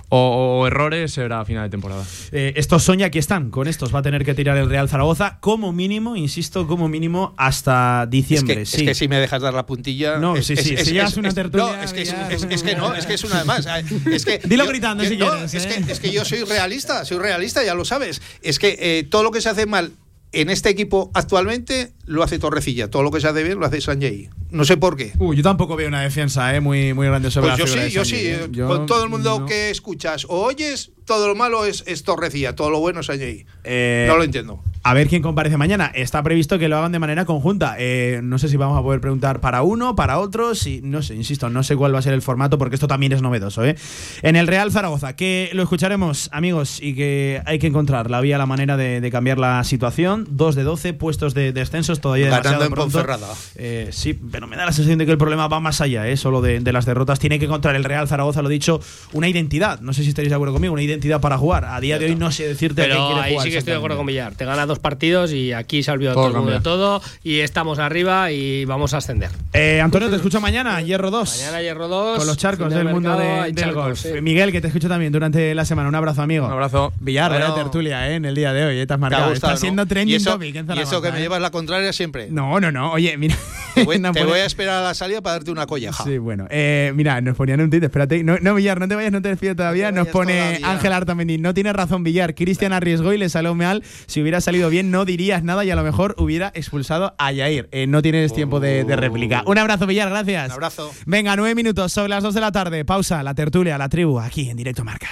o, 0.09 0.61
o 0.61 0.67
errores 0.67 1.13
será 1.13 1.41
a 1.41 1.45
final 1.45 1.65
de 1.65 1.71
temporada. 1.71 2.05
Eh, 2.33 2.53
estos 2.57 2.83
son 2.83 3.01
y 3.01 3.03
aquí 3.03 3.19
están. 3.19 3.51
Con 3.51 3.67
estos 3.69 3.95
va 3.95 3.99
a 3.99 4.03
tener 4.03 4.25
que 4.25 4.35
tirar 4.35 4.57
el 4.57 4.69
Real 4.69 4.89
Zaragoza 4.89 5.39
como 5.41 5.73
mínimo, 5.73 6.17
insisto, 6.17 6.67
como 6.67 6.89
mínimo 6.89 7.35
hasta 7.37 8.05
Es 8.05 8.11
diciembre. 8.11 8.55
que, 8.57 8.63
es 8.63 8.69
sí. 8.71 8.85
que 8.85 8.95
si 8.95 9.09
me 9.09 9.19
dejas 9.19 9.43
dar 9.43 9.55
la 9.55 9.67
puntilla. 9.67 10.19
No, 10.19 10.37
es- 10.37 10.47
sí, 10.47 10.57
sí, 10.57 10.75
es- 10.75 10.87
si 10.87 10.95
ya 10.95 11.05
es- 11.05 11.13
es 11.13 11.17
una 11.17 11.33
tertulia, 11.33 11.67
No, 11.77 11.83
es 11.83 11.93
que, 11.93 12.03
es, 12.03 12.11
ya- 12.11 12.31
es- 12.31 12.47
es 12.49 12.63
que 12.63 12.77
no, 12.77 12.95
es 12.95 13.07
que 13.07 13.15
es 13.15 13.25
una 13.25 13.39
de 13.41 13.45
más. 13.45 13.67
Es 14.11 14.25
que 14.25 14.39
Dilo 14.45 14.65
yo- 14.65 14.71
gritando 14.71 15.03
yo- 15.05 15.11
si 15.11 15.17
no, 15.17 15.31
quieres, 15.31 15.55
Es, 15.55 15.65
¿eh? 15.67 15.83
que, 15.87 15.93
es 15.93 16.01
que 16.01 16.13
yo 16.13 16.25
soy 16.25 16.45
realista, 16.45 17.05
soy 17.05 17.19
realista, 17.19 17.65
ya 17.65 17.75
lo 17.75 17.85
sabes. 17.85 18.23
Es 18.43 18.59
que 18.59 18.77
eh, 18.79 19.05
todo 19.11 19.23
lo 19.23 19.31
que 19.31 19.41
se 19.41 19.49
hace 19.49 19.67
mal 19.67 19.93
en 20.41 20.51
este 20.51 20.69
equipo 20.71 21.11
actualmente 21.15 21.93
lo 22.05 22.23
hace 22.23 22.39
Torrecilla. 22.39 22.89
Todo 22.91 23.03
lo 23.03 23.11
que 23.11 23.21
se 23.21 23.29
hace 23.29 23.43
bien 23.43 23.59
lo 23.59 23.67
hace 23.67 23.81
Sanjay. 23.81 24.29
No 24.51 24.65
sé 24.65 24.77
por 24.77 24.97
qué. 24.97 25.13
Uy, 25.19 25.37
yo 25.37 25.43
tampoco 25.43 25.77
veo 25.77 25.89
una 25.89 26.03
defensa 26.03 26.55
eh, 26.55 26.61
muy, 26.61 26.95
muy 26.95 27.07
grande 27.07 27.31
sobre 27.31 27.49
Pues 27.51 27.59
la 27.59 27.65
yo 27.67 27.73
sí, 27.73 27.79
de 27.81 27.91
yo 27.91 28.05
sí. 28.05 28.17
eh. 28.17 28.35
eh, 28.45 28.49
Yo 28.51 28.69
Con 28.69 28.87
todo 28.87 29.03
el 29.05 29.11
mundo 29.11 29.41
no. 29.41 29.47
que 29.47 29.71
escuchas 29.71 30.25
o 30.29 30.43
oyes, 30.45 30.93
todo 31.05 31.27
lo 31.29 31.35
malo 31.35 31.65
es, 31.65 31.85
es 31.87 32.03
Torrecilla, 32.05 32.55
todo 32.55 32.71
lo 32.71 32.81
bueno 32.81 33.01
es 33.01 33.07
Sanjay. 33.07 33.45
Eh, 33.65 34.07
no 34.09 34.17
lo 34.17 34.25
entiendo. 34.25 34.63
A 34.87 34.95
ver 34.95 35.09
quién 35.09 35.21
comparece 35.21 35.57
mañana. 35.57 35.91
Está 35.93 36.23
previsto 36.23 36.61
que 36.61 36.69
lo 36.69 36.77
hagan 36.79 36.93
de 36.93 37.01
manera 37.01 37.25
conjunta. 37.25 37.75
Eh, 37.77 38.21
no 38.23 38.39
sé 38.39 38.49
si 38.49 38.57
vamos 38.57 38.79
a 38.79 38.83
poder 38.83 39.01
preguntar 39.01 39.41
para 39.41 39.63
uno, 39.63 39.97
para 39.97 40.21
otros. 40.21 40.65
Y 40.69 40.81
no 40.81 41.03
sé, 41.03 41.17
insisto, 41.17 41.51
no 41.51 41.65
sé 41.65 41.75
cuál 41.75 41.93
va 41.93 41.99
a 41.99 42.03
ser 42.03 42.13
el 42.13 42.23
formato 42.23 42.57
porque 42.57 42.77
esto 42.77 42.87
también 42.87 43.11
es 43.11 43.21
novedoso. 43.21 43.65
¿eh? 43.65 43.75
En 44.23 44.37
el 44.37 44.47
Real 44.47 44.71
Zaragoza, 44.71 45.17
que 45.17 45.51
lo 45.55 45.65
escucharemos, 45.65 46.29
amigos, 46.31 46.81
y 46.81 46.95
que 46.95 47.43
hay 47.47 47.59
que 47.59 47.67
encontrar 47.67 48.13
la 48.13 48.21
vía, 48.21 48.39
la 48.39 48.47
manera 48.47 48.77
de, 48.77 49.01
de 49.01 49.11
cambiar 49.11 49.41
la 49.41 49.65
situación. 49.65 50.25
Dos 50.31 50.55
de 50.55 50.63
12 50.63 50.93
puestos 50.93 51.35
de 51.35 51.53
descensos 51.53 52.01
todavía 52.01 52.27
Ganando 52.27 52.51
demasiado 52.51 52.65
en 52.67 52.73
pronto. 52.73 52.93
Ponferrada. 52.99 53.35
Eh, 53.57 53.89
sí, 53.91 54.15
pero 54.15 54.47
me 54.47 54.55
da 54.55 54.67
la 54.67 54.73
sensación 54.73 55.01
de 55.01 55.07
que 55.07 55.11
el 55.11 55.19
problema 55.19 55.49
va 55.49 55.59
más 55.59 55.81
allá, 55.81 56.07
¿eh? 56.07 56.17
solo 56.17 56.43
de, 56.43 56.61
de 56.61 56.73
las 56.73 56.87
derrotas. 56.87 57.19
Tiene 57.19 57.41
que 57.41 57.47
encontrar 57.47 57.75
el 57.75 57.83
Real 57.83 58.07
Zaragoza, 58.07 58.41
lo 58.41 58.49
dicho, 58.49 58.81
una 59.13 59.27
identidad. 59.27 59.81
No 59.81 59.93
sé 59.93 60.05
si 60.05 60.11
estaréis 60.11 60.31
de 60.31 60.37
acuerdo 60.37 60.55
conmigo, 60.55 60.75
una 60.75 60.83
identidad 60.83 61.21
para 61.21 61.39
jugar. 61.39 61.65
A 61.65 61.81
día 61.81 61.99
de 61.99 62.07
hoy 62.07 62.15
no 62.15 62.31
sé 62.31 62.47
decirte 62.47 62.83
a 62.83 62.85
qué 62.85 62.91
Pero 62.93 63.07
quiere 63.09 63.21
ahí 63.23 63.33
jugar 63.33 63.47
sí 63.47 63.51
que 63.51 63.59
estoy 63.59 63.73
de 63.73 63.79
acuerdo 63.79 63.97
con. 63.97 64.07
Villar. 64.07 64.37
Te 64.37 64.45
gana 64.45 64.67
dos 64.67 64.76
partidos 64.79 65.33
y 65.33 65.53
aquí 65.53 65.83
se 65.83 65.91
ha 65.91 65.95
olvidado 65.95 66.15
Todo 66.15 66.25
todo, 66.27 66.31
el 66.33 66.37
mundo 66.39 66.51
de 66.53 66.57
cambia. 66.57 66.71
todo 66.73 67.03
y 67.23 67.41
estamos 67.41 67.79
arriba 67.79 68.31
y 68.33 68.65
vamos 68.65 68.95
a 68.95 68.99
ascender. 68.99 69.31
Eh, 69.53 69.81
Antonio, 69.81 70.09
te 70.11 70.17
escucho 70.17 70.41
mañana, 70.41 70.81
Hierro 70.83 71.11
2. 71.11 71.37
Mañana 71.41 71.63
Hierro 71.63 71.89
2. 71.89 72.19
Con 72.19 72.27
los 72.27 72.37
charcos 72.37 72.73
del 72.73 72.89
mundo 72.89 73.17
de- 73.17 73.27
del 73.53 73.55
charcos, 73.55 73.85
golf. 73.85 73.99
sí. 74.01 74.09
Miguel, 74.21 74.53
que 74.53 74.61
te 74.61 74.67
escucho 74.69 74.89
también 74.89 75.13
durante 75.13 75.55
la 75.55 75.65
semana. 75.65 75.89
Un 75.89 75.95
abrazo, 75.95 76.23
amigo. 76.23 76.47
Un 76.47 76.53
abrazo. 76.53 76.93
Villar, 77.01 77.31
Bueno. 77.31 77.55
tertulia, 77.55 78.11
¿eh? 78.11 78.15
En 78.17 78.25
el 78.25 78.35
día 78.35 78.53
de 78.53 78.65
hoy, 78.65 78.79
¿eh? 78.79 78.79
Te 78.79 78.83
has 78.83 78.87
Te 78.89 78.95
ha 78.95 78.97
marcado. 78.99 79.31
gustado, 79.31 79.53
Está 79.55 79.57
¿no? 79.57 79.57
siendo 79.61 79.87
trending 79.87 80.13
y 80.13 80.17
eso, 80.17 80.33
topic 80.33 80.57
en 80.57 80.67
y 80.77 80.81
eso 80.81 81.01
que 81.03 81.13
me 81.13 81.21
llevas 81.21 81.41
la 81.41 81.51
contraria 81.51 81.93
siempre. 81.93 82.29
No, 82.31 82.59
no, 82.61 82.73
no. 82.73 82.93
Oye, 82.93 83.17
mira. 83.17 83.37
Te 83.75 83.85
voy, 83.85 83.99
te 84.01 84.09
a 84.09 84.45
esperar 84.47 84.83
a 84.83 84.85
la 84.89 84.95
salida 84.95 85.21
para 85.21 85.35
darte 85.35 85.51
una 85.51 85.67
colleja. 85.67 86.03
Sí, 86.05 86.19
bueno. 86.19 86.47
Eh, 86.51 86.93
mira, 86.95 87.21
nos 87.21 87.37
ponían 87.37 87.61
un 87.61 87.71
tuit, 87.71 87.83
espérate. 87.83 88.23
No, 88.25 88.37
no, 88.41 88.55
Villar, 88.55 88.81
no 88.81 88.89
te 88.89 88.95
vayas, 88.95 89.13
no 89.13 89.21
te 89.23 89.29
despido 89.29 89.55
todavía. 89.55 89.89
te 89.89 89.93
Nos 89.97 90.09
pone 90.09 90.39
todavía. 90.39 90.71
Ángel 90.71 90.93
Artamendi. 90.93 91.39
No 91.39 91.53
tiene 91.55 91.73
razón, 91.73 92.03
Villar. 92.03 92.35
Cristian 92.35 92.73
arriesgó 92.73 93.13
y 93.13 93.19
le 93.19 93.29
salió 93.29 93.55
mal. 93.55 93.83
Si 94.07 94.23
hubiera 94.23 94.41
salido 94.41 94.66
bien, 94.71 94.91
no 94.91 95.05
dirías 95.05 95.43
nada 95.43 95.65
y 95.65 95.71
a 95.71 95.77
lo 95.77 95.83
mejor 95.83 96.15
hubiera 96.19 96.53
expulsado 96.55 97.15
a 97.19 97.33
Yair. 97.33 97.69
Eh, 97.73 97.87
no 97.87 98.03
tienes 98.03 98.33
tiempo 98.33 98.61
de, 98.61 98.85
de 98.85 98.97
réplica. 98.97 99.43
Un 99.47 99.59
abrazo, 99.59 99.87
Villar, 99.87 100.11
gracias. 100.11 100.47
Un 100.47 100.53
abrazo. 100.53 100.93
Venga, 101.07 101.37
nueve 101.37 101.55
minutos 101.55 101.93
sobre 101.93 102.09
las 102.09 102.23
dos 102.23 102.35
de 102.35 102.41
la 102.41 102.53
tarde. 102.53 102.85
Pausa, 102.85 103.23
la 103.23 103.35
tertulia, 103.35 103.79
la 103.79 103.89
tribu, 103.89 104.21
aquí 104.21 104.51
en 104.51 104.57
directo 104.57 104.85
marca. 104.85 105.09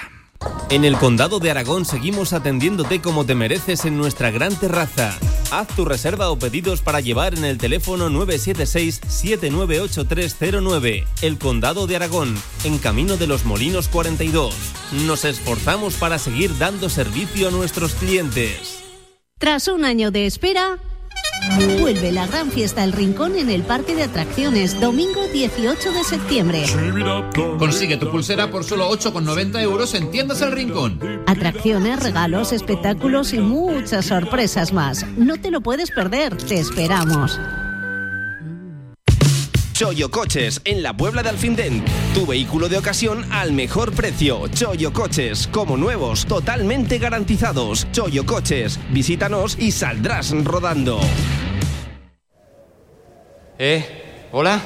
En 0.69 0.83
el 0.83 0.97
Condado 0.97 1.39
de 1.39 1.49
Aragón 1.51 1.85
seguimos 1.85 2.33
atendiéndote 2.33 2.99
como 2.99 3.25
te 3.25 3.35
mereces 3.35 3.85
en 3.85 3.97
nuestra 3.97 4.31
gran 4.31 4.53
terraza. 4.55 5.17
Haz 5.51 5.67
tu 5.69 5.85
reserva 5.85 6.29
o 6.29 6.39
pedidos 6.39 6.81
para 6.81 6.99
llevar 7.01 7.35
en 7.35 7.45
el 7.45 7.57
teléfono 7.57 8.09
976-798309. 8.09 11.05
El 11.21 11.37
Condado 11.37 11.87
de 11.87 11.95
Aragón, 11.95 12.35
en 12.63 12.79
Camino 12.79 13.15
de 13.17 13.27
los 13.27 13.45
Molinos 13.45 13.87
42. 13.87 14.53
Nos 15.05 15.23
esforzamos 15.23 15.93
para 15.95 16.17
seguir 16.17 16.57
dando 16.57 16.89
servicio 16.89 17.47
a 17.47 17.51
nuestros 17.51 17.93
clientes. 17.93 18.84
Tras 19.45 19.67
un 19.67 19.85
año 19.85 20.09
de 20.09 20.25
espera, 20.25 20.79
vuelve 21.79 22.11
la 22.11 22.25
gran 22.25 22.49
fiesta 22.49 22.83
El 22.83 22.93
Rincón 22.93 23.35
en 23.35 23.51
el 23.51 23.61
Parque 23.61 23.93
de 23.93 24.01
Atracciones, 24.01 24.81
domingo 24.81 25.21
18 25.31 25.91
de 25.91 26.03
septiembre. 26.03 26.63
Consigue 27.59 27.97
tu 27.97 28.09
pulsera 28.09 28.49
por 28.49 28.63
solo 28.63 28.89
8,90 28.89 29.61
euros 29.61 29.93
en 29.93 30.09
Tiendas 30.09 30.41
El 30.41 30.51
Rincón. 30.51 30.99
Atracciones, 31.27 32.01
regalos, 32.01 32.53
espectáculos 32.53 33.33
y 33.33 33.37
muchas 33.37 34.07
sorpresas 34.07 34.73
más. 34.73 35.05
No 35.15 35.37
te 35.39 35.51
lo 35.51 35.61
puedes 35.61 35.91
perder, 35.91 36.35
te 36.35 36.55
esperamos. 36.55 37.39
Choyo 39.75 40.09
Coches, 40.09 40.61
en 40.63 40.81
la 40.81 40.95
Puebla 40.95 41.21
de 41.21 41.27
Alfindén. 41.27 41.83
Tu 42.13 42.25
vehículo 42.25 42.69
de 42.69 42.77
ocasión 42.77 43.29
al 43.29 43.51
mejor 43.51 43.91
precio. 43.91 44.47
Choyo 44.47 44.93
Coches, 44.93 45.47
como 45.47 45.75
nuevos, 45.75 46.25
totalmente 46.25 46.97
garantizados. 46.97 47.85
Choyo 47.91 48.25
Coches, 48.25 48.79
visítanos 48.91 49.59
y 49.59 49.73
saldrás 49.73 50.31
rodando. 50.45 50.97
¿Eh? 53.59 54.29
¿Hola? 54.31 54.61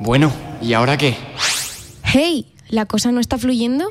Bueno, 0.00 0.32
¿y 0.60 0.72
ahora 0.72 0.98
qué? 0.98 1.16
Hey, 2.02 2.52
¿la 2.70 2.86
cosa 2.86 3.12
no 3.12 3.20
está 3.20 3.38
fluyendo? 3.38 3.90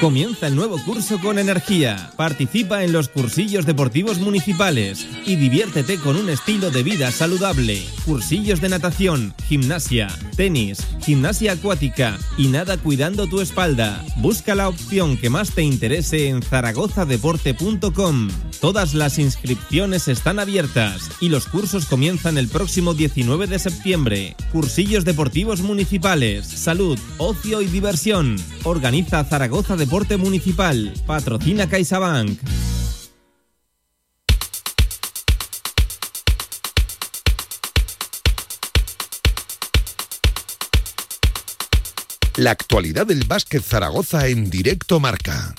Comienza 0.00 0.48
el 0.48 0.56
nuevo 0.56 0.76
curso 0.84 1.18
con 1.18 1.38
energía. 1.38 2.10
Participa 2.16 2.84
en 2.84 2.92
los 2.92 3.08
cursillos 3.08 3.64
deportivos 3.64 4.18
municipales 4.18 5.06
y 5.24 5.36
diviértete 5.36 5.98
con 5.98 6.16
un 6.16 6.28
estilo 6.28 6.70
de 6.70 6.82
vida 6.82 7.10
saludable. 7.10 7.82
Cursillos 8.04 8.60
de 8.60 8.68
natación, 8.68 9.34
gimnasia, 9.46 10.08
tenis, 10.36 10.86
gimnasia 11.00 11.52
acuática 11.52 12.18
y 12.36 12.48
nada 12.48 12.76
cuidando 12.76 13.28
tu 13.28 13.40
espalda. 13.40 14.04
Busca 14.16 14.54
la 14.54 14.68
opción 14.68 15.16
que 15.16 15.30
más 15.30 15.52
te 15.52 15.62
interese 15.62 16.28
en 16.28 16.42
zaragozadeporte.com. 16.42 18.28
Todas 18.60 18.92
las 18.94 19.18
inscripciones 19.18 20.08
están 20.08 20.38
abiertas 20.38 21.10
y 21.20 21.28
los 21.30 21.46
cursos 21.46 21.86
comienzan 21.86 22.36
el 22.36 22.48
próximo 22.48 22.92
19 22.94 23.46
de 23.46 23.58
septiembre. 23.58 24.36
Cursillos 24.52 25.04
deportivos 25.04 25.60
municipales, 25.60 26.46
salud, 26.46 26.98
ocio 27.16 27.62
y 27.62 27.66
diversión. 27.66 28.36
Organiza 28.64 29.24
Zaragoza 29.24 29.76
Deporte 29.76 29.93
Municipal. 29.94 30.92
Patrocina 31.06 31.68
CaixaBank. 31.68 32.40
La 42.36 42.50
actualidad 42.50 43.06
del 43.06 43.22
básquet 43.24 43.62
Zaragoza 43.62 44.26
en 44.26 44.50
directo 44.50 44.98
marca. 44.98 45.54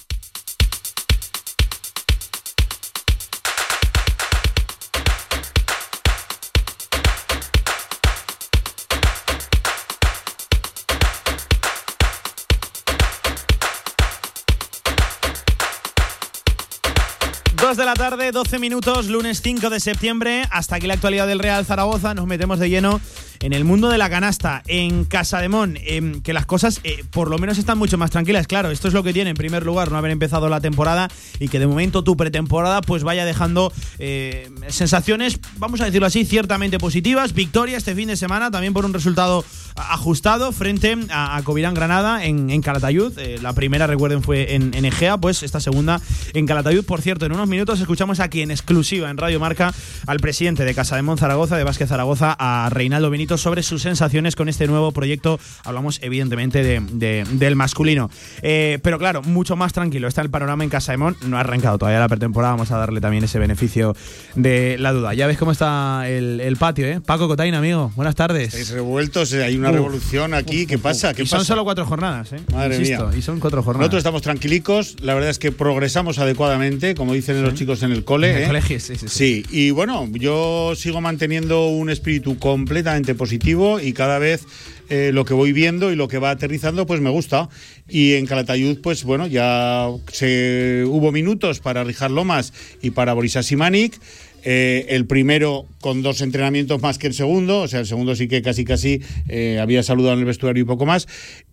Dos 17.65 17.77
de 17.77 17.85
la 17.85 17.95
tarde, 17.95 18.31
12 18.31 18.59
minutos, 18.59 19.07
lunes 19.07 19.41
5 19.41 19.71
de 19.71 19.79
septiembre. 19.79 20.43
Hasta 20.51 20.75
aquí 20.75 20.85
la 20.85 20.93
actualidad 20.93 21.25
del 21.25 21.39
Real 21.39 21.65
Zaragoza. 21.65 22.13
Nos 22.13 22.27
metemos 22.27 22.59
de 22.59 22.69
lleno 22.69 23.01
en 23.41 23.53
el 23.53 23.65
mundo 23.65 23.89
de 23.89 23.97
la 23.97 24.09
canasta, 24.09 24.63
en 24.67 25.05
Casademón, 25.05 25.77
em, 25.85 26.21
que 26.21 26.33
las 26.33 26.45
cosas 26.45 26.79
eh, 26.83 27.03
por 27.11 27.29
lo 27.29 27.37
menos 27.37 27.57
están 27.57 27.77
mucho 27.77 27.97
más 27.97 28.11
tranquilas. 28.11 28.47
Claro, 28.47 28.71
esto 28.71 28.87
es 28.87 28.93
lo 28.93 29.03
que 29.03 29.13
tiene 29.13 29.31
en 29.31 29.35
primer 29.35 29.65
lugar 29.65 29.91
no 29.91 29.97
haber 29.97 30.11
empezado 30.11 30.49
la 30.49 30.61
temporada 30.61 31.09
y 31.39 31.47
que 31.47 31.59
de 31.59 31.67
momento 31.67 32.03
tu 32.03 32.17
pretemporada 32.17 32.81
pues 32.81 33.03
vaya 33.03 33.25
dejando 33.25 33.71
eh, 33.99 34.49
sensaciones, 34.67 35.39
vamos 35.57 35.81
a 35.81 35.85
decirlo 35.85 36.07
así, 36.07 36.25
ciertamente 36.25 36.79
positivas. 36.79 37.33
Victoria 37.33 37.77
este 37.77 37.95
fin 37.95 38.07
de 38.07 38.17
semana 38.17 38.51
también 38.51 38.73
por 38.73 38.85
un 38.85 38.93
resultado 38.93 39.43
ajustado 39.75 40.51
frente 40.51 40.95
a, 41.09 41.35
a 41.35 41.43
Covirán 41.43 41.73
Granada 41.73 42.23
en, 42.23 42.49
en 42.49 42.61
Calatayud. 42.61 43.17
Eh, 43.19 43.39
la 43.41 43.53
primera, 43.53 43.87
recuerden, 43.87 44.23
fue 44.23 44.55
en, 44.55 44.73
en 44.73 44.85
Egea, 44.85 45.17
pues 45.17 45.43
esta 45.43 45.59
segunda 45.59 46.01
en 46.33 46.45
Calatayud. 46.45 46.85
Por 46.85 47.01
cierto, 47.01 47.25
en 47.25 47.33
unos 47.33 47.47
minutos 47.47 47.79
escuchamos 47.79 48.19
aquí 48.19 48.41
en 48.41 48.51
exclusiva 48.51 49.09
en 49.09 49.17
Radio 49.17 49.39
Marca 49.39 49.73
al 50.07 50.19
presidente 50.19 50.63
de 50.63 50.73
Casa 50.73 50.95
de 50.95 51.01
Mon 51.01 51.17
Zaragoza, 51.17 51.57
de 51.57 51.63
Vázquez 51.63 51.89
Zaragoza, 51.89 52.35
a 52.37 52.69
Reinaldo 52.69 53.09
Benito 53.25 53.37
sobre 53.39 53.63
sus 53.63 53.81
sensaciones 53.81 54.35
con 54.35 54.49
este 54.49 54.67
nuevo 54.67 54.91
proyecto. 54.91 55.39
Hablamos 55.63 55.97
evidentemente 56.03 56.61
de, 56.61 56.79
de- 56.91 57.25
del 57.31 57.55
masculino. 57.55 58.11
Eh, 58.43 58.77
pero 58.83 58.99
claro, 58.99 59.23
mucho 59.23 59.55
más 59.55 59.73
tranquilo 59.73 60.07
está 60.07 60.21
el 60.21 60.29
panorama 60.29 60.63
en 60.63 60.69
Casa 60.69 60.91
de 60.91 60.99
Mon. 60.99 61.17
No 61.25 61.37
ha 61.37 61.39
arrancado 61.39 61.79
todavía 61.79 61.99
la 61.99 62.07
pretemporada, 62.07 62.53
vamos 62.53 62.69
a 62.69 62.77
darle 62.77 63.01
también 63.01 63.23
ese 63.23 63.39
beneficio 63.39 63.95
de 64.35 64.77
la 64.77 64.93
duda. 64.93 65.15
Ya 65.15 65.25
ves 65.25 65.39
cómo 65.39 65.51
está 65.51 66.07
el, 66.07 66.39
el 66.39 66.55
patio, 66.57 66.85
¿eh? 66.85 67.01
Paco 67.03 67.27
Cotain, 67.27 67.55
amigo, 67.55 67.91
buenas 67.95 68.13
tardes. 68.13 68.49
Estáis 68.49 68.69
revueltos, 68.69 69.33
eh, 69.33 69.43
hay 69.43 69.57
una 69.57 69.71
revolución 69.71 70.35
aquí. 70.35 70.67
¿Qué 70.67 70.77
pasa? 70.77 71.15
¿Qué 71.15 71.23
y 71.23 71.25
son 71.25 71.43
solo 71.45 71.63
cuatro 71.63 71.87
jornadas, 71.87 72.31
¿eh? 72.33 72.41
Madre 72.53 72.77
Insisto, 72.77 73.07
mía. 73.07 73.17
Y 73.17 73.23
son 73.23 73.39
cuatro 73.39 73.63
jornadas. 73.63 73.85
Nosotros 73.85 74.01
estamos 74.01 74.21
tranquilicos, 74.21 74.97
la 75.01 75.15
verdad 75.15 75.31
es 75.31 75.39
que 75.39 75.51
progresamos 75.51 76.19
adecuadamente, 76.19 76.93
como 76.93 77.13
dicen 77.13 77.41
los 77.41 77.55
chicos 77.55 77.81
en 77.81 77.91
el 77.91 78.03
cole. 78.03 78.29
En 78.29 78.37
el 78.37 78.43
¿eh? 78.43 78.47
colegio, 78.47 78.79
sí, 78.79 78.95
sí, 78.97 79.07
sí. 79.07 79.09
Sí, 79.09 79.45
y 79.49 79.71
bueno, 79.71 80.07
yo 80.11 80.73
sigo 80.75 81.01
manteniendo 81.01 81.65
un 81.69 81.89
espíritu 81.89 82.37
completamente 82.37 83.14
positivo 83.15 83.79
y 83.79 83.93
cada 83.93 84.19
vez 84.19 84.45
eh, 84.89 85.11
lo 85.13 85.25
que 85.25 85.33
voy 85.33 85.51
viendo 85.51 85.91
y 85.91 85.95
lo 85.95 86.07
que 86.07 86.19
va 86.19 86.31
aterrizando, 86.31 86.85
pues 86.85 87.01
me 87.01 87.09
gusta. 87.09 87.49
Y 87.89 88.13
en 88.13 88.25
Calatayud, 88.25 88.81
pues 88.81 89.03
bueno, 89.03 89.27
ya 89.27 89.89
se 90.11 90.83
hubo 90.87 91.11
minutos 91.11 91.59
para 91.59 91.83
Rijar 91.83 92.11
Lomas 92.11 92.53
y 92.81 92.91
para 92.91 93.13
Boris 93.13 93.37
Asimanik. 93.37 93.99
Eh, 94.47 94.93
el 94.93 95.07
primero 95.07 95.65
con 95.81 96.03
dos 96.03 96.21
entrenamientos 96.21 96.79
más 96.79 96.99
que 96.99 97.07
el 97.07 97.15
segundo, 97.15 97.61
o 97.61 97.67
sea, 97.67 97.79
el 97.79 97.87
segundo 97.87 98.15
sí 98.15 98.27
que 98.27 98.43
casi 98.43 98.63
casi 98.63 99.01
eh, 99.27 99.57
había 99.59 99.81
saludado 99.81 100.13
en 100.13 100.19
el 100.19 100.25
vestuario 100.25 100.61
y 100.61 100.65
poco 100.67 100.85
más. 100.85 101.07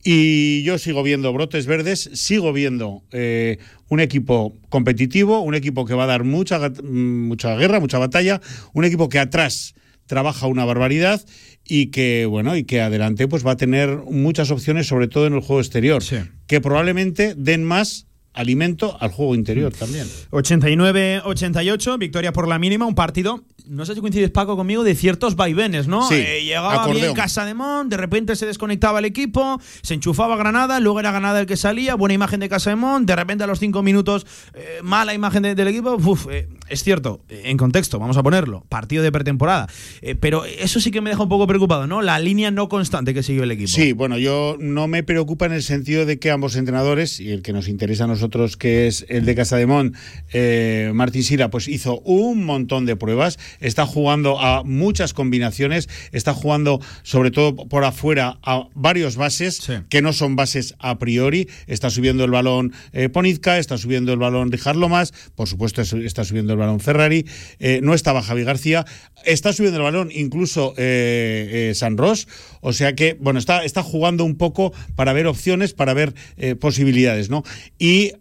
Y 0.05 0.63
yo 0.63 0.77
sigo 0.77 1.03
viendo 1.03 1.33
brotes 1.33 1.65
verdes, 1.65 2.11
sigo 2.13 2.53
viendo 2.53 3.03
eh, 3.11 3.57
un 3.89 4.01
equipo 4.01 4.53
competitivo, 4.69 5.41
un 5.41 5.55
equipo 5.55 5.87
que 5.87 5.95
va 5.95 6.05
a 6.05 6.09
dar 6.09 6.25
mucha, 6.25 6.71
mucha 6.83 7.57
guerra, 7.57 7.81
mucha 7.81 7.97
batalla, 7.97 8.43
un 8.75 8.85
equipo 8.85 9.09
que 9.09 9.19
atrás 9.19 9.75
trabaja 10.05 10.47
una 10.47 10.67
barbaridad 10.67 11.23
y 11.67 11.87
que 11.87 12.27
bueno 12.27 12.57
y 12.57 12.65
que 12.65 12.81
adelante 12.81 13.29
pues 13.29 13.47
va 13.47 13.53
a 13.53 13.57
tener 13.57 13.99
muchas 14.11 14.51
opciones 14.51 14.87
sobre 14.87 15.09
todo 15.09 15.27
en 15.27 15.35
el 15.35 15.41
juego 15.41 15.61
exterior 15.61 16.03
que 16.47 16.61
probablemente 16.61 17.35
den 17.37 17.65
más 17.65 18.07
alimento 18.35 18.97
al 19.01 19.11
juego 19.11 19.35
interior 19.35 19.73
también. 19.75 20.07
89-88, 20.31 21.99
victoria 21.99 22.33
por 22.33 22.49
la 22.49 22.59
mínima, 22.59 22.87
un 22.87 22.95
partido 22.95 23.45
no 23.69 23.87
sé 23.87 23.95
si 23.95 24.01
coincides 24.01 24.31
Paco 24.31 24.57
conmigo, 24.57 24.83
de 24.83 24.97
ciertos 24.97 25.37
vaivenes, 25.37 25.87
¿no? 25.87 26.09
Sí, 26.09 26.17
Eh, 26.17 26.43
llegaba 26.45 26.73
acordeón. 26.83 26.97
bien 27.01 27.15
Casa 27.15 27.45
de 27.45 27.55
Mon, 27.55 27.89
de 27.89 27.97
repente 27.97 28.35
se 28.35 28.45
desconectaba 28.45 28.99
el 28.99 29.05
equipo, 29.05 29.61
se 29.83 29.95
enchufaba 29.95 30.37
Granada, 30.37 30.81
luego 30.81 30.99
era 30.99 31.13
Granada 31.13 31.39
el 31.39 31.47
que 31.47 31.57
salía, 31.57 31.95
buena 31.95 32.13
imagen 32.15 32.41
de 32.41 32.49
Casa 32.49 32.71
de 32.71 32.77
Mon, 32.77 33.07
de 33.07 33.15
repente 33.15 33.45
a 33.45 33.47
los 33.47 33.61
cinco 33.61 33.85
minutos, 33.85 34.27
eh, 34.55 34.81
mala 34.83 35.15
imagen 35.15 35.45
de- 35.45 35.55
del 35.55 35.69
equipo. 35.69 35.95
Uf, 35.95 36.27
eh, 36.29 36.49
es 36.73 36.83
cierto, 36.83 37.21
en 37.29 37.57
contexto, 37.57 37.99
vamos 37.99 38.17
a 38.17 38.23
ponerlo, 38.23 38.65
partido 38.69 39.03
de 39.03 39.13
pretemporada. 39.13 39.69
Eh, 40.01 40.15
pero 40.15 40.45
eso 40.45 40.81
sí 40.81 40.91
que 40.91 41.01
me 41.01 41.11
deja 41.11 41.23
un 41.23 41.29
poco 41.29 41.47
preocupado, 41.47 41.87
¿no? 41.87 42.03
La 42.03 42.19
línea 42.19 42.51
no 42.51 42.69
constante 42.69 43.15
que 43.15 43.23
siguió 43.23 43.45
el 43.45 43.51
equipo. 43.51 43.69
Sí, 43.69 43.93
bueno, 43.93 44.19
yo 44.19 44.57
no 44.59 44.89
me 44.89 45.03
preocupa 45.03 45.47
en 45.47 45.53
el 45.53 45.63
sentido 45.63 46.07
de 46.07 46.19
que 46.19 46.31
ambos 46.31 46.57
entrenadores, 46.57 47.21
y 47.21 47.31
el 47.31 47.43
que 47.43 47.53
nos 47.53 47.69
interesa 47.69 48.05
a 48.05 48.07
nosotros, 48.07 48.57
que 48.57 48.87
es 48.87 49.05
el 49.09 49.25
de 49.25 49.35
Casademón, 49.35 49.95
eh, 50.33 50.91
Martín 50.95 51.23
Sira, 51.23 51.51
pues 51.51 51.69
hizo 51.69 52.01
un 52.01 52.45
montón 52.45 52.87
de 52.87 52.97
pruebas, 52.97 53.39
está 53.61 53.87
jugando 53.87 54.41
a 54.41 54.63
muchas 54.65 55.13
combinaciones, 55.15 55.89
está 56.13 56.33
jugando 56.35 56.81
sobre 57.03 57.31
todo 57.31 57.55
por 57.69 57.85
afuera 57.85 58.39
a 58.43 58.69
varios 58.75 59.17
bases 59.17 59.61
que 59.89 60.03
no 60.03 60.13
son 60.13 60.37
bases 60.37 60.75
a 60.79 60.99
priori, 60.99 61.49
está 61.67 61.91
subiendo 61.91 62.25
el 62.25 62.31
balón 62.31 62.73
eh, 62.93 63.09
Ponizka, 63.09 63.59
está 63.59 63.77
subiendo 63.79 64.13
el 64.13 64.19
balón 64.19 64.51
Richard 64.53 64.77
Lomas, 64.77 65.13
por 65.35 65.49
supuesto 65.49 65.83
es- 65.83 65.93
está 65.93 66.25
subiendo 66.25 66.53
el 66.53 66.59
balón 66.59 66.62
Ferrari, 66.81 67.27
eh, 67.59 67.81
no 67.83 67.95
estaba 67.95 68.23
Javi 68.23 68.45
García, 68.45 68.85
está 69.25 69.53
subiendo 69.53 69.79
el 69.79 69.85
balón 69.85 70.11
incluso 70.13 70.75
eh, 70.77 71.71
eh, 71.71 71.75
San 71.75 71.97
Ross, 71.97 72.29
o 72.61 72.73
sea 72.73 72.95
que, 72.95 73.17
bueno, 73.21 73.39
está, 73.39 73.65
está 73.65 73.83
jugando 73.83 74.25
un 74.25 74.37
poco 74.37 74.73
para 74.95 75.13
ver 75.13 75.27
opciones, 75.27 75.73
para 75.73 75.95
ver 75.95 76.15
posibilidades, 76.59 77.31
¿no? 77.31 77.45
Y, 77.79 78.13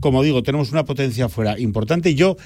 como 0.00 0.22
digo, 0.22 0.42
tenemos 0.42 0.72
una 0.72 0.84
potencia 0.84 1.26
afuera 1.26 1.58
importante. 1.58 2.14
Yo 2.14 2.36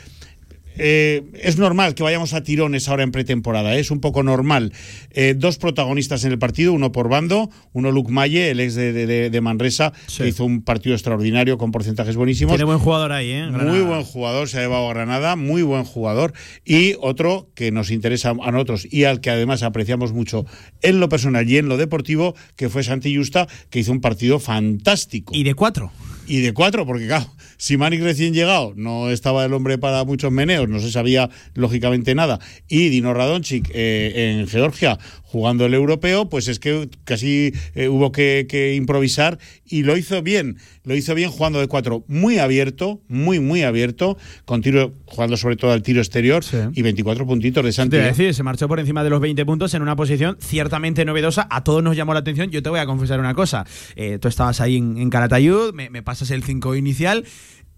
eh, 0.78 1.24
es 1.34 1.58
normal 1.58 1.94
que 1.94 2.02
vayamos 2.02 2.32
a 2.34 2.42
tirones 2.42 2.88
ahora 2.88 3.02
en 3.02 3.10
pretemporada, 3.12 3.76
¿eh? 3.76 3.80
es 3.80 3.90
un 3.90 4.00
poco 4.00 4.22
normal. 4.22 4.72
Eh, 5.10 5.34
dos 5.36 5.58
protagonistas 5.58 6.24
en 6.24 6.32
el 6.32 6.38
partido, 6.38 6.72
uno 6.72 6.92
por 6.92 7.08
bando, 7.08 7.50
uno 7.72 7.90
Luke 7.92 8.12
Malle, 8.12 8.50
el 8.50 8.60
ex 8.60 8.74
de, 8.74 8.92
de- 9.30 9.40
Manresa, 9.40 9.92
que 10.16 10.28
hizo 10.28 10.44
un 10.44 10.62
partido 10.62 10.94
extraordinario 10.94 11.58
con 11.58 11.70
porcentajes 11.70 12.16
buenísimos. 12.16 12.52
Tiene 12.52 12.64
buen 12.64 12.78
jugador 12.78 13.12
ahí, 13.12 13.30
¿eh? 13.30 13.46
Granada. 13.46 13.70
Muy 13.70 13.80
buen 13.80 14.02
jugador, 14.04 14.48
se 14.48 14.58
ha 14.58 14.62
llevado 14.62 14.88
a 14.88 14.94
Granada, 14.94 15.36
muy 15.36 15.62
buen 15.62 15.84
jugador. 15.84 16.32
Y 16.64 16.94
otro 17.00 17.50
que 17.54 17.70
nos 17.70 17.90
interesa 17.90 18.30
a 18.30 18.50
nosotros 18.52 18.86
y 18.90 19.04
al 19.04 19.20
que 19.20 19.30
además 19.30 19.62
apreciamos 19.62 20.12
mucho 20.12 20.44
en 20.82 21.00
lo 21.00 21.08
personal 21.08 21.48
y 21.48 21.56
en 21.58 21.68
lo 21.68 21.76
deportivo, 21.76 22.34
que 22.56 22.68
fue 22.68 22.82
Santi 22.82 23.14
Justa, 23.16 23.46
que 23.70 23.78
hizo 23.80 23.92
un 23.92 24.00
partido 24.00 24.38
fantástico. 24.40 25.34
Y 25.34 25.44
de 25.44 25.54
cuatro. 25.54 25.90
Y 26.28 26.40
de 26.40 26.52
cuatro, 26.52 26.84
porque 26.84 27.06
claro, 27.06 27.26
si 27.56 27.78
Manic 27.78 28.02
recién 28.02 28.34
llegado 28.34 28.74
no 28.76 29.10
estaba 29.10 29.46
el 29.46 29.54
hombre 29.54 29.78
para 29.78 30.04
muchos 30.04 30.30
meneos, 30.30 30.68
no 30.68 30.78
se 30.78 30.92
sabía 30.92 31.30
lógicamente 31.54 32.14
nada, 32.14 32.38
y 32.68 32.90
Dino 32.90 33.14
Radonchik 33.14 33.70
eh, 33.72 34.36
en 34.38 34.46
Georgia 34.46 34.98
jugando 35.30 35.66
el 35.66 35.74
europeo, 35.74 36.28
pues 36.30 36.48
es 36.48 36.58
que 36.58 36.88
casi 37.04 37.52
eh, 37.74 37.88
hubo 37.88 38.12
que, 38.12 38.46
que 38.48 38.74
improvisar 38.74 39.38
y 39.66 39.82
lo 39.82 39.96
hizo 39.96 40.22
bien, 40.22 40.56
lo 40.84 40.96
hizo 40.96 41.14
bien 41.14 41.30
jugando 41.30 41.60
de 41.60 41.68
cuatro, 41.68 42.02
muy 42.08 42.38
abierto, 42.38 43.02
muy, 43.08 43.38
muy 43.38 43.62
abierto, 43.62 44.16
con 44.46 44.62
tiro, 44.62 44.94
jugando 45.04 45.36
sobre 45.36 45.56
todo 45.56 45.72
al 45.72 45.82
tiro 45.82 46.00
exterior 46.00 46.42
y 46.72 46.80
24 46.80 47.26
puntitos 47.26 47.62
de 47.62 47.72
Santi. 47.72 47.96
¿eh? 47.96 48.00
decir, 48.00 48.32
se 48.32 48.42
marchó 48.42 48.68
por 48.68 48.80
encima 48.80 49.04
de 49.04 49.10
los 49.10 49.20
20 49.20 49.44
puntos 49.44 49.74
en 49.74 49.82
una 49.82 49.96
posición 49.96 50.38
ciertamente 50.40 51.04
novedosa. 51.04 51.46
A 51.50 51.62
todos 51.62 51.82
nos 51.82 51.94
llamó 51.94 52.14
la 52.14 52.20
atención. 52.20 52.50
Yo 52.50 52.62
te 52.62 52.70
voy 52.70 52.80
a 52.80 52.86
confesar 52.86 53.20
una 53.20 53.34
cosa. 53.34 53.66
Eh, 53.96 54.18
tú 54.18 54.28
estabas 54.28 54.62
ahí 54.62 54.76
en, 54.76 54.96
en 54.96 55.10
Calatayud, 55.10 55.74
me, 55.74 55.90
me 55.90 56.02
pasas 56.02 56.30
el 56.30 56.42
5 56.42 56.74
inicial. 56.74 57.24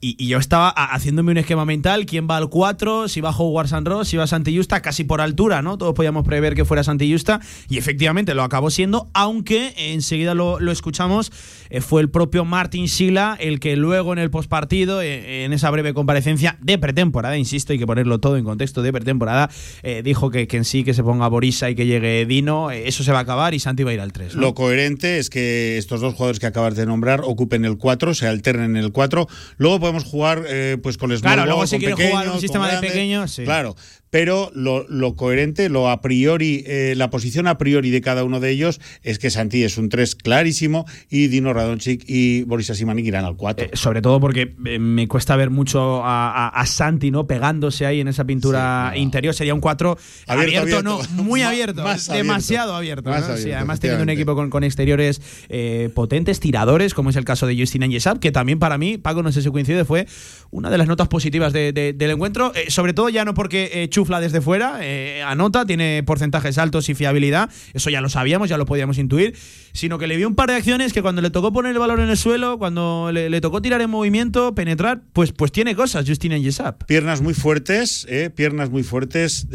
Y, 0.00 0.26
yo 0.26 0.38
estaba 0.38 0.70
haciéndome 0.70 1.32
un 1.32 1.38
esquema 1.38 1.64
mental, 1.64 2.06
quién 2.06 2.26
va 2.30 2.36
al 2.36 2.48
4, 2.48 3.08
si 3.08 3.20
va 3.20 3.30
a 3.30 3.32
jugar 3.32 3.68
San 3.68 3.84
Ross, 3.84 4.08
si 4.08 4.16
va 4.16 4.26
Santi 4.26 4.56
Justa, 4.56 4.80
casi 4.80 5.04
por 5.04 5.20
altura, 5.20 5.62
¿no? 5.62 5.76
Todos 5.76 5.94
podíamos 5.94 6.24
prever 6.24 6.54
que 6.54 6.64
fuera 6.64 6.84
Santi 6.84 7.10
Justa 7.12 7.40
y 7.68 7.78
efectivamente 7.78 8.34
lo 8.34 8.42
acabó 8.42 8.70
siendo, 8.70 9.10
aunque 9.12 9.74
enseguida 9.76 10.34
lo, 10.34 10.58
escuchamos, 10.70 11.32
eh, 11.68 11.80
fue 11.80 12.00
el 12.00 12.10
propio 12.10 12.44
Martin 12.44 12.88
Sila 12.88 13.36
el 13.40 13.60
que 13.60 13.76
luego 13.76 14.12
en 14.12 14.18
el 14.18 14.30
postpartido, 14.30 15.02
eh, 15.02 15.44
en 15.44 15.52
esa 15.52 15.70
breve 15.70 15.94
comparecencia 15.94 16.56
de 16.60 16.78
pretemporada, 16.78 17.36
insisto, 17.36 17.72
hay 17.72 17.78
que 17.78 17.86
ponerlo 17.86 18.20
todo 18.20 18.36
en 18.36 18.44
contexto 18.44 18.82
de 18.82 18.92
pretemporada, 18.92 19.50
eh, 19.82 20.02
dijo 20.02 20.30
que, 20.30 20.46
que 20.46 20.56
en 20.56 20.64
sí 20.64 20.84
que 20.84 20.94
se 20.94 21.02
ponga 21.02 21.28
Borisa 21.28 21.70
y 21.70 21.74
que 21.74 21.86
llegue 21.86 22.26
Dino, 22.26 22.70
eh, 22.70 22.88
eso 22.88 23.04
se 23.04 23.12
va 23.12 23.18
a 23.18 23.22
acabar 23.22 23.54
y 23.54 23.60
Santi 23.60 23.82
va 23.82 23.90
a 23.90 23.94
ir 23.94 24.00
al 24.00 24.12
3. 24.12 24.36
¿no? 24.36 24.40
Lo 24.40 24.54
coherente 24.54 25.18
es 25.18 25.30
que 25.30 25.78
estos 25.78 26.00
dos 26.00 26.14
jugadores 26.14 26.40
que 26.40 26.46
acabas 26.46 26.76
de 26.76 26.86
nombrar 26.86 27.22
ocupen 27.24 27.64
el 27.64 27.76
4, 27.76 28.14
se 28.14 28.26
alternen 28.26 28.76
en 28.76 28.84
el 28.84 28.92
4. 28.92 29.26
Luego 29.58 29.80
podemos 29.92 30.10
jugar 30.10 30.44
pues 30.82 30.96
con 30.96 31.10
Small 31.10 31.34
Claro, 31.34 31.46
luego 31.46 31.66
si 31.66 31.78
jugar 31.78 32.30
un 32.30 32.40
sistema 32.40 32.68
de 32.68 32.78
pequeños, 32.78 33.30
sí. 33.32 33.44
Claro, 33.44 33.76
pero 34.10 34.50
lo, 34.54 34.86
lo 34.88 35.14
coherente, 35.16 35.68
lo 35.68 35.88
a 35.88 36.00
priori, 36.00 36.64
eh, 36.66 36.94
la 36.96 37.10
posición 37.10 37.46
a 37.46 37.58
priori 37.58 37.90
de 37.90 38.00
cada 38.00 38.24
uno 38.24 38.40
de 38.40 38.50
ellos 38.50 38.80
es 39.02 39.18
que 39.18 39.30
Santi 39.30 39.62
es 39.62 39.78
un 39.78 39.88
3 39.88 40.16
clarísimo 40.16 40.84
y 41.08 41.28
Dino 41.28 41.52
Radonchik 41.52 42.04
y 42.08 42.42
Boris 42.42 42.70
Asimanik 42.70 43.06
irán 43.06 43.24
al 43.24 43.36
4. 43.36 43.66
Eh, 43.66 43.70
sobre 43.74 44.02
todo 44.02 44.20
porque 44.20 44.54
eh, 44.66 44.78
me 44.78 45.06
cuesta 45.08 45.36
ver 45.36 45.50
mucho 45.50 46.04
a, 46.04 46.30
a- 46.30 46.48
a 46.48 46.66
Santi 46.66 47.10
no 47.10 47.26
pegándose 47.26 47.86
ahí 47.86 48.00
en 48.00 48.08
esa 48.08 48.24
pintura 48.24 48.92
interior. 48.96 49.34
Sería 49.34 49.54
un 49.54 49.60
4 49.60 49.96
abierto, 50.26 50.60
Abierto, 50.60 50.82
no 50.82 51.00
muy 51.22 51.42
abierto 51.42 51.82
más 51.84 52.08
demasiado 52.08 52.74
abierto, 52.74 53.10
además 53.52 53.78
teniendo 53.80 54.02
un 54.02 54.10
equipo 54.10 54.34
con, 54.34 54.50
con 54.50 54.64
exteriores 54.64 55.20
eh, 55.48 55.88
potentes 55.94 56.40
tiradores 56.40 56.94
como 56.94 57.10
es 57.10 57.16
el 57.16 57.24
caso 57.24 57.46
de 57.46 57.56
Justin 57.58 57.84
Angesab 57.84 58.18
que 58.18 58.32
también 58.32 58.58
para 58.58 58.76
mí 58.78 58.98
Paco 58.98 59.22
no 59.22 59.30
sé 59.32 59.40
si 59.42 59.50
coincide 59.50 59.84
fue 59.84 60.06
una 60.50 60.68
de 60.70 60.78
las 60.78 60.88
notas 60.88 61.06
positivas 61.08 61.52
de- 61.52 61.72
de- 61.72 61.92
del 61.92 62.10
encuentro. 62.10 62.52
Sobre 62.68 62.92
todo 62.92 63.08
ya 63.08 63.24
no 63.24 63.34
porque 63.34 63.88
chufla 64.00 64.20
desde 64.20 64.40
fuera 64.40 64.78
eh, 64.80 65.22
anota 65.22 65.66
tiene 65.66 66.02
porcentajes 66.02 66.56
altos 66.58 66.88
y 66.88 66.94
fiabilidad. 66.94 67.50
Eso 67.74 67.90
ya 67.90 68.00
lo 68.00 68.08
sabíamos 68.08 68.48
ya 68.48 68.56
lo 68.56 68.66
podíamos 68.66 68.98
intuir. 68.98 69.36
Sino 69.72 69.98
que 69.98 70.06
le 70.06 70.16
vi 70.16 70.24
un 70.24 70.34
par 70.34 70.48
de 70.48 70.56
acciones 70.56 70.92
que 70.92 71.02
cuando 71.02 71.22
le 71.22 71.30
tocó 71.30 71.52
poner 71.52 71.72
el 71.72 71.78
balón 71.78 72.00
en 72.00 72.10
el 72.10 72.16
suelo 72.16 72.58
cuando 72.58 73.10
le, 73.12 73.30
le 73.30 73.40
tocó 73.40 73.62
tirar 73.62 73.80
en 73.80 73.90
movimiento 73.90 74.54
penetrar 74.54 75.02
pues 75.12 75.32
pues 75.32 75.52
tiene 75.52 75.74
cosas 75.74 76.04
Justin 76.06 76.32
Angesab 76.32 76.84
Piernas 76.86 77.20
muy 77.20 77.34
fuertes, 77.34 78.06
eh, 78.08 78.30
piernas 78.34 78.70
muy 78.70 78.82
fuertes, 78.82 79.46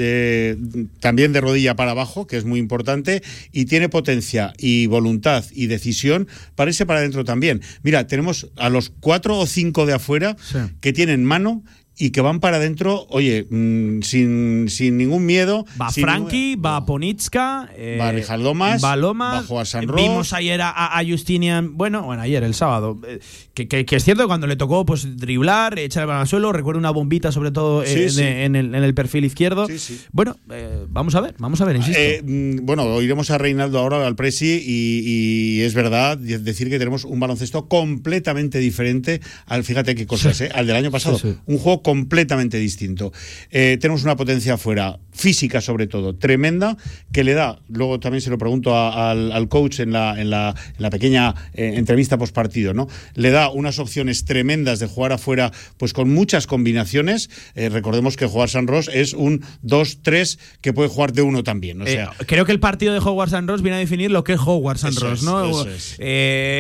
también 1.00 1.34
de 1.34 1.42
rodilla 1.42 1.76
para 1.76 1.92
abajo, 1.92 2.28
que 2.28 2.38
es 2.38 2.46
muy 2.46 2.60
importante, 2.60 3.24
y 3.52 3.66
tiene 3.66 3.90
potencia 3.90 4.54
y 4.58 4.88
voluntad 4.88 5.44
y 5.52 5.68
decisión 5.68 6.28
para 6.56 6.72
irse 6.72 6.86
para 6.86 7.00
adentro 7.00 7.24
también. 7.24 7.62
Mira, 7.84 8.08
tenemos 8.08 8.48
a 8.58 8.70
los 8.70 8.92
cuatro 9.00 9.38
o 9.38 9.46
cinco 9.46 9.86
de 9.86 9.94
afuera 9.94 10.36
que 10.82 10.94
tienen 10.94 11.26
mano 11.26 11.64
y 11.98 12.10
que 12.12 12.22
van 12.22 12.40
para 12.40 12.58
adentro, 12.58 13.06
oye, 13.10 13.48
mm, 13.50 14.02
sin, 14.02 14.66
sin 14.70 14.98
ningún 14.98 15.26
miedo. 15.26 15.66
Va 15.82 15.90
Frankie, 15.92 16.56
va 16.58 16.86
Ponitska, 16.86 17.70
eh, 17.76 17.98
Va 18.00 18.12
Richard 18.12 18.40
Lomas, 18.42 18.84
va 18.84 18.96
Lomas, 18.96 19.52
va 19.52 19.64
San 19.66 19.84
eh, 19.84 19.88
Ross. 19.88 20.02
Vimos 20.02 20.34
ayer 20.34 20.62
a, 20.62 20.70
a- 20.98 21.04
Justinian, 21.06 21.78
bueno, 21.78 22.04
bueno, 22.04 22.22
ayer, 22.22 22.44
el 22.44 22.54
sábado, 22.54 23.00
eh, 23.08 23.20
que, 23.54 23.68
que- 23.68 23.86
que 23.86 23.96
es 23.96 24.04
cierto 24.04 24.24
que 24.24 24.28
cuando 24.28 24.48
le 24.48 24.56
tocó 24.56 24.86
pues 24.86 25.18
driblar, 25.18 25.80
echar 25.80 26.02
el 26.04 26.08
balón 26.08 26.22
al 26.22 26.28
suelo, 26.28 26.52
recuerdo 26.52 26.80
una 26.80 26.92
bombita 26.92 27.32
sobre 27.32 27.52
todo 27.52 27.84
eh, 27.84 27.88
Sí, 27.88 28.10
sí. 28.10 28.22
En, 28.24 28.56
el, 28.56 28.76
en 28.76 28.84
el 28.84 28.94
perfil 28.94 29.24
izquierdo. 29.26 29.68
Bueno, 30.12 30.36
eh, 30.52 30.86
vamos 30.90 31.16
a 31.16 31.22
ver, 31.22 31.36
vamos 31.40 31.62
a 31.62 31.66
ver, 31.66 31.78
insisto. 31.78 32.00
Eh, 32.00 32.22
mm, 32.24 32.66
bueno, 32.66 32.84
oiremos 32.84 33.30
a 33.32 33.38
Reinaldo 33.38 33.80
ahora, 33.80 34.06
al 34.06 34.16
Presi, 34.16 34.62
y, 34.66 35.60
y 35.60 35.62
es 35.62 35.74
verdad 35.74 36.18
de- 36.18 36.40
decir 36.40 36.70
que 36.70 36.78
tenemos 36.80 37.06
un 37.06 37.20
baloncesto 37.20 37.68
completamente 37.68 38.60
diferente 38.60 39.22
al, 39.46 39.64
fíjate 39.64 39.96
qué 39.96 40.06
cosas, 40.06 40.36
Sí. 40.38 40.46
¿eh? 40.46 40.50
al 40.54 40.68
del 40.68 40.76
año 40.76 40.92
pasado. 40.92 41.18
Sí, 41.20 41.30
sí. 41.32 41.38
Un 41.46 41.58
juego 41.58 41.82
completamente 41.86 42.58
distinto. 42.58 43.14
Eh, 43.52 43.78
tenemos 43.80 44.04
una 44.04 44.16
potencia 44.16 44.56
afuera, 44.56 44.98
física 45.14 45.62
sobre 45.62 45.86
todo, 45.86 46.16
tremenda, 46.16 46.76
que 47.14 47.24
le 47.24 47.36
da, 47.36 47.60
luego 47.70 48.00
también 48.00 48.22
se 48.22 48.32
lo 48.32 48.40
pregunto 48.40 48.74
a- 48.76 49.12
al, 49.12 49.32
al 49.32 49.48
coach 49.50 49.82
en 49.82 49.92
la, 49.92 50.20
en 50.20 50.32
la, 50.32 50.56
en 50.76 50.82
la 50.82 50.90
pequeña 50.90 51.36
eh, 51.54 51.74
entrevista 51.76 52.18
post 52.18 52.34
partido, 52.34 52.74
¿no? 52.74 52.88
Le 53.14 53.30
da 53.30 53.50
unas 53.52 53.78
opciones 53.78 54.26
tremendas 54.26 54.80
de 54.80 54.88
jugar 54.88 55.12
afuera, 55.14 55.52
pues 55.78 55.94
con 55.94 56.10
muchas 56.12 56.48
combinaciones. 56.48 57.30
Eh, 57.54 57.70
recordemos 57.70 58.18
que 58.18 58.26
jugar 58.26 58.50
San 58.50 58.66
Ross 58.66 58.90
es 58.92 59.14
un 59.14 59.42
2-3 59.64 60.40
que 60.62 60.74
puede 60.74 60.90
jugar 60.90 61.14
de 61.14 61.22
uno 61.22 61.44
también. 61.44 61.82
O 61.84 61.86
sea, 61.86 62.14
creo 62.26 62.46
que 62.46 62.52
el 62.52 62.60
partido 62.60 62.94
de 62.94 63.00
Hogwarts 63.00 63.34
and 63.34 63.48
Ross 63.48 63.62
viene 63.62 63.76
a 63.78 63.80
definir 63.80 64.10
lo 64.10 64.24
que 64.24 64.34
es 64.34 64.40
Hogwarts 64.44 64.84
Eso 64.86 65.00
Ross, 65.08 65.22
¿no? 65.22 65.64
es. 65.68 65.98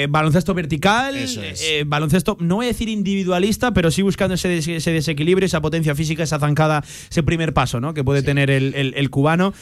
Baloncesto 0.09 0.53
vertical, 0.53 1.15
es. 1.17 1.39
baloncesto, 1.87 2.37
no 2.39 2.57
voy 2.57 2.65
a 2.65 2.69
decir 2.69 2.89
individualista, 2.89 3.73
pero 3.73 3.89
sí 3.89 4.03
buscando 4.03 4.35
ese, 4.35 4.49
des- 4.49 4.67
ese 4.67 5.14
desequilibrio, 5.15 5.45
esa 5.45 5.61
potencia 5.61 5.95
física, 5.95 6.23
esa 6.23 6.39
zancada, 6.39 6.83
ese 7.09 7.23
primer 7.23 7.53
paso, 7.53 7.79
¿no? 7.79 7.93
Que 7.93 8.03
puede 8.03 8.21
tener 8.21 8.49
el, 8.49 8.73
el- 8.75 8.93
el 8.95 9.09
cubano. 9.09 9.53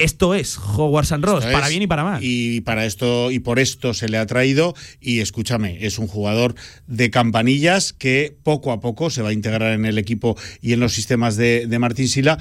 Esto 0.00 0.32
es 0.36 0.56
Hogwarts 0.58 1.10
and 1.10 1.24
Ross, 1.24 1.44
para 1.44 1.66
bien 1.68 1.82
y 1.82 1.88
para 1.88 2.04
mal. 2.04 2.20
Y 2.22 2.60
para 2.60 2.86
esto 2.86 3.32
y 3.32 3.40
por 3.40 3.58
esto 3.58 3.94
se 3.94 4.08
le 4.08 4.16
ha 4.18 4.26
traído 4.26 4.74
y 5.00 5.18
escúchame, 5.18 5.84
es 5.84 5.98
un 5.98 6.06
jugador 6.06 6.54
de 6.86 7.10
campanillas 7.10 7.92
que 7.94 8.36
poco 8.44 8.70
a 8.70 8.78
poco 8.78 9.10
se 9.10 9.22
va 9.22 9.30
a 9.30 9.32
integrar 9.32 9.72
en 9.72 9.86
el 9.86 9.98
equipo 9.98 10.36
y 10.62 10.72
en 10.72 10.78
los 10.78 10.92
sistemas 10.92 11.34
de, 11.36 11.66
de 11.66 11.78
Martín 11.80 12.06
Sila 12.06 12.38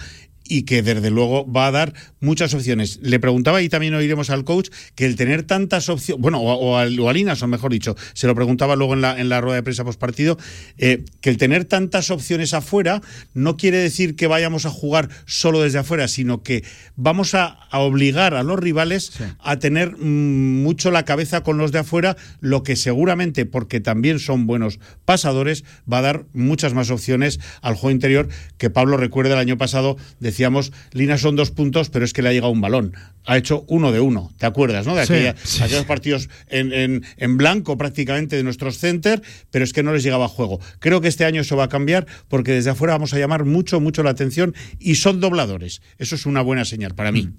y 0.49 0.63
que 0.63 0.81
desde 0.81 1.09
luego 1.09 1.49
va 1.51 1.67
a 1.67 1.71
dar 1.71 1.93
muchas 2.19 2.53
opciones. 2.53 2.99
Le 3.01 3.19
preguntaba 3.19 3.61
y 3.61 3.69
también 3.69 3.93
oiremos 3.93 4.29
al 4.29 4.43
coach 4.43 4.69
que 4.95 5.05
el 5.05 5.15
tener 5.15 5.43
tantas 5.43 5.89
opciones, 5.89 6.21
bueno, 6.21 6.39
o, 6.39 6.53
o 6.53 6.77
al, 6.77 6.99
o 6.99 7.09
al 7.09 7.17
Inason, 7.17 7.49
mejor 7.49 7.71
dicho, 7.71 7.95
se 8.13 8.27
lo 8.27 8.35
preguntaba 8.35 8.75
luego 8.75 8.93
en 8.93 9.01
la, 9.01 9.19
en 9.19 9.29
la 9.29 9.41
rueda 9.41 9.57
de 9.57 9.63
prensa 9.63 9.83
post 9.83 9.99
partido, 9.99 10.37
que 10.77 11.29
el 11.29 11.37
tener 11.37 11.65
tantas 11.65 12.11
opciones 12.11 12.53
afuera 12.53 13.01
no 13.33 13.57
quiere 13.57 13.77
decir 13.77 14.15
que 14.15 14.27
vayamos 14.27 14.65
a 14.65 14.69
jugar 14.69 15.09
solo 15.25 15.61
desde 15.61 15.79
afuera, 15.79 16.07
sino 16.07 16.43
que 16.43 16.63
vamos 16.95 17.33
a, 17.33 17.45
a 17.45 17.79
obligar 17.79 18.33
a 18.33 18.43
los 18.43 18.59
rivales 18.59 19.11
a 19.39 19.57
tener 19.57 19.97
mm, 19.97 20.63
mucho 20.63 20.91
la 20.91 21.05
cabeza 21.05 21.41
con 21.41 21.57
los 21.57 21.71
de 21.71 21.79
afuera, 21.79 22.17
lo 22.39 22.63
que 22.63 22.75
seguramente, 22.75 23.45
porque 23.45 23.79
también 23.79 24.19
son 24.19 24.47
buenos 24.47 24.79
pasadores, 25.05 25.63
va 25.91 25.99
a 25.99 26.01
dar 26.01 26.25
muchas 26.33 26.73
más 26.73 26.89
opciones 26.89 27.39
al 27.61 27.75
juego 27.75 27.91
interior 27.91 28.27
que 28.57 28.69
Pablo 28.69 28.97
recuerda 28.97 29.33
el 29.33 29.39
año 29.39 29.57
pasado, 29.57 29.97
decíamos, 30.37 30.71
Lina 30.91 31.17
son 31.17 31.35
dos 31.35 31.49
puntos, 31.49 31.89
pero 31.89 32.05
es 32.05 32.13
que 32.13 32.21
le 32.21 32.29
ha 32.29 32.31
llegado 32.31 32.51
un 32.51 32.61
balón. 32.61 32.93
Ha 33.27 33.37
hecho 33.37 33.65
uno 33.67 33.91
de 33.91 33.99
uno, 33.99 34.31
¿te 34.37 34.45
acuerdas, 34.45 34.87
no? 34.87 34.95
De 34.95 35.05
Sí, 35.05 35.13
aquella- 35.13 35.35
sí. 35.43 35.61
aquellos 35.61 35.85
partidos 35.85 36.29
en, 36.47 36.71
en- 36.73 37.03
en 37.17 37.37
blanco 37.37 37.77
prácticamente 37.77 38.35
de 38.37 38.43
nuestros 38.43 38.77
center, 38.79 39.21
pero 39.51 39.65
es 39.65 39.73
que 39.73 39.83
no 39.83 39.93
les 39.93 40.01
llegaba 40.03 40.27
juego. 40.29 40.59
Creo 40.79 41.01
que 41.01 41.09
este 41.09 41.25
año 41.25 41.41
eso 41.41 41.57
va 41.57 41.65
a 41.65 41.69
cambiar 41.69 42.07
porque 42.29 42.53
desde 42.53 42.69
afuera 42.69 42.93
vamos 42.93 43.13
a 43.13 43.19
llamar 43.19 43.43
mucho, 43.45 43.79
mucho 43.81 44.01
la 44.01 44.11
atención 44.11 44.55
y 44.79 44.95
son 44.95 45.19
dobladores. 45.19 45.81
Eso 45.97 46.15
es 46.15 46.25
una 46.25 46.41
buena 46.41 46.63
señal 46.65 46.95
para 46.95 47.11
mí. 47.11 47.29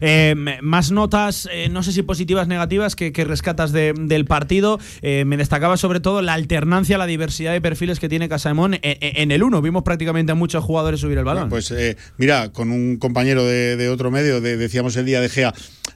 Eh, 0.00 0.30
m- 0.30 0.58
más 0.62 0.90
notas, 0.90 1.48
eh, 1.52 1.68
no 1.68 1.82
sé 1.82 1.92
si 1.92 2.02
positivas, 2.02 2.48
negativas, 2.48 2.96
que, 2.96 3.12
que 3.12 3.24
rescatas 3.24 3.72
de- 3.72 3.92
del 3.96 4.24
partido. 4.24 4.80
Eh, 5.02 5.24
me 5.26 5.36
destacaba 5.36 5.76
sobre 5.76 6.00
todo 6.00 6.22
la 6.22 6.32
alternancia, 6.34 6.96
la 6.98 7.06
diversidad 7.06 7.52
de 7.52 7.60
perfiles 7.60 8.00
que 8.00 8.08
tiene 8.08 8.28
Casamón 8.28 8.74
en, 8.74 8.80
en 9.00 9.30
el 9.30 9.42
1. 9.42 9.60
Vimos 9.60 9.82
prácticamente 9.82 10.32
a 10.32 10.34
muchos 10.34 10.64
jugadores 10.64 11.00
subir 11.00 11.18
el 11.18 11.24
balón. 11.24 11.50
Pues 11.50 11.70
eh, 11.70 11.96
mira, 12.16 12.50
con 12.50 12.70
un 12.70 12.96
compañero 12.96 13.44
de, 13.44 13.76
de 13.76 13.88
otro 13.90 14.10
medio, 14.10 14.40
de- 14.40 14.56
decíamos 14.56 14.96
el 14.96 15.04
día 15.04 15.20
de 15.20 15.28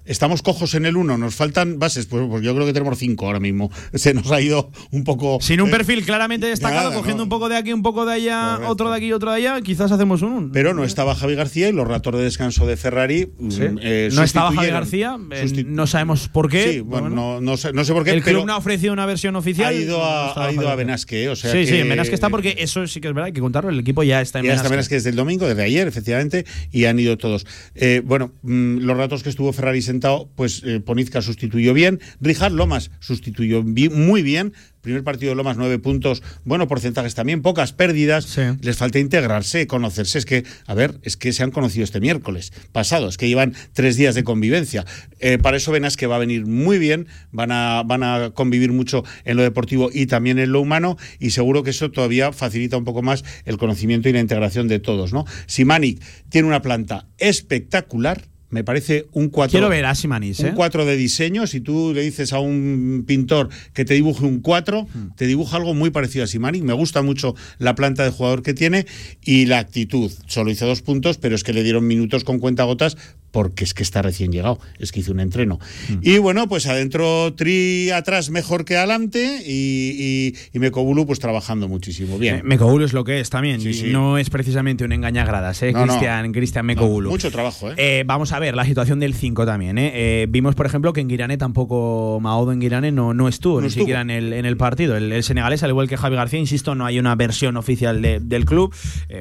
Estamos 0.04 0.40
cojos 0.40 0.74
en 0.74 0.86
el 0.86 0.96
1, 0.96 1.18
nos 1.18 1.34
faltan 1.34 1.78
bases, 1.78 2.06
pues, 2.06 2.24
pues 2.28 2.42
yo 2.42 2.54
creo 2.54 2.66
que 2.66 2.72
tenemos 2.72 2.96
5 2.98 3.26
ahora 3.26 3.40
mismo. 3.40 3.70
Se 3.94 4.14
nos 4.14 4.30
ha 4.32 4.40
ido 4.40 4.70
un 4.90 5.04
poco... 5.04 5.38
Sin 5.42 5.60
un 5.60 5.68
eh, 5.68 5.72
perfil 5.72 6.02
claramente 6.04 6.46
destacado, 6.46 6.88
nada, 6.90 6.96
cogiendo 6.96 7.18
no. 7.18 7.22
un 7.24 7.28
poco 7.28 7.48
de 7.50 7.56
aquí, 7.58 7.74
un 7.74 7.82
poco 7.82 8.06
de 8.06 8.14
allá, 8.14 8.58
otro 8.68 8.90
de 8.90 8.96
aquí, 8.96 9.12
otro 9.12 9.30
de 9.30 9.36
allá, 9.36 9.60
quizás 9.60 9.92
hacemos 9.92 10.22
un. 10.22 10.50
Pero 10.50 10.72
no 10.72 10.84
estaba 10.84 11.14
Javi 11.14 11.34
García 11.34 11.68
y 11.68 11.72
los 11.72 11.86
ratos 11.86 12.14
de 12.14 12.22
descanso 12.22 12.66
de 12.66 12.76
Ferrari. 12.78 13.30
mm, 13.38 13.50
Sí. 13.50 13.62
eh, 13.82 14.08
no 14.14 14.22
estaba 14.22 14.50
Javi 14.52 14.68
García, 14.68 15.18
eh, 15.30 15.64
no 15.66 15.86
sabemos 15.86 16.28
por 16.28 16.48
qué. 16.48 16.72
Sí, 16.72 16.80
bueno, 16.80 17.08
Bueno, 17.10 17.40
no, 17.40 17.40
no 17.42 17.56
sé, 17.58 17.72
no 17.74 17.84
sé 17.84 17.92
por 17.92 18.04
qué, 18.04 18.10
el 18.12 18.22
club 18.22 18.34
pero 18.34 18.46
no 18.46 18.54
ha 18.54 18.56
ofrecido 18.58 18.92
una 18.94 19.04
versión 19.04 19.36
oficial. 19.36 19.68
ha 19.68 19.76
ido 19.76 20.02
a, 20.02 20.46
ha 20.46 20.52
ido 20.52 20.68
a. 20.70 20.74
Benasque, 20.74 21.28
o 21.28 21.36
sea 21.36 21.52
sí, 21.52 21.66
sí, 21.66 21.72
que- 21.72 21.80
en 21.80 21.88
Benasque 21.88 22.14
está 22.14 22.30
porque 22.30 22.54
eso 22.58 22.86
sí 22.86 23.00
que 23.00 23.08
es 23.08 23.14
verdad, 23.14 23.26
hay 23.26 23.32
que 23.32 23.40
contarlo. 23.40 23.68
El 23.70 23.80
equipo 23.80 24.02
ya 24.02 24.20
está 24.22 24.38
en 24.38 24.46
Ya 24.46 24.52
está 24.52 24.62
Benasque. 24.64 24.74
Benasque 24.76 24.94
desde 24.94 25.10
el 25.10 25.16
domingo, 25.16 25.46
desde 25.46 25.62
ayer, 25.64 25.86
efectivamente, 25.86 26.46
y 26.72 26.86
han 26.86 26.98
ido 26.98 27.18
todos. 27.18 27.46
Eh, 27.74 28.00
bueno, 28.04 28.32
mm, 28.42 28.78
los 28.78 28.96
ratos 28.96 29.22
que 29.22 29.27
estuvo 29.28 29.52
Ferrari 29.52 29.82
sentado, 29.82 30.30
pues 30.34 30.62
eh, 30.64 30.80
Ponizca 30.80 31.22
sustituyó 31.22 31.74
bien, 31.74 32.00
Rijard 32.20 32.52
Lomas 32.52 32.90
sustituyó 33.00 33.62
muy 33.62 34.22
bien. 34.22 34.52
Primer 34.80 35.02
partido 35.02 35.30
de 35.30 35.36
Lomas, 35.36 35.56
nueve 35.56 35.78
puntos, 35.80 36.22
bueno, 36.44 36.68
porcentajes 36.68 37.14
también, 37.14 37.42
pocas 37.42 37.72
pérdidas. 37.72 38.38
Les 38.62 38.76
falta 38.76 38.98
integrarse, 38.98 39.66
conocerse. 39.66 40.18
Es 40.18 40.24
que, 40.24 40.44
a 40.66 40.74
ver, 40.74 41.00
es 41.02 41.16
que 41.16 41.32
se 41.32 41.42
han 41.42 41.50
conocido 41.50 41.84
este 41.84 42.00
miércoles 42.00 42.52
pasado, 42.72 43.08
es 43.08 43.18
que 43.18 43.28
llevan 43.28 43.54
tres 43.72 43.96
días 43.96 44.14
de 44.14 44.24
convivencia. 44.24 44.86
Eh, 45.18 45.36
para 45.36 45.56
eso 45.56 45.72
Benasque 45.72 46.06
va 46.06 46.16
a 46.16 46.20
venir 46.20 46.46
muy 46.46 46.78
bien, 46.78 47.08
van 47.32 47.50
a, 47.50 47.82
van 47.84 48.02
a 48.02 48.30
convivir 48.30 48.72
mucho 48.72 49.04
en 49.24 49.36
lo 49.36 49.42
deportivo 49.42 49.90
y 49.92 50.06
también 50.06 50.38
en 50.38 50.52
lo 50.52 50.60
humano, 50.60 50.96
y 51.18 51.30
seguro 51.30 51.64
que 51.64 51.70
eso 51.70 51.90
todavía 51.90 52.32
facilita 52.32 52.76
un 52.76 52.84
poco 52.84 53.02
más 53.02 53.24
el 53.44 53.58
conocimiento 53.58 54.08
y 54.08 54.12
la 54.12 54.20
integración 54.20 54.68
de 54.68 54.78
todos, 54.78 55.12
¿no? 55.12 55.26
Simanic 55.46 56.00
tiene 56.30 56.48
una 56.48 56.62
planta 56.62 57.08
espectacular. 57.18 58.28
Me 58.50 58.64
parece 58.64 59.06
un 59.12 59.28
4 59.28 59.50
Quiero 59.50 59.68
ver 59.68 59.84
a 59.84 59.94
Simanis, 59.94 60.40
¿eh? 60.40 60.48
un 60.50 60.54
4 60.54 60.86
de 60.86 60.96
diseño. 60.96 61.46
Si 61.46 61.60
tú 61.60 61.92
le 61.94 62.00
dices 62.02 62.32
a 62.32 62.38
un 62.38 63.04
pintor 63.06 63.50
que 63.74 63.84
te 63.84 63.92
dibuje 63.94 64.24
un 64.24 64.40
4, 64.40 64.86
Hmm. 64.92 65.08
te 65.16 65.26
dibuja 65.26 65.56
algo 65.58 65.74
muy 65.74 65.90
parecido 65.90 66.24
a 66.24 66.26
Simani. 66.26 66.62
Me 66.62 66.72
gusta 66.72 67.02
mucho 67.02 67.34
la 67.58 67.74
planta 67.74 68.04
de 68.04 68.10
jugador 68.10 68.42
que 68.42 68.54
tiene 68.54 68.86
y 69.22 69.46
la 69.46 69.58
actitud. 69.58 70.10
Solo 70.26 70.50
hizo 70.50 70.66
dos 70.66 70.80
puntos, 70.80 71.18
pero 71.18 71.34
es 71.34 71.44
que 71.44 71.52
le 71.52 71.62
dieron 71.62 71.86
minutos 71.86 72.24
con 72.24 72.38
cuentagotas 72.38 72.96
porque 73.30 73.64
es 73.64 73.74
que 73.74 73.82
está 73.82 74.02
recién 74.02 74.32
llegado. 74.32 74.58
Es 74.78 74.92
que 74.92 75.00
hizo 75.00 75.12
un 75.12 75.20
entreno. 75.20 75.58
Hmm. 75.88 75.98
Y 76.02 76.18
bueno, 76.18 76.48
pues 76.48 76.66
adentro 76.66 77.34
Tri 77.34 77.90
atrás 77.90 78.30
mejor 78.30 78.64
que 78.64 78.76
adelante 78.76 79.42
y, 79.46 80.32
y, 80.32 80.56
y 80.56 80.58
pues 81.06 81.18
trabajando 81.18 81.68
muchísimo. 81.68 82.18
Bien. 82.18 82.36
Eh, 82.36 82.42
es 82.84 82.92
lo 82.92 83.04
que 83.04 83.20
es 83.20 83.30
también. 83.30 83.60
Sí, 83.60 83.70
y 83.70 83.74
sí. 83.74 83.86
No 83.88 84.18
es 84.18 84.30
precisamente 84.30 84.84
un 84.84 84.92
engañagradas, 84.92 85.62
¿eh? 85.62 85.72
No, 85.72 85.80
no. 85.80 85.86
Cristian, 85.86 86.32
Cristian 86.32 86.66
Mekogulu. 86.66 87.10
Mucho 87.10 87.30
trabajo, 87.30 87.70
¿eh? 87.70 87.74
Eh, 87.76 88.04
vamos 88.06 88.32
a 88.32 88.38
ver 88.38 88.54
la 88.54 88.64
situación 88.64 89.00
del 89.00 89.14
5 89.14 89.44
también. 89.46 89.78
¿eh? 89.78 89.92
Eh, 89.94 90.26
vimos, 90.28 90.54
por 90.54 90.66
ejemplo, 90.66 90.92
que 90.92 91.00
en 91.00 91.08
Guirane 91.08 91.36
tampoco, 91.36 92.18
Maodo 92.20 92.52
en 92.52 92.60
Guirane 92.60 92.92
no, 92.92 93.14
no 93.14 93.28
estuvo, 93.28 93.56
No 93.56 93.60
ni 93.62 93.66
estuvo. 93.68 93.82
siquiera 93.82 94.00
en 94.00 94.10
el, 94.10 94.32
en 94.32 94.46
el 94.46 94.56
partido. 94.56 94.96
El, 94.96 95.12
el 95.12 95.22
senegalés, 95.22 95.62
al 95.62 95.70
igual 95.70 95.88
que 95.88 95.96
Javi 95.96 96.16
García, 96.16 96.38
insisto, 96.38 96.74
no 96.74 96.86
hay 96.86 96.98
una 96.98 97.14
versión 97.14 97.56
oficial 97.56 98.00
de- 98.02 98.20
del 98.20 98.44
club. 98.44 98.74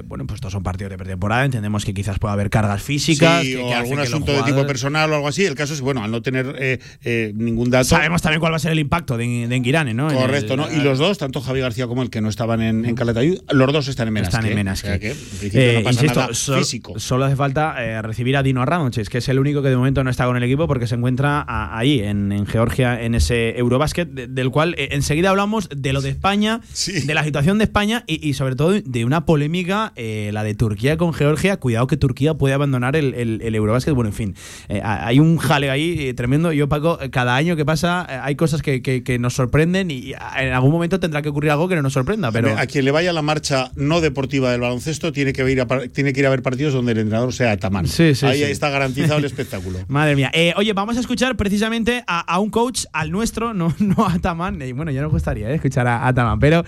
Bueno, 0.06 0.26
pues 0.26 0.38
estos 0.38 0.52
son 0.54 0.64
partidos 0.64 0.92
de 0.92 0.98
pretemporada. 0.98 1.46
Entendemos 1.46 1.86
que 1.86 1.94
quizás 1.94 2.20
pueda 2.20 2.34
haber 2.34 2.50
cargas 2.50 2.82
físicas. 2.82 3.44
Sí, 3.44 3.52
que- 3.54 3.58
o 3.58 3.68
que 3.68 3.74
hacen 3.74 3.97
algún 4.00 4.14
asunto 4.14 4.32
de 4.34 4.44
tipo 4.44 4.66
personal 4.68 5.12
o 5.12 5.16
algo 5.16 5.28
así. 5.28 5.46
El 5.46 5.56
caso 5.56 5.74
es, 5.74 5.82
bueno, 5.82 6.04
al 6.04 6.12
no 6.12 6.22
tener 6.22 6.56
eh, 6.60 6.80
eh, 7.04 7.32
ningún 7.36 7.70
dato. 7.70 7.86
Sabemos 7.86 8.22
también 8.22 8.40
cuál 8.40 8.52
va 8.54 8.58
a 8.58 8.60
ser 8.60 8.72
el 8.72 8.80
impacto 8.80 9.18
de, 9.18 9.48
de 9.48 9.56
Enguirane, 9.56 9.94
¿no? 9.94 10.08
Correcto, 10.14 10.54
el- 10.54 10.60
¿no? 10.60 10.72
Y 10.72 10.78
los 10.84 11.00
dos, 11.00 11.18
tanto 11.18 11.42
Javi 11.42 11.60
García 11.60 11.88
como 11.88 12.04
el 12.04 12.10
que 12.10 12.22
no 12.22 12.30
estaban 12.30 12.62
en, 12.62 12.86
en 12.86 12.96
Calatayud, 12.96 13.40
los 13.52 13.74
dos 13.74 13.88
están 13.88 14.08
en 14.08 14.14
Menasque. 14.16 14.36
Están 14.38 14.50
en. 14.50 14.56
Menasque. 14.56 14.88
O 14.88 14.92
sea 14.92 15.00
que, 15.00 15.12
en 15.12 15.18
principio, 15.18 15.62
Eh, 15.62 15.74
no 15.76 15.84
pasa 15.84 16.02
insisto, 16.02 16.20
nada 16.22 16.60
físico. 16.60 17.00
solo 17.00 17.26
hace 17.26 17.36
falta 17.36 18.02
recibir 18.02 18.38
a 18.38 18.44
Dino 18.44 18.62
Arramoches, 18.62 19.10
que 19.10 19.20
es 19.20 19.30
el 19.30 19.40
único 19.40 19.62
que 19.62 19.70
de 19.70 19.78
momento 19.78 20.04
no 20.04 20.10
está 20.10 20.26
con 20.26 20.38
el 20.38 20.44
equipo 20.44 20.68
porque 20.68 20.88
se 20.88 20.96
encuentra 20.96 21.42
a- 21.48 21.78
ahí, 21.78 22.00
en, 22.00 22.32
en 22.32 22.46
Georgia, 22.46 23.02
en 23.02 23.16
ese 23.16 23.58
Eurobasket, 23.58 24.10
de- 24.10 24.28
del 24.28 24.50
cual 24.52 24.76
enseguida 24.78 25.30
hablamos 25.30 25.70
de 25.76 25.94
lo 25.94 26.02
de 26.02 26.10
España, 26.10 26.62
de 27.06 27.14
la 27.14 27.24
situación 27.24 27.58
de 27.58 27.64
España 27.66 28.04
y, 28.08 28.28
y 28.28 28.34
sobre 28.34 28.56
todo 28.56 28.72
de 28.74 29.06
una 29.06 29.26
polémica, 29.26 29.94
la 29.96 30.44
de 30.44 30.56
Turquía 30.56 30.98
con 30.98 31.14
Georgia. 31.14 31.58
Cuidado 31.58 31.88
que 31.88 31.98
Turquía 31.98 32.34
puede 32.36 32.54
abandonar 32.54 32.96
el, 32.96 33.14
el, 33.14 33.42
el 33.44 33.56
Eurobasket. 33.56 33.87
Bueno, 33.92 34.10
en 34.10 34.14
fin, 34.14 34.36
eh, 34.70 34.82
hay 34.84 35.20
un 35.20 35.38
jale 35.38 35.70
ahí 35.70 36.08
eh, 36.10 36.14
tremendo. 36.14 36.52
Yo, 36.52 36.68
Paco, 36.70 37.00
eh, 37.02 37.10
cada 37.10 37.36
año 37.36 37.56
que 37.56 37.66
pasa 37.66 38.24
hay 38.26 38.36
cosas 38.36 38.62
que, 38.62 38.82
que- 38.82 39.04
que 39.04 39.20
nos 39.20 39.34
sorprenden 39.36 39.92
y 39.92 40.14
ah, 40.20 40.44
en 40.44 40.54
algún 40.54 40.72
momento 40.72 41.00
tendrá 41.00 41.22
que 41.22 41.30
ocurrir 41.30 41.52
algo 41.52 41.68
que 41.68 41.76
no 41.76 41.82
nos 41.82 41.94
sorprenda. 41.94 42.32
Pero 42.32 42.58
A 42.58 42.66
quien 42.66 42.86
le 42.86 42.92
vaya 42.92 43.14
la 43.14 43.22
marcha 43.22 43.72
no 43.76 44.02
deportiva 44.02 44.52
del 44.52 44.62
baloncesto 44.62 45.12
tiene 45.12 45.34
que 45.34 45.50
ir 45.52 45.62
a, 45.62 45.68
tiene 45.90 46.14
que 46.14 46.20
ir 46.20 46.26
a 46.28 46.30
ver 46.30 46.42
partidos 46.42 46.74
donde 46.74 46.92
el 46.94 47.00
entrenador 47.00 47.34
sea. 47.34 47.58
Sí, 47.86 48.16
sí, 48.16 48.26
Ahí 48.26 48.38
sí. 48.40 48.44
está 48.46 48.70
garantizado 48.70 49.20
el 49.20 49.26
espectáculo. 49.32 49.80
Madre 49.88 50.16
mía. 50.16 50.30
Eh, 50.34 50.54
oye, 50.58 50.74
vamos 50.74 50.98
a 50.98 51.00
escuchar 51.00 51.36
precisamente 51.38 52.04
a, 52.08 52.20
a 52.22 52.40
un 52.40 52.50
coach, 52.50 52.86
al 52.94 53.12
nuestro, 53.12 53.54
no, 53.54 53.74
no 53.80 54.06
a 54.06 54.14
Ataman. 54.14 54.62
Eh, 54.62 54.74
bueno, 54.74 54.92
ya 54.92 55.02
nos 55.02 55.12
gustaría 55.12 55.50
eh, 55.50 55.56
escuchar 55.56 55.88
a, 55.88 55.98
a 56.04 56.08
Ataman, 56.10 56.40
pero 56.40 56.64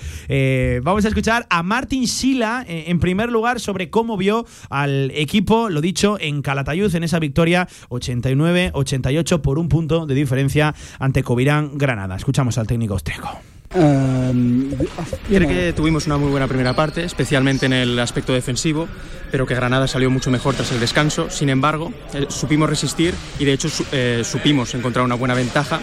vamos 0.83 1.05
a 1.05 1.07
escuchar 1.07 1.45
a 1.49 1.63
Martin 1.63 2.07
Sila, 2.07 2.65
en 2.67 2.99
primer 2.99 3.31
lugar, 3.31 3.59
sobre 3.59 3.89
cómo 3.89 4.17
vio 4.17 4.45
al 4.69 5.11
equipo, 5.15 5.69
lo 5.69 5.81
dicho, 5.81 6.17
en 6.19 6.41
Calatayud, 6.41 6.93
en 6.95 7.03
esa 7.10 7.19
victoria 7.19 7.68
89-88 7.90 9.41
por 9.41 9.60
un 9.60 9.68
punto 9.68 10.06
de 10.06 10.15
diferencia 10.15 10.73
ante 10.99 11.23
Covirán 11.23 11.77
Granada. 11.77 12.15
Escuchamos 12.15 12.57
al 12.57 12.68
técnico 12.68 12.94
austríaco. 12.94 13.40
Creo 13.69 15.48
que 15.48 15.73
tuvimos 15.76 16.07
una 16.07 16.18
muy 16.18 16.31
buena 16.31 16.48
primera 16.48 16.76
parte, 16.76 17.03
especialmente 17.03 17.68
en 17.68 17.73
el 17.73 17.99
aspecto 17.99 18.34
defensivo, 18.34 18.88
pero 19.31 19.45
que 19.45 19.53
Granada 19.53 19.88
salió 19.88 20.10
mucho 20.10 20.31
mejor 20.31 20.56
tras 20.56 20.72
el 20.72 20.80
descanso. 20.80 21.30
Sin 21.30 21.49
embargo, 21.49 21.94
eh, 22.14 22.26
supimos 22.30 22.69
resistir 22.69 23.14
y 23.38 23.45
de 23.45 23.53
hecho 23.53 23.69
eh, 23.91 24.23
supimos 24.23 24.73
encontrar 24.73 25.06
una 25.06 25.15
buena 25.15 25.36
ventaja 25.36 25.80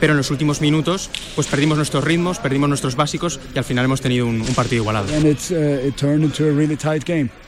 pero 0.00 0.12
en 0.12 0.16
los 0.16 0.30
últimos 0.30 0.60
minutos 0.60 1.10
pues 1.34 1.46
perdimos 1.46 1.76
nuestros 1.76 2.04
ritmos, 2.04 2.38
perdimos 2.38 2.68
nuestros 2.68 2.96
básicos 2.96 3.40
y 3.54 3.58
al 3.58 3.64
final 3.64 3.84
hemos 3.84 4.00
tenido 4.00 4.26
un, 4.26 4.40
un 4.40 4.54
partido 4.54 4.82
igualado. 4.82 5.08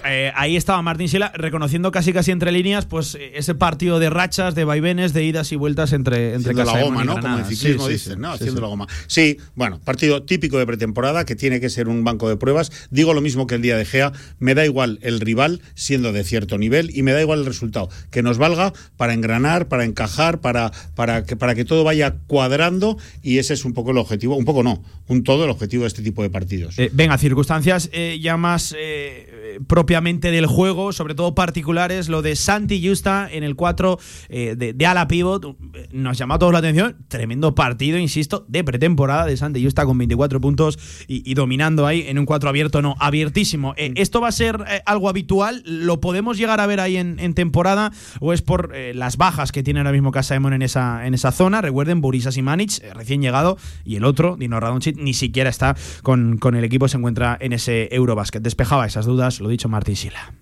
Eh, 0.05 0.33
ahí 0.35 0.57
estaba 0.57 0.81
Martín 0.83 1.09
Sila 1.09 1.31
reconociendo 1.35 1.91
casi 1.91 2.13
casi 2.13 2.31
entre 2.31 2.53
líneas 2.53 2.87
pues 2.87 3.15
eh, 3.17 3.33
ese 3.35 3.55
partido 3.55 3.99
de 3.99 4.09
rachas, 4.11 4.55
de 4.55 4.65
vaivenes, 4.65 5.13
de 5.13 5.25
idas 5.25 5.53
y 5.53 5.57
vueltas 5.57 5.93
entre, 5.93 6.35
entre 6.35 6.53
Haciendo 6.53 6.73
la 6.73 6.83
goma, 6.83 7.03
y 7.03 7.07
¿no? 7.07 7.21
Como 7.21 7.39
el 7.39 7.45
ciclismo 7.45 7.87
Sí, 7.87 7.93
dicen, 7.93 8.15
sí. 8.15 8.19
¿no? 8.19 8.29
Sí, 8.31 8.35
Haciendo 8.37 8.57
sí. 8.57 8.63
la 8.63 8.69
goma. 8.69 8.87
Sí, 9.07 9.37
bueno, 9.55 9.81
partido 9.85 10.23
típico 10.23 10.59
de 10.59 10.67
pretemporada 10.67 11.25
que 11.25 11.37
tiene 11.37 11.61
que 11.61 11.69
ser 11.69 11.89
un 11.89 12.03
banco 12.05 12.29
de 12.29 12.37
pruebas. 12.37 12.73
Digo 12.91 13.15
lo 13.15 13.21
mismo 13.21 13.47
que 13.47 13.57
el 13.57 13.63
día 13.63 13.77
de 13.77 13.85
Gea. 13.85 14.13
Me 14.39 14.55
da 14.55 14.65
igual 14.65 14.99
el 15.03 15.21
rival 15.21 15.61
siendo 15.75 16.13
de 16.13 16.25
cierto 16.25 16.59
nivel 16.59 16.97
y 16.97 17.03
me 17.03 17.13
da 17.13 17.21
igual 17.21 17.41
el 17.41 17.47
resultado. 17.47 17.89
Que 18.11 18.23
nos 18.23 18.39
valga 18.39 18.73
para 18.97 19.13
engranar, 19.13 19.69
para 19.69 19.85
encajar, 19.85 20.41
para, 20.41 20.73
para, 20.95 21.25
que, 21.25 21.37
para 21.37 21.55
que 21.55 21.65
todo 21.65 21.85
vaya 21.85 22.17
cuadrando 22.41 22.97
y 23.23 23.37
ese 23.37 23.53
es 23.53 23.67
un 23.67 23.75
poco 23.75 23.91
el 23.91 23.99
objetivo. 23.99 24.35
Un 24.35 24.47
poco 24.47 24.63
no, 24.63 24.83
un 25.09 25.25
todo 25.25 25.45
el 25.45 25.51
objetivo 25.51 25.83
de 25.83 25.89
este 25.89 26.03
tipo 26.03 26.23
de 26.23 26.31
partidos. 26.31 26.79
Eh, 26.79 26.89
venga, 26.91 27.19
circunstancias 27.19 27.91
eh, 27.93 28.19
ya 28.23 28.39
más 28.39 28.75
eh, 28.79 29.61
propiamente 29.67 30.31
del 30.31 30.47
juego, 30.47 30.93
sobre 30.93 31.15
todo 31.15 31.35
particulares, 31.35 32.09
lo 32.09 32.23
de 32.23 32.37
Santi 32.37 32.87
Justa 32.87 33.29
en 33.31 33.45
el 33.45 33.57
4 33.57 33.99
eh, 34.29 34.55
de, 34.57 34.73
de 34.73 34.87
ala 34.87 35.09
pivot, 35.09 35.57
nos 35.93 36.19
llamó 36.19 36.35
a 36.35 36.39
todos 36.39 36.53
la 36.53 36.61
atención, 36.61 36.97
tremendo 37.09 37.55
partido, 37.55 37.99
insisto, 37.99 38.45
de 38.49 38.65
pretemporada 38.65 39.27
de 39.27 39.37
Santi 39.37 39.63
Justa 39.63 39.85
con 39.85 39.99
24 39.99 40.41
puntos 40.41 40.79
y, 41.07 41.29
y 41.31 41.35
dominando 41.35 41.87
ahí 41.87 42.05
en 42.07 42.19
un 42.19 42.27
4 42.27 42.49
abierto, 42.49 42.83
no, 42.83 42.97
abiertísimo. 42.99 43.75
Eh, 43.77 43.93
¿Esto 43.97 44.21
va 44.21 44.29
a 44.29 44.33
ser 44.33 44.65
algo 44.87 45.09
habitual? 45.09 45.63
¿Lo 45.67 46.01
podemos 46.01 46.39
llegar 46.39 46.61
a 46.61 46.67
ver 46.67 46.81
ahí 46.81 46.97
en, 46.97 47.19
en 47.19 47.35
temporada 47.35 47.93
o 48.21 48.33
es 48.33 48.43
por 48.43 48.75
las 48.95 49.17
bajas 49.17 49.53
que 49.53 49.63
tiene 49.63 49.81
ahora 49.81 49.93
mismo 49.93 50.13
Casaemon 50.13 50.53
en 50.53 50.63
esa, 50.63 51.07
en 51.07 51.15
esa 51.15 51.33
zona? 51.33 51.61
Recuerden, 51.61 52.01
Boris 52.01 52.27
Simanic, 52.33 52.83
eh, 52.83 52.93
recién 52.95 53.23
llegado, 53.23 53.57
y 53.85 53.97
el 53.97 54.05
otro, 54.05 54.37
Dino 54.37 54.61
Radonchit, 54.61 54.97
ni 54.97 55.15
siquiera 55.15 55.51
está 55.51 55.77
con, 56.03 56.39
con 56.39 56.55
el 56.55 56.65
equipo, 56.65 56.89
se 56.89 56.97
encuentra 56.97 57.37
en 57.41 57.53
ese 57.53 57.89
Eurobasket. 57.95 58.43
Despejaba 58.43 58.87
esas 58.87 59.07
dudas, 59.07 59.41
lo 59.41 59.49
dicho 59.49 59.69
Martín 59.69 59.97
Sila. 59.97 60.33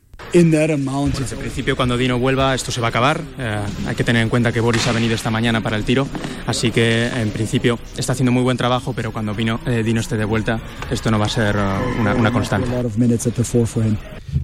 Desde 1.20 1.34
el 1.36 1.40
principio, 1.40 1.74
cuando 1.74 1.96
Dino 1.96 2.18
vuelva, 2.18 2.54
esto 2.54 2.70
se 2.70 2.80
va 2.82 2.88
a 2.88 2.90
acabar. 2.90 3.22
Eh, 3.38 3.60
hay 3.86 3.94
que 3.94 4.04
tener 4.04 4.22
en 4.22 4.28
cuenta 4.28 4.52
que 4.52 4.60
Boris 4.60 4.86
ha 4.86 4.92
venido 4.92 5.14
esta 5.14 5.30
mañana 5.30 5.62
para 5.62 5.76
el 5.76 5.84
tiro, 5.84 6.06
así 6.46 6.70
que 6.70 7.06
en 7.06 7.30
principio 7.30 7.78
está 7.96 8.12
haciendo 8.12 8.30
muy 8.32 8.42
buen 8.42 8.56
trabajo, 8.58 8.92
pero 8.92 9.10
cuando 9.12 9.34
Vino, 9.34 9.58
eh, 9.66 9.82
Dino 9.82 10.00
esté 10.00 10.16
de 10.18 10.26
vuelta, 10.26 10.60
esto 10.90 11.10
no 11.10 11.18
va 11.18 11.26
a 11.26 11.30
ser 11.30 11.56
eh, 11.56 11.60
una, 12.00 12.14
una 12.14 12.30
constante. 12.30 12.68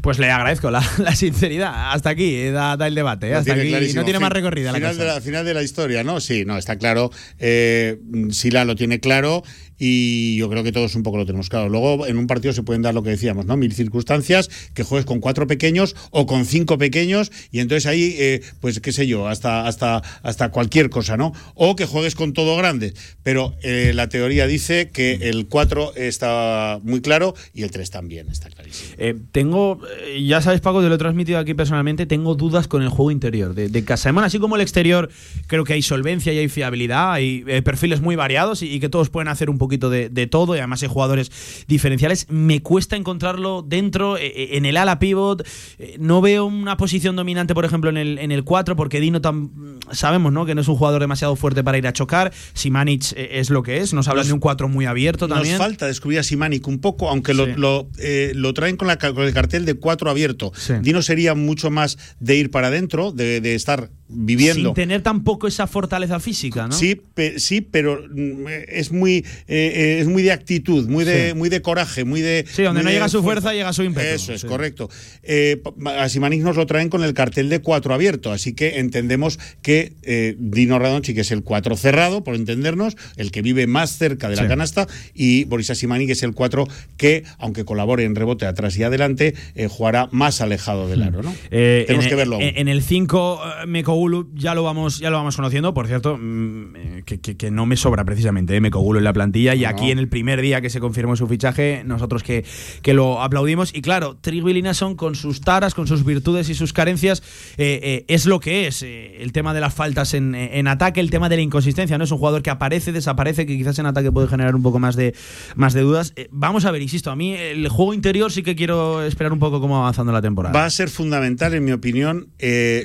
Pues 0.00 0.18
le 0.18 0.30
agradezco 0.30 0.70
la, 0.70 0.82
la 0.98 1.14
sinceridad. 1.14 1.92
Hasta 1.92 2.10
aquí 2.10 2.48
da, 2.48 2.76
da 2.78 2.86
el 2.86 2.94
debate. 2.94 3.28
eh, 3.28 3.34
Hasta 3.34 3.44
tiene 3.52 3.60
aquí 3.60 3.70
clarísimo. 3.70 4.00
no 4.00 4.04
tiene 4.06 4.20
más 4.20 4.32
recorrida 4.32 4.72
la 4.72 4.78
final 4.78 4.92
cosa. 4.92 5.02
de 5.04 5.08
la 5.14 5.20
final 5.20 5.44
de 5.44 5.54
la 5.54 5.62
historia, 5.62 6.02
¿no? 6.02 6.20
Sí, 6.20 6.44
no, 6.46 6.56
está 6.56 6.76
claro. 6.76 7.10
Eh, 7.38 7.98
Sila 8.30 8.64
lo 8.64 8.74
tiene 8.74 9.00
claro 9.00 9.42
y 9.78 10.36
yo 10.36 10.48
creo 10.48 10.62
que 10.62 10.72
todos 10.72 10.94
un 10.94 11.02
poco 11.02 11.16
lo 11.16 11.26
tenemos 11.26 11.48
claro. 11.48 11.68
Luego, 11.68 12.06
en 12.06 12.18
un 12.18 12.26
partido 12.26 12.52
se 12.52 12.62
pueden 12.62 12.82
dar 12.82 12.94
lo 12.94 13.02
que 13.02 13.10
decíamos, 13.10 13.46
¿no? 13.46 13.56
Mil 13.56 13.72
circunstancias, 13.72 14.50
que 14.74 14.82
juegues 14.82 15.06
con 15.06 15.20
cuatro 15.20 15.46
pequeños 15.46 15.96
o 16.10 16.26
con 16.26 16.44
cinco 16.44 16.78
pequeños 16.78 17.32
y 17.50 17.60
entonces 17.60 17.86
ahí, 17.86 18.14
eh, 18.18 18.42
pues 18.60 18.80
qué 18.80 18.92
sé 18.92 19.06
yo, 19.06 19.28
hasta, 19.28 19.66
hasta, 19.66 20.02
hasta 20.22 20.50
cualquier 20.50 20.90
cosa, 20.90 21.16
¿no? 21.16 21.32
O 21.54 21.76
que 21.76 21.86
juegues 21.86 22.14
con 22.14 22.32
todo 22.32 22.56
grande. 22.56 22.94
Pero 23.22 23.54
eh, 23.62 23.92
la 23.94 24.08
teoría 24.08 24.46
dice 24.46 24.90
que 24.92 25.14
el 25.30 25.46
4 25.46 25.94
está 25.96 26.80
muy 26.82 27.00
claro 27.00 27.34
y 27.52 27.62
el 27.62 27.70
3 27.70 27.90
también 27.90 28.28
está 28.28 28.50
clarísimo. 28.50 28.94
Eh, 28.98 29.16
tengo, 29.32 29.80
eh, 30.06 30.24
ya 30.24 30.40
sabes, 30.40 30.60
Paco, 30.60 30.82
te 30.82 30.88
lo 30.88 30.94
he 30.94 30.98
transmitido 30.98 31.38
aquí 31.38 31.54
personalmente, 31.54 32.06
tengo 32.06 32.34
dudas 32.34 32.68
con 32.68 32.82
el 32.82 32.88
juego 32.88 33.10
interior 33.10 33.54
de, 33.54 33.68
de 33.68 33.84
así 33.94 34.38
como 34.38 34.56
el 34.56 34.62
exterior, 34.62 35.08
creo 35.46 35.64
que 35.64 35.72
hay 35.72 35.82
solvencia 35.82 36.32
y 36.32 36.38
hay 36.38 36.48
fiabilidad, 36.48 37.12
hay 37.12 37.42
perfiles 37.62 38.00
muy 38.00 38.16
variados 38.16 38.62
y, 38.62 38.66
y 38.66 38.80
que 38.80 38.88
todos 38.88 39.08
pueden 39.08 39.28
hacer 39.28 39.50
un 39.50 39.58
poquito 39.64 39.90
de, 39.90 40.08
de 40.08 40.26
todo 40.26 40.54
y 40.54 40.58
además 40.58 40.82
hay 40.82 40.88
jugadores 40.88 41.30
diferenciales. 41.66 42.26
Me 42.30 42.62
cuesta 42.62 42.96
encontrarlo 42.96 43.62
dentro, 43.66 44.16
eh, 44.16 44.26
eh, 44.26 44.48
en 44.56 44.66
el 44.66 44.76
ala 44.76 44.98
pivot, 44.98 45.46
eh, 45.78 45.96
no 45.98 46.20
veo 46.20 46.44
una 46.44 46.76
posición 46.76 47.16
dominante, 47.16 47.54
por 47.54 47.64
ejemplo, 47.64 47.90
en 47.90 47.96
el, 47.96 48.18
en 48.18 48.32
el 48.32 48.44
4, 48.44 48.76
porque 48.76 49.00
Dino 49.00 49.20
tam- 49.20 49.50
sabemos 49.92 50.32
¿no? 50.32 50.46
que 50.46 50.54
no 50.54 50.60
es 50.60 50.68
un 50.68 50.76
jugador 50.76 51.00
demasiado 51.00 51.34
fuerte 51.36 51.62
para 51.64 51.78
ir 51.78 51.86
a 51.86 51.92
chocar, 51.92 52.32
Simanic 52.52 53.12
es 53.16 53.50
lo 53.50 53.62
que 53.62 53.78
es, 53.78 53.92
nos 53.92 54.08
hablan 54.08 54.22
Nos- 54.22 54.28
de 54.28 54.32
un 54.34 54.40
4 54.40 54.68
muy 54.68 54.84
abierto 54.86 55.28
también. 55.28 55.56
Nos 55.56 55.66
falta 55.66 55.86
descubrir 55.86 56.18
a 56.18 56.22
Simanic 56.22 56.66
un 56.68 56.78
poco, 56.78 57.08
aunque 57.08 57.34
lo, 57.34 57.46
Sí. 57.46 57.52
lo, 57.56 57.88
eh, 57.98 58.32
lo 58.34 58.54
traen 58.54 58.76
con, 58.76 58.88
la, 58.88 58.98
con 58.98 59.22
el 59.24 59.32
cartel 59.32 59.64
de 59.64 59.74
cuatro 59.74 60.10
abierto. 60.10 60.52
Dino 60.82 61.02
sería 61.02 61.34
mucho 61.34 61.70
más 61.70 61.98
de 62.20 62.36
ir 62.36 62.50
para 62.50 62.68
adentro, 62.68 63.12
de, 63.12 63.40
de 63.40 63.54
estar 63.54 63.90
viviendo. 64.08 64.70
Sin 64.70 64.74
tener 64.74 65.02
tampoco 65.02 65.46
esa 65.48 65.66
fortaleza 65.66 66.20
física, 66.20 66.66
¿no? 66.66 66.72
Sí, 66.72 66.94
pe- 67.14 67.38
sí, 67.38 67.60
pero 67.62 68.02
mm, 68.10 68.46
es 68.68 68.92
muy 68.92 69.16
eh, 69.16 69.24
eh, 69.48 69.98
es 70.00 70.06
muy 70.08 70.22
de 70.22 70.32
actitud, 70.32 70.86
muy 70.88 71.04
de 71.04 71.30
Sí. 71.30 71.34
muy 71.34 71.48
de 71.48 71.62
coraje, 71.62 72.04
muy 72.04 72.20
de 72.20 72.44
Sí, 72.50 72.62
donde 72.62 72.82
no 72.82 72.90
llega 72.90 73.08
su 73.08 73.22
fuerza, 73.22 73.52
llega 73.52 73.72
su 73.72 73.82
ímpetu. 73.82 74.06
Eso 74.14 74.32
es 74.34 74.42
Sí. 74.42 74.46
correcto. 74.46 74.90
Eh, 75.22 75.62
a 75.96 76.08
Simanic 76.08 76.42
nos 76.42 76.56
lo 76.56 76.66
traen 76.66 76.88
con 76.90 77.02
el 77.02 77.14
cartel 77.14 77.48
de 77.48 77.60
cuatro 77.60 77.94
abierto, 77.94 78.30
así 78.32 78.52
que 78.52 78.78
entendemos 78.78 79.38
que 79.62 79.92
eh, 80.02 80.36
Dino 80.38 80.78
Radonchi 80.78 81.14
que 81.14 81.22
es 81.22 81.30
el 81.32 81.42
cuatro 81.42 81.76
cerrado, 81.76 82.22
por 82.24 82.34
entendernos, 82.34 82.96
el 83.16 83.30
que 83.30 83.42
vive 83.42 83.66
más 83.66 83.96
cerca 83.96 84.28
de 84.28 84.36
la 84.36 84.42
Sí. 84.42 84.48
canasta 84.48 84.86
y 85.14 85.44
Boris 85.44 85.68
Simanic 85.68 86.10
es 86.10 86.22
el 86.22 86.34
cuatro 86.34 86.68
que 86.96 87.24
aunque 87.38 87.64
colabore 87.64 88.04
en 88.04 88.14
rebote 88.14 88.44
atrás 88.46 88.76
y 88.76 88.82
adelante 88.82 89.34
jugará 89.70 90.08
más 90.12 90.40
alejado 90.40 90.88
del 90.88 91.02
aro, 91.02 91.22
¿no? 91.22 91.34
Tenemos 91.50 92.04
en, 92.04 92.10
que 92.10 92.14
verlo. 92.14 92.36
aún. 92.36 92.44
En, 92.44 92.68
el 92.68 92.82
5, 92.82 93.40
eh, 93.62 93.66
Mekogulu 93.94 94.28
ya 94.34 94.54
lo 94.54 94.62
vamos 94.64 94.98
ya 94.98 95.10
lo 95.10 95.16
vamos 95.18 95.36
conociendo. 95.36 95.72
Por 95.72 95.86
cierto, 95.86 96.18
mm, 96.20 97.02
que, 97.04 97.20
que- 97.20 97.36
que 97.36 97.50
no 97.50 97.64
me 97.66 97.76
sobra 97.76 98.04
precisamente 98.04 98.56
eh, 98.56 98.60
Mekogulu 98.60 98.98
en 98.98 99.04
la 99.04 99.12
plantilla. 99.12 99.54
Y 99.54 99.62
No, 99.62 99.68
aquí 99.68 99.90
en 99.90 99.98
el 99.98 100.08
primer 100.08 100.40
día 100.40 100.60
que 100.60 100.68
se 100.70 100.80
confirmó 100.80 101.14
su 101.16 101.26
fichaje, 101.28 101.82
nosotros 101.84 102.22
que, 102.22 102.44
que 102.82 102.92
lo 102.94 103.22
aplaudimos. 103.22 103.74
Y 103.74 103.82
claro, 103.82 104.16
Trigby 104.20 104.52
Linason 104.52 104.96
con 104.96 105.14
sus 105.14 105.40
taras, 105.40 105.74
con 105.74 105.86
sus 105.86 106.04
virtudes 106.04 106.48
y 106.48 106.54
sus 106.54 106.72
carencias, 106.72 107.22
eh, 107.56 107.80
eh, 107.82 108.04
es 108.08 108.26
lo 108.26 108.40
que 108.40 108.66
es. 108.66 108.82
Eh, 108.82 109.22
el 109.22 109.32
tema 109.32 109.54
de 109.54 109.60
las 109.60 109.74
faltas 109.74 110.14
en, 110.14 110.34
en 110.34 110.66
ataque, 110.68 111.00
el 111.00 111.10
tema 111.10 111.28
de 111.28 111.36
la 111.36 111.42
inconsistencia. 111.42 111.96
No 111.98 112.04
es 112.04 112.10
un 112.10 112.18
jugador 112.18 112.42
que 112.42 112.50
aparece, 112.50 112.90
desaparece, 112.92 113.46
que 113.46 113.56
quizás 113.56 113.78
en 113.78 113.86
ataque 113.86 114.10
puede 114.10 114.26
generar 114.28 114.54
un 114.56 114.62
poco 114.62 114.78
más 114.78 114.96
de, 114.96 115.14
más 115.54 115.72
de 115.72 115.82
dudas. 115.82 116.14
Vamos 116.30 116.64
a 116.64 116.70
ver, 116.72 116.82
insisto, 116.82 117.10
a 117.10 117.16
mí 117.16 117.32
el 117.34 117.68
juego 117.68 117.94
interior 117.94 118.32
sí 118.32 118.42
que 118.42 118.56
quiero 118.56 119.02
esperar 119.02 119.32
un 119.32 119.38
poco 119.38 119.60
cómo 119.60 119.74
va 119.74 119.80
avanzando 119.80 120.12
la 120.12 120.22
temporada. 120.22 120.52
Va 120.58 120.64
a 120.64 120.70
ser 120.70 120.88
fundamental, 120.88 121.54
en 121.54 121.64
mi 121.64 121.72
opinión, 121.72 122.28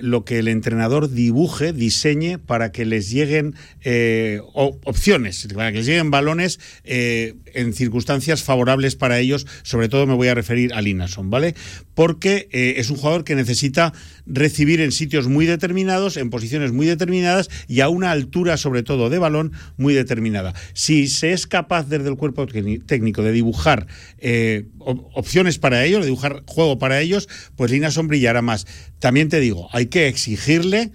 lo 0.02 0.24
que 0.26 0.40
el 0.40 0.48
entrenador 0.48 0.99
dibuje, 1.08 1.72
diseñe 1.72 2.38
para 2.38 2.72
que 2.72 2.86
les 2.86 3.10
lleguen 3.10 3.56
eh, 3.82 4.42
opciones, 4.54 5.48
para 5.54 5.72
que 5.72 5.78
les 5.78 5.86
lleguen 5.86 6.12
balones 6.12 6.60
eh, 6.84 7.36
en 7.54 7.74
circunstancias 7.74 8.44
favorables 8.44 8.96
para 8.96 9.20
ellos. 9.20 9.48
Sobre 9.64 9.90
todo 9.90 10.06
me 10.08 10.16
voy 10.16 10.28
a 10.28 10.36
referir 10.36 10.74
a 10.74 10.82
Linason, 10.82 11.30
¿vale? 11.30 11.56
Porque 11.94 12.50
eh, 12.52 12.76
es 12.78 12.90
un 12.90 12.98
jugador 12.98 13.24
que 13.24 13.36
necesita 13.36 13.94
recibir 14.30 14.80
en 14.80 14.92
sitios 14.92 15.28
muy 15.28 15.46
determinados, 15.46 16.16
en 16.16 16.30
posiciones 16.30 16.72
muy 16.72 16.86
determinadas 16.86 17.50
y 17.68 17.82
a 17.82 17.90
una 17.90 18.12
altura, 18.12 18.58
sobre 18.58 18.84
todo, 18.84 19.10
de 19.10 19.20
balón 19.20 19.52
muy 19.76 19.94
determinada. 19.94 20.54
Si 20.74 21.08
se 21.08 21.34
es 21.34 21.48
capaz 21.48 21.90
desde 21.90 22.10
el 22.10 22.16
cuerpo 22.16 22.48
técnico 22.48 23.24
de 23.24 23.32
dibujar 23.32 23.88
eh, 24.20 24.68
op- 24.78 25.10
opciones 25.14 25.58
para 25.58 25.84
ellos, 25.84 26.02
de 26.02 26.08
dibujar 26.08 26.44
juego 26.46 26.78
para 26.80 27.02
ellos, 27.02 27.28
pues 27.56 27.72
Linason 27.72 28.08
brillará 28.08 28.42
más. 28.42 28.68
También 29.00 29.30
te 29.30 29.40
digo, 29.40 29.68
hay 29.72 29.88
que 29.88 30.08
exigirle 30.08 30.92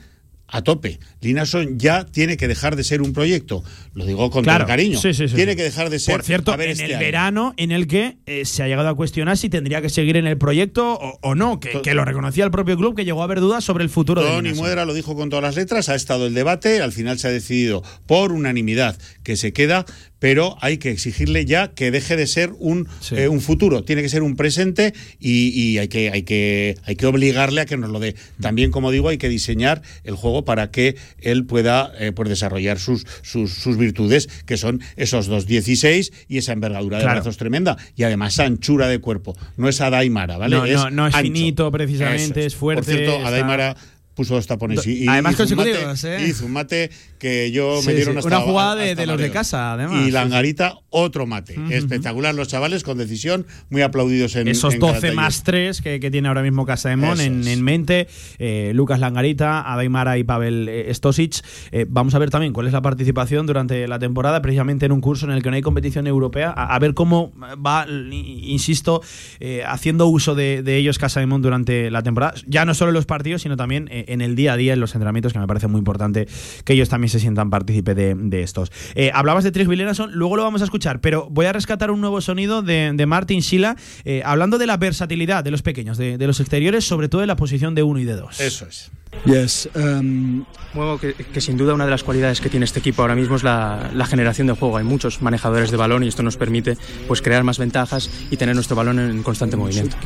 a 0.46 0.62
tope. 0.62 1.00
Linason 1.24 1.78
ya 1.78 2.04
tiene 2.04 2.36
que 2.36 2.46
dejar 2.48 2.76
de 2.76 2.84
ser 2.84 3.02
un 3.02 3.12
proyecto. 3.12 3.64
Lo 3.94 4.06
digo 4.06 4.30
con 4.30 4.44
todo 4.44 4.56
el 4.56 4.66
cariño. 4.66 4.98
Sí, 5.00 5.14
sí, 5.14 5.28
sí, 5.28 5.34
tiene 5.34 5.56
que 5.56 5.62
dejar 5.62 5.90
de 5.90 5.98
ser. 5.98 6.14
Por 6.14 6.24
cierto, 6.24 6.52
a 6.52 6.56
ver, 6.56 6.68
en 6.68 6.72
este 6.72 6.84
el 6.84 6.92
año. 6.92 7.00
verano 7.00 7.54
en 7.56 7.72
el 7.72 7.86
que 7.86 8.18
eh, 8.26 8.44
se 8.44 8.62
ha 8.62 8.68
llegado 8.68 8.88
a 8.88 8.94
cuestionar 8.94 9.36
si 9.36 9.48
tendría 9.48 9.82
que 9.82 9.88
seguir 9.88 10.16
en 10.16 10.26
el 10.26 10.38
proyecto 10.38 10.94
o, 10.94 11.18
o 11.22 11.34
no, 11.34 11.60
que, 11.60 11.80
que 11.82 11.94
lo 11.94 12.04
reconocía 12.04 12.44
el 12.44 12.50
propio 12.50 12.76
club, 12.76 12.94
que 12.94 13.04
llegó 13.04 13.22
a 13.22 13.24
haber 13.24 13.40
dudas 13.40 13.64
sobre 13.64 13.84
el 13.84 13.90
futuro 13.90 14.22
de 14.22 14.28
Tony 14.28 14.42
Linason. 14.42 14.64
Muedra 14.64 14.84
lo 14.84 14.94
dijo 14.94 15.14
con 15.16 15.30
todas 15.30 15.42
las 15.42 15.56
letras, 15.56 15.88
ha 15.88 15.94
estado 15.94 16.26
el 16.26 16.34
debate, 16.34 16.80
al 16.82 16.92
final 16.92 17.18
se 17.18 17.28
ha 17.28 17.30
decidido 17.30 17.82
por 18.06 18.32
unanimidad 18.32 18.98
que 19.22 19.36
se 19.36 19.52
queda, 19.52 19.86
pero 20.18 20.56
hay 20.60 20.78
que 20.78 20.90
exigirle 20.90 21.44
ya 21.44 21.74
que 21.74 21.90
deje 21.90 22.16
de 22.16 22.26
ser 22.26 22.52
un, 22.58 22.88
eh, 23.12 23.28
un 23.28 23.40
futuro, 23.40 23.84
tiene 23.84 24.02
que 24.02 24.08
ser 24.08 24.22
un 24.22 24.36
presente 24.36 24.94
y, 25.20 25.48
y 25.48 25.78
hay, 25.78 25.88
que, 25.88 26.10
hay, 26.10 26.22
que, 26.22 26.76
hay 26.84 26.96
que 26.96 27.06
obligarle 27.06 27.60
a 27.60 27.66
que 27.66 27.76
nos 27.76 27.90
lo 27.90 28.00
dé. 28.00 28.14
También, 28.40 28.70
como 28.70 28.90
digo, 28.90 29.08
hay 29.08 29.18
que 29.18 29.28
diseñar 29.28 29.82
el 30.02 30.14
juego 30.14 30.44
para 30.44 30.70
que 30.70 30.96
él 31.18 31.44
pueda 31.46 31.92
eh, 31.98 32.12
pues 32.12 32.28
desarrollar 32.28 32.78
sus, 32.78 33.06
sus, 33.22 33.52
sus 33.52 33.76
virtudes, 33.76 34.28
que 34.46 34.56
son 34.56 34.80
esos 34.96 35.30
2.16 35.30 36.12
y 36.28 36.38
esa 36.38 36.52
envergadura 36.52 36.98
de 36.98 37.04
Claro. 37.04 37.16
brazos 37.20 37.36
tremenda, 37.36 37.76
y 37.96 38.02
además 38.04 38.38
anchura 38.38 38.88
de 38.88 38.98
cuerpo. 39.00 39.36
No 39.56 39.68
es 39.68 39.80
Adaimara, 39.80 40.36
¿vale? 40.36 40.56
No, 40.56 40.66
no, 40.66 40.90
no 40.90 41.06
es 41.06 41.16
finito 41.16 41.70
precisamente, 41.70 42.44
es 42.44 42.54
fuerte, 42.56 42.84
Por 42.84 42.94
cierto, 42.94 43.26
Adaimara 43.26 43.76
puso 44.14 44.34
dos 44.34 44.46
tapones. 44.46 44.86
Y, 44.86 45.04
y 45.04 45.08
Además 45.08 45.34
hizo 45.34 45.42
un 45.42 45.56
mate- 45.56 45.70
consecutivos, 45.72 46.04
¿eh? 46.04 46.26
Hizo 46.28 46.46
un 46.46 46.52
mate 46.52 46.90
que 47.24 47.50
yo 47.52 47.80
Sí, 47.80 47.86
me 47.86 47.94
dieron 47.94 48.12
sí. 48.14 48.18
hasta 48.18 48.36
Una 48.36 48.40
jugada 48.40 48.74
de, 48.74 49.06
los 49.06 49.18
de 49.18 49.30
casa, 49.30 49.72
además. 49.72 50.06
Y 50.06 50.10
Langarita, 50.10 50.74
otro 50.90 51.26
mate. 51.26 51.56
Espectacular 51.70 52.34
los 52.34 52.48
chavales, 52.48 52.82
con 52.82 52.98
decisión, 52.98 53.46
muy 53.70 53.80
aplaudidos 53.80 54.36
en 54.36 54.46
Esos 54.46 54.74
en 54.74 54.80
12 54.80 54.92
Calatayud. 54.92 55.16
más 55.16 55.42
3 55.42 55.80
que, 55.80 56.00
que 56.00 56.10
tiene 56.10 56.28
ahora 56.28 56.42
mismo 56.42 56.66
Casa 56.66 56.90
de 56.90 56.96
Mon 56.96 57.14
Eso 57.14 57.22
en, 57.22 57.48
en 57.48 57.62
mente, 57.62 58.08
eh, 58.38 58.72
Lucas 58.74 59.00
Langarita, 59.00 59.72
Adaimara 59.72 60.18
y 60.18 60.24
Pavel 60.24 60.68
eh, 60.68 60.92
Stosic. 60.92 61.42
Eh, 61.72 61.86
vamos 61.88 62.14
a 62.14 62.18
ver 62.18 62.28
también 62.28 62.52
cuál 62.52 62.66
es 62.66 62.74
la 62.74 62.82
participación 62.82 63.46
durante 63.46 63.88
la 63.88 63.98
temporada, 63.98 64.42
precisamente 64.42 64.84
en 64.84 64.92
un 64.92 65.00
curso 65.00 65.24
en 65.24 65.32
el 65.32 65.42
que 65.42 65.48
no 65.48 65.56
hay 65.56 65.62
competición 65.62 66.06
europea, 66.06 66.52
a, 66.54 66.74
a 66.74 66.78
ver 66.78 66.92
cómo 66.92 67.32
va, 67.64 67.86
insisto, 67.88 69.00
eh, 69.40 69.62
haciendo 69.66 70.08
uso 70.08 70.34
de, 70.34 70.62
de 70.62 70.76
ellos 70.76 70.98
Casa 70.98 71.20
de 71.20 71.26
Mon 71.26 71.40
durante 71.40 71.90
la 71.90 72.02
temporada, 72.02 72.34
ya 72.46 72.66
no 72.66 72.74
solo 72.74 72.90
en 72.90 72.94
los 72.96 73.06
partidos, 73.06 73.40
sino 73.40 73.56
también 73.56 73.88
en 73.90 74.20
el 74.20 74.36
día 74.36 74.52
a 74.52 74.56
día, 74.58 74.74
en 74.74 74.80
los 74.80 74.94
entrenamientos, 74.94 75.32
que 75.32 75.38
me 75.38 75.46
parece 75.46 75.68
muy 75.68 75.78
importante 75.78 76.28
que 76.64 76.74
ellos 76.74 76.90
también 76.90 77.13
se 77.14 77.20
sientan 77.20 77.48
partícipe 77.48 77.94
de, 77.94 78.42
estos. 78.42 78.72
Eh, 78.94 79.10
hablabas 79.14 79.44
de 79.44 79.52
Tris 79.52 79.68
Villeneuve, 79.68 80.08
luego 80.10 80.36
lo 80.36 80.42
vamos 80.42 80.60
a 80.60 80.64
escuchar, 80.64 81.00
pero 81.00 81.28
voy 81.30 81.46
a 81.46 81.52
rescatar 81.52 81.90
un 81.90 82.00
nuevo 82.00 82.20
sonido 82.20 82.62
de, 82.62 82.92
de 82.92 83.06
Martin 83.06 83.42
Sila, 83.42 83.76
eh, 84.04 84.22
hablando 84.24 84.58
de 84.58 84.66
la 84.66 84.76
versatilidad 84.76 85.44
de 85.44 85.52
los 85.52 85.62
pequeños, 85.62 85.96
de, 85.96 86.18
de 86.18 86.26
los 86.26 86.40
exteriores, 86.40 86.84
sobre 86.84 87.08
todo 87.08 87.22
en 87.22 87.28
la 87.28 87.36
posición 87.36 87.74
de 87.74 87.84
uno 87.84 88.00
y 88.00 88.04
de 88.04 88.16
dos. 88.16 88.40
Eso 88.40 88.66
es. 88.66 88.90
Yes. 89.24 89.68
um, 89.74 90.44
Bueno, 90.74 90.98
que, 90.98 91.14
que 91.14 91.40
sin 91.40 91.56
duda 91.56 91.72
una 91.72 91.84
de 91.84 91.90
las 91.90 92.02
cualidades 92.02 92.40
que 92.40 92.50
tiene 92.50 92.64
este 92.64 92.80
equipo 92.80 93.02
ahora 93.02 93.14
mismo 93.14 93.36
es 93.36 93.44
la, 93.44 93.90
la 93.94 94.06
generación 94.06 94.48
de 94.48 94.54
juego. 94.54 94.76
Hay 94.76 94.84
muchos 94.84 95.22
manejadores 95.22 95.70
de 95.70 95.76
balón 95.76 96.02
y 96.02 96.08
esto 96.08 96.22
nos 96.24 96.36
permite 96.36 96.76
pues 97.06 97.22
crear 97.22 97.44
más 97.44 97.58
ventajas 97.58 98.10
y 98.30 98.36
tener 98.36 98.54
nuestro 98.56 98.74
balón 98.74 98.98
en 98.98 99.22
constante 99.22 99.56
movimiento. 99.56 99.96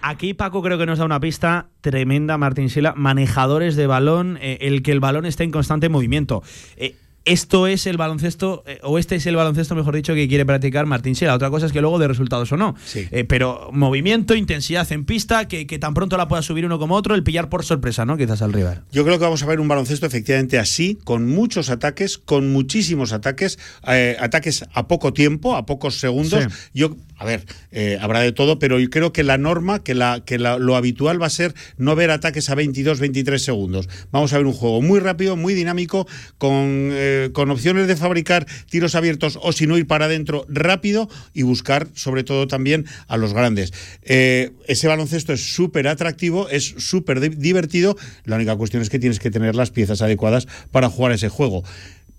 Aquí 0.00 0.32
Paco 0.32 0.62
creo 0.62 0.78
que 0.78 0.86
nos 0.86 0.98
da 0.98 1.04
una 1.04 1.20
pista 1.20 1.68
tremenda, 1.82 2.38
Martín 2.38 2.70
Sila, 2.70 2.94
manejadores 2.96 3.76
de 3.76 3.86
balón, 3.86 4.38
eh, 4.40 4.58
el 4.62 4.82
que 4.82 4.92
el 4.92 5.00
balón 5.00 5.26
esté 5.26 5.44
en 5.44 5.50
constante 5.50 5.90
movimiento. 5.90 6.42
Eh, 6.76 6.96
esto 7.24 7.66
es 7.66 7.86
el 7.86 7.96
baloncesto, 7.96 8.64
eh, 8.66 8.78
o 8.82 8.98
este 8.98 9.16
es 9.16 9.26
el 9.26 9.36
baloncesto, 9.36 9.74
mejor 9.74 9.94
dicho, 9.94 10.14
que 10.14 10.28
quiere 10.28 10.46
practicar 10.46 10.86
Martín 10.86 11.14
Sila. 11.14 11.34
Otra 11.34 11.50
cosa 11.50 11.66
es 11.66 11.72
que 11.72 11.80
luego 11.80 11.98
de 11.98 12.08
resultados 12.08 12.50
o 12.52 12.56
no. 12.56 12.74
Eh, 12.94 13.24
pero 13.24 13.68
movimiento, 13.72 14.34
intensidad 14.34 14.90
en 14.92 15.04
pista, 15.04 15.46
que, 15.46 15.66
que 15.66 15.78
tan 15.78 15.94
pronto 15.94 16.16
la 16.16 16.28
pueda 16.28 16.42
subir 16.42 16.64
uno 16.64 16.78
como 16.78 16.94
otro, 16.94 17.14
el 17.14 17.22
pillar 17.22 17.48
por 17.48 17.64
sorpresa, 17.64 18.04
¿no? 18.04 18.16
Quizás 18.16 18.42
al 18.42 18.52
rival. 18.52 18.82
Yo 18.92 19.04
creo 19.04 19.18
que 19.18 19.24
vamos 19.24 19.42
a 19.42 19.46
ver 19.46 19.60
un 19.60 19.68
baloncesto 19.68 20.06
efectivamente 20.06 20.58
así, 20.58 20.98
con 21.04 21.26
muchos 21.26 21.70
ataques, 21.70 22.18
con 22.18 22.52
muchísimos 22.52 23.12
ataques, 23.12 23.58
eh, 23.86 24.16
ataques 24.20 24.64
a 24.72 24.88
poco 24.88 25.12
tiempo, 25.12 25.54
a 25.56 25.66
pocos 25.66 25.98
segundos. 25.98 26.44
Sí. 26.44 26.50
Yo, 26.74 26.96
a 27.18 27.24
ver, 27.24 27.44
eh, 27.72 27.98
habrá 28.00 28.20
de 28.20 28.32
todo, 28.32 28.58
pero 28.58 28.78
yo 28.78 28.88
creo 28.90 29.12
que 29.12 29.24
la 29.24 29.38
norma, 29.38 29.82
que, 29.82 29.94
la, 29.94 30.22
que 30.24 30.38
la- 30.38 30.58
lo 30.58 30.76
habitual 30.76 31.20
va 31.20 31.26
a 31.26 31.30
ser 31.30 31.52
no 31.76 31.96
ver 31.96 32.10
ataques 32.10 32.48
a 32.48 32.54
22, 32.54 33.00
23 33.00 33.42
segundos. 33.42 33.88
Vamos 34.12 34.32
a 34.32 34.36
ver 34.38 34.46
un 34.46 34.52
juego 34.52 34.80
muy 34.80 35.00
rápido, 35.00 35.36
muy 35.36 35.54
dinámico, 35.54 36.06
con, 36.38 36.90
eh, 36.92 37.30
con 37.32 37.50
opciones 37.50 37.88
de 37.88 37.96
fabricar 37.96 38.46
tiros 38.70 38.94
abiertos 38.94 39.38
o 39.42 39.52
si 39.52 39.66
no 39.66 39.76
ir 39.76 39.86
para 39.86 40.04
adentro 40.06 40.46
rápido 40.48 41.08
y 41.34 41.42
buscar 41.42 41.88
sobre 41.94 42.22
todo 42.24 42.46
también 42.46 42.86
a 43.08 43.16
los 43.16 43.34
grandes. 43.34 43.72
Eh, 44.02 44.52
ese 44.66 44.86
baloncesto 44.88 45.32
es 45.32 45.52
súper 45.54 45.88
atractivo, 45.88 46.48
es 46.48 46.74
súper 46.78 47.20
di- 47.20 47.28
divertido. 47.30 47.96
La 48.24 48.36
única 48.36 48.54
cuestión 48.56 48.80
es 48.82 48.90
que 48.90 48.98
tienes 48.98 49.18
que 49.18 49.30
tener 49.30 49.54
las 49.56 49.70
piezas 49.70 50.02
adecuadas 50.02 50.46
para 50.70 50.88
jugar 50.88 51.12
ese 51.12 51.28
juego. 51.28 51.64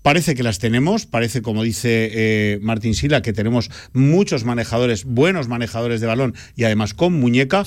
Parece 0.02 0.34
que 0.34 0.42
las 0.42 0.58
tenemos, 0.58 1.06
parece, 1.06 1.42
como 1.42 1.62
dice 1.62 2.10
eh, 2.12 2.58
Martín 2.62 2.94
Sila, 2.94 3.20
que 3.20 3.32
tenemos 3.32 3.70
muchos 3.92 4.44
manejadores, 4.44 5.04
buenos 5.04 5.48
manejadores 5.48 6.00
de 6.00 6.06
balón 6.06 6.34
y 6.56 6.64
además 6.64 6.94
con 6.94 7.12
muñeca. 7.12 7.64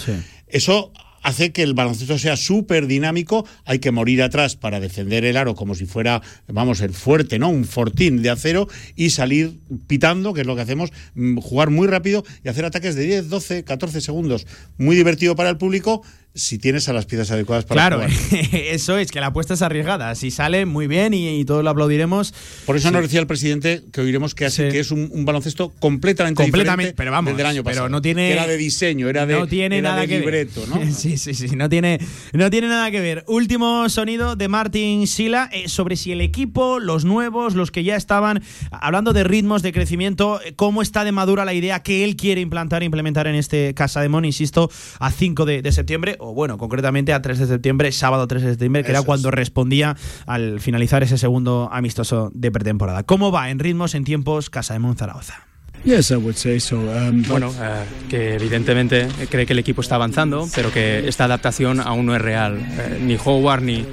Eso 0.47 0.91
hace 1.23 1.51
que 1.51 1.63
el 1.63 1.73
baloncesto 1.73 2.17
sea 2.19 2.35
súper 2.37 2.85
dinámico, 2.85 3.47
hay 3.65 3.79
que 3.79 3.91
morir 3.91 4.21
atrás 4.21 4.55
para 4.55 4.79
defender 4.79 5.25
el 5.25 5.37
aro 5.37 5.55
como 5.55 5.73
si 5.73 5.85
fuera, 5.85 6.21
vamos, 6.47 6.81
el 6.81 6.93
fuerte, 6.93 7.39
¿no? 7.39 7.49
Un 7.49 7.65
fortín 7.65 8.21
de 8.21 8.29
acero 8.29 8.67
y 8.95 9.09
salir 9.09 9.59
pitando, 9.87 10.33
que 10.33 10.41
es 10.41 10.47
lo 10.47 10.55
que 10.55 10.61
hacemos, 10.61 10.91
mm, 11.15 11.37
jugar 11.37 11.69
muy 11.69 11.87
rápido 11.87 12.23
y 12.43 12.49
hacer 12.49 12.65
ataques 12.65 12.95
de 12.95 13.03
10, 13.03 13.29
12, 13.29 13.63
14 13.63 14.01
segundos. 14.01 14.45
Muy 14.77 14.95
divertido 14.95 15.35
para 15.35 15.49
el 15.49 15.57
público 15.57 16.03
si 16.35 16.57
tienes 16.57 16.89
a 16.89 16.93
las 16.93 17.05
piezas 17.05 17.29
adecuadas 17.31 17.65
para 17.65 17.79
Claro, 17.89 17.95
jugar. 17.97 18.11
eso 18.53 18.97
es, 18.97 19.11
que 19.11 19.19
la 19.19 19.27
apuesta 19.27 19.53
es 19.53 19.61
arriesgada. 19.61 20.15
Si 20.15 20.31
sale, 20.31 20.65
muy 20.65 20.87
bien 20.87 21.13
y, 21.13 21.39
y 21.39 21.45
todos 21.45 21.63
lo 21.63 21.69
aplaudiremos. 21.69 22.33
Por 22.65 22.75
eso 22.75 22.87
Sí. 22.87 22.93
nos 22.93 23.03
decía 23.03 23.19
el 23.19 23.27
presidente 23.27 23.83
que 23.91 24.01
oiremos 24.01 24.33
que, 24.33 24.45
hace, 24.45 24.69
que 24.69 24.79
es 24.79 24.89
un, 24.91 25.09
un 25.11 25.25
baloncesto 25.25 25.69
completamente, 25.79 26.41
completamente, 26.41 26.91
diferente 26.91 26.97
pero 26.97 27.11
vamos, 27.11 27.29
del 27.31 27.37
del 27.37 27.45
año 27.45 27.63
pasado. 27.63 27.85
pero 27.85 27.89
no 27.89 28.01
tiene 28.01 28.27
Que 28.27 28.33
era 28.33 28.47
de 28.47 28.57
diseño, 28.57 29.09
era 29.09 29.25
de, 29.27 29.35
no 29.35 29.47
tiene 29.47 29.77
era 29.77 29.89
nada 29.89 30.01
de 30.01 30.07
que 30.07 30.19
libreto, 30.19 30.61
ver. 30.61 30.69
¿no? 30.87 30.91
Sí, 30.93 31.17
sí, 31.17 31.33
sí, 31.35 31.55
no 31.55 31.69
tiene, 31.69 31.99
no 32.33 32.49
tiene 32.49 32.67
nada 32.67 32.89
que 32.89 32.99
ver. 32.99 33.23
Último 33.27 33.87
sonido 33.89 34.35
de 34.35 34.47
Martin 34.47 35.05
Sila 35.07 35.49
eh, 35.53 35.69
sobre 35.69 35.95
si 35.97 36.11
el 36.13 36.21
equipo, 36.21 36.79
los 36.79 37.05
nuevos, 37.05 37.53
los 37.53 37.69
que 37.69 37.83
ya 37.83 37.95
estaban 37.95 38.41
hablando 38.71 39.13
de 39.13 39.23
ritmos 39.23 39.61
de 39.61 39.71
crecimiento, 39.71 40.41
eh, 40.41 40.53
cómo 40.55 40.81
está 40.81 41.03
de 41.03 41.11
madura 41.11 41.45
la 41.45 41.53
idea 41.53 41.83
que 41.83 42.03
él 42.03 42.15
quiere 42.15 42.41
implantar 42.41 42.81
e 42.81 42.85
implementar 42.85 43.27
en 43.27 43.35
este 43.35 43.73
Casa 43.75 44.01
de 44.01 44.09
Mon, 44.09 44.25
insisto, 44.25 44.71
a 44.99 45.11
5 45.11 45.45
de, 45.45 45.61
de 45.61 45.71
septiembre, 45.71 46.17
o 46.23 46.33
bueno, 46.33 46.57
concretamente 46.57 47.13
a 47.13 47.21
3 47.21 47.39
de 47.39 47.47
septiembre, 47.47 47.91
sábado 47.91 48.27
3 48.27 48.43
de 48.43 48.49
septiembre, 48.51 48.83
que 48.83 48.91
era 48.91 49.01
cuando 49.01 49.29
respondía 49.29 49.97
al 50.25 50.59
finalizar 50.59 51.03
ese 51.03 51.17
segundo 51.17 51.69
amistoso 51.71 52.31
de 52.33 52.51
pretemporada. 52.51 53.03
¿Cómo 53.03 53.31
va 53.31 53.49
en 53.49 53.59
ritmos, 53.59 53.93
en 53.93 54.05
tiempos, 54.05 54.49
Casa 54.49 54.73
de 54.73 54.79
Mon 54.79 54.95
Zaragoza? 54.95 55.52
Yes, 55.85 56.11
I 56.11 56.15
would 56.15 56.35
say 56.37 56.61
so. 56.61 56.77
Um, 56.77 57.23
bueno, 57.23 57.53
eh, 57.61 57.83
que 58.09 58.35
evidentemente 58.35 59.05
cree 59.29 59.45
que 59.45 59.51
el 59.51 59.59
equipo 59.59 59.81
está 59.81 59.95
avanzando, 59.95 60.47
pero 60.55 60.71
que 60.71 61.05
esta 61.09 61.25
adaptación 61.25 61.81
aún 61.81 62.05
no 62.05 62.15
es 62.15 62.21
real. 62.21 62.57
Eh, 62.57 62.99
ni 63.03 63.17
Howard, 63.23 63.63
ni, 63.63 63.85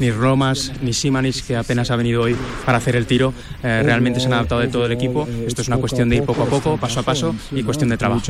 ni 0.00 0.10
Romas, 0.10 0.72
ni 0.82 0.92
Simanis, 0.92 1.42
que 1.42 1.54
apenas 1.54 1.92
ha 1.92 1.96
venido 1.96 2.22
hoy 2.22 2.34
para 2.64 2.78
hacer 2.78 2.96
el 2.96 3.06
tiro, 3.06 3.32
eh, 3.62 3.82
realmente 3.84 4.18
se 4.18 4.26
han 4.26 4.32
adaptado 4.32 4.60
de 4.60 4.66
todo 4.68 4.86
el 4.86 4.92
equipo. 4.92 5.28
Esto 5.46 5.62
es 5.62 5.68
una 5.68 5.76
cuestión 5.76 6.08
de 6.08 6.16
ir 6.16 6.22
poco 6.24 6.42
a 6.42 6.46
poco, 6.46 6.78
paso 6.78 6.98
a 6.98 7.02
paso 7.04 7.34
y 7.52 7.62
cuestión 7.62 7.90
de 7.90 7.96
trabajo. 7.96 8.22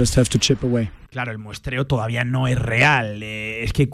Claro, 1.10 1.32
el 1.32 1.38
muestreo 1.38 1.86
todavía 1.86 2.24
no 2.24 2.46
es 2.48 2.58
real. 2.58 3.22
Eh, 3.22 3.64
es 3.64 3.72
que, 3.72 3.88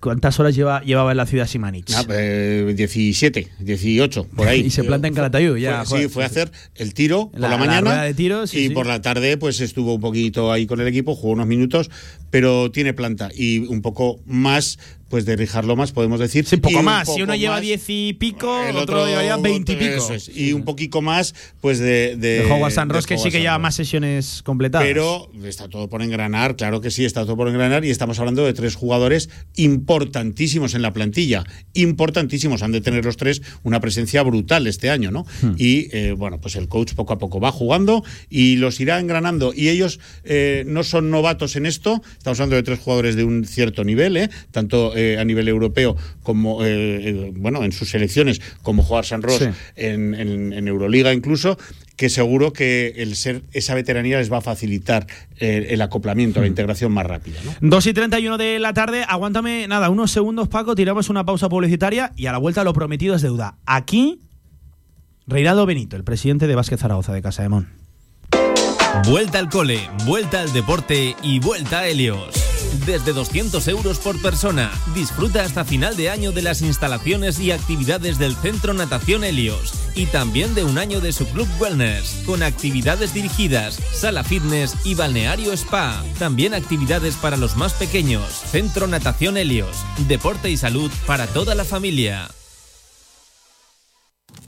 ¿cuántas 0.00 0.40
horas 0.40 0.56
lleva, 0.56 0.82
llevaba 0.82 1.12
en 1.12 1.18
la 1.18 1.26
ciudad 1.26 1.46
Simanich? 1.46 1.92
Ah, 1.94 2.04
eh, 2.10 2.72
17, 2.76 3.50
18, 3.60 4.24
por 4.34 4.48
ahí. 4.48 4.60
Y 4.64 4.70
se 4.70 4.82
planta 4.82 5.06
en 5.06 5.14
Calatayud, 5.14 5.56
ya, 5.58 5.84
Fue- 5.84 6.02
sí, 6.02 6.08
fue 6.08 6.24
a 6.24 6.26
hacer 6.26 6.50
el 6.74 6.92
tiro 6.94 7.30
por 7.30 7.38
La- 7.38 7.48
la, 7.50 7.54
la 7.56 7.60
mañana. 7.64 7.80
rueda 7.82 8.02
de 8.02 8.14
tiro, 8.14 8.46
sí, 8.48 8.63
y 8.63 8.63
sí. 8.68 8.74
por 8.74 8.86
la 8.86 9.02
tarde, 9.02 9.36
pues 9.36 9.60
estuvo 9.60 9.94
un 9.94 10.00
poquito 10.00 10.52
ahí 10.52 10.66
con 10.66 10.80
el 10.80 10.86
equipo, 10.86 11.14
jugó 11.14 11.32
unos 11.32 11.46
minutos, 11.46 11.90
pero 12.30 12.70
tiene 12.70 12.92
planta. 12.94 13.30
Y 13.34 13.60
un 13.66 13.82
poco 13.82 14.20
más, 14.26 14.78
pues 15.08 15.24
de 15.24 15.36
Rijar 15.36 15.64
Lomas, 15.64 15.92
podemos 15.92 16.20
decir. 16.20 16.44
Sí, 16.46 16.56
un 16.56 16.60
poco 16.62 16.82
más. 16.82 17.06
Si 17.06 17.12
poco 17.14 17.24
uno 17.24 17.34
lleva 17.34 17.54
más- 17.54 17.62
10 17.62 17.84
y 17.88 18.12
pico, 18.14 18.62
el 18.62 18.76
otro, 18.76 19.06
llevaría 19.06 19.36
20 19.36 19.72
y 19.72 19.76
pico. 19.76 19.94
eso 19.94 20.14
es, 20.14 20.28
y 20.34 20.52
un 20.52 20.64
poquito 20.64 21.02
más, 21.02 21.34
pues 21.60 21.78
de. 21.78 22.16
De, 22.16 22.42
De 22.42 22.50
Howard 22.50 22.72
San 22.72 22.88
Ross, 22.88 23.06
que 23.06 23.18
sí 23.18 23.30
que 23.30 23.40
lleva 23.40 23.58
más 23.58 23.74
sesiones 23.74 24.42
completadas. 24.42 24.86
Pero 24.86 25.30
está 25.44 25.68
todo 25.68 25.88
por 25.88 26.02
engranar, 26.02 26.56
claro 26.56 26.80
que 26.80 26.90
sí, 26.90 27.04
está 27.04 27.24
todo 27.24 27.36
por 27.36 27.48
engranar 27.48 27.84
y 27.84 27.90
estamos 27.90 28.18
hablando 28.18 28.44
de 28.44 28.52
tres 28.52 28.74
jugadores 28.74 29.30
importantísimos 29.56 30.74
en 30.74 30.82
la 30.82 30.92
plantilla, 30.92 31.44
importantísimos, 31.74 32.62
han 32.62 32.72
de 32.72 32.80
tener 32.80 33.04
los 33.04 33.16
tres 33.16 33.42
una 33.62 33.80
presencia 33.80 34.22
brutal 34.22 34.66
este 34.66 34.90
año, 34.90 35.10
¿no? 35.10 35.26
Hmm. 35.42 35.54
Y 35.58 35.88
eh, 35.96 36.12
bueno, 36.16 36.40
pues 36.40 36.56
el 36.56 36.68
coach 36.68 36.94
poco 36.94 37.12
a 37.12 37.18
poco 37.18 37.40
va 37.40 37.52
jugando 37.52 38.04
y 38.30 38.56
los 38.56 38.80
irá 38.80 38.98
engranando 38.98 39.52
y 39.54 39.68
ellos 39.68 40.00
eh, 40.24 40.64
no 40.66 40.82
son 40.82 41.10
novatos 41.10 41.56
en 41.56 41.66
esto, 41.66 42.02
estamos 42.16 42.40
hablando 42.40 42.56
de 42.56 42.62
tres 42.62 42.78
jugadores 42.78 43.16
de 43.16 43.24
un 43.24 43.44
cierto 43.44 43.84
nivel, 43.84 44.16
¿eh? 44.16 44.30
tanto 44.50 44.93
eh, 44.94 45.18
a 45.18 45.24
nivel 45.24 45.48
europeo 45.48 45.96
como, 46.22 46.64
eh, 46.64 46.68
eh, 47.08 47.32
bueno, 47.36 47.64
en 47.64 47.72
sus 47.72 47.90
selecciones, 47.90 48.40
como 48.62 48.82
jugar 48.82 49.04
San 49.04 49.22
Ross 49.22 49.38
Sí. 49.38 49.46
en, 49.76 50.14
en- 50.14 50.52
en 50.52 50.68
Euroliga 50.68 51.12
incluso, 51.12 51.58
que 51.96 52.08
seguro 52.08 52.52
que 52.52 52.94
el 52.96 53.14
ser 53.14 53.42
esa 53.52 53.74
veteranía 53.74 54.18
les 54.18 54.32
va 54.32 54.38
a 54.38 54.40
facilitar 54.40 55.06
eh, 55.38 55.68
el 55.70 55.80
acoplamiento, 55.82 56.40
la 56.40 56.46
integración 56.48 56.90
más 56.92 57.06
rápida. 57.06 57.38
¿no? 57.44 57.54
2 57.60 57.86
y 57.86 57.92
31 57.92 58.36
de 58.38 58.58
la 58.58 58.72
tarde, 58.74 59.04
aguántame 59.08 59.68
nada, 59.68 59.90
unos 59.90 60.10
segundos, 60.10 60.48
Paco, 60.48 60.74
tiramos 60.74 61.08
una 61.08 61.24
pausa 61.24 61.48
publicitaria 61.48 62.12
y 62.16 62.26
a 62.26 62.32
la 62.32 62.38
vuelta 62.38 62.64
lo 62.64 62.72
prometido 62.72 63.14
es 63.14 63.22
deuda. 63.22 63.58
Aquí, 63.66 64.20
Reinaldo 65.26 65.66
Benito, 65.66 65.96
el 65.96 66.04
presidente 66.04 66.46
de 66.46 66.54
Vázquez 66.54 66.80
Zaragoza 66.80 67.12
de 67.12 67.22
Casa 67.22 67.42
de 67.42 67.48
Mon. 67.48 67.68
Vuelta 69.06 69.38
al 69.38 69.48
cole, 69.48 69.78
vuelta 70.06 70.40
al 70.40 70.52
deporte 70.52 71.16
y 71.22 71.38
vuelta 71.40 71.80
a 71.80 71.88
Helios. 71.88 72.43
Desde 72.86 73.12
200 73.12 73.66
euros 73.68 73.98
por 73.98 74.20
persona. 74.20 74.70
Disfruta 74.94 75.42
hasta 75.42 75.64
final 75.64 75.96
de 75.96 76.10
año 76.10 76.32
de 76.32 76.42
las 76.42 76.62
instalaciones 76.62 77.40
y 77.40 77.52
actividades 77.52 78.18
del 78.18 78.36
Centro 78.36 78.74
Natación 78.74 79.24
Helios. 79.24 79.72
Y 79.94 80.06
también 80.06 80.54
de 80.54 80.64
un 80.64 80.78
año 80.78 81.00
de 81.00 81.12
su 81.12 81.26
Club 81.26 81.48
Wellness, 81.58 82.22
con 82.26 82.42
actividades 82.42 83.14
dirigidas, 83.14 83.78
sala 83.92 84.24
fitness 84.24 84.74
y 84.84 84.94
balneario 84.94 85.52
spa. 85.52 86.02
También 86.18 86.54
actividades 86.54 87.16
para 87.16 87.36
los 87.36 87.56
más 87.56 87.74
pequeños. 87.74 88.42
Centro 88.50 88.86
Natación 88.86 89.36
Helios. 89.36 89.76
Deporte 90.08 90.50
y 90.50 90.56
salud 90.56 90.90
para 91.06 91.26
toda 91.26 91.54
la 91.54 91.64
familia. 91.64 92.28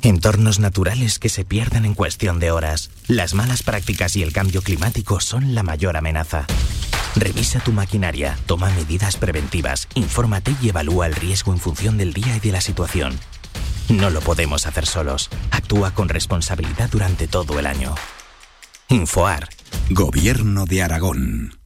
Entornos 0.02 0.60
naturales 0.60 1.18
que 1.18 1.28
se 1.28 1.44
pierden 1.44 1.84
en 1.84 1.94
cuestión 1.94 2.38
de 2.38 2.50
horas. 2.50 2.90
Las 3.08 3.34
malas 3.34 3.62
prácticas 3.62 4.14
y 4.16 4.22
el 4.22 4.32
cambio 4.32 4.62
climático 4.62 5.20
son 5.20 5.54
la 5.54 5.62
mayor 5.62 5.96
amenaza. 5.96 6.46
Revisa 7.16 7.60
tu 7.60 7.72
maquinaria, 7.72 8.36
toma 8.44 8.68
medidas 8.70 9.16
preventivas, 9.16 9.88
infórmate 9.94 10.54
y 10.60 10.68
evalúa 10.68 11.06
el 11.06 11.14
riesgo 11.14 11.52
en 11.52 11.58
función 11.58 11.96
del 11.96 12.12
día 12.12 12.36
y 12.36 12.40
de 12.40 12.52
la 12.52 12.60
situación. 12.60 13.18
No 13.88 14.10
lo 14.10 14.20
podemos 14.20 14.66
hacer 14.66 14.86
solos. 14.86 15.30
Actúa 15.50 15.92
con 15.92 16.08
responsabilidad 16.08 16.90
durante 16.90 17.26
todo 17.26 17.58
el 17.58 17.66
año. 17.66 17.94
Infoar. 18.88 19.48
Gobierno 19.90 20.66
de 20.66 20.82
Aragón. 20.82 21.65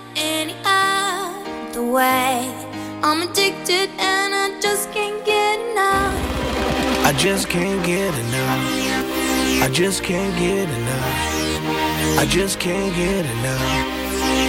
Any 1.91 1.97
other 1.97 1.97
way. 1.97 3.01
I'm 3.03 3.21
addicted 3.21 3.89
and 3.99 4.33
I 4.33 4.59
just 4.61 4.91
can't 4.91 5.25
get 5.25 5.59
enough. 5.71 7.05
I 7.05 7.13
just 7.17 7.49
can't 7.49 7.85
get 7.85 8.13
enough. 8.13 9.63
I 9.63 9.69
just 9.71 10.03
can't 10.03 10.37
get 10.37 10.69
enough. 10.69 12.19
I 12.19 12.25
just 12.27 12.59
can't 12.59 12.95
get 12.95 13.25
enough. 13.25 13.61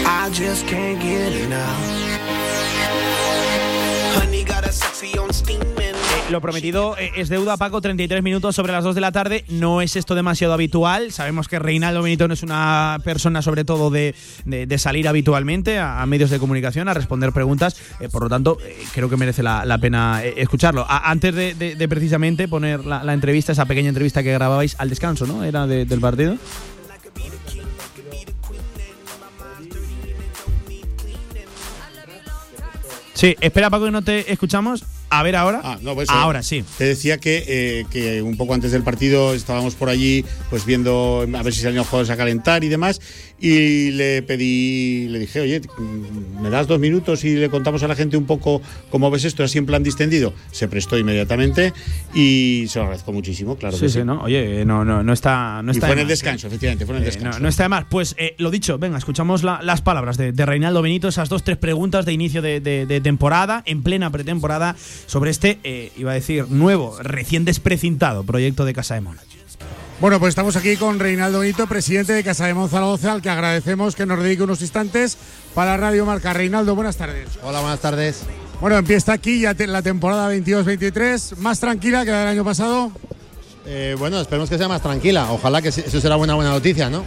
I 0.06 0.30
just 0.32 0.66
can't 0.66 1.00
get 1.00 1.32
enough. 1.32 1.78
Honey 4.14 4.44
got 4.44 4.64
a 4.64 4.72
sexy 4.72 5.18
on 5.18 5.32
steaming. 5.32 5.71
Lo 6.32 6.40
prometido 6.40 6.96
es 6.96 7.28
deuda, 7.28 7.58
Paco, 7.58 7.82
33 7.82 8.22
minutos 8.22 8.56
sobre 8.56 8.72
las 8.72 8.82
2 8.84 8.94
de 8.94 9.00
la 9.02 9.12
tarde. 9.12 9.44
No 9.48 9.82
es 9.82 9.96
esto 9.96 10.14
demasiado 10.14 10.54
habitual. 10.54 11.12
Sabemos 11.12 11.46
que 11.46 11.58
Reinaldo 11.58 12.02
Benito 12.02 12.26
no 12.26 12.32
es 12.32 12.42
una 12.42 12.98
persona, 13.04 13.42
sobre 13.42 13.64
todo, 13.66 13.90
de, 13.90 14.14
de- 14.46 14.78
salir 14.78 15.06
habitualmente 15.08 15.78
a, 15.78 16.04
medios 16.06 16.30
de 16.30 16.38
comunicación 16.38 16.88
a 16.88 16.94
responder 16.94 17.32
preguntas. 17.32 17.76
Eh, 18.00 18.08
por 18.08 18.22
lo 18.22 18.30
tanto, 18.30 18.56
eh, 18.64 18.76
creo 18.94 19.10
que 19.10 19.18
merece 19.18 19.42
la, 19.42 19.78
pena 19.78 20.24
eh, 20.24 20.32
escucharlo. 20.38 20.86
Antes 20.88 21.34
de, 21.34 21.86
precisamente 21.88 22.48
poner 22.48 22.86
la, 22.86 23.12
entrevista, 23.12 23.52
esa 23.52 23.66
pequeña 23.66 23.90
entrevista 23.90 24.22
que 24.22 24.32
grababais 24.32 24.74
al 24.78 24.88
descanso, 24.88 25.26
¿no? 25.26 25.44
Era 25.44 25.66
de- 25.66 25.84
del 25.84 26.00
partido. 26.00 26.36
Sí, 33.14 33.36
espera, 33.40 33.70
Paco, 33.70 33.84
que 33.84 33.90
no 33.90 34.02
te 34.02 34.32
escuchamos. 34.32 34.84
A 35.14 35.22
ver 35.22 35.36
ahora. 35.36 35.60
Ah, 35.62 35.78
no, 35.82 35.94
pues, 35.94 36.08
ahora 36.08 36.40
eh, 36.40 36.42
sí. 36.42 36.64
Te 36.78 36.84
decía 36.84 37.18
que, 37.18 37.44
eh, 37.46 37.84
que 37.90 38.22
un 38.22 38.36
poco 38.38 38.54
antes 38.54 38.72
del 38.72 38.82
partido 38.82 39.34
estábamos 39.34 39.74
por 39.74 39.88
allí, 39.90 40.24
pues 40.48 40.64
viendo 40.64 41.26
a 41.34 41.42
ver 41.42 41.52
si 41.52 41.60
salían 41.60 41.76
los 41.76 41.86
jugadores 41.88 42.10
a 42.10 42.16
calentar 42.16 42.64
y 42.64 42.68
demás. 42.68 43.00
Y 43.38 43.90
le 43.90 44.22
pedí, 44.22 45.08
le 45.08 45.18
dije, 45.18 45.40
oye, 45.40 45.60
¿me 46.40 46.48
das 46.48 46.66
dos 46.66 46.78
minutos 46.78 47.24
y 47.24 47.34
le 47.34 47.50
contamos 47.50 47.82
a 47.82 47.88
la 47.88 47.96
gente 47.96 48.16
un 48.16 48.24
poco 48.24 48.62
cómo 48.88 49.10
ves 49.10 49.24
esto 49.24 49.42
así 49.44 49.58
en 49.58 49.66
plan 49.66 49.82
distendido? 49.82 50.32
Se 50.52 50.68
prestó 50.68 50.96
inmediatamente 50.96 51.72
y 52.14 52.66
se 52.68 52.78
lo 52.78 52.84
agradezco 52.84 53.12
muchísimo, 53.12 53.56
claro. 53.56 53.76
sí, 53.76 53.82
que 53.82 53.88
sí, 53.90 54.04
¿no? 54.04 54.22
Oye, 54.22 54.64
no, 54.64 54.84
no, 54.84 55.02
no 55.02 55.12
está. 55.12 55.60
No 55.62 55.72
y 55.72 55.74
está 55.76 55.88
fue 55.88 55.96
de 55.96 56.02
en 56.02 56.06
el 56.06 56.08
descanso, 56.08 56.46
¿eh? 56.46 56.48
efectivamente, 56.48 56.86
fue 56.86 56.94
en 56.96 57.02
el 57.02 57.08
Eh, 57.08 57.10
descanso. 57.12 57.38
no, 57.38 57.42
no 57.42 57.48
está 57.48 57.64
de 57.64 57.68
más. 57.68 57.84
Pues 57.90 58.14
eh, 58.16 58.34
lo 58.38 58.50
dicho, 58.50 58.78
venga, 58.78 58.96
escuchamos 58.96 59.42
la- 59.42 59.60
las 59.62 59.82
palabras 59.82 60.16
de, 60.16 60.32
de 60.32 60.46
Reinaldo 60.46 60.80
Benito, 60.80 61.08
esas 61.08 61.28
dos, 61.28 61.42
tres 61.42 61.58
preguntas 61.58 62.06
de 62.06 62.12
inicio 62.12 62.40
de- 62.42 62.60
de 62.60 63.00
temporada, 63.02 63.62
en 63.66 63.82
plena 63.82 64.10
pretemporada, 64.10 64.76
sobre 65.06 65.30
este, 65.30 65.58
eh, 65.64 65.92
iba 65.96 66.12
a 66.12 66.14
decir, 66.14 66.46
nuevo, 66.48 66.96
recién 67.02 67.44
desprecintado 67.44 68.24
proyecto 68.24 68.64
de 68.64 68.72
Casa 68.74 68.94
de 68.94 69.00
Mon. 69.02 69.16
Bueno, 70.00 70.18
pues 70.18 70.30
estamos 70.30 70.56
aquí 70.56 70.76
con 70.76 70.98
Reinaldo 70.98 71.40
Benito, 71.40 71.66
presidente 71.68 72.12
de 72.12 72.24
Casa 72.24 72.46
de 72.46 72.54
Monzaragoza, 72.54 73.12
al 73.12 73.22
que 73.22 73.30
agradecemos 73.30 73.94
que 73.94 74.04
nos 74.04 74.20
dedique 74.22 74.42
unos 74.42 74.60
instantes 74.60 75.16
para 75.54 75.76
Radio 75.76 76.04
Marca. 76.04 76.32
Reinaldo, 76.32 76.74
buenas 76.74 76.96
tardes. 76.96 77.28
Hola, 77.42 77.60
buenas 77.60 77.78
tardes. 77.80 78.22
Bueno, 78.60 78.78
empieza 78.78 79.12
aquí 79.12 79.40
ya 79.40 79.54
te- 79.54 79.66
la 79.68 79.80
temporada 79.82 80.28
22-23, 80.28 81.36
más 81.38 81.60
tranquila 81.60 82.04
que 82.04 82.10
la 82.10 82.20
del 82.20 82.28
año 82.28 82.44
pasado. 82.44 82.90
Eh, 83.64 83.94
bueno, 83.96 84.20
esperemos 84.20 84.50
que 84.50 84.58
sea 84.58 84.66
más 84.68 84.82
tranquila. 84.82 85.30
Ojalá 85.30 85.62
que 85.62 85.70
se- 85.70 85.86
eso 85.86 86.00
será 86.00 86.16
una 86.16 86.34
buena 86.34 86.50
noticia, 86.50 86.90
¿no? 86.90 87.04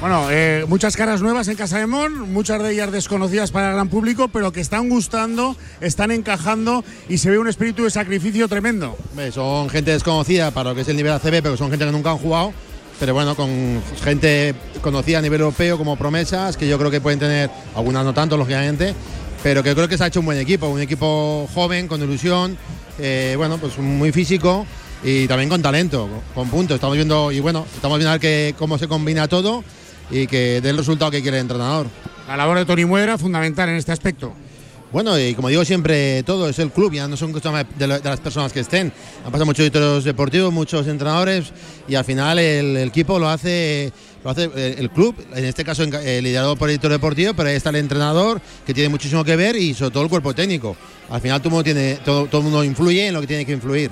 Bueno, 0.00 0.28
eh, 0.30 0.66
muchas 0.68 0.94
caras 0.94 1.22
nuevas 1.22 1.48
en 1.48 1.56
Casa 1.56 1.78
de 1.78 1.86
Mon, 1.86 2.30
muchas 2.30 2.62
de 2.62 2.70
ellas 2.70 2.92
desconocidas 2.92 3.50
para 3.50 3.68
el 3.68 3.74
gran 3.74 3.88
público, 3.88 4.28
pero 4.28 4.52
que 4.52 4.60
están 4.60 4.90
gustando, 4.90 5.56
están 5.80 6.10
encajando 6.10 6.84
y 7.08 7.16
se 7.16 7.30
ve 7.30 7.38
un 7.38 7.48
espíritu 7.48 7.84
de 7.84 7.90
sacrificio 7.90 8.46
tremendo. 8.46 8.94
Son 9.32 9.70
gente 9.70 9.92
desconocida 9.92 10.50
para 10.50 10.70
lo 10.70 10.76
que 10.76 10.82
es 10.82 10.88
el 10.88 10.96
nivel 10.96 11.12
ACB, 11.12 11.42
pero 11.42 11.56
son 11.56 11.70
gente 11.70 11.86
que 11.86 11.92
nunca 11.92 12.10
han 12.10 12.18
jugado. 12.18 12.52
Pero 13.00 13.14
bueno, 13.14 13.34
con 13.36 13.82
gente 14.04 14.54
conocida 14.82 15.18
a 15.18 15.22
nivel 15.22 15.40
europeo 15.40 15.78
como 15.78 15.96
promesas, 15.96 16.58
que 16.58 16.68
yo 16.68 16.78
creo 16.78 16.90
que 16.90 17.00
pueden 17.00 17.18
tener, 17.18 17.50
algunas 17.74 18.04
no 18.04 18.12
tanto, 18.12 18.36
lógicamente, 18.36 18.94
pero 19.42 19.62
que 19.62 19.74
creo 19.74 19.88
que 19.88 19.96
se 19.96 20.04
ha 20.04 20.08
hecho 20.08 20.20
un 20.20 20.26
buen 20.26 20.38
equipo, 20.38 20.66
un 20.66 20.80
equipo 20.80 21.48
joven, 21.54 21.88
con 21.88 22.02
ilusión, 22.02 22.58
eh, 22.98 23.34
bueno, 23.38 23.56
pues 23.56 23.78
muy 23.78 24.12
físico 24.12 24.66
y 25.02 25.26
también 25.26 25.48
con 25.48 25.62
talento, 25.62 26.08
con 26.34 26.50
puntos. 26.50 26.74
Estamos 26.74 26.96
viendo, 26.96 27.32
y 27.32 27.40
bueno, 27.40 27.66
estamos 27.74 27.96
viendo 27.96 28.10
a 28.10 28.14
ver 28.14 28.20
que, 28.20 28.54
cómo 28.58 28.76
se 28.76 28.88
combina 28.88 29.26
todo 29.26 29.64
y 30.10 30.26
que 30.26 30.60
dé 30.60 30.70
el 30.70 30.76
resultado 30.76 31.10
que 31.10 31.22
quiere 31.22 31.38
el 31.38 31.42
entrenador. 31.42 31.86
La 32.28 32.36
labor 32.36 32.58
de 32.58 32.64
Tony 32.64 32.84
Muera 32.84 33.18
fundamental 33.18 33.68
en 33.68 33.76
este 33.76 33.92
aspecto. 33.92 34.32
Bueno, 34.92 35.18
y 35.18 35.34
como 35.34 35.48
digo 35.48 35.64
siempre, 35.64 36.22
todo 36.22 36.48
es 36.48 36.58
el 36.58 36.70
club, 36.70 36.92
ya 36.92 37.08
no 37.08 37.16
son 37.16 37.32
cuestiones 37.32 37.66
de, 37.76 37.86
las 37.86 38.20
personas 38.20 38.52
que 38.52 38.60
estén. 38.60 38.92
Han 39.24 39.32
pasado 39.32 39.44
muchos 39.44 39.64
directores 39.64 40.04
deportivos, 40.04 40.52
muchos 40.52 40.86
entrenadores, 40.86 41.52
y 41.88 41.96
al 41.96 42.04
final 42.04 42.38
el, 42.38 42.76
el 42.76 42.88
equipo 42.88 43.18
lo 43.18 43.28
hace, 43.28 43.92
lo 44.22 44.30
hace 44.30 44.44
el, 44.44 44.78
el 44.78 44.90
club, 44.90 45.16
en 45.34 45.44
este 45.44 45.64
caso 45.64 45.82
eh, 45.82 46.22
liderado 46.22 46.56
por 46.56 46.68
el 46.68 46.74
director 46.74 46.92
deportivo, 46.92 47.34
pero 47.34 47.48
ahí 47.48 47.56
está 47.56 47.70
el 47.70 47.76
entrenador, 47.76 48.40
que 48.64 48.72
tiene 48.72 48.88
muchísimo 48.88 49.24
que 49.24 49.34
ver, 49.34 49.56
y 49.56 49.74
sobre 49.74 49.90
todo 49.90 50.04
el 50.04 50.08
cuerpo 50.08 50.34
técnico. 50.34 50.76
Al 51.10 51.20
final 51.20 51.40
todo 51.40 51.48
el 51.48 51.52
mundo, 51.52 51.64
tiene, 51.64 51.98
todo, 52.04 52.26
todo 52.26 52.40
el 52.40 52.44
mundo 52.44 52.64
influye 52.64 53.08
en 53.08 53.14
lo 53.14 53.20
que 53.20 53.26
tiene 53.26 53.44
que 53.44 53.52
influir. 53.52 53.90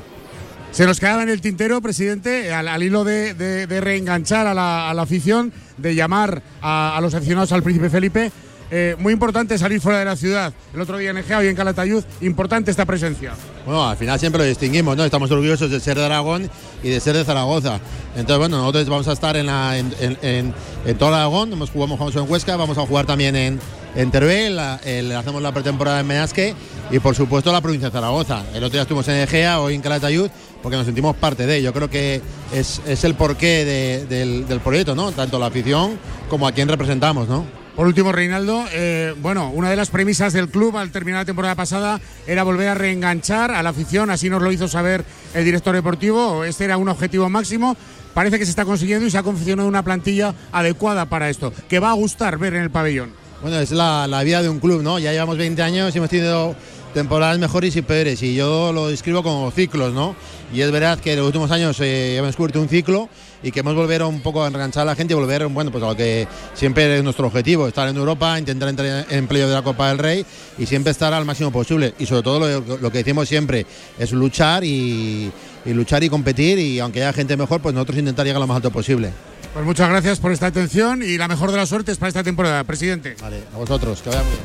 Se 0.75 0.87
nos 0.87 0.99
quedaba 0.99 1.23
en 1.23 1.29
el 1.29 1.41
tintero, 1.41 1.81
presidente, 1.81 2.53
al, 2.53 2.67
al 2.67 2.83
hilo 2.83 3.05
de, 3.05 3.35
de- 3.35 3.67
de 3.69 3.81
reenganchar 3.81 4.49
a 4.49 4.55
la, 4.55 4.91
a 4.91 4.95
la 4.95 5.03
afición, 5.03 5.53
de 5.79 5.95
llamar 5.95 6.43
a, 6.61 6.97
a 6.97 7.01
los 7.01 7.15
aficionados 7.15 7.53
al 7.53 7.63
Príncipe 7.63 7.89
Felipe. 7.91 8.33
Eh, 8.73 8.97
muy 8.99 9.13
importante 9.13 9.57
salir 9.57 9.81
fuera 9.81 10.01
de 10.01 10.05
la 10.05 10.17
ciudad. 10.17 10.53
El 10.75 10.81
otro 10.81 10.99
día 10.99 11.11
en 11.11 11.19
Egea, 11.19 11.39
hoy 11.39 11.47
en 11.47 11.55
Calatayud, 11.55 12.03
importante 12.23 12.73
esta 12.73 12.85
presencia. 12.87 13.35
Bueno, 13.65 13.89
al 13.89 13.97
final 13.97 14.19
siempre 14.19 14.41
lo 14.43 14.49
distinguimos, 14.49 14.97
¿no? 14.97 15.05
Estamos 15.05 15.31
orgullosos 15.31 15.71
de 15.71 15.79
ser 15.79 15.97
de 15.97 16.07
Aragón 16.07 16.51
y 16.83 16.89
de 16.89 16.99
ser 16.99 17.15
de 17.17 17.25
Zaragoza. 17.25 17.79
Entonces, 18.17 18.39
bueno, 18.39 18.57
nosotros 18.57 18.89
vamos 18.89 19.07
a 19.07 19.13
estar 19.13 19.37
en, 19.37 19.47
la- 19.47 19.79
en, 19.79 19.95
en- 20.01 20.19
en- 20.23 20.55
en 20.87 20.99
todo 20.99 21.15
Aragón, 21.15 21.51
jugado 21.51 21.71
jugamos 21.71 22.17
en 22.17 22.29
Huesca, 22.29 22.57
vamos 22.57 22.77
a 22.79 22.85
jugar 22.87 23.07
también 23.07 23.37
en, 23.37 23.61
en 23.95 24.11
Teruel, 24.11 24.59
hacemos 24.59 25.41
la 25.41 25.53
pretemporada 25.53 26.01
en 26.01 26.07
Menasque 26.09 26.57
y 26.91 26.99
por 26.99 27.15
supuesto 27.15 27.53
la 27.53 27.61
provincia 27.61 27.91
de 27.91 27.93
Zaragoza. 27.93 28.43
El 28.55 28.65
otro 28.65 28.71
día 28.73 28.83
estuvimos 28.83 29.07
en 29.09 29.17
Egea, 29.19 29.61
hoy 29.61 29.75
en 29.77 29.83
Calatayud, 29.83 30.31
porque 30.65 30.77
nos 30.79 30.87
sentimos 30.87 31.15
parte 31.15 31.47
de. 31.47 31.63
Yo 31.63 31.73
creo 31.73 31.89
que 31.89 32.21
es, 32.53 32.81
es 32.89 33.05
el 33.05 33.15
porqué 33.15 33.65
de- 33.65 34.07
del, 34.07 34.49
del 34.49 34.59
proyecto, 34.61 34.97
¿no? 34.97 35.13
Tanto 35.13 35.39
la 35.39 35.47
afición 35.47 35.99
como 36.29 36.49
a 36.49 36.53
quien 36.53 36.67
representamos, 36.69 37.29
¿no? 37.29 37.45
Por 37.77 37.87
último, 37.87 38.13
Reinaldo, 38.13 38.65
eh, 38.73 39.15
bueno, 39.21 39.51
una 39.51 39.69
de 39.69 39.75
las 39.77 39.91
premisas 39.91 40.33
del 40.33 40.49
club 40.49 40.77
al 40.79 40.91
terminar 40.91 41.21
la 41.23 41.25
temporada 41.25 41.55
pasada 41.57 42.01
era 42.27 42.45
volver 42.45 42.69
a 42.69 42.75
reenganchar 42.75 43.51
a 43.51 43.63
la 43.65 43.71
afición, 43.71 44.11
así 44.11 44.31
nos 44.31 44.41
lo 44.43 44.51
hizo 44.53 44.67
saber 44.69 45.05
el 45.35 45.45
director 45.45 45.75
deportivo, 45.75 46.45
este 46.45 46.65
era 46.65 46.77
un 46.77 46.89
objetivo 46.89 47.29
máximo, 47.29 47.77
parece 48.15 48.39
que 48.39 48.45
se 48.45 48.51
está 48.51 48.65
consiguiendo 48.65 49.05
y 49.07 49.11
se 49.11 49.19
ha 49.19 49.25
confeccionado 49.25 49.69
una 49.69 49.83
plantilla 49.83 50.35
adecuada 50.53 51.07
para 51.07 51.29
esto, 51.29 51.53
que 51.69 51.81
va 51.81 51.91
a 51.91 51.95
gustar 51.95 52.39
ver 52.39 52.55
en 52.55 52.63
el 52.63 52.71
pabellón. 52.71 53.11
Bueno, 53.43 53.59
es 53.59 53.73
la, 53.73 54.07
la 54.07 54.23
vida 54.23 54.41
de 54.41 54.49
un 54.49 54.61
club, 54.61 54.81
¿no? 54.83 55.01
Ya 55.01 55.11
llevamos 55.13 55.37
20 55.37 55.61
años 55.61 55.93
y 55.95 55.99
hemos 55.99 56.09
tenido 56.09 56.55
temporadas 56.95 57.39
mejores 57.39 57.77
y 57.77 57.83
peores 57.83 58.23
y 58.23 58.35
yo 58.35 58.73
lo 58.73 58.89
describo 58.89 59.23
como 59.23 59.51
ciclos, 59.51 59.93
¿no? 59.93 60.17
Y 60.53 60.61
es 60.61 60.71
verdad 60.71 60.99
que 60.99 61.13
en 61.13 61.19
los 61.19 61.27
últimos 61.27 61.51
años 61.51 61.79
eh, 61.81 62.17
hemos 62.17 62.29
descubierto 62.29 62.61
un 62.61 62.69
ciclo 62.69 63.09
y 63.43 63.51
que 63.51 63.61
hemos 63.61 63.75
volver 63.75 64.03
un 64.05 64.21
poco 64.21 64.43
a 64.45 64.49
enganchar 64.49 64.83
a 64.83 64.87
la 64.87 64.95
gente 64.95 65.13
y 65.13 65.17
volver, 65.17 65.47
bueno, 65.49 65.71
pues 65.71 65.83
a 65.85 65.89
lo 65.89 65.97
que 65.97 66.27
siempre 66.55 66.97
es 66.97 67.03
nuestro 67.05 67.27
objetivo, 67.27 67.67
estar 67.69 67.89
en 67.89 67.97
Europa, 67.97 68.39
intentar 68.39 68.69
entrar 68.69 69.07
en 69.11 69.19
empleo 69.19 69.49
de 69.49 69.55
la 69.55 69.63
Copa 69.63 69.89
del 69.89 69.99
Rey 69.99 70.25
y 70.57 70.67
siempre 70.67 70.93
estar 70.93 71.13
al 71.13 71.25
máximo 71.25 71.51
posible. 71.51 71.95
Y 71.99 72.07
sobre 72.07 72.23
todo 72.23 72.39
lo, 72.39 72.79
lo 72.79 72.91
que 72.91 72.99
decimos 72.99 73.29
siempre 73.29 73.67
es 73.99 74.13
luchar 74.13 74.65
y, 74.65 75.31
y 75.65 75.73
luchar 75.73 76.05
y 76.05 76.09
competir 76.09 76.59
y 76.59 76.79
aunque 76.79 77.03
haya 77.03 77.13
gente 77.13 77.37
mejor, 77.37 77.61
pues 77.61 77.75
nosotros 77.75 77.99
intentar 77.99 78.25
llegar 78.25 78.41
lo 78.41 78.47
más 78.47 78.57
alto 78.57 78.71
posible. 78.71 79.11
Pues 79.53 79.65
muchas 79.65 79.89
gracias 79.89 80.19
por 80.19 80.33
esta 80.33 80.47
atención 80.47 81.03
y 81.03 81.17
la 81.17 81.29
mejor 81.29 81.51
de 81.51 81.57
las 81.57 81.69
suertes 81.69 81.99
para 81.99 82.09
esta 82.09 82.25
temporada, 82.25 82.65
presidente. 82.65 83.17
Vale, 83.21 83.45
a 83.53 83.57
vosotros, 83.57 84.03
que 84.03 84.11
vaya 84.11 84.23
muy 84.23 84.33
bien. 84.33 84.45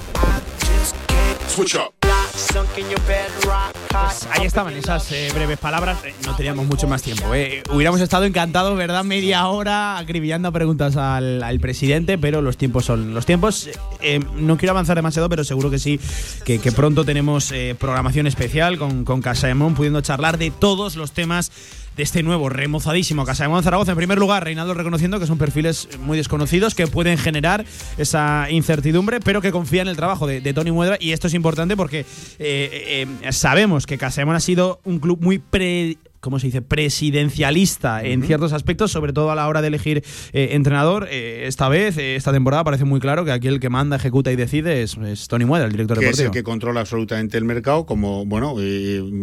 Pues 3.90 4.28
ahí 4.32 4.46
estaban 4.46 4.74
esas 4.76 5.12
eh, 5.12 5.30
breves 5.34 5.58
palabras. 5.58 5.98
Eh, 6.06 6.14
no 6.26 6.36
teníamos 6.36 6.66
mucho 6.68 6.88
más 6.88 7.02
tiempo. 7.02 7.34
eh. 7.34 7.64
Hubiéramos 7.72 8.00
estado 8.02 8.26
encantados, 8.26 8.78
¿verdad? 8.78 9.04
Media 9.04 9.48
hora 9.48 9.98
acribillando 9.98 10.52
preguntas 10.52 10.96
al, 10.96 11.42
al 11.44 11.60
presidente, 11.60 12.18
pero 12.18 12.42
los 12.42 12.56
tiempos 12.58 12.86
son 12.86 13.14
los 13.14 13.26
tiempos. 13.26 13.70
Eh, 14.02 14.20
no 14.36 14.58
quiero 14.58 14.72
avanzar 14.72 14.96
demasiado, 14.96 15.28
pero 15.30 15.44
seguro 15.44 15.70
que 15.70 15.80
sí, 15.80 16.00
que, 16.46 16.60
que 16.60 16.72
pronto 16.72 17.04
tenemos 17.04 17.52
eh, 17.52 17.76
programación 17.80 18.28
especial 18.28 18.78
con, 18.78 19.06
con 19.06 19.22
Casa 19.22 19.48
de 19.48 19.56
Mon, 19.56 19.74
pudiendo 19.74 20.02
charlar 20.02 20.38
de 20.38 20.52
todos 20.52 20.96
los 20.96 21.12
temas 21.12 21.52
de 22.00 22.04
este 22.04 22.24
nuevo 22.24 22.48
remozadísimo 22.48 23.26
Casa 23.26 23.50
Zaragoza. 23.62 23.92
En 23.92 23.98
primer 23.98 24.18
lugar, 24.18 24.46
Reinaldo 24.46 24.74
reconociendo 24.74 25.20
que 25.20 25.28
son 25.28 25.38
perfiles 25.38 25.90
muy 26.00 26.18
desconocidos 26.18 26.74
que 26.74 26.88
pueden 26.88 27.18
generar 27.18 27.66
esa 27.98 28.48
incertidumbre, 28.50 29.20
pero 29.20 29.42
que 29.42 29.52
confía 29.52 29.82
en 29.82 29.90
el 29.90 29.98
trabajo 29.98 30.26
de, 30.26 30.54
Tony 30.54 30.72
Muedra. 30.72 30.96
Y 30.98 31.12
esto 31.12 31.28
es 31.28 31.34
importante 31.34 31.76
porque 31.76 32.06
eh, 32.40 33.06
eh, 33.22 33.32
sabemos 33.34 33.86
que 33.86 34.00
Mon 34.26 34.34
ha 34.34 34.40
sido 34.40 34.80
un 34.86 35.00
club 35.00 35.20
muy 35.20 35.40
pre 35.40 35.98
¿cómo 36.20 36.40
se 36.40 36.48
dice? 36.48 36.62
presidencialista 36.62 38.04
en 38.04 38.24
ciertos 38.24 38.54
aspectos, 38.54 38.92
sobre 38.92 39.14
todo 39.14 39.32
a 39.32 39.36
la 39.36 39.48
hora 39.48 39.62
de 39.62 39.68
elegir 39.68 40.04
eh, 40.34 40.50
entrenador. 40.52 41.08
Eh, 41.10 41.44
esta 41.48 41.70
vez, 41.70 41.98
eh, 41.98 42.16
esta 42.16 42.32
temporada, 42.32 42.64
parece 42.64 42.86
muy 42.86 43.00
claro 43.00 43.26
que 43.26 43.32
aquí 43.32 43.48
el 43.48 43.60
que 43.60 43.70
manda, 43.70 43.96
ejecuta 43.96 44.32
y 44.32 44.36
decide 44.36 44.84
es, 44.84 44.98
es 44.98 45.28
Tony 45.28 45.46
Muedra, 45.46 45.68
el 45.68 45.72
director 45.72 45.98
que 45.98 46.06
es 46.06 46.18
deportivo. 46.18 46.34
el 46.34 46.40
que 46.40 46.44
controla 46.44 46.82
absolutamente 46.82 47.38
el 47.38 47.46
mercado, 47.46 47.86
como, 47.86 48.26
bueno, 48.26 48.56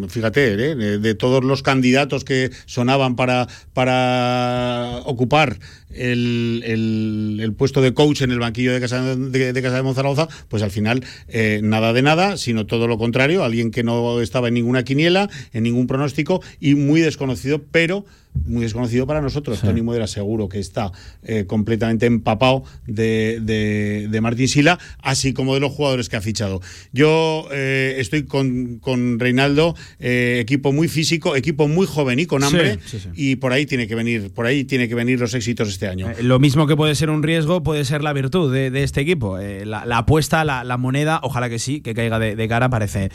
fíjate, 0.08 0.56
de 0.56 1.14
todos 1.14 1.44
los 1.44 1.62
candidatos 1.62 2.24
que 2.24 2.50
sonaban 2.66 3.16
para, 3.16 3.46
para 3.72 5.00
ocupar 5.04 5.58
el, 5.90 6.62
el- 6.64 7.38
el 7.42 7.52
puesto 7.52 7.80
de 7.80 7.94
coach 7.94 8.22
en 8.22 8.30
el 8.30 8.38
banquillo 8.38 8.72
de 8.72 8.80
Casa 8.80 9.16
de, 9.16 9.52
de 9.52 9.62
Casa 9.62 9.76
de 9.76 9.82
Monzaragoza, 9.82 10.28
pues 10.48 10.62
al 10.62 10.70
final 10.70 11.04
eh, 11.28 11.60
nada 11.62 11.92
de 11.92 12.02
nada, 12.02 12.36
sino 12.36 12.66
todo 12.66 12.86
lo 12.88 12.98
contrario, 12.98 13.44
alguien 13.44 13.70
que 13.70 13.82
no 13.82 14.20
estaba 14.20 14.48
en 14.48 14.54
ninguna 14.54 14.84
quiniela, 14.84 15.28
en 15.52 15.62
ningún 15.62 15.86
pronóstico 15.86 16.42
y 16.60 16.74
muy 16.74 17.00
desconocido, 17.00 17.62
pero 17.70 18.04
muy 18.44 18.62
desconocido 18.62 19.06
para 19.06 19.20
nosotros. 19.20 19.60
Tony 19.60 19.82
Muedra 19.82 20.06
seguro 20.06 20.48
que 20.48 20.58
está 20.58 20.92
eh, 21.22 21.44
completamente 21.46 22.06
empapado 22.06 22.64
de, 22.86 23.40
de, 23.42 24.08
de 24.10 24.20
Martín 24.20 24.48
Sila, 24.48 24.78
así 25.02 25.32
como 25.32 25.54
de 25.54 25.60
los 25.60 25.72
jugadores 25.72 26.08
que 26.08 26.16
ha 26.16 26.20
fichado. 26.20 26.60
Yo 26.92 27.48
eh, 27.52 27.96
estoy 27.98 28.24
con, 28.24 28.78
con 28.78 29.18
Reinaldo, 29.18 29.74
eh, 29.98 30.38
equipo 30.40 30.72
muy 30.72 30.88
físico, 30.88 31.36
equipo 31.36 31.68
muy 31.68 31.86
joven 31.86 32.18
y 32.18 32.26
con 32.26 32.40
Sí, 32.42 32.46
hambre, 32.46 32.78
sí, 32.86 32.98
sí. 33.00 33.08
y 33.14 33.36
por 33.36 33.52
ahí 33.52 33.66
tiene 33.66 33.86
que 33.86 33.94
venir, 33.94 34.30
por 34.32 34.46
ahí 34.46 34.64
tiene 34.64 34.88
que 34.88 34.94
venir 34.94 35.18
los 35.18 35.34
éxitos 35.34 35.68
este 35.68 35.88
año. 35.88 36.08
Lo 36.22 36.38
mismo 36.38 36.66
que 36.66 36.76
puede 36.76 36.94
ser 36.94 37.10
un 37.10 37.22
riesgo, 37.22 37.62
puede 37.62 37.84
ser 37.84 38.02
la 38.02 38.12
virtud 38.12 38.52
de, 38.52 38.70
de 38.70 38.82
este 38.82 39.00
equipo. 39.00 39.38
La, 39.38 39.84
la 39.86 39.98
apuesta, 39.98 40.44
la, 40.44 40.64
la 40.64 40.76
moneda, 40.76 41.20
ojalá 41.22 41.48
que 41.48 41.58
sí, 41.58 41.80
que 41.80 41.94
caiga 41.94 42.18
de, 42.18 42.36
de 42.36 42.48
cara, 42.48 42.68
parece. 42.68 43.10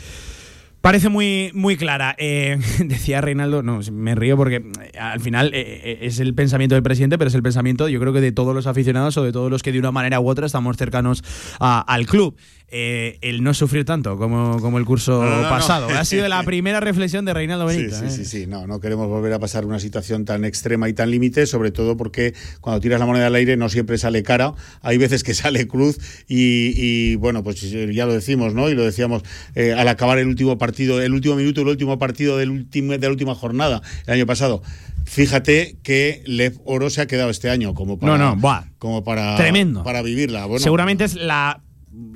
Parece 0.82 1.08
muy, 1.08 1.52
muy 1.54 1.76
clara. 1.76 2.16
Eh, 2.18 2.58
decía 2.84 3.20
Reinaldo, 3.20 3.62
no, 3.62 3.78
me 3.92 4.16
río 4.16 4.36
porque 4.36 4.56
eh, 4.56 4.98
al 4.98 5.20
final 5.20 5.52
eh, 5.54 5.98
es 6.02 6.18
el 6.18 6.34
pensamiento 6.34 6.74
del 6.74 6.82
presidente, 6.82 7.18
pero 7.18 7.28
es 7.28 7.36
el 7.36 7.42
pensamiento, 7.42 7.88
yo 7.88 8.00
creo 8.00 8.12
que 8.12 8.20
de 8.20 8.32
todos 8.32 8.52
los 8.52 8.66
aficionados 8.66 9.16
o 9.16 9.22
de 9.22 9.30
todos 9.30 9.48
los 9.48 9.62
que 9.62 9.70
de 9.70 9.78
una 9.78 9.92
manera 9.92 10.18
u 10.18 10.28
otra 10.28 10.44
estamos 10.44 10.76
cercanos 10.76 11.22
al 11.60 12.06
club. 12.06 12.36
Eh, 12.74 13.18
el 13.20 13.42
no 13.42 13.52
sufrir 13.52 13.84
tanto 13.84 14.16
como, 14.16 14.58
como 14.58 14.78
el 14.78 14.86
curso 14.86 15.22
No, 15.22 15.28
no, 15.28 15.42
no, 15.42 15.48
pasado. 15.50 15.90
no. 15.90 15.98
Ha 15.98 16.06
sido 16.06 16.26
la 16.26 16.42
primera 16.44 16.80
reflexión 16.80 17.26
de 17.26 17.34
Reinaldo 17.34 17.68
Sí, 17.68 17.76
Benito. 17.76 17.98
sí, 17.98 18.04
eh. 18.06 18.10
sí, 18.10 18.24
sí, 18.24 18.46
no, 18.46 18.66
no 18.66 18.80
queremos 18.80 19.08
volver 19.08 19.30
a 19.34 19.38
pasar 19.38 19.66
una 19.66 19.78
situación 19.78 20.24
tan 20.24 20.46
extrema 20.46 20.88
y 20.88 20.94
tan 20.94 21.10
límite, 21.10 21.44
sobre 21.46 21.70
todo 21.70 21.98
porque 21.98 22.32
cuando 22.62 22.80
tiras 22.80 22.98
la 22.98 23.04
moneda 23.04 23.26
al 23.26 23.34
aire 23.34 23.58
no 23.58 23.68
siempre 23.68 23.98
sale 23.98 24.22
cara, 24.22 24.54
hay 24.80 24.96
veces 24.96 25.22
que 25.22 25.34
sale 25.34 25.68
cruz 25.68 25.98
y, 26.28 26.72
y, 26.76 27.16
bueno, 27.16 27.42
pues 27.44 27.60
ya 27.60 28.06
lo 28.06 28.14
decimos, 28.14 28.54
¿no? 28.54 28.70
Y 28.70 28.74
lo 28.74 28.84
decíamos 28.84 29.22
eh, 29.54 29.74
al 29.74 29.86
acabar 29.88 30.18
el 30.18 30.26
último 30.28 30.56
partido, 30.56 31.02
el 31.02 31.12
último 31.12 31.36
minuto, 31.36 31.60
el 31.60 31.68
último 31.68 31.98
partido 31.98 32.38
del 32.38 32.48
último, 32.48 32.92
de 32.92 32.98
la 33.00 33.10
última 33.10 33.34
jornada 33.34 33.82
el 34.06 34.14
año 34.14 34.24
pasado. 34.24 34.62
Fíjate 35.04 35.76
que 35.82 36.22
Lev 36.24 36.58
Oro 36.64 36.88
se 36.88 37.02
ha 37.02 37.06
quedado 37.06 37.28
este 37.28 37.50
año 37.50 37.74
como 37.74 37.98
para, 37.98 38.16
No, 38.16 38.30
no, 38.34 38.36
buah. 38.40 38.62
como 38.78 39.04
para, 39.04 39.36
Tremendo. 39.36 39.82
para 39.84 40.00
vivirla. 40.00 40.46
Bueno, 40.46 40.62
Seguramente 40.62 41.04
es 41.04 41.16
la. 41.16 41.60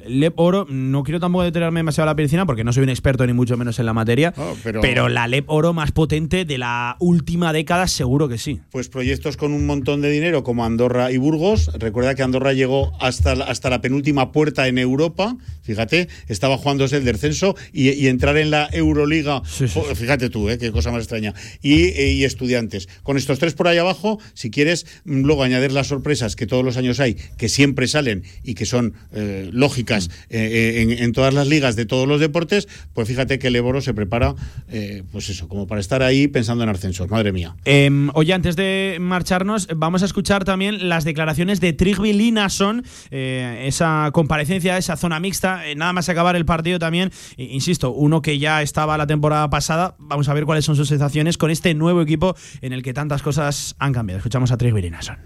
Lep 0.06 0.38
Oro, 0.40 0.66
no 0.70 1.02
quiero 1.02 1.20
tampoco 1.20 1.44
detenerme 1.44 1.80
demasiado 1.80 2.08
a 2.08 2.12
la 2.12 2.16
piscina 2.16 2.46
porque 2.46 2.64
no 2.64 2.72
soy 2.72 2.84
un 2.84 2.88
experto 2.88 3.26
ni 3.26 3.34
mucho 3.34 3.56
menos 3.58 3.78
en 3.78 3.84
la 3.86 3.92
materia, 3.92 4.32
pero- 4.64 4.80
pero, 4.80 5.08
la 5.10 5.26
Lep 5.28 5.44
Oro 5.50 5.74
más 5.74 5.92
potente 5.92 6.44
de 6.46 6.56
la 6.56 6.96
última 6.98 7.52
década 7.52 7.86
seguro 7.86 8.28
que 8.28 8.38
sí. 8.38 8.60
Pues 8.70 8.88
proyectos 8.88 9.36
con 9.36 9.52
un 9.52 9.66
montón 9.66 10.00
de 10.00 10.10
dinero 10.10 10.42
como 10.44 10.64
Andorra 10.64 11.12
y 11.12 11.18
Burgos. 11.18 11.70
Recuerda 11.78 12.14
que 12.14 12.22
Andorra 12.22 12.54
llegó 12.54 12.92
hasta, 13.02 13.34
la- 13.34 13.44
hasta 13.44 13.68
la 13.68 13.80
penúltima 13.82 14.32
puerta 14.32 14.66
en 14.66 14.78
Europa. 14.78 15.36
Fíjate, 15.62 16.08
estaba 16.28 16.56
jugándose 16.56 16.96
el 16.96 17.04
descenso 17.04 17.54
y, 17.72 17.90
y 17.90 18.06
entrar 18.06 18.36
en 18.38 18.50
la 18.50 18.68
Euroliga. 18.72 19.42
Fíjate 19.44 20.30
tú, 20.30 20.48
¿eh? 20.48 20.56
qué 20.58 20.72
cosa 20.72 20.90
más 20.90 21.00
extraña. 21.00 21.34
Y, 21.60 21.82
eh, 21.88 22.12
y 22.12 22.24
estudiantes. 22.24 22.88
Con 23.02 23.16
estos 23.18 23.38
tres 23.38 23.52
por 23.54 23.68
ahí 23.68 23.76
abajo, 23.78 24.18
si 24.32 24.50
quieres, 24.50 24.86
mm, 25.04 25.22
luego 25.22 25.42
añadir 25.42 25.72
las 25.72 25.88
sorpresas 25.88 26.34
que 26.36 26.46
todos 26.46 26.64
los 26.64 26.76
años 26.78 26.98
hay, 27.00 27.16
que 27.36 27.48
siempre 27.50 27.88
salen 27.88 28.22
y 28.42 28.54
que 28.54 28.64
son 28.64 28.94
eh, 29.12 29.50
lógicas 29.66 30.08
eh, 30.30 30.38
eh, 30.78 30.82
en, 30.82 30.90
en 30.92 31.12
todas 31.12 31.34
las 31.34 31.48
ligas 31.48 31.74
de 31.74 31.86
todos 31.86 32.06
los 32.06 32.20
deportes, 32.20 32.68
pues 32.94 33.08
fíjate 33.08 33.38
que 33.40 33.48
el 33.48 33.56
Eboro 33.56 33.80
se 33.80 33.94
prepara, 33.94 34.34
eh, 34.68 35.02
pues 35.10 35.28
eso, 35.28 35.48
como 35.48 35.66
para 35.66 35.80
estar 35.80 36.02
ahí 36.02 36.28
pensando 36.28 36.62
en 36.62 36.70
ascensos. 36.70 37.10
Madre 37.10 37.32
mía. 37.32 37.56
Em, 37.64 38.10
oye, 38.14 38.32
antes 38.32 38.54
de 38.54 38.98
marcharnos, 39.00 39.68
vamos 39.74 40.02
a 40.02 40.06
escuchar 40.06 40.44
también 40.44 40.88
las 40.88 41.04
declaraciones 41.04 41.60
de 41.60 41.72
Trigby 41.72 42.12
Linason, 42.12 42.84
eh, 43.10 43.64
esa 43.66 44.10
comparecencia, 44.12 44.78
esa 44.78 44.96
zona 44.96 45.18
mixta, 45.18 45.66
eh, 45.66 45.74
nada 45.74 45.92
más 45.92 46.08
acabar 46.08 46.36
el 46.36 46.44
partido 46.44 46.78
también. 46.78 47.10
Insisto, 47.36 47.90
uno 47.90 48.22
que 48.22 48.38
ya 48.38 48.62
estaba 48.62 48.96
la 48.96 49.06
temporada 49.06 49.50
pasada, 49.50 49.96
vamos 49.98 50.28
a 50.28 50.34
ver 50.34 50.44
cuáles 50.44 50.64
son 50.64 50.76
sus 50.76 50.88
sensaciones 50.88 51.38
con 51.38 51.50
este 51.50 51.74
nuevo 51.74 52.02
equipo 52.02 52.36
en 52.60 52.72
el 52.72 52.82
que 52.82 52.92
tantas 52.94 53.22
cosas 53.22 53.74
han 53.78 53.92
cambiado. 53.92 54.18
Escuchamos 54.18 54.52
a 54.52 54.56
Trigby 54.56 54.82
Linason. 54.82 55.16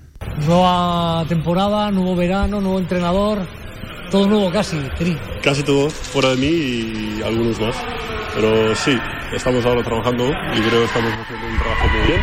Nueva 0.47 1.25
temporada, 1.29 1.91
nuevo 1.91 2.15
verano, 2.15 2.61
nuevo 2.61 2.79
entrenador, 2.79 3.47
todo 4.11 4.27
nuevo 4.27 4.51
casi, 4.51 4.77
Cri. 4.99 5.17
Casi 5.43 5.63
todo 5.63 5.89
fuera 5.91 6.31
de 6.31 6.37
mí 6.37 6.47
y 6.47 7.23
algunos 7.23 7.61
más. 7.61 7.77
Pero 8.35 8.75
sí, 8.75 8.97
estamos 9.35 9.65
ahora 9.65 9.83
trabajando 9.83 10.29
y 10.29 10.61
creo 10.61 10.81
que 10.81 10.85
estamos 10.85 11.13
haciendo 11.13 11.47
un 11.47 11.59
trabajo 11.59 11.89
muy 11.89 12.07
bien. 12.07 12.21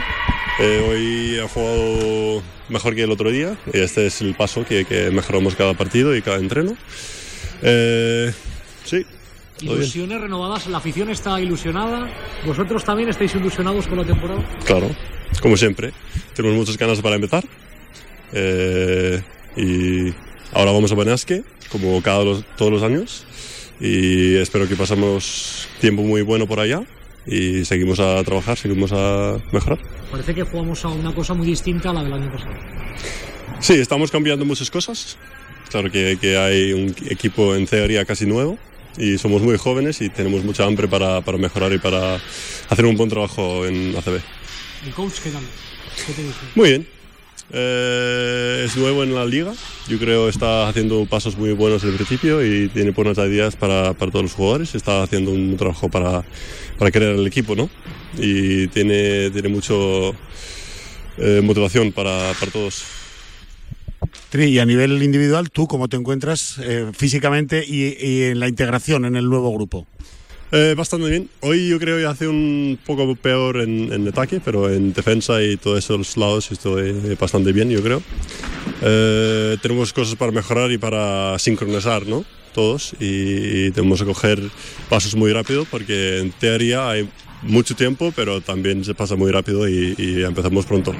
Eh, 0.59 0.85
hoy 0.89 1.39
ha 1.39 1.47
jugado 1.47 2.43
mejor 2.69 2.95
que 2.95 3.03
el 3.03 3.11
otro 3.11 3.29
día 3.31 3.57
y 3.71 3.79
este 3.79 4.07
es 4.07 4.21
el 4.21 4.33
paso 4.35 4.65
que, 4.65 4.85
que 4.85 5.11
mejoramos 5.11 5.55
cada 5.55 5.73
partido 5.73 6.15
y 6.15 6.21
cada 6.21 6.37
entreno. 6.37 6.75
Eh, 7.61 8.33
sí. 8.83 9.05
Ilusiones 9.61 10.21
renovadas, 10.21 10.67
la 10.67 10.77
afición 10.77 11.09
está 11.09 11.39
ilusionada. 11.41 12.07
¿Vosotros 12.45 12.83
también 12.83 13.09
estáis 13.09 13.33
ilusionados 13.33 13.87
con 13.87 13.97
la 13.97 14.05
temporada? 14.05 14.43
Claro, 14.65 14.89
como 15.41 15.57
siempre. 15.57 15.93
Tenemos 16.35 16.57
muchas 16.57 16.77
ganas 16.77 17.01
para 17.01 17.15
empezar. 17.15 17.43
Eh, 18.33 19.21
y 19.55 20.13
ahora 20.53 20.71
vamos 20.71 20.91
a 20.91 20.95
Benasque, 20.95 21.43
como 21.71 22.01
cada 22.01 22.23
los- 22.23 22.43
todos 22.57 22.71
los 22.71 22.83
años. 22.83 23.25
Y 23.79 24.35
espero 24.35 24.67
que 24.67 24.75
pasamos 24.75 25.67
tiempo 25.79 26.01
muy 26.03 26.21
bueno 26.21 26.47
por 26.47 26.59
allá. 26.59 26.83
Y 27.25 27.65
seguimos 27.65 27.99
a 27.99 28.23
trabajar, 28.23 28.57
seguimos 28.57 28.91
a 28.93 29.37
mejorar. 29.51 29.79
Parece 30.09 30.33
que 30.33 30.43
jugamos 30.43 30.83
a 30.85 30.87
una 30.87 31.13
cosa 31.13 31.33
muy 31.33 31.45
distinta 31.47 31.89
a 31.89 31.93
la 31.93 32.03
del 32.03 32.13
año 32.13 32.31
pasado. 32.31 32.53
Sí, 33.59 33.73
estamos 33.73 34.11
cambiando 34.11 34.45
muchas 34.45 34.71
cosas. 34.71 35.17
Claro 35.69 35.91
que, 35.91 36.17
que 36.21 36.37
hay 36.37 36.71
un 36.71 36.95
equipo 37.09 37.53
en 37.55 37.65
teoría 37.67 38.05
casi 38.05 38.25
nuevo 38.25 38.57
y 38.97 39.17
somos 39.17 39.41
muy 39.41 39.57
jóvenes 39.57 39.99
y 40.01 40.09
tenemos 40.09 40.43
mucha 40.45 40.63
hambre 40.63 40.87
para, 40.87 41.19
para 41.21 41.37
mejorar 41.37 41.73
y 41.73 41.77
para 41.77 42.15
hacer 42.69 42.85
un 42.85 42.95
buen 42.95 43.09
trabajo 43.09 43.65
en 43.65 43.93
ACB. 43.97 44.21
¿El 44.85 44.93
coach 44.95 45.15
qué 45.21 45.29
tal? 45.31 45.43
¿Qué 46.05 46.13
te 46.13 46.23
dice? 46.23 46.35
Muy 46.55 46.69
bien. 46.69 46.87
Eh, 47.51 48.63
es 48.65 48.75
nuevo 48.75 49.03
en 49.03 49.15
la 49.15 49.25
liga. 49.25 49.53
Yo 49.87 49.97
creo 49.97 50.27
está 50.27 50.67
haciendo 50.67 51.05
pasos 51.05 51.37
muy 51.37 51.53
buenos 51.53 51.81
desde 51.81 51.93
el 51.93 51.95
principio 51.95 52.45
y 52.45 52.67
tiene 52.69 52.91
buenas 52.91 53.17
ideas 53.17 53.55
para, 53.55 53.93
para 53.93 54.11
todos 54.11 54.23
los 54.23 54.33
jugadores. 54.33 54.75
Está 54.75 55.03
haciendo 55.03 55.31
un 55.31 55.55
trabajo 55.57 55.89
para, 55.89 56.25
para 56.77 56.91
crear 56.91 57.13
el 57.13 57.25
equipo, 57.25 57.55
¿no? 57.55 57.69
Y 58.17 58.67
tiene, 58.67 59.29
tiene 59.31 59.49
mucho 59.49 60.13
eh, 61.17 61.41
motivación 61.43 61.91
para, 61.91 62.33
para 62.39 62.51
todos. 62.51 62.83
Tri, 64.29 64.45
y 64.45 64.59
a 64.59 64.65
nivel 64.65 65.01
individual, 65.01 65.49
¿tú 65.49 65.67
cómo 65.67 65.87
te 65.87 65.95
encuentras 65.95 66.57
eh, 66.61 66.91
físicamente 66.93 67.63
y, 67.65 67.95
y 68.05 68.23
en 68.23 68.39
la 68.39 68.49
integración 68.49 69.05
en 69.05 69.15
el 69.15 69.29
nuevo 69.29 69.53
grupo? 69.53 69.87
Eh, 70.51 70.75
bastante 70.77 71.09
bien. 71.09 71.29
Hoy 71.41 71.67
yo 71.67 71.77
creo 71.77 71.97
que 71.97 72.05
hace 72.05 72.27
un 72.27 72.79
poco 72.85 73.15
peor 73.15 73.57
en, 73.57 73.91
en 73.91 74.07
ataque, 74.07 74.39
pero 74.43 74.71
en 74.71 74.93
defensa 74.93 75.41
y 75.43 75.57
todos 75.57 75.79
esos 75.79 76.15
lados 76.15 76.49
estoy 76.51 77.15
bastante 77.19 77.51
bien, 77.51 77.69
yo 77.69 77.83
creo. 77.83 78.01
Eh, 78.81 79.57
tenemos 79.61 79.91
cosas 79.91 80.15
para 80.15 80.31
mejorar 80.31 80.71
y 80.71 80.77
para 80.77 81.37
sincronizar, 81.37 82.07
¿no? 82.07 82.23
Todos 82.53 82.93
y, 82.99 83.71
tenemos 83.71 83.99
que 83.99 84.05
coger 84.05 84.41
pasos 84.89 85.15
muy 85.15 85.33
rápido 85.33 85.65
porque 85.69 86.19
en 86.19 86.31
teoría 86.31 86.89
hay 86.89 87.09
mucho 87.43 87.75
tiempo, 87.75 88.13
pero 88.15 88.39
también 88.39 88.85
se 88.85 88.95
pasa 88.95 89.15
muy 89.15 89.31
rápido 89.31 89.67
y, 89.67 89.95
y 89.97 90.23
empezamos 90.23 90.65
pronto. 90.65 90.93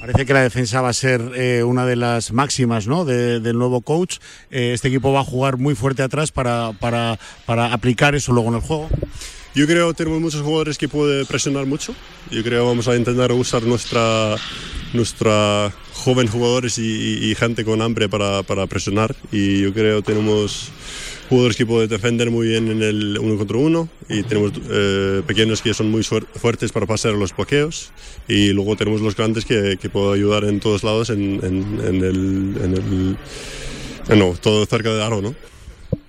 Parece 0.00 0.26
que 0.26 0.32
la 0.32 0.42
defensa 0.42 0.80
va 0.80 0.90
a 0.90 0.92
ser 0.92 1.20
eh, 1.34 1.62
una 1.64 1.84
de 1.86 1.96
las 1.96 2.32
máximas 2.32 2.86
¿no? 2.86 3.04
de- 3.04 3.40
del 3.40 3.58
nuevo 3.58 3.80
coach. 3.80 4.18
Eh, 4.50 4.72
este 4.74 4.88
equipo 4.88 5.12
va 5.12 5.20
a 5.20 5.24
jugar 5.24 5.56
muy 5.58 5.74
fuerte 5.74 6.02
atrás 6.02 6.30
para, 6.32 6.72
para, 6.78 7.18
para 7.46 7.72
aplicar 7.72 8.14
eso 8.14 8.32
luego 8.32 8.48
en 8.50 8.54
el 8.56 8.60
juego. 8.60 8.88
Yo 9.54 9.66
creo 9.66 9.88
que 9.88 9.94
tenemos 9.94 10.20
muchos 10.20 10.42
jugadores 10.42 10.78
que 10.78 10.88
pueden 10.88 11.26
presionar 11.26 11.66
mucho. 11.66 11.94
Yo 12.30 12.42
creo 12.42 12.62
que 12.62 12.68
vamos 12.68 12.86
a 12.88 12.96
intentar 12.96 13.32
usar 13.32 13.62
nuestra, 13.64 14.36
nuestra 14.92 15.72
joven 15.94 16.28
jugadores 16.28 16.78
y, 16.78 16.82
y- 16.82 17.30
y 17.30 17.34
gente 17.34 17.64
con 17.64 17.82
hambre 17.82 18.08
para, 18.08 18.42
para 18.42 18.66
presionar. 18.66 19.14
Y 19.32 19.62
yo 19.62 19.72
creo 19.72 20.02
que 20.02 20.12
tenemos 20.12 20.70
jugadores 21.28 21.56
que 21.56 21.66
pueden 21.66 21.88
defender 21.88 22.30
muy 22.30 22.48
bien 22.48 22.68
en 22.70 22.82
el 22.82 23.18
uno 23.20 23.36
contra 23.36 23.56
uno. 23.58 23.88
Y 24.08 24.22
tenemos 24.22 24.52
eh, 24.70 25.22
pequeños 25.26 25.62
que 25.62 25.74
son 25.74 25.90
muy 25.90 26.02
fuertes 26.02 26.72
para 26.72 26.86
pasar 26.86 27.12
los 27.12 27.34
bloqueos. 27.36 27.92
Y 28.26 28.48
luego 28.52 28.76
tenemos 28.76 29.00
los 29.00 29.14
grandes 29.16 29.44
que, 29.44 29.78
que 29.80 29.88
pueden 29.90 30.14
ayudar 30.14 30.44
en 30.44 30.60
todos 30.60 30.82
lados 30.84 31.10
en, 31.10 31.40
en- 31.44 31.80
en 31.86 32.04
el... 32.04 32.56
En 32.62 32.74
el 34.12 34.18
no, 34.18 34.32
todo 34.40 34.64
cerca 34.64 34.90
de 34.94 35.02
aro, 35.02 35.20
¿no? 35.20 35.34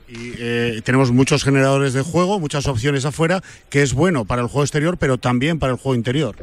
Y 0.08 0.32
eh, 0.40 0.82
tenemos 0.86 1.12
muchos 1.12 1.44
generadores 1.44 1.92
de 1.94 2.02
juego, 2.02 2.40
muchas 2.40 2.66
opciones 2.66 3.04
afuera, 3.06 3.44
que 3.70 3.82
es 3.84 3.94
bueno 3.94 4.24
para 4.26 4.42
el 4.42 4.48
juego 4.48 4.64
exterior, 4.64 4.98
pero 4.98 5.18
también 5.18 5.60
para 5.60 5.74
el 5.74 5.78
juego 5.78 5.96
interior. 5.96 6.36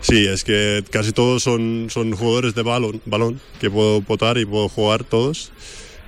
Sí, 0.00 0.26
es 0.26 0.44
que 0.44 0.82
casi 0.90 1.10
todos 1.12 1.42
son, 1.42 1.88
son 1.90 2.12
jugadores 2.12 2.54
de 2.54 2.62
balón, 2.62 3.02
balón, 3.04 3.40
que 3.60 3.68
puedo 3.68 4.00
votar 4.00 4.38
y 4.38 4.46
puedo 4.46 4.68
jugar 4.68 5.02
todos. 5.04 5.50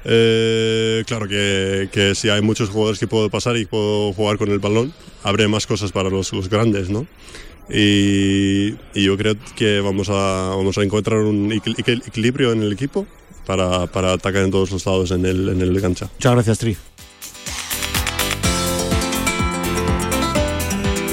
Eh, 0.05 1.03
claro 1.07 1.27
que, 1.29 1.89
que 1.91 2.15
si 2.15 2.29
hay 2.29 2.43
muchos 2.43 2.69
jugadores 2.69 2.99
que 2.99 3.07
puedo 3.07 3.31
pasar 3.31 3.57
y 3.57 3.65
puedo 3.65 4.13
jugar 4.13 4.37
con 4.39 4.51
el 4.51 4.59
balón, 4.59 4.93
habrá 5.23 5.49
más 5.49 5.67
cosas 5.67 5.93
para 5.93 6.11
los, 6.11 6.33
los 6.33 6.49
grandes, 6.49 6.91
¿no? 6.91 7.07
Y, 7.71 8.75
y 8.93 9.05
yo 9.05 9.17
creo 9.17 9.37
que 9.57 9.81
vamos 9.81 10.11
a, 10.11 10.51
vamos 10.55 10.77
a 10.77 10.83
encontrar 10.83 11.21
un 11.21 11.51
equil- 11.51 11.77
equil- 11.77 12.07
equilibrio 12.07 12.53
en 12.53 12.63
el 12.63 12.73
equipo 12.73 13.07
para, 13.47 13.87
para 13.87 14.13
atacar 14.13 14.43
en 14.43 14.51
todos 14.51 14.71
los 14.71 14.85
lados 14.85 15.11
en 15.13 15.25
el, 15.25 15.49
en 15.49 15.63
el 15.63 15.81
cancha. 15.81 16.11
Muchas 16.13 16.33
gracias, 16.35 16.59
Tri. 16.59 16.77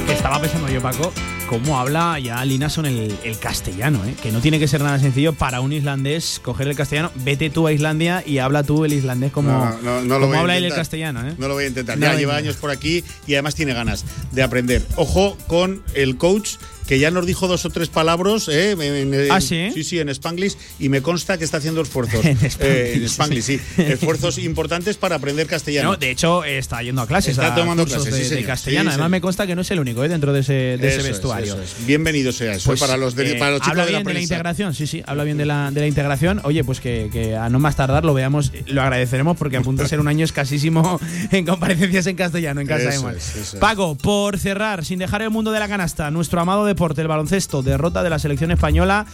Que 0.05 0.13
estaba 0.13 0.41
pensando 0.41 0.67
yo, 0.69 0.81
Paco, 0.81 1.13
cómo 1.51 1.77
habla 1.77 2.17
ya 2.17 2.45
Linason 2.45 2.85
el, 2.85 3.13
el 3.25 3.37
castellano, 3.37 4.05
¿eh? 4.05 4.15
que 4.23 4.31
no 4.31 4.39
tiene 4.39 4.57
que 4.57 4.69
ser 4.69 4.79
nada 4.81 4.97
sencillo 4.99 5.33
para 5.33 5.59
un 5.59 5.73
islandés 5.73 6.39
coger 6.41 6.69
el 6.69 6.77
castellano. 6.77 7.11
Vete 7.25 7.49
tú 7.49 7.67
a 7.67 7.73
Islandia 7.73 8.23
y 8.25 8.37
habla 8.37 8.63
tú 8.63 8.85
el 8.85 8.93
islandés 8.93 9.33
como, 9.33 9.49
No, 9.51 9.77
no, 9.81 10.01
no 10.01 10.17
lo 10.17 10.27
como 10.27 10.39
habla 10.39 10.55
él 10.55 10.63
el 10.63 10.73
castellano. 10.73 11.27
¿eh? 11.27 11.33
No 11.37 11.49
lo 11.49 11.55
voy 11.55 11.65
a 11.65 11.67
intentar. 11.67 11.99
Ya 11.99 12.15
lleva 12.15 12.37
años 12.37 12.55
por 12.55 12.71
aquí 12.71 13.03
y 13.27 13.33
además 13.33 13.55
tiene 13.55 13.73
ganas 13.73 14.05
de 14.31 14.43
aprender. 14.43 14.81
Ojo 14.95 15.37
con 15.47 15.83
el 15.93 16.15
coach 16.15 16.51
que 16.87 16.99
ya 16.99 17.09
nos 17.11 17.25
dijo 17.25 17.47
dos 17.47 17.63
o 17.65 17.69
tres 17.69 17.89
palabras. 17.89 18.47
¿eh? 18.49 18.71
En- 18.71 19.13
en- 19.13 19.31
¿Ah, 19.31 19.39
sí? 19.39 19.71
Sí, 19.73 19.83
sí, 19.83 19.99
en 19.99 20.09
Spanglish. 20.09 20.55
Y 20.79 20.89
me 20.89 21.01
consta 21.01 21.37
que 21.37 21.43
está 21.45 21.57
haciendo 21.57 21.81
esfuerzos. 21.81 22.23
En 22.25 22.37
Eh, 22.37 22.47
Spanglish, 22.47 22.95
en 22.95 23.03
Spanglish, 23.05 23.43
sí. 23.43 23.59
Esfuerzos 23.77 24.37
importantes 24.39 24.95
para 24.97 25.15
aprender 25.15 25.47
castellano. 25.47 25.91
No, 25.91 25.97
de 25.97 26.11
hecho, 26.11 26.43
está 26.43 26.81
yendo 26.81 27.01
a 27.01 27.07
clases, 27.07 27.31
Está 27.31 27.53
a 27.53 27.55
tomando 27.55 27.85
clases, 27.85 28.13
de, 28.13 28.23
sí, 28.25 28.35
de 28.35 28.43
castellano. 28.43 28.89
Sí, 28.89 28.93
Además, 28.93 29.09
me 29.09 29.21
consta 29.21 29.47
que 29.47 29.55
no 29.55 29.61
es 29.61 29.71
el 29.71 29.79
único 29.79 30.03
¿eh? 30.03 30.09
dentro 30.09 30.33
de 30.33 30.41
ese, 30.41 30.53
de 30.53 30.75
ese 30.87 30.97
Eso 30.97 31.09
eso 31.43 31.61
es. 31.61 31.85
Bienvenido 31.85 32.31
sea 32.31 32.53
eso. 32.53 32.69
Pues, 32.69 32.79
para 32.79 32.97
los, 32.97 33.15
de- 33.15 33.31
eh, 33.31 33.35
para 33.39 33.51
los 33.51 33.61
chicos 33.61 33.71
habla 33.71 33.85
de 33.85 33.91
la 33.91 33.97
bien 33.99 34.07
de 34.07 34.13
la 34.13 34.21
integración, 34.21 34.73
sí, 34.73 34.87
sí, 34.87 35.03
habla 35.05 35.23
bien 35.23 35.37
de 35.37 35.45
la, 35.45 35.71
de 35.71 35.81
la 35.81 35.87
integración. 35.87 36.41
Oye, 36.43 36.63
pues 36.63 36.79
que, 36.79 37.09
que 37.11 37.35
a 37.35 37.49
no 37.49 37.59
más 37.59 37.75
tardar 37.75 38.03
lo 38.05 38.13
veamos, 38.13 38.51
lo 38.67 38.81
agradeceremos 38.81 39.37
porque 39.37 39.57
a 39.57 39.61
punto 39.61 39.83
de 39.83 39.89
ser 39.89 39.99
un 39.99 40.07
año 40.07 40.25
escasísimo 40.25 40.99
en 41.31 41.45
comparecencias 41.45 42.07
en 42.07 42.15
castellano 42.15 42.61
en 42.61 42.67
casa 42.67 42.83
de 42.89 42.95
Eso 42.95 43.09
es, 43.09 43.35
eso 43.35 43.55
es. 43.55 43.59
Paco, 43.59 43.95
por 43.95 44.37
cerrar, 44.39 44.85
sin 44.85 44.99
dejar 44.99 45.21
el 45.21 45.29
mundo 45.29 45.51
de 45.51 45.59
la 45.59 45.67
canasta, 45.67 46.09
nuestro 46.11 46.39
amado 46.41 46.65
deporte, 46.65 47.01
el 47.01 47.07
baloncesto, 47.07 47.61
derrota 47.61 48.03
de 48.03 48.09
la 48.09 48.19
selección 48.19 48.51
española. 48.51 49.05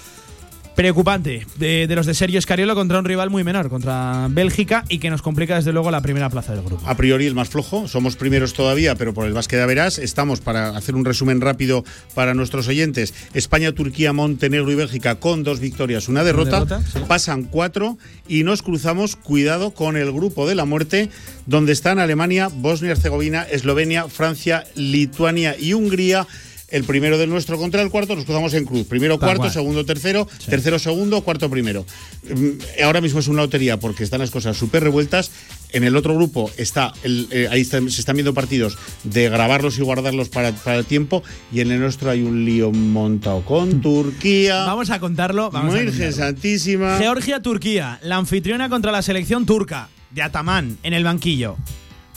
Preocupante 0.78 1.48
de, 1.56 1.88
de 1.88 1.96
los 1.96 2.06
de 2.06 2.14
Sergio 2.14 2.38
Escariolo 2.38 2.76
contra 2.76 3.00
un 3.00 3.06
rival 3.06 3.32
muy 3.32 3.44
menor, 3.44 3.68
contra 3.68 4.28
Bélgica, 4.30 4.84
y 4.90 5.00
que 5.00 5.10
nos 5.10 5.24
complica 5.24 5.56
desde 5.56 5.74
luego 5.74 5.90
la 5.90 6.02
primera 6.02 6.30
plaza 6.30 6.54
del 6.54 6.64
grupo. 6.64 6.88
A 6.88 6.96
priori 6.96 7.26
el 7.26 7.34
más 7.34 7.50
flojo, 7.50 7.88
somos 7.88 8.16
primeros 8.16 8.54
todavía, 8.54 8.94
pero 8.94 9.12
por 9.12 9.26
el 9.26 9.34
básquet 9.34 9.60
de 9.60 9.66
verás 9.66 9.98
estamos 9.98 10.40
para 10.40 10.78
hacer 10.78 10.94
un 10.94 11.04
resumen 11.04 11.42
rápido 11.42 11.84
para 12.14 12.36
nuestros 12.36 12.68
oyentes. 12.68 13.16
España, 13.34 13.72
Turquía, 13.72 14.14
Montenegro 14.14 14.72
y 14.72 14.76
Bélgica 14.76 15.16
con 15.16 15.42
dos 15.42 15.60
victorias, 15.60 16.10
una 16.10 16.24
derrota, 16.24 16.64
derrota, 16.64 16.82
sí. 16.82 17.00
pasan 17.08 17.46
cuatro 17.46 17.98
y 18.28 18.44
nos 18.44 18.62
cruzamos, 18.62 19.16
cuidado, 19.16 19.72
con 19.72 19.98
el 19.98 20.12
grupo 20.12 20.48
de 20.48 20.54
la 20.54 20.66
muerte, 20.66 21.10
donde 21.48 21.74
están 21.74 21.98
Alemania, 21.98 22.50
Bosnia 22.54 22.90
y 22.90 22.92
Herzegovina, 22.92 23.42
Eslovenia, 23.50 24.10
Francia, 24.10 24.64
Lituania 24.76 25.56
y 25.60 25.74
Hungría. 25.74 26.28
El 26.70 26.84
primero 26.84 27.18
del 27.18 27.30
nuestro 27.30 27.58
contra 27.58 27.82
el 27.82 27.90
cuarto, 27.90 28.16
nos 28.16 28.26
cruzamos 28.26 28.54
en 28.54 28.66
cruz. 28.66 28.86
Primero 28.88 29.18
cuarto, 29.20 29.50
segundo 29.50 29.86
tercero, 29.86 30.28
tercero 30.50 30.78
segundo, 30.80 31.22
cuarto 31.22 31.50
primero. 31.50 31.86
Mm, 32.30 32.84
Ahora 32.84 33.00
mismo 33.00 33.20
es 33.20 33.30
una 33.30 33.44
lotería 33.44 33.78
porque 33.80 34.04
están 34.04 34.20
las 34.20 34.32
cosas 34.32 34.58
súper 34.58 34.84
revueltas. 34.84 35.32
En 35.72 35.84
el 35.86 35.96
otro 35.96 36.14
grupo 36.14 36.52
está, 36.58 36.94
el, 37.04 37.28
eh, 37.32 37.48
ahí 37.50 37.64
se 37.64 37.78
están 37.88 38.16
viendo 38.16 38.34
partidos 38.34 38.78
de 39.04 39.30
grabarlos 39.30 39.78
y 39.78 39.82
guardarlos 39.82 40.28
para, 40.28 40.52
para 40.52 40.78
el 40.78 40.86
tiempo. 40.86 41.24
Y 41.54 41.62
en 41.62 41.72
el 41.72 41.80
nuestro 41.80 42.10
hay 42.10 42.22
un 42.24 42.44
lío 42.44 42.72
montado 42.72 43.46
con 43.46 43.82
Turquía. 43.82 44.66
Vamos 44.66 44.90
a 44.90 45.00
contarlo. 45.00 45.50
Vamos 45.52 45.74
a 45.74 45.78
Virgen 45.78 46.08
contarlo. 46.10 46.26
Santísima. 46.26 46.98
Georgia-Turquía, 46.98 48.00
la 48.04 48.18
anfitriona 48.18 48.68
contra 48.68 48.92
la 48.92 49.02
selección 49.02 49.46
turca 49.46 49.88
de 50.12 50.22
Atamán 50.22 50.78
en 50.84 50.94
el 50.94 51.06
banquillo. 51.06 51.58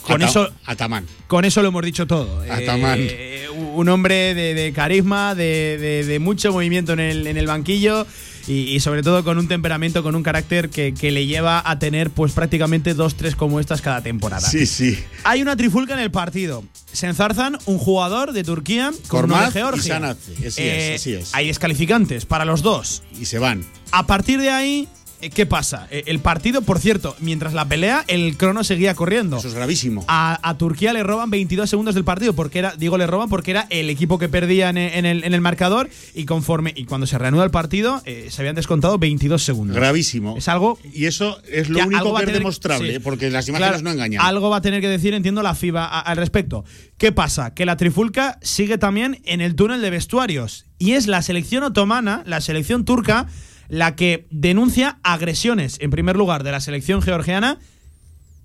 Con 0.01 0.21
Ata- 0.21 0.29
eso, 0.29 0.49
Atamán. 0.65 1.05
con 1.27 1.45
eso 1.45 1.61
lo 1.61 1.67
hemos 1.69 1.83
dicho 1.85 2.07
todo. 2.07 2.41
Atamán. 2.49 2.97
Eh, 2.99 3.47
un 3.73 3.87
hombre 3.89 4.33
de, 4.33 4.53
de 4.53 4.73
carisma, 4.73 5.35
de, 5.35 5.77
de- 5.79 6.03
de 6.05 6.19
mucho 6.19 6.51
movimiento 6.51 6.93
en 6.93 6.99
el, 6.99 7.27
en 7.27 7.37
el 7.37 7.45
banquillo 7.47 8.05
y, 8.47 8.53
y 8.75 8.79
sobre 8.79 9.03
todo 9.03 9.23
con 9.23 9.37
un 9.37 9.47
temperamento, 9.47 10.01
con 10.01 10.15
un 10.15 10.23
carácter 10.23 10.69
que, 10.69 10.93
que 10.93 11.11
le 11.11 11.27
lleva 11.27 11.61
a 11.63 11.77
tener 11.79 12.09
pues 12.09 12.31
prácticamente 12.33 12.93
dos, 12.95 13.15
tres 13.15 13.35
como 13.35 13.59
estas 13.59 13.81
cada 13.81 14.01
temporada. 14.01 14.49
Sí, 14.49 14.65
sí. 14.65 14.97
Hay 15.23 15.41
una 15.41 15.55
trifulca 15.55 15.93
en 15.93 15.99
el 15.99 16.09
partido. 16.11 16.63
Se 16.91 17.05
enzarzan 17.07 17.57
un 17.65 17.77
jugador 17.77 18.33
de 18.33 18.43
Turquía 18.43 18.91
con 19.07 19.25
uno 19.25 19.39
de 19.39 19.47
y 19.49 19.51
Georgia. 19.51 19.93
Sanace. 19.95 20.47
Así 20.47 20.61
Eh, 20.61 20.95
es, 20.95 21.01
así 21.01 21.13
es. 21.13 21.29
Hay 21.35 21.47
descalificantes 21.47 22.25
para 22.25 22.43
los 22.45 22.61
dos. 22.63 23.03
Y 23.19 23.25
se 23.25 23.37
van. 23.39 23.63
A 23.91 24.07
partir 24.07 24.39
de 24.41 24.49
ahí, 24.49 24.87
¿qué 25.29 25.45
pasa? 25.45 25.87
Eh, 25.91 26.03
El 26.07 26.19
partido, 26.19 26.61
por 26.61 26.79
cierto, 26.79 27.15
mientras 27.19 27.53
la 27.53 27.65
pelea, 27.65 28.03
el 28.07 28.35
crono 28.37 28.63
seguía 28.63 28.95
corriendo. 28.95 29.37
Eso 29.37 29.47
es 29.47 29.53
gravísimo. 29.53 30.03
A, 30.07 30.39
a 30.47 30.57
Turquía 30.57 30.93
le 30.93 31.03
roban 31.03 31.29
22 31.29 31.69
segundos 31.69 31.95
del 31.95 32.03
partido, 32.03 32.33
porque 32.33 32.59
era, 32.59 32.75
digo, 32.75 32.97
le 32.97 33.07
roban 33.07 33.29
porque 33.29 33.51
era 33.51 33.67
el 33.69 33.89
equipo 33.89 34.17
que 34.17 34.29
perdía 34.29 34.69
en, 34.69 34.77
en 34.77 35.05
el, 35.05 35.23
en 35.23 35.33
el 35.33 35.41
marcador 35.41 35.89
y 36.15 36.25
conforme 36.25 36.73
y 36.75 36.85
cuando 36.85 37.05
se 37.07 37.17
reanuda 37.17 37.43
el 37.43 37.51
partido 37.51 38.01
eh, 38.05 38.27
se 38.31 38.41
habían 38.41 38.55
descontado 38.55 38.97
22 38.97 39.43
segundos. 39.43 39.75
Gravísimo. 39.75 40.35
Es 40.37 40.47
algo 40.47 40.79
Y 40.93 41.05
eso 41.05 41.39
es 41.51 41.69
lo 41.69 41.79
que 41.79 41.85
único 41.85 42.15
que 42.15 42.23
es 42.25 42.33
demostrable, 42.33 42.93
sí. 42.93 42.99
porque 42.99 43.29
las 43.29 43.47
imágenes 43.47 43.69
Claro, 43.71 43.83
no 43.83 43.91
engañan. 43.91 44.21
Algo 44.25 44.49
va 44.49 44.57
a 44.57 44.61
tener 44.61 44.81
que 44.81 44.87
decir, 44.87 45.13
entiendo, 45.13 45.41
la 45.43 45.55
FIBA 45.55 45.85
a- 45.85 45.99
al 45.99 46.17
respecto. 46.17 46.65
¿Qué 46.97 47.11
pasa? 47.11 47.53
Que 47.53 47.65
la 47.65 47.77
trifulca 47.77 48.37
sigue 48.41 48.77
también 48.77 49.21
en 49.25 49.41
el 49.41 49.55
túnel 49.55 49.81
de 49.81 49.89
vestuarios. 49.89 50.65
Y 50.79 50.93
es 50.93 51.07
la 51.07 51.21
selección 51.21 51.63
otomana, 51.63 52.23
la 52.25 52.41
selección 52.41 52.85
turca, 52.85 53.27
la 53.71 53.95
que 53.95 54.27
denuncia 54.31 54.99
agresiones, 55.01 55.77
en 55.79 55.91
primer 55.91 56.17
lugar, 56.17 56.43
de 56.43 56.51
la 56.51 56.59
selección 56.59 57.01
georgiana 57.01 57.57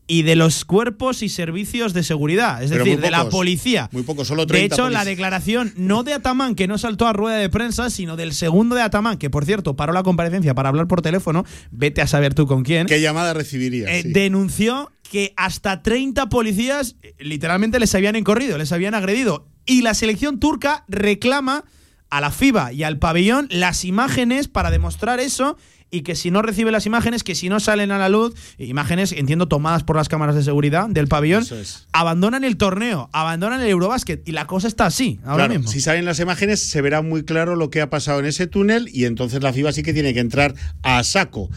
y 0.06 0.22
de 0.22 0.36
los 0.36 0.64
cuerpos 0.64 1.20
y 1.24 1.28
servicios 1.28 1.92
de 1.94 2.04
seguridad, 2.04 2.62
es 2.62 2.70
Pero 2.70 2.84
decir, 2.84 3.00
de 3.00 3.10
la 3.10 3.28
policía. 3.28 3.88
Muy 3.90 4.04
poco, 4.04 4.24
solo 4.24 4.42
De 4.46 4.54
30 4.54 4.74
hecho, 4.76 4.88
la 4.88 5.04
declaración 5.04 5.72
no 5.76 6.04
de 6.04 6.12
Atamán, 6.14 6.54
que 6.54 6.68
no 6.68 6.78
saltó 6.78 7.08
a 7.08 7.12
rueda 7.12 7.38
de 7.38 7.50
prensa, 7.50 7.90
sino 7.90 8.14
del 8.16 8.34
segundo 8.34 8.76
de 8.76 8.82
Atamán, 8.82 9.18
que 9.18 9.28
por 9.28 9.44
cierto 9.44 9.74
paró 9.74 9.92
la 9.92 10.04
comparecencia 10.04 10.54
para 10.54 10.68
hablar 10.68 10.86
por 10.86 11.02
teléfono, 11.02 11.44
vete 11.72 12.02
a 12.02 12.06
saber 12.06 12.34
tú 12.34 12.46
con 12.46 12.62
quién. 12.62 12.86
¿Qué 12.86 13.00
llamada 13.00 13.34
recibiría? 13.34 13.88
Eh, 13.92 14.02
Sí. 14.02 14.12
denunció 14.12 14.92
que 15.10 15.34
hasta 15.36 15.82
30 15.82 16.28
policías 16.28 16.94
eh, 17.02 17.14
literalmente 17.18 17.80
les 17.80 17.92
habían 17.96 18.14
encorrido, 18.14 18.58
les 18.58 18.70
habían 18.70 18.94
agredido. 18.94 19.48
Y 19.64 19.82
la 19.82 19.94
selección 19.94 20.38
turca 20.38 20.84
reclama 20.86 21.64
a 22.10 22.20
la 22.20 22.30
FIBA 22.30 22.72
y 22.72 22.82
al 22.82 22.98
pabellón 22.98 23.48
las 23.50 23.84
imágenes 23.84 24.48
para 24.48 24.70
demostrar 24.70 25.20
eso 25.20 25.56
y 25.90 26.02
que 26.02 26.16
si 26.16 26.30
no 26.30 26.42
recibe 26.42 26.72
las 26.72 26.84
imágenes, 26.84 27.22
que 27.22 27.34
si 27.34 27.48
no 27.48 27.60
salen 27.60 27.92
a 27.92 27.98
la 27.98 28.08
luz, 28.08 28.34
imágenes, 28.58 29.12
entiendo, 29.12 29.46
tomadas 29.46 29.84
por 29.84 29.96
las 29.96 30.08
cámaras 30.08 30.34
de 30.34 30.42
seguridad 30.42 30.88
del 30.88 31.06
pabellón, 31.06 31.44
es. 31.44 31.86
abandonan 31.92 32.42
el 32.42 32.56
torneo, 32.56 33.08
abandonan 33.12 33.60
el 33.60 33.68
Eurobásquet 33.68 34.26
y 34.28 34.32
la 34.32 34.46
cosa 34.46 34.66
está 34.66 34.86
así 34.86 35.20
ahora 35.24 35.44
Claro, 35.44 35.60
mismo. 35.60 35.70
Si 35.70 35.80
salen 35.80 36.04
las 36.04 36.18
imágenes, 36.18 36.60
se 36.60 36.80
verá 36.80 37.02
muy 37.02 37.24
claro 37.24 37.54
lo 37.54 37.70
que 37.70 37.80
ha 37.80 37.88
pasado 37.88 38.18
en 38.18 38.26
ese 38.26 38.46
túnel 38.46 38.88
y 38.92 39.04
entonces 39.04 39.42
la 39.42 39.52
FIBA 39.52 39.72
sí 39.72 39.82
que 39.82 39.92
tiene 39.92 40.12
que 40.12 40.20
entrar 40.20 40.54
a 40.82 41.02
saco. 41.04 41.50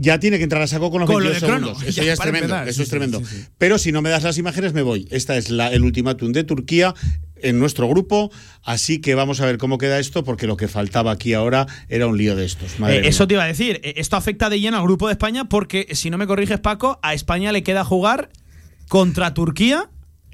Ya 0.00 0.18
tiene 0.20 0.38
que 0.38 0.44
entrar 0.44 0.62
a 0.62 0.66
saco 0.68 0.90
con 0.90 1.00
los 1.00 1.10
Con 1.10 1.22
lo 1.24 1.30
22 1.30 1.40
del 1.42 1.50
crono, 1.50 1.66
segundos. 1.74 1.88
Eso 1.88 2.00
ya, 2.02 2.06
ya, 2.06 2.12
es 2.14 2.18
tremendo. 2.20 2.46
empezar. 2.46 2.68
Eso 2.68 2.76
Sí, 2.76 2.82
es 2.82 2.86
sí, 2.88 2.90
tremendo. 2.90 3.18
sí, 3.20 3.24
sí. 3.36 3.44
Pero 3.58 3.78
si 3.78 3.90
no 3.92 4.00
me 4.00 4.10
das 4.10 4.22
las 4.22 4.38
imágenes, 4.38 4.72
me 4.72 4.82
voy. 4.82 5.08
Esta 5.10 5.36
es 5.36 5.50
la, 5.50 5.72
el 5.72 5.82
ultimátum 5.82 6.32
de 6.32 6.44
Turquía 6.44 6.94
en 7.42 7.58
nuestro 7.58 7.88
grupo. 7.88 8.30
Así 8.62 9.00
que 9.00 9.14
vamos 9.16 9.40
a 9.40 9.46
ver 9.46 9.58
cómo 9.58 9.76
queda 9.76 9.98
esto, 9.98 10.22
porque 10.24 10.46
lo 10.46 10.56
que 10.56 10.68
faltaba 10.68 11.10
aquí 11.10 11.34
ahora 11.34 11.66
era 11.88 12.06
un 12.06 12.16
lío 12.16 12.36
de 12.36 12.44
estos. 12.44 12.78
Madre 12.78 12.98
Eh, 12.98 13.08
eso 13.08 13.26
te 13.26 13.34
iba 13.34 13.42
a 13.42 13.46
decir. 13.46 13.80
Eh, 13.82 13.94
Esto 13.96 14.16
afecta 14.16 14.48
de 14.48 14.60
lleno 14.60 14.76
al 14.76 14.84
grupo 14.84 15.08
de 15.08 15.12
España 15.12 15.48
porque, 15.48 15.88
si 15.92 16.10
no 16.10 16.16
me 16.18 16.26
corriges, 16.28 16.60
Paco, 16.60 17.00
a 17.02 17.12
España 17.14 17.50
le 17.52 17.62
queda 17.64 17.84
jugar 17.84 18.30
contra 18.88 19.34
Turquía. 19.34 19.90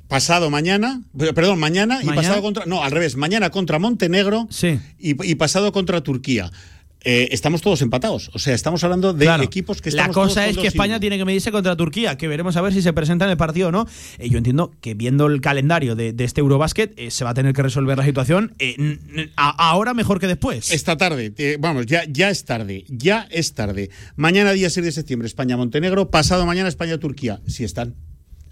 Pasado 0.08 0.50
mañana, 0.50 1.00
perdón, 1.34 1.58
mañana, 1.58 2.00
y 2.02 2.06
pasado 2.06 2.42
contra. 2.42 2.66
No, 2.66 2.84
al 2.84 2.90
revés, 2.92 3.16
mañana 3.16 3.48
contra 3.50 3.78
Montenegro 3.78 4.46
y, 4.98 5.30
y 5.30 5.34
pasado 5.36 5.72
contra 5.72 6.02
Turquía. 6.02 6.52
Eh, 7.04 7.28
estamos 7.32 7.60
todos 7.60 7.82
empatados. 7.82 8.30
O 8.34 8.38
sea, 8.38 8.54
estamos 8.54 8.82
hablando 8.84 9.12
de 9.12 9.24
Claro. 9.26 9.42
equipos 9.42 9.80
que 9.82 9.90
La 9.90 10.02
estamos 10.02 10.14
cosa 10.16 10.42
todos 10.44 10.56
es 10.56 10.58
que 10.62 10.68
España 10.68 10.98
tiene 11.00 11.18
que 11.18 11.24
medirse 11.24 11.52
contra 11.52 11.76
Turquía, 11.76 12.16
que 12.16 12.28
veremos 12.28 12.56
a 12.56 12.62
ver 12.62 12.72
si 12.72 12.82
se 12.82 12.92
presenta 12.92 13.24
en 13.26 13.30
el 13.32 13.36
partido 13.36 13.68
o 13.68 13.72
no. 13.72 13.86
Eh, 14.18 14.28
yo 14.30 14.38
entiendo 14.38 14.72
que 14.80 14.94
viendo 14.94 15.26
el 15.26 15.40
calendario 15.40 15.94
de, 15.94 16.12
de 16.12 16.24
este 16.24 16.40
Eurobasket 16.40 16.92
eh, 16.98 17.10
se 17.10 17.24
va 17.24 17.30
a 17.30 17.34
tener 17.34 17.52
que 17.52 17.62
resolver 17.62 17.96
la 17.98 18.04
situación 18.04 18.54
a- 19.36 19.68
ahora 19.70 19.94
mejor 19.94 20.18
que 20.20 20.26
después. 20.26 20.70
Esta 20.72 20.96
tarde, 20.96 21.32
vamos, 21.60 21.86
ya, 21.86 22.04
ya 22.08 22.30
es 22.30 22.44
tarde, 22.44 22.84
ya 22.88 23.26
es 23.30 23.52
tarde. 23.54 23.90
Mañana, 24.16 24.52
día 24.52 24.70
6 24.70 24.84
de 24.86 24.92
septiembre, 24.92 25.26
España-Montenegro. 25.28 26.10
Pasado 26.10 26.46
mañana, 26.46 26.68
España-Turquía. 26.68 27.40
Si 27.46 27.64
están. 27.64 27.94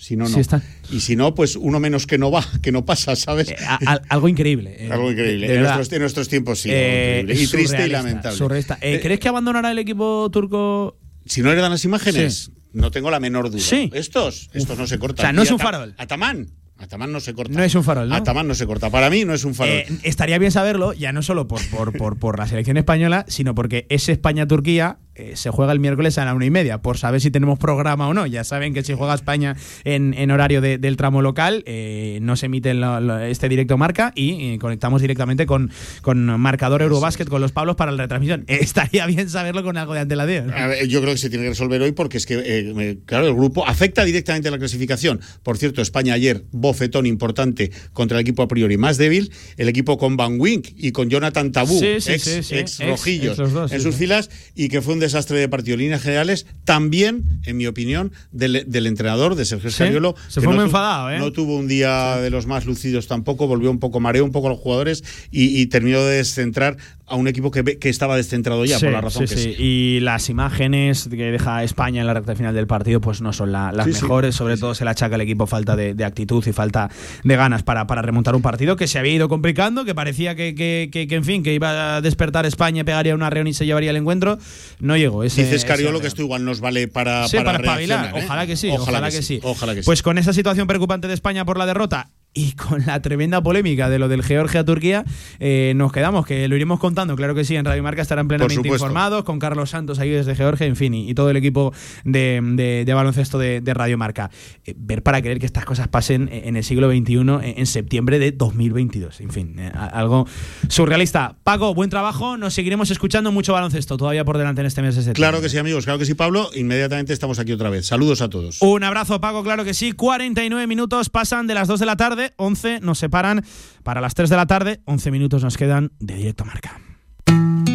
Si 0.03 0.17
no, 0.17 0.29
no. 0.29 0.37
Están. 0.37 0.65
Y 0.91 0.99
si 0.99 1.15
no, 1.15 1.33
pues 1.33 1.55
uno 1.55 1.79
menos 1.79 2.09
que 2.09 2.19
no 2.19 2.33
va, 2.33 2.45
que 2.61 2.73
no 2.73 2.85
pasa, 2.85 3.15
¿sabes? 3.15 3.55
A- 3.65 3.77
al- 3.87 4.03
algo 4.09 4.27
increíble. 4.27 4.75
eh, 4.77 4.89
algo 4.91 5.13
increíble. 5.13 5.55
en, 5.55 5.61
nuestros, 5.63 5.93
en 5.93 6.01
nuestros 6.01 6.29
tiempos 6.29 6.59
sí. 6.59 6.71
Eh, 6.73 7.21
increíble. 7.23 7.45
Y 7.45 7.47
triste 7.47 7.87
y 7.87 7.91
lamentable. 7.91 8.37
Eh, 8.81 8.99
¿Crees 9.01 9.21
que 9.21 9.29
abandonará 9.29 9.71
el 9.71 9.79
equipo 9.79 10.29
turco? 10.33 10.99
Si 11.25 11.41
no 11.41 11.53
heredan 11.53 11.71
las 11.71 11.85
imágenes, 11.85 12.47
Sí. 12.47 12.53
no 12.73 12.91
tengo 12.91 13.13
la 13.13 13.21
menor 13.21 13.49
duda. 13.49 13.61
Sí. 13.63 13.91
Estos, 13.95 14.51
estos 14.53 14.77
no 14.77 14.89
se 14.89 14.99
cortan. 14.99 15.23
O 15.25 15.27
sea, 15.29 15.33
no 15.33 15.43
es 15.43 15.53
un 15.53 15.61
farol. 15.61 15.95
Atamán. 15.99 16.49
Atamán 16.83 17.13
no 17.13 17.21
se 17.21 17.33
corta. 17.35 17.55
No 17.57 17.63
es 17.63 17.75
un 17.75 17.85
farol, 17.85 18.09
¿no? 18.09 18.15
Atamán 18.15 18.49
no 18.49 18.55
se 18.55 18.67
corta. 18.67 18.91
Para 18.91 19.09
mí 19.09 19.25
no 19.25 19.33
es 19.35 19.45
un 19.45 19.55
farol. 19.55 19.75
Eh, 19.75 19.87
estaría 20.03 20.39
bien 20.39 20.51
saberlo, 20.53 20.93
ya 20.93 21.13
no 21.13 21.23
solo 21.23 21.47
por, 21.49 21.61
por, 21.71 21.93
por, 21.97 22.19
por 22.19 22.39
la 22.39 22.47
selección 22.47 22.77
española, 22.77 23.25
sino 23.29 23.55
porque 23.55 23.87
ese 23.89 24.13
España-Turquía 24.13 24.99
eh, 25.15 25.33
se 25.37 25.51
juega 25.51 25.73
el 25.73 25.79
miércoles 25.79 26.17
a 26.17 26.25
la 26.25 26.33
una 26.35 26.47
y 26.47 26.51
media, 26.51 26.79
por 26.81 26.97
saber 26.97 27.21
si 27.21 27.31
tenemos 27.31 27.59
programa 27.59 28.09
o 28.09 28.15
no. 28.15 28.27
Ya 28.27 28.45
saben 28.45 28.73
que 28.75 28.83
si 28.83 28.95
juega 28.95 29.15
España 29.15 29.57
en, 29.85 30.15
en 30.15 30.31
horario 30.31 30.61
de- 30.63 30.79
del 30.79 30.97
tramo 30.97 31.21
local, 31.23 31.63
eh, 31.67 32.19
no 32.23 32.35
se 32.35 32.47
emite 32.47 32.73
lo- 32.75 32.99
lo- 33.01 33.19
este 33.21 33.49
directo 33.49 33.77
marca 33.77 34.13
y 34.17 34.57
conectamos 34.59 35.03
directamente 35.03 35.45
con, 35.47 35.71
con 36.01 36.25
marcador 36.41 36.81
Eurobásquet, 36.83 37.29
con 37.29 37.43
los 37.43 37.53
Pablos 37.53 37.77
para 37.77 37.93
la 37.93 38.03
retransmisión. 38.03 38.45
Eh, 38.49 38.59
estaría 38.63 39.05
bien 39.07 39.29
saberlo 39.29 39.63
con 39.63 39.77
algo 39.77 39.93
de 39.95 40.01
antelación. 40.01 40.51
Yo 40.89 41.01
creo 41.03 41.13
que 41.13 41.19
se 41.19 41.29
tiene 41.31 41.45
que 41.45 41.51
resolver 41.51 41.81
hoy 41.83 41.93
porque 41.93 42.17
es 42.17 42.25
que, 42.27 42.99
claro, 43.05 43.27
el 43.29 43.35
grupo 43.35 43.67
afecta 43.69 44.05
directamente 44.05 44.49
a 44.49 44.51
la 44.51 44.59
clasificación. 44.59 45.21
Por 45.43 45.59
cierto, 45.59 45.83
España 45.83 46.15
ayer, 46.15 46.45
bofetón 46.73 47.07
importante 47.07 47.71
contra 47.93 48.19
el 48.19 48.23
equipo 48.23 48.43
a 48.43 48.49
priori 48.49 48.77
más 48.77 48.97
débil, 48.99 49.31
el 49.57 49.69
equipo 49.69 49.99
con 49.99 50.17
Van 50.17 50.41
Wink 50.41 50.69
y 50.77 50.93
con 50.93 51.09
Jonathan 51.11 51.53
Tabú, 51.53 51.79
Sí, 51.79 52.01
sí, 52.01 52.13
ex, 52.13 52.23
sí, 52.47 52.55
ex 52.57 52.79
rojillos, 52.87 53.33
ex 53.33 53.39
los 53.39 53.53
dos, 53.53 53.73
en 53.73 53.81
sus 53.81 53.95
filas 53.95 54.31
y 54.55 54.69
que 54.69 54.81
fue 54.83 54.95
un 54.95 55.01
desastre 55.01 55.39
de 55.39 55.49
partido. 55.49 55.77
Líneas 55.77 56.03
generales, 56.03 56.47
también, 56.65 57.25
en 57.45 57.57
mi 57.57 57.67
opinión, 57.67 58.13
del, 58.33 58.65
del 58.67 58.87
entrenador, 58.87 59.35
de 59.35 59.45
Sergio 59.45 59.71
Sí, 59.71 59.77
Scariolo. 59.77 60.15
se 60.29 60.41
fue 60.41 60.49
muy 60.49 60.57
tu- 60.57 60.63
enfadado, 60.65 61.11
¿eh? 61.11 61.19
No 61.19 61.33
tuvo 61.33 61.57
un 61.57 61.69
día 61.69 62.17
de 62.17 62.31
los 62.31 62.47
más 62.47 62.65
lucidos 62.67 63.07
tampoco, 63.09 63.47
volvió 63.47 63.71
un 63.71 63.79
poco 63.79 64.01
mareo, 64.01 64.25
un 64.25 64.33
poco 64.33 64.47
a 64.47 64.51
los 64.51 64.59
jugadores 64.61 65.03
y, 65.31 65.61
y 65.61 65.67
terminó 65.67 66.03
de 66.05 66.17
descentrar 66.17 66.77
a 67.07 67.17
un 67.17 67.29
equipo 67.29 67.51
que, 67.51 67.63
que 67.79 67.89
estaba 67.91 68.17
descentrado 68.17 68.65
ya, 68.65 68.79
por 68.79 68.91
la 68.91 69.01
razón 69.03 69.27
que 69.27 69.37
sí. 69.37 69.55
Y 69.59 70.01
las 70.01 70.31
imágenes 70.31 71.09
que 71.11 71.17
deja 71.31 71.63
España 71.63 72.01
en 72.01 72.07
la 72.07 72.15
recta 72.15 72.35
final 72.35 72.55
del 72.55 72.67
partido, 72.67 73.01
pues 73.03 73.21
no 73.21 73.33
son 73.35 73.53
la- 73.53 73.71
las 73.73 73.87
mejores. 73.87 74.35
Sobre 74.35 74.57
todo 74.57 74.75
se 74.75 74.85
le 74.85 74.91
achaca 74.91 75.17
al 75.17 75.21
equipo 75.21 75.47
falta 75.47 75.77
de, 75.77 75.93
de 75.95 76.05
actitud 76.05 76.43
y 76.47 76.53
falta 76.53 76.62
de 76.71 77.37
ganas 77.37 77.63
para, 77.63 77.87
para 77.87 78.03
remontar 78.03 78.35
un 78.37 78.43
partido 78.43 78.77
que 78.77 78.87
se 78.87 78.99
había 78.99 79.13
ido 79.15 79.29
complicando, 79.29 79.85
que 79.85 79.95
parecía 79.95 80.35
que, 80.35 80.55
que, 80.55 80.89
que- 80.93 81.07
que, 81.09 81.15
en 81.17 81.25
fin, 81.25 81.43
que 81.43 81.53
iba 81.55 81.97
a 81.97 82.01
despertar 82.01 82.47
España, 82.47 82.85
pegaría 82.85 83.15
una 83.15 83.29
reunión 83.31 83.49
y 83.49 83.55
se 83.55 83.67
llevaría 83.67 83.91
el 83.91 83.97
encuentro. 83.97 84.39
No 84.79 84.97
llegó. 84.97 85.25
Ese, 85.25 85.45
Dice 85.45 85.59
Scariolo 85.59 85.95
ese- 85.99 86.03
que 86.03 86.09
esto 86.09 86.23
igual 86.23 86.45
nos 86.45 86.61
vale 86.61 86.87
para, 86.89 87.27
Sí, 87.29 87.37
para, 87.39 87.59
espabilar. 87.59 88.15
¿eh? 88.17 88.23
Ojalá 88.25 88.47
que 88.47 88.57
sí, 88.57 88.69
ojalá, 88.71 89.11
que, 89.11 89.23
sí. 89.23 89.41
Ojalá 89.43 89.75
que 89.75 89.83
sí. 89.83 89.87
Pues 89.87 90.03
con 90.03 90.19
esa 90.19 90.33
situación 90.33 90.67
preocupante 90.67 91.09
de 91.09 91.15
España 91.15 91.45
por 91.45 91.59
la 91.59 91.67
derrota 91.67 92.11
y 92.35 92.53
con 92.53 92.85
la 92.87 93.01
tremenda 93.03 93.43
polémica 93.43 93.89
de 93.91 93.99
lo 93.99 94.09
del 94.09 94.23
Georgia-Turquía, 94.23 95.05
eh, 95.39 95.73
nos 95.77 95.93
quedamos, 95.93 96.27
que 96.27 96.49
lo 96.49 96.57
iremos 96.57 96.81
contando, 96.81 97.15
claro 97.17 97.35
que 97.35 97.45
sí, 97.45 97.57
en 97.57 97.65
Radio 97.65 97.83
Marca 97.83 98.03
estarán 98.03 98.29
plenamente 98.29 98.67
informados, 98.69 99.25
con 99.25 99.39
Carlos 99.39 99.71
Santos 99.71 99.99
ahí 99.99 100.11
desde 100.11 100.35
Georgia, 100.35 100.67
en 100.67 100.77
fin, 100.77 100.95
y, 100.95 101.11
y 101.11 101.15
todo 101.15 101.31
el 101.31 101.37
equipo 101.37 101.73
de, 102.05 102.41
de- 102.43 102.85
de 102.87 102.95
baloncesto 102.95 103.39
de, 103.39 103.61
de 103.61 103.75
Radio 103.75 103.99
Marca. 103.99 104.31
Eh, 104.65 104.75
ver 104.77 105.03
para 105.03 105.21
creer 105.21 105.39
que 105.39 105.47
estas 105.47 105.65
cosas 105.65 105.89
pasen 105.89 106.29
en 106.33 106.57
el 106.57 106.65
siglo 106.65 106.91
XXI, 106.91 107.21
en, 107.57 107.67
septiembre 107.67 108.19
de 108.19 108.33
2022. 108.33 109.21
En 109.21 109.31
fin, 109.31 109.57
eh, 109.59 109.71
algo 109.93 110.27
surrealista. 110.69 111.37
Paco, 111.45 111.75
buen 111.75 111.91
trabajo, 111.91 112.37
nos 112.37 112.55
seguiremos 112.55 112.91
escuchando 112.91 113.33
mucho 113.33 113.53
baloncesto 113.53 113.97
todavía 113.97 114.25
por 114.25 114.39
delante 114.39 114.61
en 114.61 114.67
este 114.67 114.83
mes 114.83 114.95
de 114.97 115.03
septiembre. 115.03 115.21
Claro 115.31 115.43
que 115.43 115.49
sí, 115.49 115.59
amigos, 115.59 115.85
claro 115.85 115.99
que 115.99 116.07
sí, 116.07 116.15
Pablo. 116.15 116.49
Inmediatamente 116.55 117.13
estamos 117.13 117.39
aquí 117.39 117.53
otra 117.53 117.71
vez. 117.71 117.87
Saludos 117.87 118.21
a 118.23 118.29
todos. 118.31 118.61
Un 118.63 118.85
abrazo, 118.85 119.21
Paco, 119.21 119.43
claro 119.43 119.65
que 119.65 119.75
sí. 119.75 119.93
49 119.93 120.67
minutos 120.67 121.09
pasan 121.11 121.47
de 121.47 121.55
las 121.55 121.69
2 121.69 121.81
de 121.81 121.87
la 121.87 121.97
tarde, 121.97 122.22
11 122.37 122.81
nos 122.81 122.99
separan 122.99 123.45
para 123.83 124.01
las 124.01 124.15
3 124.15 124.31
de 124.31 124.37
la 124.37 124.47
tarde, 124.47 124.81
11 124.85 125.11
minutos 125.11 125.43
nos 125.43 125.57
quedan 125.57 125.93
de 125.99 126.17
directo 126.17 126.45
marca. 126.45 126.81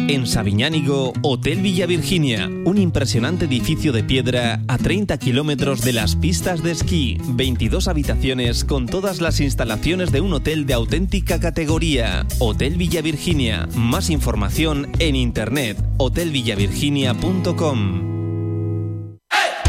En 0.08 0.26
Sabiñánigo, 0.26 1.12
Hotel 1.22 1.60
Villa 1.60 1.84
Virginia, 1.84 2.48
un 2.64 2.78
impresionante 2.78 3.44
edificio 3.44 3.92
de 3.92 4.02
piedra 4.02 4.62
a 4.66 4.78
30 4.78 5.18
kilómetros 5.18 5.82
de 5.82 5.92
las 5.92 6.16
pistas 6.16 6.62
de 6.62 6.70
esquí, 6.70 7.18
22 7.28 7.88
habitaciones 7.88 8.64
con 8.64 8.86
todas 8.86 9.20
las 9.20 9.38
instalaciones 9.40 10.10
de 10.10 10.22
un 10.22 10.32
hotel 10.32 10.64
de 10.64 10.72
auténtica 10.72 11.38
categoría. 11.40 12.24
Hotel 12.38 12.76
Villa 12.76 13.02
Virginia, 13.02 13.68
más 13.74 14.08
información 14.08 14.90
en 14.98 15.14
internet, 15.14 15.76
hotelvillavirginia.com. 15.98 18.27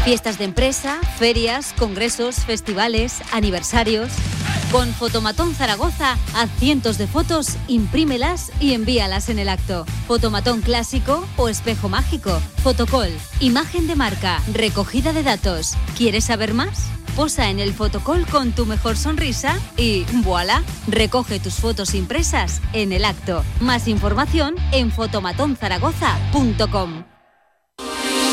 Fiestas 0.04 0.38
de 0.38 0.44
empresa, 0.44 1.00
ferias, 1.18 1.74
congresos, 1.78 2.36
festivales, 2.36 3.20
aniversarios. 3.32 4.10
Con 4.72 4.94
Fotomatón 4.94 5.54
Zaragoza, 5.54 6.16
haz 6.34 6.48
cientos 6.58 6.96
de 6.96 7.06
fotos, 7.06 7.58
imprímelas 7.68 8.50
y 8.60 8.72
envíalas 8.72 9.28
en 9.28 9.38
el 9.38 9.50
acto. 9.50 9.84
Fotomatón 10.06 10.62
clásico 10.62 11.28
o 11.36 11.50
espejo 11.50 11.90
mágico. 11.90 12.40
Fotocall, 12.62 13.12
imagen 13.40 13.86
de 13.86 13.94
marca, 13.94 14.40
recogida 14.54 15.12
de 15.12 15.22
datos. 15.22 15.74
¿Quieres 15.98 16.24
saber 16.24 16.54
más? 16.54 16.88
Posa 17.14 17.50
en 17.50 17.60
el 17.60 17.74
fotocall 17.74 18.26
con 18.26 18.52
tu 18.52 18.64
mejor 18.64 18.96
sonrisa 18.96 19.58
y 19.76 20.06
voilà, 20.22 20.62
recoge 20.86 21.40
tus 21.40 21.56
fotos 21.56 21.94
impresas 21.94 22.62
en 22.72 22.92
el 22.92 23.04
acto. 23.04 23.44
Más 23.60 23.86
información 23.86 24.54
en 24.72 24.90
fotomatonzaragoza.com. 24.92 27.09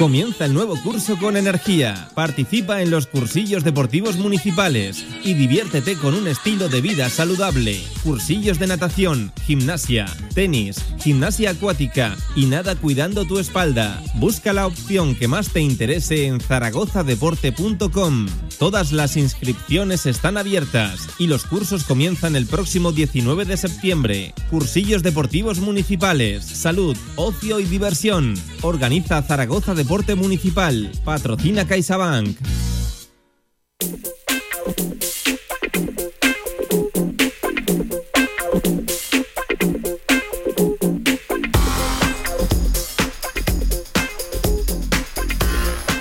Comienza 0.00 0.46
el 0.46 0.54
nuevo 0.54 0.76
curso 0.82 1.18
con 1.18 1.36
energía. 1.36 2.08
Participa 2.14 2.80
en 2.80 2.90
los 2.90 3.06
cursillos 3.06 3.64
deportivos 3.64 4.16
municipales 4.16 5.04
y 5.22 5.34
diviértete 5.34 5.94
con 5.96 6.14
un 6.14 6.26
estilo 6.26 6.70
de 6.70 6.80
vida 6.80 7.10
saludable. 7.10 7.78
Cursillos 8.02 8.58
de 8.58 8.66
natación, 8.66 9.30
gimnasia, 9.44 10.06
tenis, 10.34 10.82
gimnasia 11.00 11.50
acuática 11.50 12.16
y 12.34 12.46
nada 12.46 12.76
cuidando 12.76 13.26
tu 13.26 13.38
espalda. 13.38 14.02
Busca 14.14 14.54
la 14.54 14.66
opción 14.66 15.14
que 15.14 15.28
más 15.28 15.50
te 15.50 15.60
interese 15.60 16.24
en 16.24 16.40
zaragozadeporte.com. 16.40 18.26
Todas 18.60 18.92
las 18.92 19.16
inscripciones 19.16 20.04
están 20.04 20.36
abiertas 20.36 21.08
y 21.18 21.28
los 21.28 21.46
cursos 21.46 21.84
comienzan 21.84 22.36
el 22.36 22.44
próximo 22.44 22.92
19 22.92 23.46
de 23.46 23.56
septiembre. 23.56 24.34
Cursillos 24.50 25.02
deportivos 25.02 25.60
municipales, 25.60 26.44
salud, 26.44 26.94
ocio 27.16 27.58
y 27.58 27.64
diversión. 27.64 28.34
Organiza 28.60 29.22
Zaragoza 29.22 29.74
Deporte 29.74 30.14
Municipal. 30.14 30.92
Patrocina 31.06 31.66
CaixaBank. 31.66 32.36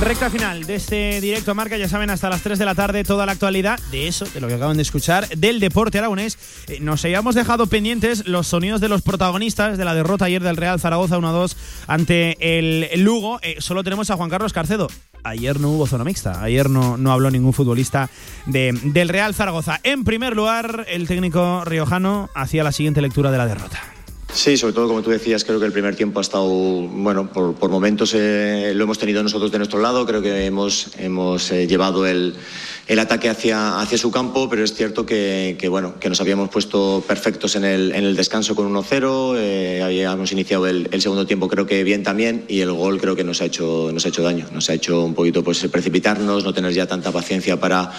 Recta 0.00 0.30
final 0.30 0.64
de 0.64 0.76
este 0.76 1.20
directo 1.20 1.54
marca, 1.54 1.76
ya 1.76 1.86
saben, 1.86 2.08
hasta 2.08 2.30
las 2.30 2.40
3 2.40 2.58
de 2.58 2.64
la 2.64 2.74
tarde 2.74 3.04
toda 3.04 3.26
la 3.26 3.32
actualidad 3.32 3.78
de 3.90 4.08
eso, 4.08 4.24
de 4.24 4.40
lo 4.40 4.48
que 4.48 4.54
acaban 4.54 4.76
de 4.76 4.82
escuchar, 4.82 5.28
del 5.28 5.60
deporte 5.60 5.98
aragonés. 5.98 6.38
Eh, 6.68 6.78
nos 6.80 7.04
habíamos 7.04 7.34
dejado 7.34 7.66
pendientes 7.66 8.26
los 8.26 8.46
sonidos 8.46 8.80
de 8.80 8.88
los 8.88 9.02
protagonistas 9.02 9.76
de 9.76 9.84
la 9.84 9.94
derrota 9.94 10.24
ayer 10.24 10.42
del 10.42 10.56
Real 10.56 10.80
Zaragoza 10.80 11.18
1-2 11.18 11.54
ante 11.86 12.58
el 12.58 13.02
Lugo. 13.02 13.40
Eh, 13.42 13.56
solo 13.58 13.84
tenemos 13.84 14.10
a 14.10 14.16
Juan 14.16 14.30
Carlos 14.30 14.54
Carcedo. 14.54 14.88
Ayer 15.22 15.60
no 15.60 15.68
hubo 15.68 15.86
zona 15.86 16.02
mixta, 16.02 16.42
ayer 16.42 16.70
no, 16.70 16.96
no 16.96 17.12
habló 17.12 17.30
ningún 17.30 17.52
futbolista 17.52 18.08
de, 18.46 18.72
del 18.82 19.10
Real 19.10 19.34
Zaragoza. 19.34 19.80
En 19.82 20.04
primer 20.04 20.34
lugar, 20.34 20.86
el 20.88 21.06
técnico 21.08 21.62
riojano 21.66 22.30
hacía 22.34 22.64
la 22.64 22.72
siguiente 22.72 23.02
lectura 23.02 23.30
de 23.30 23.36
la 23.36 23.46
derrota. 23.46 23.80
Sí, 24.32 24.56
sobre 24.56 24.72
todo 24.72 24.86
como 24.88 25.02
tú 25.02 25.10
decías, 25.10 25.44
creo 25.44 25.58
que 25.58 25.66
el 25.66 25.72
primer 25.72 25.96
tiempo 25.96 26.20
ha 26.20 26.22
estado, 26.22 26.48
bueno, 26.48 27.30
por, 27.32 27.54
por 27.54 27.68
momentos 27.68 28.14
eh, 28.14 28.72
lo 28.74 28.84
hemos 28.84 28.98
tenido 28.98 29.22
nosotros 29.22 29.50
de 29.50 29.58
nuestro 29.58 29.80
lado, 29.80 30.06
creo 30.06 30.22
que 30.22 30.46
hemos, 30.46 30.92
hemos 30.98 31.50
eh, 31.50 31.66
llevado 31.66 32.06
el, 32.06 32.34
el 32.86 32.98
ataque 32.98 33.28
hacia, 33.28 33.80
hacia 33.80 33.98
su 33.98 34.10
campo, 34.10 34.48
pero 34.48 34.64
es 34.64 34.74
cierto 34.74 35.04
que, 35.04 35.56
que, 35.58 35.68
bueno, 35.68 35.98
que 35.98 36.08
nos 36.08 36.20
habíamos 36.20 36.48
puesto 36.48 37.04
perfectos 37.06 37.56
en 37.56 37.64
el, 37.64 37.92
en 37.92 38.04
el 38.04 38.16
descanso 38.16 38.54
con 38.54 38.72
1-0, 38.72 39.36
eh, 39.36 39.82
habíamos 39.82 40.30
iniciado 40.32 40.66
el, 40.66 40.88
el, 40.92 41.02
segundo 41.02 41.26
tiempo 41.26 41.48
creo 41.48 41.66
que 41.66 41.82
bien 41.84 42.02
también 42.02 42.44
y 42.48 42.60
el 42.60 42.72
gol 42.72 43.00
creo 43.00 43.16
que 43.16 43.24
nos 43.24 43.42
ha 43.42 43.46
hecho, 43.46 43.90
nos 43.92 44.06
ha 44.06 44.08
hecho 44.10 44.22
daño, 44.22 44.46
nos 44.52 44.70
ha 44.70 44.74
hecho 44.74 45.04
un 45.04 45.14
poquito 45.14 45.42
pues, 45.42 45.66
precipitarnos, 45.66 46.44
no 46.44 46.54
tener 46.54 46.72
ya 46.72 46.86
tanta 46.86 47.10
paciencia 47.10 47.58
para, 47.58 47.92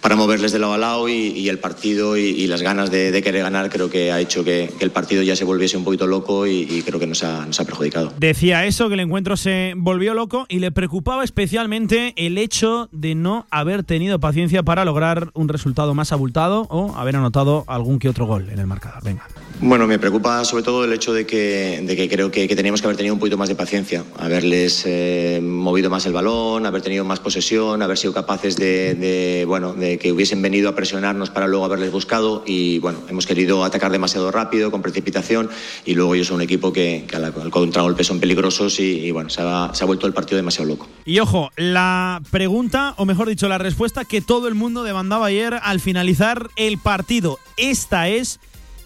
para 0.00 0.16
moverles 0.16 0.52
de 0.52 0.58
lado 0.58 0.74
a 0.74 0.78
lado 0.78 1.08
y, 1.08 1.28
y 1.28 1.48
el 1.48 1.58
partido 1.58 2.16
y, 2.16 2.24
y, 2.24 2.46
las 2.46 2.62
ganas 2.62 2.90
de, 2.90 3.10
de, 3.10 3.22
querer 3.22 3.42
ganar 3.42 3.70
creo 3.70 3.90
que 3.90 4.12
ha 4.12 4.20
hecho 4.20 4.44
que, 4.44 4.70
que, 4.78 4.84
el 4.84 4.90
partido 4.90 5.22
ya 5.22 5.34
se 5.34 5.44
volviese 5.44 5.77
un 5.78 5.84
poquito 5.84 6.06
loco 6.06 6.46
y, 6.46 6.82
creo 6.84 7.00
que 7.00 7.06
nos 7.06 7.22
ha, 7.24 7.46
nos 7.46 7.58
ha 7.60 7.64
perjudicado. 7.64 8.12
Decía 8.18 8.66
eso, 8.66 8.88
que 8.88 8.94
el 8.94 9.00
encuentro 9.00 9.36
se 9.36 9.74
volvió 9.76 10.14
loco 10.14 10.46
y 10.48 10.58
le 10.58 10.70
preocupaba 10.70 11.24
especialmente 11.24 12.14
el 12.16 12.38
hecho 12.38 12.88
de 12.92 13.14
no 13.14 13.46
haber 13.50 13.84
tenido 13.84 14.18
paciencia 14.20 14.62
para 14.62 14.84
lograr 14.84 15.30
un 15.34 15.48
resultado 15.48 15.94
más 15.94 16.12
abultado 16.12 16.66
o 16.70 16.94
haber 16.96 17.16
anotado 17.16 17.64
algún 17.66 17.98
que 17.98 18.08
otro 18.08 18.26
gol 18.26 18.48
en 18.50 18.58
el 18.58 18.66
marcador. 18.66 19.02
Venga. 19.02 19.26
Bueno, 19.60 19.88
me 19.88 19.98
preocupa 19.98 20.44
sobre 20.44 20.62
todo 20.62 20.84
el 20.84 20.92
hecho 20.92 21.12
de 21.12 21.26
que, 21.26 21.80
de 21.82 21.96
que 21.96 22.08
creo 22.08 22.30
que, 22.30 22.46
que, 22.46 22.54
teníamos 22.54 22.80
que 22.80 22.86
haber 22.86 22.96
tenido 22.96 23.14
un 23.14 23.18
poquito 23.18 23.36
más 23.36 23.48
de 23.48 23.56
paciencia, 23.56 24.04
haberles 24.16 24.84
eh, 24.86 25.40
movido 25.42 25.90
más 25.90 26.06
el 26.06 26.12
balón, 26.12 26.64
haber 26.64 26.80
tenido 26.80 27.04
más 27.04 27.18
posesión, 27.18 27.82
haber 27.82 27.98
sido 27.98 28.12
capaces 28.12 28.54
de, 28.56 29.44
bueno, 29.48 29.74
de 29.74 29.98
que 29.98 30.12
hubiesen 30.12 30.42
venido 30.42 30.68
a 30.68 30.76
presionarnos 30.76 31.30
para 31.30 31.48
luego 31.48 31.64
haberles 31.64 31.90
buscado 31.90 32.44
y 32.46 32.78
bueno, 32.78 33.00
hemos 33.08 33.26
querido 33.26 33.64
atacar 33.64 33.90
demasiado 33.90 34.30
rápido, 34.30 34.70
con 34.70 34.80
precipitación 34.80 35.50
y 35.84 35.94
luego 35.94 36.14
ellos 36.14 36.28
son 36.28 36.36
un 36.36 36.42
equipo 36.42 36.72
que, 36.72 37.04
que 37.08 37.16
al, 37.16 37.32
contragolpe 37.50 38.04
son 38.04 38.20
peligrosos 38.20 38.78
y, 38.78 39.06
y 39.06 39.10
bueno, 39.10 39.28
se 39.28 39.42
ha, 39.42 39.70
se 39.74 39.82
ha 39.82 39.86
vuelto 39.88 40.06
el 40.06 40.12
partido 40.12 40.36
demasiado 40.36 40.68
loco. 40.68 40.86
Y 41.04 41.18
ojo, 41.18 41.50
la 41.56 42.22
pregunta, 42.30 42.94
o 42.96 43.04
mejor 43.04 43.28
dicho, 43.28 43.48
la 43.48 43.58
respuesta 43.58 44.04
que 44.04 44.20
todo 44.20 44.46
el 44.46 44.54
mundo 44.54 44.84
demandaba 44.84 45.26
ayer 45.26 45.58
al 45.60 45.80
finalizar 45.80 46.48
el 46.54 46.78
partido. 46.78 47.40
Esta 47.56 48.08
es 48.08 48.38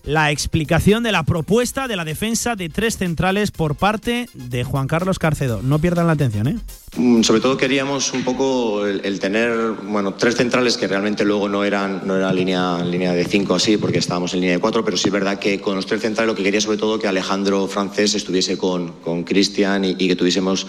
la 0.04 0.30
explicación 0.30 1.02
de 1.02 1.12
la 1.12 1.22
propuesta 1.22 1.88
de 1.88 1.96
la 1.96 2.04
defensa 2.04 2.56
de 2.56 2.68
tres 2.68 2.96
centrales 2.96 3.50
por 3.50 3.76
parte 3.76 4.28
de 4.34 4.64
Juan 4.64 4.86
Carlos 4.86 5.18
Carcedo. 5.18 5.62
No 5.62 5.78
pierdan 5.78 6.06
la 6.06 6.14
atención, 6.14 6.48
¿eh? 6.48 6.56
Mm, 6.96 7.22
sobre 7.22 7.40
todo 7.40 7.56
queríamos 7.56 8.12
un 8.12 8.22
poco 8.22 8.86
el, 8.86 9.18
tener 9.18 9.70
bueno, 9.86 10.12
tres 10.14 10.36
centrales 10.36 10.76
que 10.76 10.86
realmente 10.86 11.24
luego 11.24 11.48
no 11.48 11.64
eran 11.64 12.06
no 12.06 12.16
era 12.16 12.30
línea, 12.32 12.84
línea 12.84 13.12
de 13.12 13.24
cinco 13.24 13.54
así, 13.54 13.78
porque 13.78 13.98
estábamos 13.98 14.34
en 14.34 14.40
línea 14.40 14.56
de 14.56 14.60
cuatro, 14.60 14.84
pero 14.84 14.96
sí 14.98 15.08
es 15.08 15.12
verdad 15.12 15.38
que 15.38 15.58
con 15.60 15.76
los 15.76 15.86
tres 15.86 16.02
centrales 16.02 16.28
lo 16.28 16.36
que 16.36 16.42
quería 16.42 16.60
sobre 16.60 16.76
todo 16.76 16.98
que 16.98 17.08
Alejandro 17.08 17.66
Francés 17.66 18.14
estuviese 18.14 18.58
con 18.58 19.24
Cristian 19.24 19.84
y, 19.84 19.90
y, 19.98 20.08
que 20.08 20.16
tuviésemos 20.16 20.66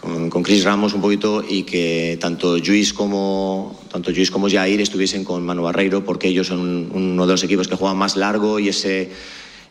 con, 0.00 0.30
con, 0.30 0.44
Chris 0.44 0.62
Ramos 0.62 0.94
un 0.94 1.00
poquito 1.00 1.42
y 1.48 1.64
que 1.64 2.16
tanto 2.20 2.58
Luis 2.58 2.92
como 2.92 3.76
tanto 3.96 4.10
Luis 4.10 4.30
como 4.30 4.50
Jair 4.50 4.80
estuviesen 4.82 5.24
con 5.24 5.42
Manu 5.42 5.62
Barreiro, 5.62 6.04
porque 6.04 6.28
ellos 6.28 6.48
son 6.48 6.60
un, 6.60 6.90
uno 6.92 7.26
de 7.26 7.32
los 7.32 7.42
equipos 7.42 7.66
que 7.66 7.76
juegan 7.76 7.96
más 7.96 8.14
largo 8.16 8.58
y 8.58 8.68
ese 8.68 9.08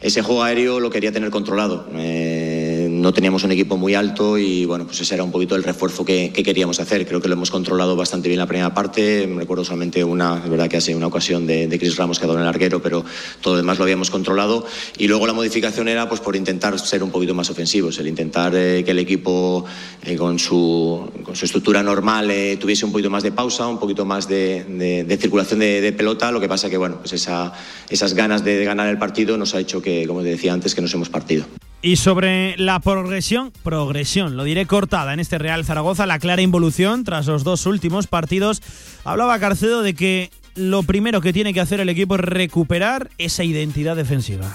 ese 0.02 0.22
juego 0.24 0.44
aéreo 0.44 0.80
lo 0.80 0.90
quería 0.90 1.12
tener 1.12 1.30
controlado. 1.30 1.88
Eh, 1.96 2.65
no 3.06 3.14
teníamos 3.14 3.44
un 3.44 3.52
equipo 3.52 3.78
muy 3.78 3.94
alto 3.94 4.36
y 4.36 4.66
bueno, 4.66 4.88
pues 4.88 5.00
ese 5.00 5.14
era 5.14 5.24
un 5.24 5.32
poquito 5.32 5.56
el 5.56 5.62
refuerzo 5.62 6.04
que, 6.04 6.32
que, 6.34 6.42
queríamos 6.42 6.80
hacer. 6.80 7.06
Creo 7.06 7.22
que 7.22 7.28
lo 7.28 7.36
hemos 7.36 7.52
controlado 7.52 7.96
bastante 7.96 8.30
bien 8.30 8.40
la 8.40 8.48
primera 8.48 8.74
parte. 8.74 9.32
Recuerdo 9.38 9.64
solamente 9.64 10.04
una, 10.04 10.42
es 10.44 10.50
verdad 10.50 10.68
que 10.68 10.78
hace 10.78 10.96
una 10.96 11.06
ocasión 11.06 11.46
de, 11.46 11.68
de 11.68 11.78
Chris 11.78 11.98
Ramos 11.98 12.18
que 12.18 12.26
ha 12.26 12.28
dado 12.28 12.40
en 12.40 12.46
el 12.46 12.50
arquero, 12.50 12.82
pero 12.82 13.06
todo 13.42 13.54
lo 13.54 13.58
demás 13.58 13.78
lo 13.78 13.84
habíamos 13.84 14.10
controlado. 14.10 14.66
Y 14.98 15.08
luego 15.08 15.28
la 15.28 15.34
modificación 15.34 15.88
era 15.88 16.10
pues 16.10 16.20
por 16.20 16.36
intentar 16.36 16.80
ser 16.80 17.04
un 17.04 17.12
poquito 17.12 17.36
más 17.36 17.48
ofensivos, 17.52 18.00
el 18.00 18.08
intentar 18.08 18.56
eh, 18.56 18.84
que 18.84 18.90
el 18.90 18.98
equipo 18.98 19.66
eh, 20.04 20.16
con, 20.16 20.40
su, 20.40 21.08
con 21.22 21.36
su 21.36 21.46
estructura 21.46 21.84
normal 21.84 22.32
eh, 22.32 22.58
tuviese 22.60 22.86
un 22.86 22.92
poquito 22.92 23.12
más 23.12 23.22
de 23.22 23.32
pausa, 23.32 23.68
un 23.68 23.78
poquito 23.78 24.04
más 24.04 24.28
de, 24.28 24.64
de, 24.64 25.04
de 25.04 25.18
circulación 25.18 25.60
de, 25.60 25.94
pelota. 25.94 26.32
Lo 26.32 26.42
que 26.42 26.50
pasa 26.50 26.72
que 26.72 26.78
bueno, 26.78 26.98
pues 26.98 27.14
esa, 27.14 27.54
esas 27.88 28.16
ganas 28.16 28.44
de, 28.44 28.66
ganar 28.66 28.88
el 28.88 28.98
partido 28.98 29.38
nos 29.38 29.54
ha 29.54 29.60
hecho 29.60 29.80
que, 29.80 30.08
como 30.08 30.24
te 30.24 30.30
decía 30.30 30.54
antes, 30.54 30.74
que 30.74 30.82
nos 30.82 30.92
hemos 30.96 31.10
partido. 31.10 31.46
Y 31.86 31.98
sobre 31.98 32.58
la 32.58 32.80
progresión, 32.80 33.54
progresión, 33.62 34.38
lo 34.38 34.44
diré 34.44 34.66
cortada 34.66 35.14
en 35.14 35.20
este 35.20 35.38
Real 35.38 35.64
Zaragoza, 35.66 36.08
la 36.08 36.18
clara 36.18 36.42
involución 36.42 37.04
tras 37.04 37.28
los 37.28 37.44
dos 37.44 37.68
últimos 37.68 38.08
partidos. 38.08 38.64
Hablaba 39.04 39.38
Carcedo 39.38 39.84
de 39.84 39.94
que 39.94 40.32
lo 40.56 40.82
primero 40.82 41.22
que 41.22 41.32
tiene 41.32 41.54
que 41.54 41.62
hacer 41.62 41.80
el 41.80 41.90
equipo 41.90 42.16
es 42.16 42.22
recuperar 42.22 43.12
esa 43.20 43.44
identidad 43.44 43.96
defensiva. 43.96 44.52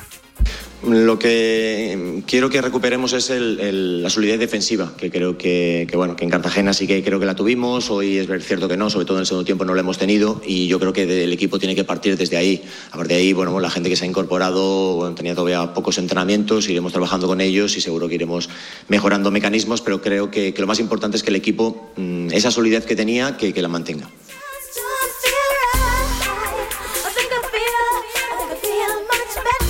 Lo 0.83 1.19
que 1.19 2.23
quiero 2.27 2.49
que 2.49 2.63
recuperemos 2.63 3.13
es 3.13 3.29
el, 3.29 4.03
la 4.03 4.09
solidez 4.09 4.39
defensiva, 4.39 4.95
que 4.97 5.11
creo 5.11 5.37
que, 5.37 5.87
bueno, 5.95 6.17
que 6.17 6.25
en 6.25 6.31
Cartagena 6.31 6.73
sí 6.73 6.87
que 6.87 7.03
creo 7.05 7.21
que 7.21 7.27
la 7.27 7.37
tuvimos, 7.37 7.91
hoy 7.91 8.17
es 8.17 8.47
cierto 8.47 8.67
que 8.67 8.79
no, 8.79 8.89
sobre 8.89 9.05
todo 9.05 9.19
en 9.19 9.21
el 9.21 9.27
segundo 9.27 9.45
tiempo 9.45 9.67
no 9.67 9.75
la 9.75 9.81
hemos 9.81 9.99
tenido 9.99 10.41
y 10.47 10.69
yo 10.69 10.81
creo 10.81 10.95
que 10.95 11.25
el 11.25 11.33
equipo 11.35 11.59
tiene 11.59 11.75
que 11.75 11.85
partir 11.85 12.17
desde 12.17 12.39
ahí. 12.39 12.65
A 12.93 12.97
partir 12.97 13.17
de 13.17 13.23
ahí, 13.23 13.33
bueno, 13.35 13.61
la 13.61 13.69
gente 13.69 13.91
que 13.91 13.97
se 13.97 14.05
ha 14.05 14.09
incorporado 14.09 14.95
bueno, 14.95 15.15
tenía 15.15 15.35
todavía 15.35 15.75
pocos 15.75 15.99
entrenamientos, 15.99 16.67
iremos 16.71 16.93
trabajando 16.93 17.27
con 17.27 17.43
ellos 17.43 17.77
y 17.77 17.83
seguro 17.83 18.09
que 18.09 18.15
iremos 18.15 18.49
mejorando 18.89 19.31
mecanismos, 19.31 19.83
pero 19.83 20.01
creo 20.01 20.31
que, 20.31 20.55
lo 20.57 20.67
más 20.67 20.81
importante 20.81 21.19
es 21.19 21.23
que 21.23 21.31
el 21.31 21.37
equipo, 21.37 21.93
mmm, 21.97 22.29
esa 22.33 22.51
solidez 22.51 22.87
que 22.87 22.97
tenía, 22.97 23.37
que 23.37 23.61
la 23.61 23.69
mantenga. 23.69 24.09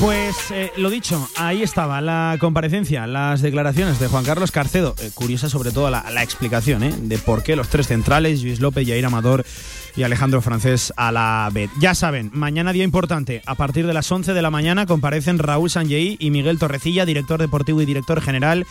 Pues 0.01 0.51
eh, 0.51 0.73
lo 0.79 0.89
dicho, 0.89 1.29
ahí 1.37 1.63
estaba 1.63 2.01
la 2.01 2.39
comparecencia, 2.41 3.07
las 3.07 3.43
declaraciones 3.43 4.01
de 4.01 4.09
Juan 4.09 4.25
Carlos 4.25 4.51
Carcedo. 4.51 4.95
Eh, 4.99 5.11
curiosa 5.13 5.51
sobre 5.51 5.73
todo 5.73 5.91
la, 5.91 6.23
explicación 6.23 6.83
¿eh? 6.83 6.95
de 7.03 7.19
por 7.19 7.43
qué 7.43 7.55
los 7.55 7.69
tres 7.69 7.89
centrales, 7.89 8.43
Luis 8.43 8.61
López, 8.61 8.89
Jair 8.89 9.05
Amador 9.05 9.45
y 9.95 10.03
Alejandro 10.03 10.41
Francés 10.41 10.95
a 10.97 11.13
la 11.13 11.51
vez. 11.53 11.71
Ya 11.81 11.95
saben, 11.95 12.31
mañana 12.33 12.73
día 12.73 12.85
importante. 12.85 13.43
A 13.45 13.57
partir 13.57 13.87
de 13.87 13.93
las 13.93 14.11
11 14.11 14.33
de 14.33 14.41
la 14.41 14.51
mañana 14.51 14.87
comparecen 14.87 15.39
Raúl 15.39 15.69
Sanjei 15.69 16.17
y 16.19 16.31
Miguel 16.31 16.59
Torrecilla, 16.59 17.05
director 17.05 17.39
deportivo 17.39 17.83
y 17.83 17.87
director 17.87 18.23
general 18.23 18.67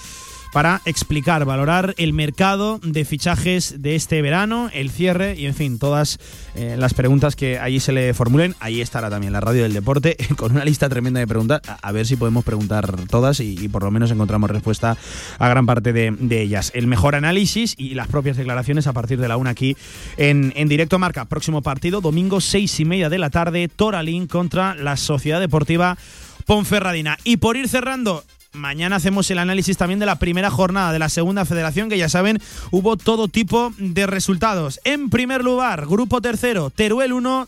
para 0.52 0.82
explicar, 0.86 1.46
valorar 1.46 1.94
el 1.98 2.14
mercado 2.14 2.80
de 2.84 3.06
fichajes 3.06 3.82
de 3.82 3.96
este 3.96 4.22
verano, 4.22 4.70
el 4.74 4.90
cierre 4.90 5.36
y, 5.38 5.46
en 5.46 5.54
fin, 5.54 5.80
todas 5.80 6.20
eh, 6.56 6.76
las 6.78 6.94
preguntas 6.94 7.36
que 7.36 7.60
allí 7.60 7.80
se 7.80 7.92
le 7.92 8.14
formulen. 8.14 8.56
Ahí 8.60 8.82
estará 8.82 9.10
también 9.10 9.34
la 9.34 9.42
radio 9.42 9.64
del 9.64 9.74
deporte 9.74 10.18
con 10.38 10.54
una 10.54 10.66
lista 10.66 10.90
tremenda 10.90 11.20
de 11.20 11.28
preguntas. 11.28 11.62
A, 11.82 11.92
ver 11.92 12.08
si 12.08 12.16
podemos 12.16 12.44
preguntar 12.44 12.96
todas 13.10 13.40
y, 13.40 13.68
por 13.70 13.84
lo 13.84 13.92
menos 13.92 14.12
encontramos 14.12 14.50
respuesta 14.50 14.98
a 15.38 15.50
gran 15.50 15.66
parte 15.66 15.94
de, 15.94 16.16
de, 16.18 16.42
ellas. 16.42 16.72
El 16.74 16.88
mejor 16.88 17.16
análisis 17.16 17.76
y 17.78 17.94
las 17.94 18.08
propias 18.08 18.38
declaraciones 18.38 18.88
a 18.88 18.94
partir 18.94 19.20
de 19.20 19.28
la 19.28 19.38
una 19.38 19.52
aquí 19.52 19.76
en, 20.18 20.54
en 20.56 20.68
directo 20.68 20.98
marca. 20.98 21.26
Próximo 21.26 21.62
partido, 21.62 22.02
domingo 22.02 22.42
seis 22.42 22.80
y 22.80 22.86
media 22.86 23.10
de 23.10 23.20
la 23.20 23.30
tarde, 23.30 23.68
Toralín 23.68 24.28
contra 24.28 24.76
la 24.76 24.98
Sociedad 24.98 25.40
Deportiva 25.40 25.98
Ponferradina. 26.46 27.18
Y 27.24 27.38
por 27.38 27.58
ir 27.58 27.68
cerrando, 27.68 28.24
Mañana 28.54 28.96
hacemos 28.96 29.30
el 29.30 29.38
análisis 29.38 29.78
también 29.78 30.00
de 30.00 30.08
la 30.08 30.18
primera 30.18 30.50
jornada 30.50 30.92
de 30.92 31.00
la 31.00 31.10
segunda 31.10 31.46
federación, 31.46 31.88
que 31.88 31.98
ya 31.98 32.10
saben, 32.10 32.42
hubo 32.72 32.98
todo 32.98 33.28
tipo 33.28 33.72
de 33.78 34.08
resultados. 34.08 34.80
En 34.84 35.10
primer 35.10 35.44
lugar, 35.44 35.86
grupo 35.86 36.20
tercero, 36.20 36.70
Teruel 36.70 37.14
1 37.14 37.48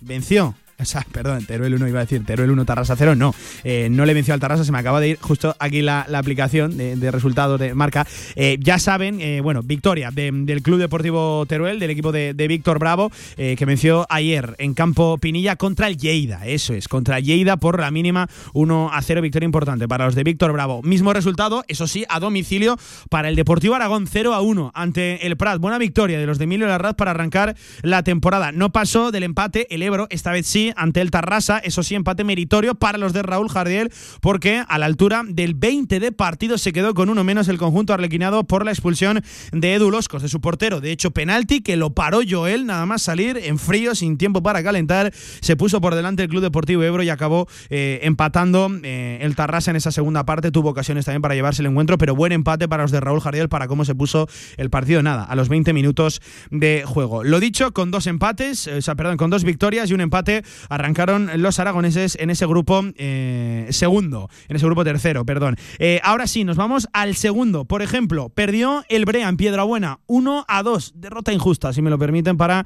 venció 0.00 0.54
perdón, 1.12 1.44
Teruel 1.44 1.74
1 1.74 1.88
iba 1.88 2.00
a 2.00 2.04
decir, 2.04 2.24
Teruel 2.24 2.50
1, 2.50 2.64
Tarrasa 2.64 2.96
0, 2.96 3.14
no. 3.14 3.34
Eh, 3.64 3.88
no 3.90 4.04
le 4.04 4.14
venció 4.14 4.34
al 4.34 4.40
Tarrasa, 4.40 4.64
se 4.64 4.72
me 4.72 4.78
acaba 4.78 5.00
de 5.00 5.08
ir 5.08 5.18
justo 5.20 5.54
aquí 5.58 5.82
la, 5.82 6.06
aplicación 6.12 6.76
de, 6.76 6.96
de, 6.96 7.10
resultados 7.10 7.58
de 7.58 7.74
marca. 7.74 8.06
Eh, 8.36 8.58
ya 8.60 8.78
saben, 8.78 9.20
eh, 9.20 9.40
bueno, 9.40 9.62
victoria 9.62 10.10
de, 10.10 10.30
del 10.32 10.62
Club 10.62 10.78
Deportivo 10.78 11.44
Teruel, 11.46 11.78
del 11.78 11.90
equipo 11.90 12.12
de, 12.12 12.34
de 12.34 12.48
Víctor 12.48 12.78
Bravo, 12.78 13.10
eh, 13.36 13.56
que 13.56 13.64
venció 13.64 14.06
ayer 14.08 14.54
en 14.58 14.74
campo 14.74 15.18
Pinilla 15.18 15.56
contra 15.56 15.88
el 15.88 15.96
Lleida, 15.96 16.46
eso 16.46 16.74
es, 16.74 16.88
contra 16.88 17.20
Lleida 17.20 17.56
por 17.56 17.80
la 17.80 17.90
mínima 17.90 18.28
1 18.52 18.90
a 18.92 19.02
0, 19.02 19.20
victoria 19.22 19.46
importante 19.46 19.88
para 19.88 20.06
los 20.06 20.14
de 20.14 20.24
Víctor 20.24 20.52
Bravo. 20.52 20.82
Mismo 20.82 21.12
resultado, 21.12 21.64
eso 21.68 21.86
sí, 21.86 22.04
a 22.08 22.20
domicilio 22.20 22.78
para 23.08 23.28
el 23.28 23.36
Deportivo 23.36 23.74
Aragón 23.74 24.06
0 24.06 24.34
a 24.34 24.40
1 24.40 24.72
ante 24.74 25.26
el 25.26 25.36
Prat. 25.36 25.60
Buena 25.60 25.78
victoria 25.78 26.18
de 26.18 26.26
los 26.26 26.38
de 26.38 26.44
Emilio 26.44 26.66
Larraz 26.66 26.94
para 26.94 27.12
arrancar 27.12 27.56
la 27.82 28.02
temporada. 28.02 28.52
No 28.52 28.70
pasó 28.72 29.10
del 29.10 29.22
empate 29.22 29.72
el 29.74 29.82
Ebro, 29.82 30.06
esta 30.10 30.32
vez 30.32 30.46
sí, 30.46 30.71
ante 30.76 31.00
el 31.00 31.10
Tarrasa, 31.10 31.58
eso 31.58 31.82
sí, 31.82 31.94
empate 31.94 32.24
meritorio 32.24 32.74
para 32.74 32.98
los 32.98 33.12
de 33.12 33.22
Raúl 33.22 33.48
Jardiel, 33.48 33.92
porque 34.20 34.62
a 34.66 34.78
la 34.78 34.86
altura 34.86 35.22
del 35.26 35.54
20 35.54 36.00
de 36.00 36.12
partido 36.12 36.58
se 36.58 36.72
quedó 36.72 36.94
con 36.94 37.08
uno 37.08 37.24
menos 37.24 37.48
el 37.48 37.58
conjunto 37.58 37.92
arlequinado 37.92 38.44
por 38.44 38.64
la 38.64 38.70
expulsión 38.70 39.22
de 39.52 39.74
Edu 39.74 39.90
Loscos, 39.90 40.22
de 40.22 40.28
su 40.28 40.40
portero. 40.40 40.80
De 40.80 40.92
hecho, 40.92 41.10
penalti 41.10 41.60
que 41.60 41.76
lo 41.76 41.90
paró 41.90 42.20
Joel, 42.28 42.66
nada 42.66 42.86
más 42.86 43.02
salir 43.02 43.38
en 43.42 43.58
frío, 43.58 43.94
sin 43.94 44.18
tiempo 44.18 44.42
para 44.42 44.62
calentar, 44.62 45.12
se 45.40 45.56
puso 45.56 45.80
por 45.80 45.94
delante 45.94 46.22
el 46.22 46.28
Club 46.28 46.42
Deportivo 46.42 46.82
Ebro 46.82 47.02
y 47.02 47.10
acabó 47.10 47.48
eh, 47.70 48.00
empatando 48.02 48.70
eh, 48.82 49.18
el 49.22 49.36
Tarrasa 49.36 49.70
en 49.70 49.76
esa 49.76 49.92
segunda 49.92 50.24
parte. 50.24 50.50
Tuvo 50.50 50.70
ocasiones 50.70 51.04
también 51.04 51.22
para 51.22 51.34
llevarse 51.34 51.62
el 51.62 51.66
encuentro, 51.66 51.98
pero 51.98 52.14
buen 52.14 52.32
empate 52.32 52.68
para 52.68 52.84
los 52.84 52.90
de 52.90 53.00
Raúl 53.00 53.20
Jardiel 53.20 53.48
para 53.48 53.68
cómo 53.68 53.84
se 53.84 53.94
puso 53.94 54.28
el 54.56 54.70
partido. 54.70 55.02
Nada, 55.02 55.24
a 55.24 55.34
los 55.36 55.48
20 55.48 55.72
minutos 55.72 56.20
de 56.50 56.84
juego. 56.86 57.24
Lo 57.24 57.40
dicho, 57.40 57.72
con 57.72 57.90
dos 57.90 58.06
empates, 58.06 58.66
o 58.66 58.82
sea, 58.82 58.94
perdón, 58.94 59.16
con 59.16 59.30
dos 59.30 59.44
victorias 59.44 59.90
y 59.90 59.94
un 59.94 60.00
empate, 60.00 60.42
arrancaron 60.68 61.30
los 61.36 61.58
aragoneses 61.58 62.16
en 62.20 62.30
ese 62.30 62.46
grupo 62.46 62.82
eh, 62.96 63.66
segundo, 63.70 64.28
en 64.48 64.56
ese 64.56 64.66
grupo 64.66 64.84
tercero, 64.84 65.24
perdón. 65.24 65.56
ahora 66.02 66.26
sí, 66.26 66.44
nos 66.44 66.56
vamos 66.56 66.88
al 66.92 67.16
segundo. 67.16 67.64
Por 67.64 67.82
ejemplo, 67.82 68.28
perdió 68.28 68.84
el 68.88 69.04
Brea 69.04 69.28
en 69.28 69.36
Piedrabuena, 69.36 70.00
1 70.06 70.44
a 70.48 70.62
2, 70.62 70.92
derrota 70.96 71.32
injusta, 71.32 71.72
si 71.72 71.82
me 71.82 71.90
lo 71.90 71.98
permiten, 71.98 72.36
para 72.36 72.64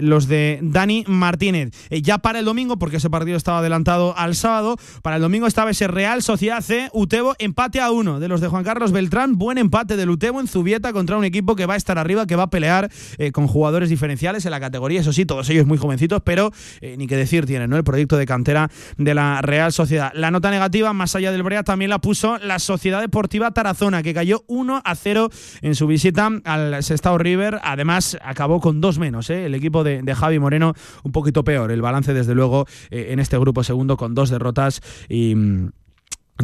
los 0.00 0.28
de 0.28 0.58
Dani 0.62 1.04
Martínez. 1.06 1.70
ya 1.90 2.18
para 2.18 2.38
el 2.38 2.44
domingo, 2.44 2.78
porque 2.78 2.96
ese 2.96 3.10
partido 3.10 3.36
estaba 3.36 3.58
adelantado 3.58 4.16
al 4.16 4.34
sábado, 4.34 4.76
para 5.02 5.16
el 5.16 5.22
domingo 5.22 5.46
estaba 5.46 5.70
ese 5.70 5.88
Real 5.88 6.22
Sociedad 6.22 6.60
C, 6.62 6.88
Utebo, 6.92 7.34
empate 7.38 7.80
a 7.80 7.90
uno 7.90 8.20
de 8.20 8.28
los 8.28 8.40
de 8.40 8.48
Juan 8.48 8.64
Carlos 8.64 8.92
Beltrán, 8.92 9.36
buen 9.36 9.58
empate 9.58 9.96
del 9.96 10.10
Utebo 10.10 10.40
en 10.40 10.46
Zubieta 10.46 10.92
contra 10.92 11.16
un 11.16 11.24
equipo 11.24 11.56
que 11.56 11.66
va 11.66 11.74
a 11.74 11.76
estar 11.76 11.98
arriba, 11.98 12.26
que 12.26 12.36
va 12.36 12.44
a 12.44 12.50
pelear 12.50 12.90
con 13.32 13.46
jugadores 13.46 13.88
diferenciales 13.88 14.44
en 14.44 14.50
la 14.50 14.60
categoría, 14.60 15.00
eso 15.00 15.12
sí, 15.12 15.26
todos 15.26 15.48
ellos 15.50 15.66
muy 15.66 15.78
jovencitos, 15.78 16.22
pero 16.24 16.52
ni 16.96 17.06
que 17.06 17.16
decir 17.18 17.46
tienen, 17.46 17.70
¿no? 17.70 17.76
El 17.76 17.84
proyecto 17.84 18.16
de 18.16 18.26
cantera 18.26 18.70
de 18.96 19.14
la 19.14 19.42
Real 19.42 19.72
Sociedad. 19.72 20.10
La 20.14 20.30
nota 20.30 20.50
negativa, 20.50 20.92
más 20.92 21.14
allá 21.14 21.32
del 21.32 21.42
Brea, 21.42 21.62
también 21.62 21.90
la 21.90 21.98
puso 21.98 22.38
la 22.38 22.58
Sociedad 22.58 23.00
Deportiva 23.00 23.50
Tarazona, 23.50 24.02
que 24.02 24.14
cayó 24.14 24.44
1 24.46 24.82
a 24.84 24.94
0 24.94 25.30
en 25.62 25.74
su 25.74 25.86
visita 25.86 26.30
al 26.44 26.82
Sestao 26.82 27.18
River. 27.18 27.60
Además, 27.62 28.18
acabó 28.22 28.60
con 28.60 28.80
dos 28.80 28.98
menos, 28.98 29.30
¿eh? 29.30 29.46
el 29.46 29.54
equipo 29.54 29.84
de, 29.84 30.02
de, 30.02 30.14
Javi 30.14 30.38
Moreno 30.38 30.74
un 31.02 31.12
poquito 31.12 31.44
peor. 31.44 31.70
El 31.70 31.82
balance, 31.82 32.14
desde 32.14 32.34
luego, 32.34 32.66
eh, 32.90 33.08
en 33.10 33.20
este 33.20 33.38
grupo 33.38 33.62
segundo 33.64 33.96
con 33.96 34.14
dos 34.14 34.30
derrotas 34.30 34.80
y 35.08 35.34
mm, 35.34 35.70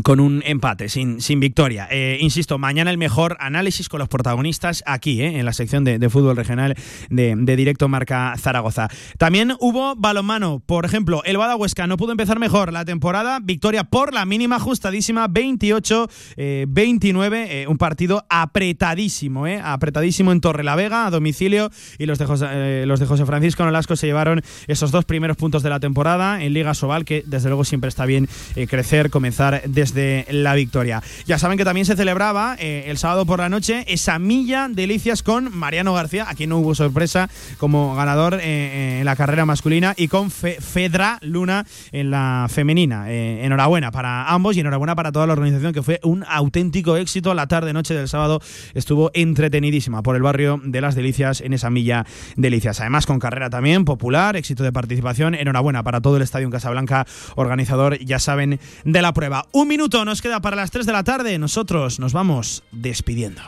con 0.03 0.19
un 0.21 0.43
empate, 0.45 0.89
sin, 0.89 1.21
sin 1.21 1.39
victoria. 1.41 1.87
Eh, 1.91 2.19
insisto, 2.21 2.59
mañana 2.59 2.91
el 2.91 2.99
mejor 2.99 3.37
análisis 3.39 3.89
con 3.89 4.01
los 4.01 4.09
protagonistas 4.09 4.83
aquí, 4.87 5.23
eh, 5.23 5.39
en 5.39 5.45
la 5.45 5.53
sección 5.53 5.85
de, 5.85 6.11
fútbol 6.11 6.35
regional 6.37 6.75
de, 7.11 7.55
Directo 7.55 7.87
Marca 7.89 8.35
Zaragoza. 8.37 8.89
También 9.19 9.55
hubo 9.61 9.95
balonmano, 9.95 10.61
por 10.67 10.85
ejemplo, 10.85 11.23
el 11.25 11.37
Bada 11.37 11.55
Huesca 11.57 11.87
no 11.87 11.97
pudo 11.97 12.11
empezar 12.11 12.41
mejor 12.41 12.73
la 12.73 12.85
temporada, 12.85 13.39
victoria 13.41 13.85
por 13.85 14.13
la 14.13 14.27
mínima 14.27 14.57
ajustadísima, 14.57 15.29
28-29, 15.29 17.47
eh, 17.49 17.67
un 17.69 17.79
partido 17.79 18.27
apretadísimo, 18.29 19.47
apretadísimo 19.63 20.33
en 20.33 20.41
Torre 20.41 20.65
la 20.65 20.75
Vega, 20.75 21.07
a 21.07 21.11
domicilio, 21.11 21.71
y 21.99 22.07
los 22.07 22.19
de 22.19 22.27
José, 22.27 22.87
los 22.87 22.99
de 22.99 23.07
José 23.07 23.25
Francisco 23.27 23.65
Nolasco 23.65 23.95
se 23.95 24.09
llevaron 24.09 24.43
esos 24.67 24.91
dos 24.91 25.05
primeros 25.05 25.37
puntos 25.37 25.63
de 25.63 25.71
la 25.71 25.79
temporada 25.79 26.43
en 26.43 26.53
Liga 26.53 26.75
Sobal, 26.75 27.05
que 27.05 27.23
desde 27.27 27.49
luego 27.49 27.63
siempre 27.65 27.87
está 27.89 28.07
bien 28.07 28.29
crecer, 28.69 29.11
comenzar 29.11 29.63
de 29.63 29.84
de 29.93 30.25
la 30.31 30.55
victoria. 30.55 31.03
Ya 31.27 31.39
saben 31.39 31.59
que 31.59 31.65
también 31.65 31.85
se 31.85 31.97
celebraba 31.97 32.57
eh, 32.59 32.85
el 32.87 32.97
sábado 32.97 33.27
por 33.27 33.41
la 33.41 33.49
noche 33.49 33.85
esa 33.89 34.19
milla 34.19 34.69
delicias 34.71 35.23
con 35.23 35.55
Mariano 35.57 35.93
García, 35.93 36.27
aquí 36.29 36.47
no 36.47 36.59
hubo 36.59 36.75
sorpresa 36.75 37.29
como 37.59 37.95
ganador 37.95 38.35
eh, 38.35 38.41
eh, 38.45 38.99
en 39.01 39.05
la 39.05 39.17
carrera 39.17 39.45
masculina 39.45 39.95
y 39.97 40.09
con 40.09 40.31
Fedra 40.31 41.19
Luna 41.21 41.67
en 41.93 42.11
la 42.11 42.47
femenina. 42.49 43.11
enhorabuena 43.11 43.91
para 43.91 44.29
ambos 44.31 44.57
y 44.57 44.61
enhorabuena 44.61 44.95
para 44.95 45.13
toda 45.13 45.27
la 45.27 45.33
organización 45.33 45.73
que 45.73 45.83
fue 45.83 46.01
un 46.03 46.25
auténtico 46.29 46.97
éxito. 46.97 47.35
La 47.35 47.47
tarde-noche 47.47 47.95
del 47.95 48.09
sábado 48.09 48.41
estuvo 48.75 49.11
entretenidísima 49.15 50.03
por 50.03 50.17
el 50.17 50.23
barrio 50.23 50.61
de 50.63 50.81
las 50.81 50.95
Delicias 50.95 51.41
en 51.41 51.53
esa 51.53 51.71
milla 51.71 52.07
delicias. 52.37 52.81
Además 52.81 53.07
con 53.07 53.19
carrera 53.19 53.51
también 53.51 53.85
popular, 53.85 54.37
éxito 54.37 54.63
de 54.63 54.73
participación. 54.73 55.35
Enhorabuena 55.35 55.83
para 55.83 56.01
todo 56.01 56.17
el 56.17 56.23
Estadio 56.23 56.47
en 56.47 56.53
Casablanca 56.53 57.07
organizador, 57.37 57.99
ya 57.99 58.19
saben, 58.19 58.61
de 58.85 59.03
la 59.03 59.13
prueba. 59.13 59.47
Un 59.53 59.69
minuto 59.75 60.05
nos 60.05 60.23
queda 60.23 60.39
para 60.41 60.55
las 60.55 60.71
3 60.71 60.87
de 60.87 60.93
la 60.93 61.03
tarde. 61.03 61.37
Nosotros 61.37 61.99
nos 61.99 62.13
vamos 62.13 62.63
despidiendo. 62.71 63.43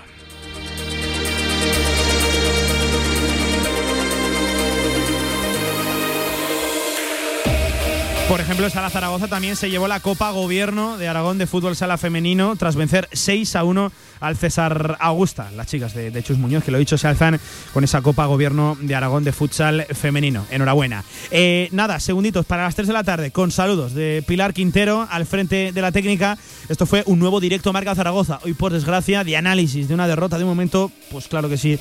Por 8.29 8.41
ejemplo, 8.41 8.69
Sala 8.69 8.91
Zaragoza 8.91 9.29
también 9.29 9.55
se 9.55 9.71
llevó 9.71 9.87
la 9.87 10.01
Copa 10.01 10.33
Gobierno 10.33 10.99
de 10.99 11.07
Aragón 11.07 11.39
de 11.39 11.47
Fútbol 11.47 11.77
Sala 11.77 11.97
Femenino 11.97 12.57
tras 12.57 12.75
vencer 12.75 13.09
6 13.13 13.55
a 13.55 13.63
1 13.63 13.93
al 14.19 14.37
César 14.37 14.97
Augusta. 14.99 15.53
Las 15.55 15.69
chicas 15.69 15.95
de, 15.95 16.23
Chus 16.25 16.37
Muñoz, 16.37 16.65
que 16.65 16.73
lo 16.73 16.77
he 16.77 16.81
dicho, 16.81 16.99
se 16.99 17.07
alzan 17.07 17.39
con 17.73 17.85
esa 17.85 18.03
Copa 18.03 18.27
Gobierno 18.27 18.77
de 18.81 18.97
Aragón 18.97 19.23
de 19.23 19.31
Futsal 19.31 19.87
Femenino. 19.93 20.45
Enhorabuena. 20.51 21.05
Eh, 21.31 21.69
nada, 21.71 22.01
segunditos 22.01 22.45
para 22.47 22.65
las 22.65 22.75
3 22.75 22.89
de 22.89 22.95
la 22.95 23.05
tarde, 23.05 23.31
con 23.31 23.53
saludos 23.53 23.95
de 23.95 24.25
Pilar 24.27 24.53
Quintero 24.53 25.07
al 25.09 25.25
frente 25.25 25.71
de 25.71 25.81
la 25.81 25.93
técnica. 25.93 26.37
Esto 26.69 26.85
fue 26.85 27.05
un 27.07 27.21
nuevo 27.21 27.39
directo 27.39 27.73
Marca 27.73 27.95
Zaragoza. 27.95 28.41
Hoy, 28.45 28.55
por 28.55 28.73
desgracia, 28.73 29.23
de 29.23 29.37
análisis 29.37 29.87
de 29.87 29.95
una 29.95 30.09
derrota 30.09 30.37
de 30.37 30.43
un 30.43 30.51
momento, 30.51 30.91
pues 31.13 31.29
claro 31.29 31.49
que 31.49 31.59
sí 31.59 31.79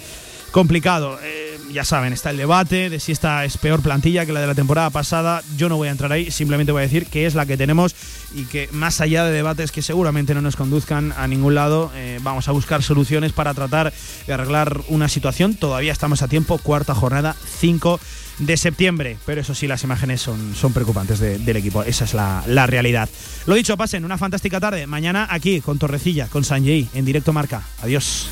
complicado. 0.55 1.19
Eh, 1.21 1.59
ya 1.73 1.83
saben, 1.83 2.13
está 2.13 2.29
el 2.29 2.37
debate 2.37 2.89
de 2.89 3.01
si 3.01 3.11
esta 3.11 3.43
es 3.43 3.57
peor 3.57 3.81
plantilla 3.81 4.25
que 4.25 4.31
la 4.31 4.39
de 4.39 4.47
la 4.47 4.55
temporada 4.55 4.89
pasada. 4.89 5.43
Yo 5.57 5.67
no 5.67 5.75
voy 5.75 5.89
a 5.89 5.91
entrar 5.91 6.13
ahí, 6.13 6.31
simplemente 6.31 6.71
voy 6.71 6.79
a 6.79 6.83
decir 6.83 7.07
que 7.07 7.25
es 7.25 7.35
la 7.35 7.45
que 7.45 7.57
tenemos 7.57 7.93
y 8.33 8.45
que 8.45 8.69
más 8.71 9.01
allá 9.01 9.25
de 9.25 9.33
debates 9.33 9.73
que 9.73 9.81
seguramente 9.81 10.33
no 10.33 10.41
nos 10.41 10.55
conduzcan 10.55 11.13
a 11.17 11.27
ningún 11.27 11.55
lado, 11.55 11.91
eh, 11.93 12.19
vamos 12.23 12.47
a 12.47 12.53
buscar 12.53 12.83
soluciones 12.83 13.33
para 13.33 13.53
tratar 13.53 13.91
de 14.27 14.33
arreglar 14.33 14.79
una 14.87 15.09
situación. 15.09 15.55
Todavía 15.55 15.91
estamos 15.91 16.21
a 16.21 16.29
tiempo, 16.29 16.57
cuarta 16.57 16.95
jornada, 16.95 17.35
5 17.59 17.99
de 18.39 18.55
septiembre. 18.55 19.17
Pero 19.25 19.41
eso 19.41 19.53
sí, 19.53 19.67
las 19.67 19.83
imágenes 19.83 20.21
son, 20.21 20.55
son 20.55 20.71
preocupantes 20.71 21.19
del 21.19 21.57
equipo. 21.57 21.83
Esa 21.83 22.05
es 22.05 22.13
la, 22.13 22.45
la, 22.47 22.65
realidad. 22.65 23.09
Lo 23.45 23.55
dicho, 23.55 23.75
pasen 23.75 24.05
una 24.05 24.17
fantástica 24.17 24.61
tarde. 24.61 24.87
Mañana 24.87 25.27
aquí 25.29 25.59
con 25.59 25.79
Torrecilla, 25.79 26.27
con 26.27 26.45
Sanjay, 26.45 26.87
en 26.93 27.03
directo 27.03 27.33
marca. 27.33 27.61
Adiós. 27.81 28.29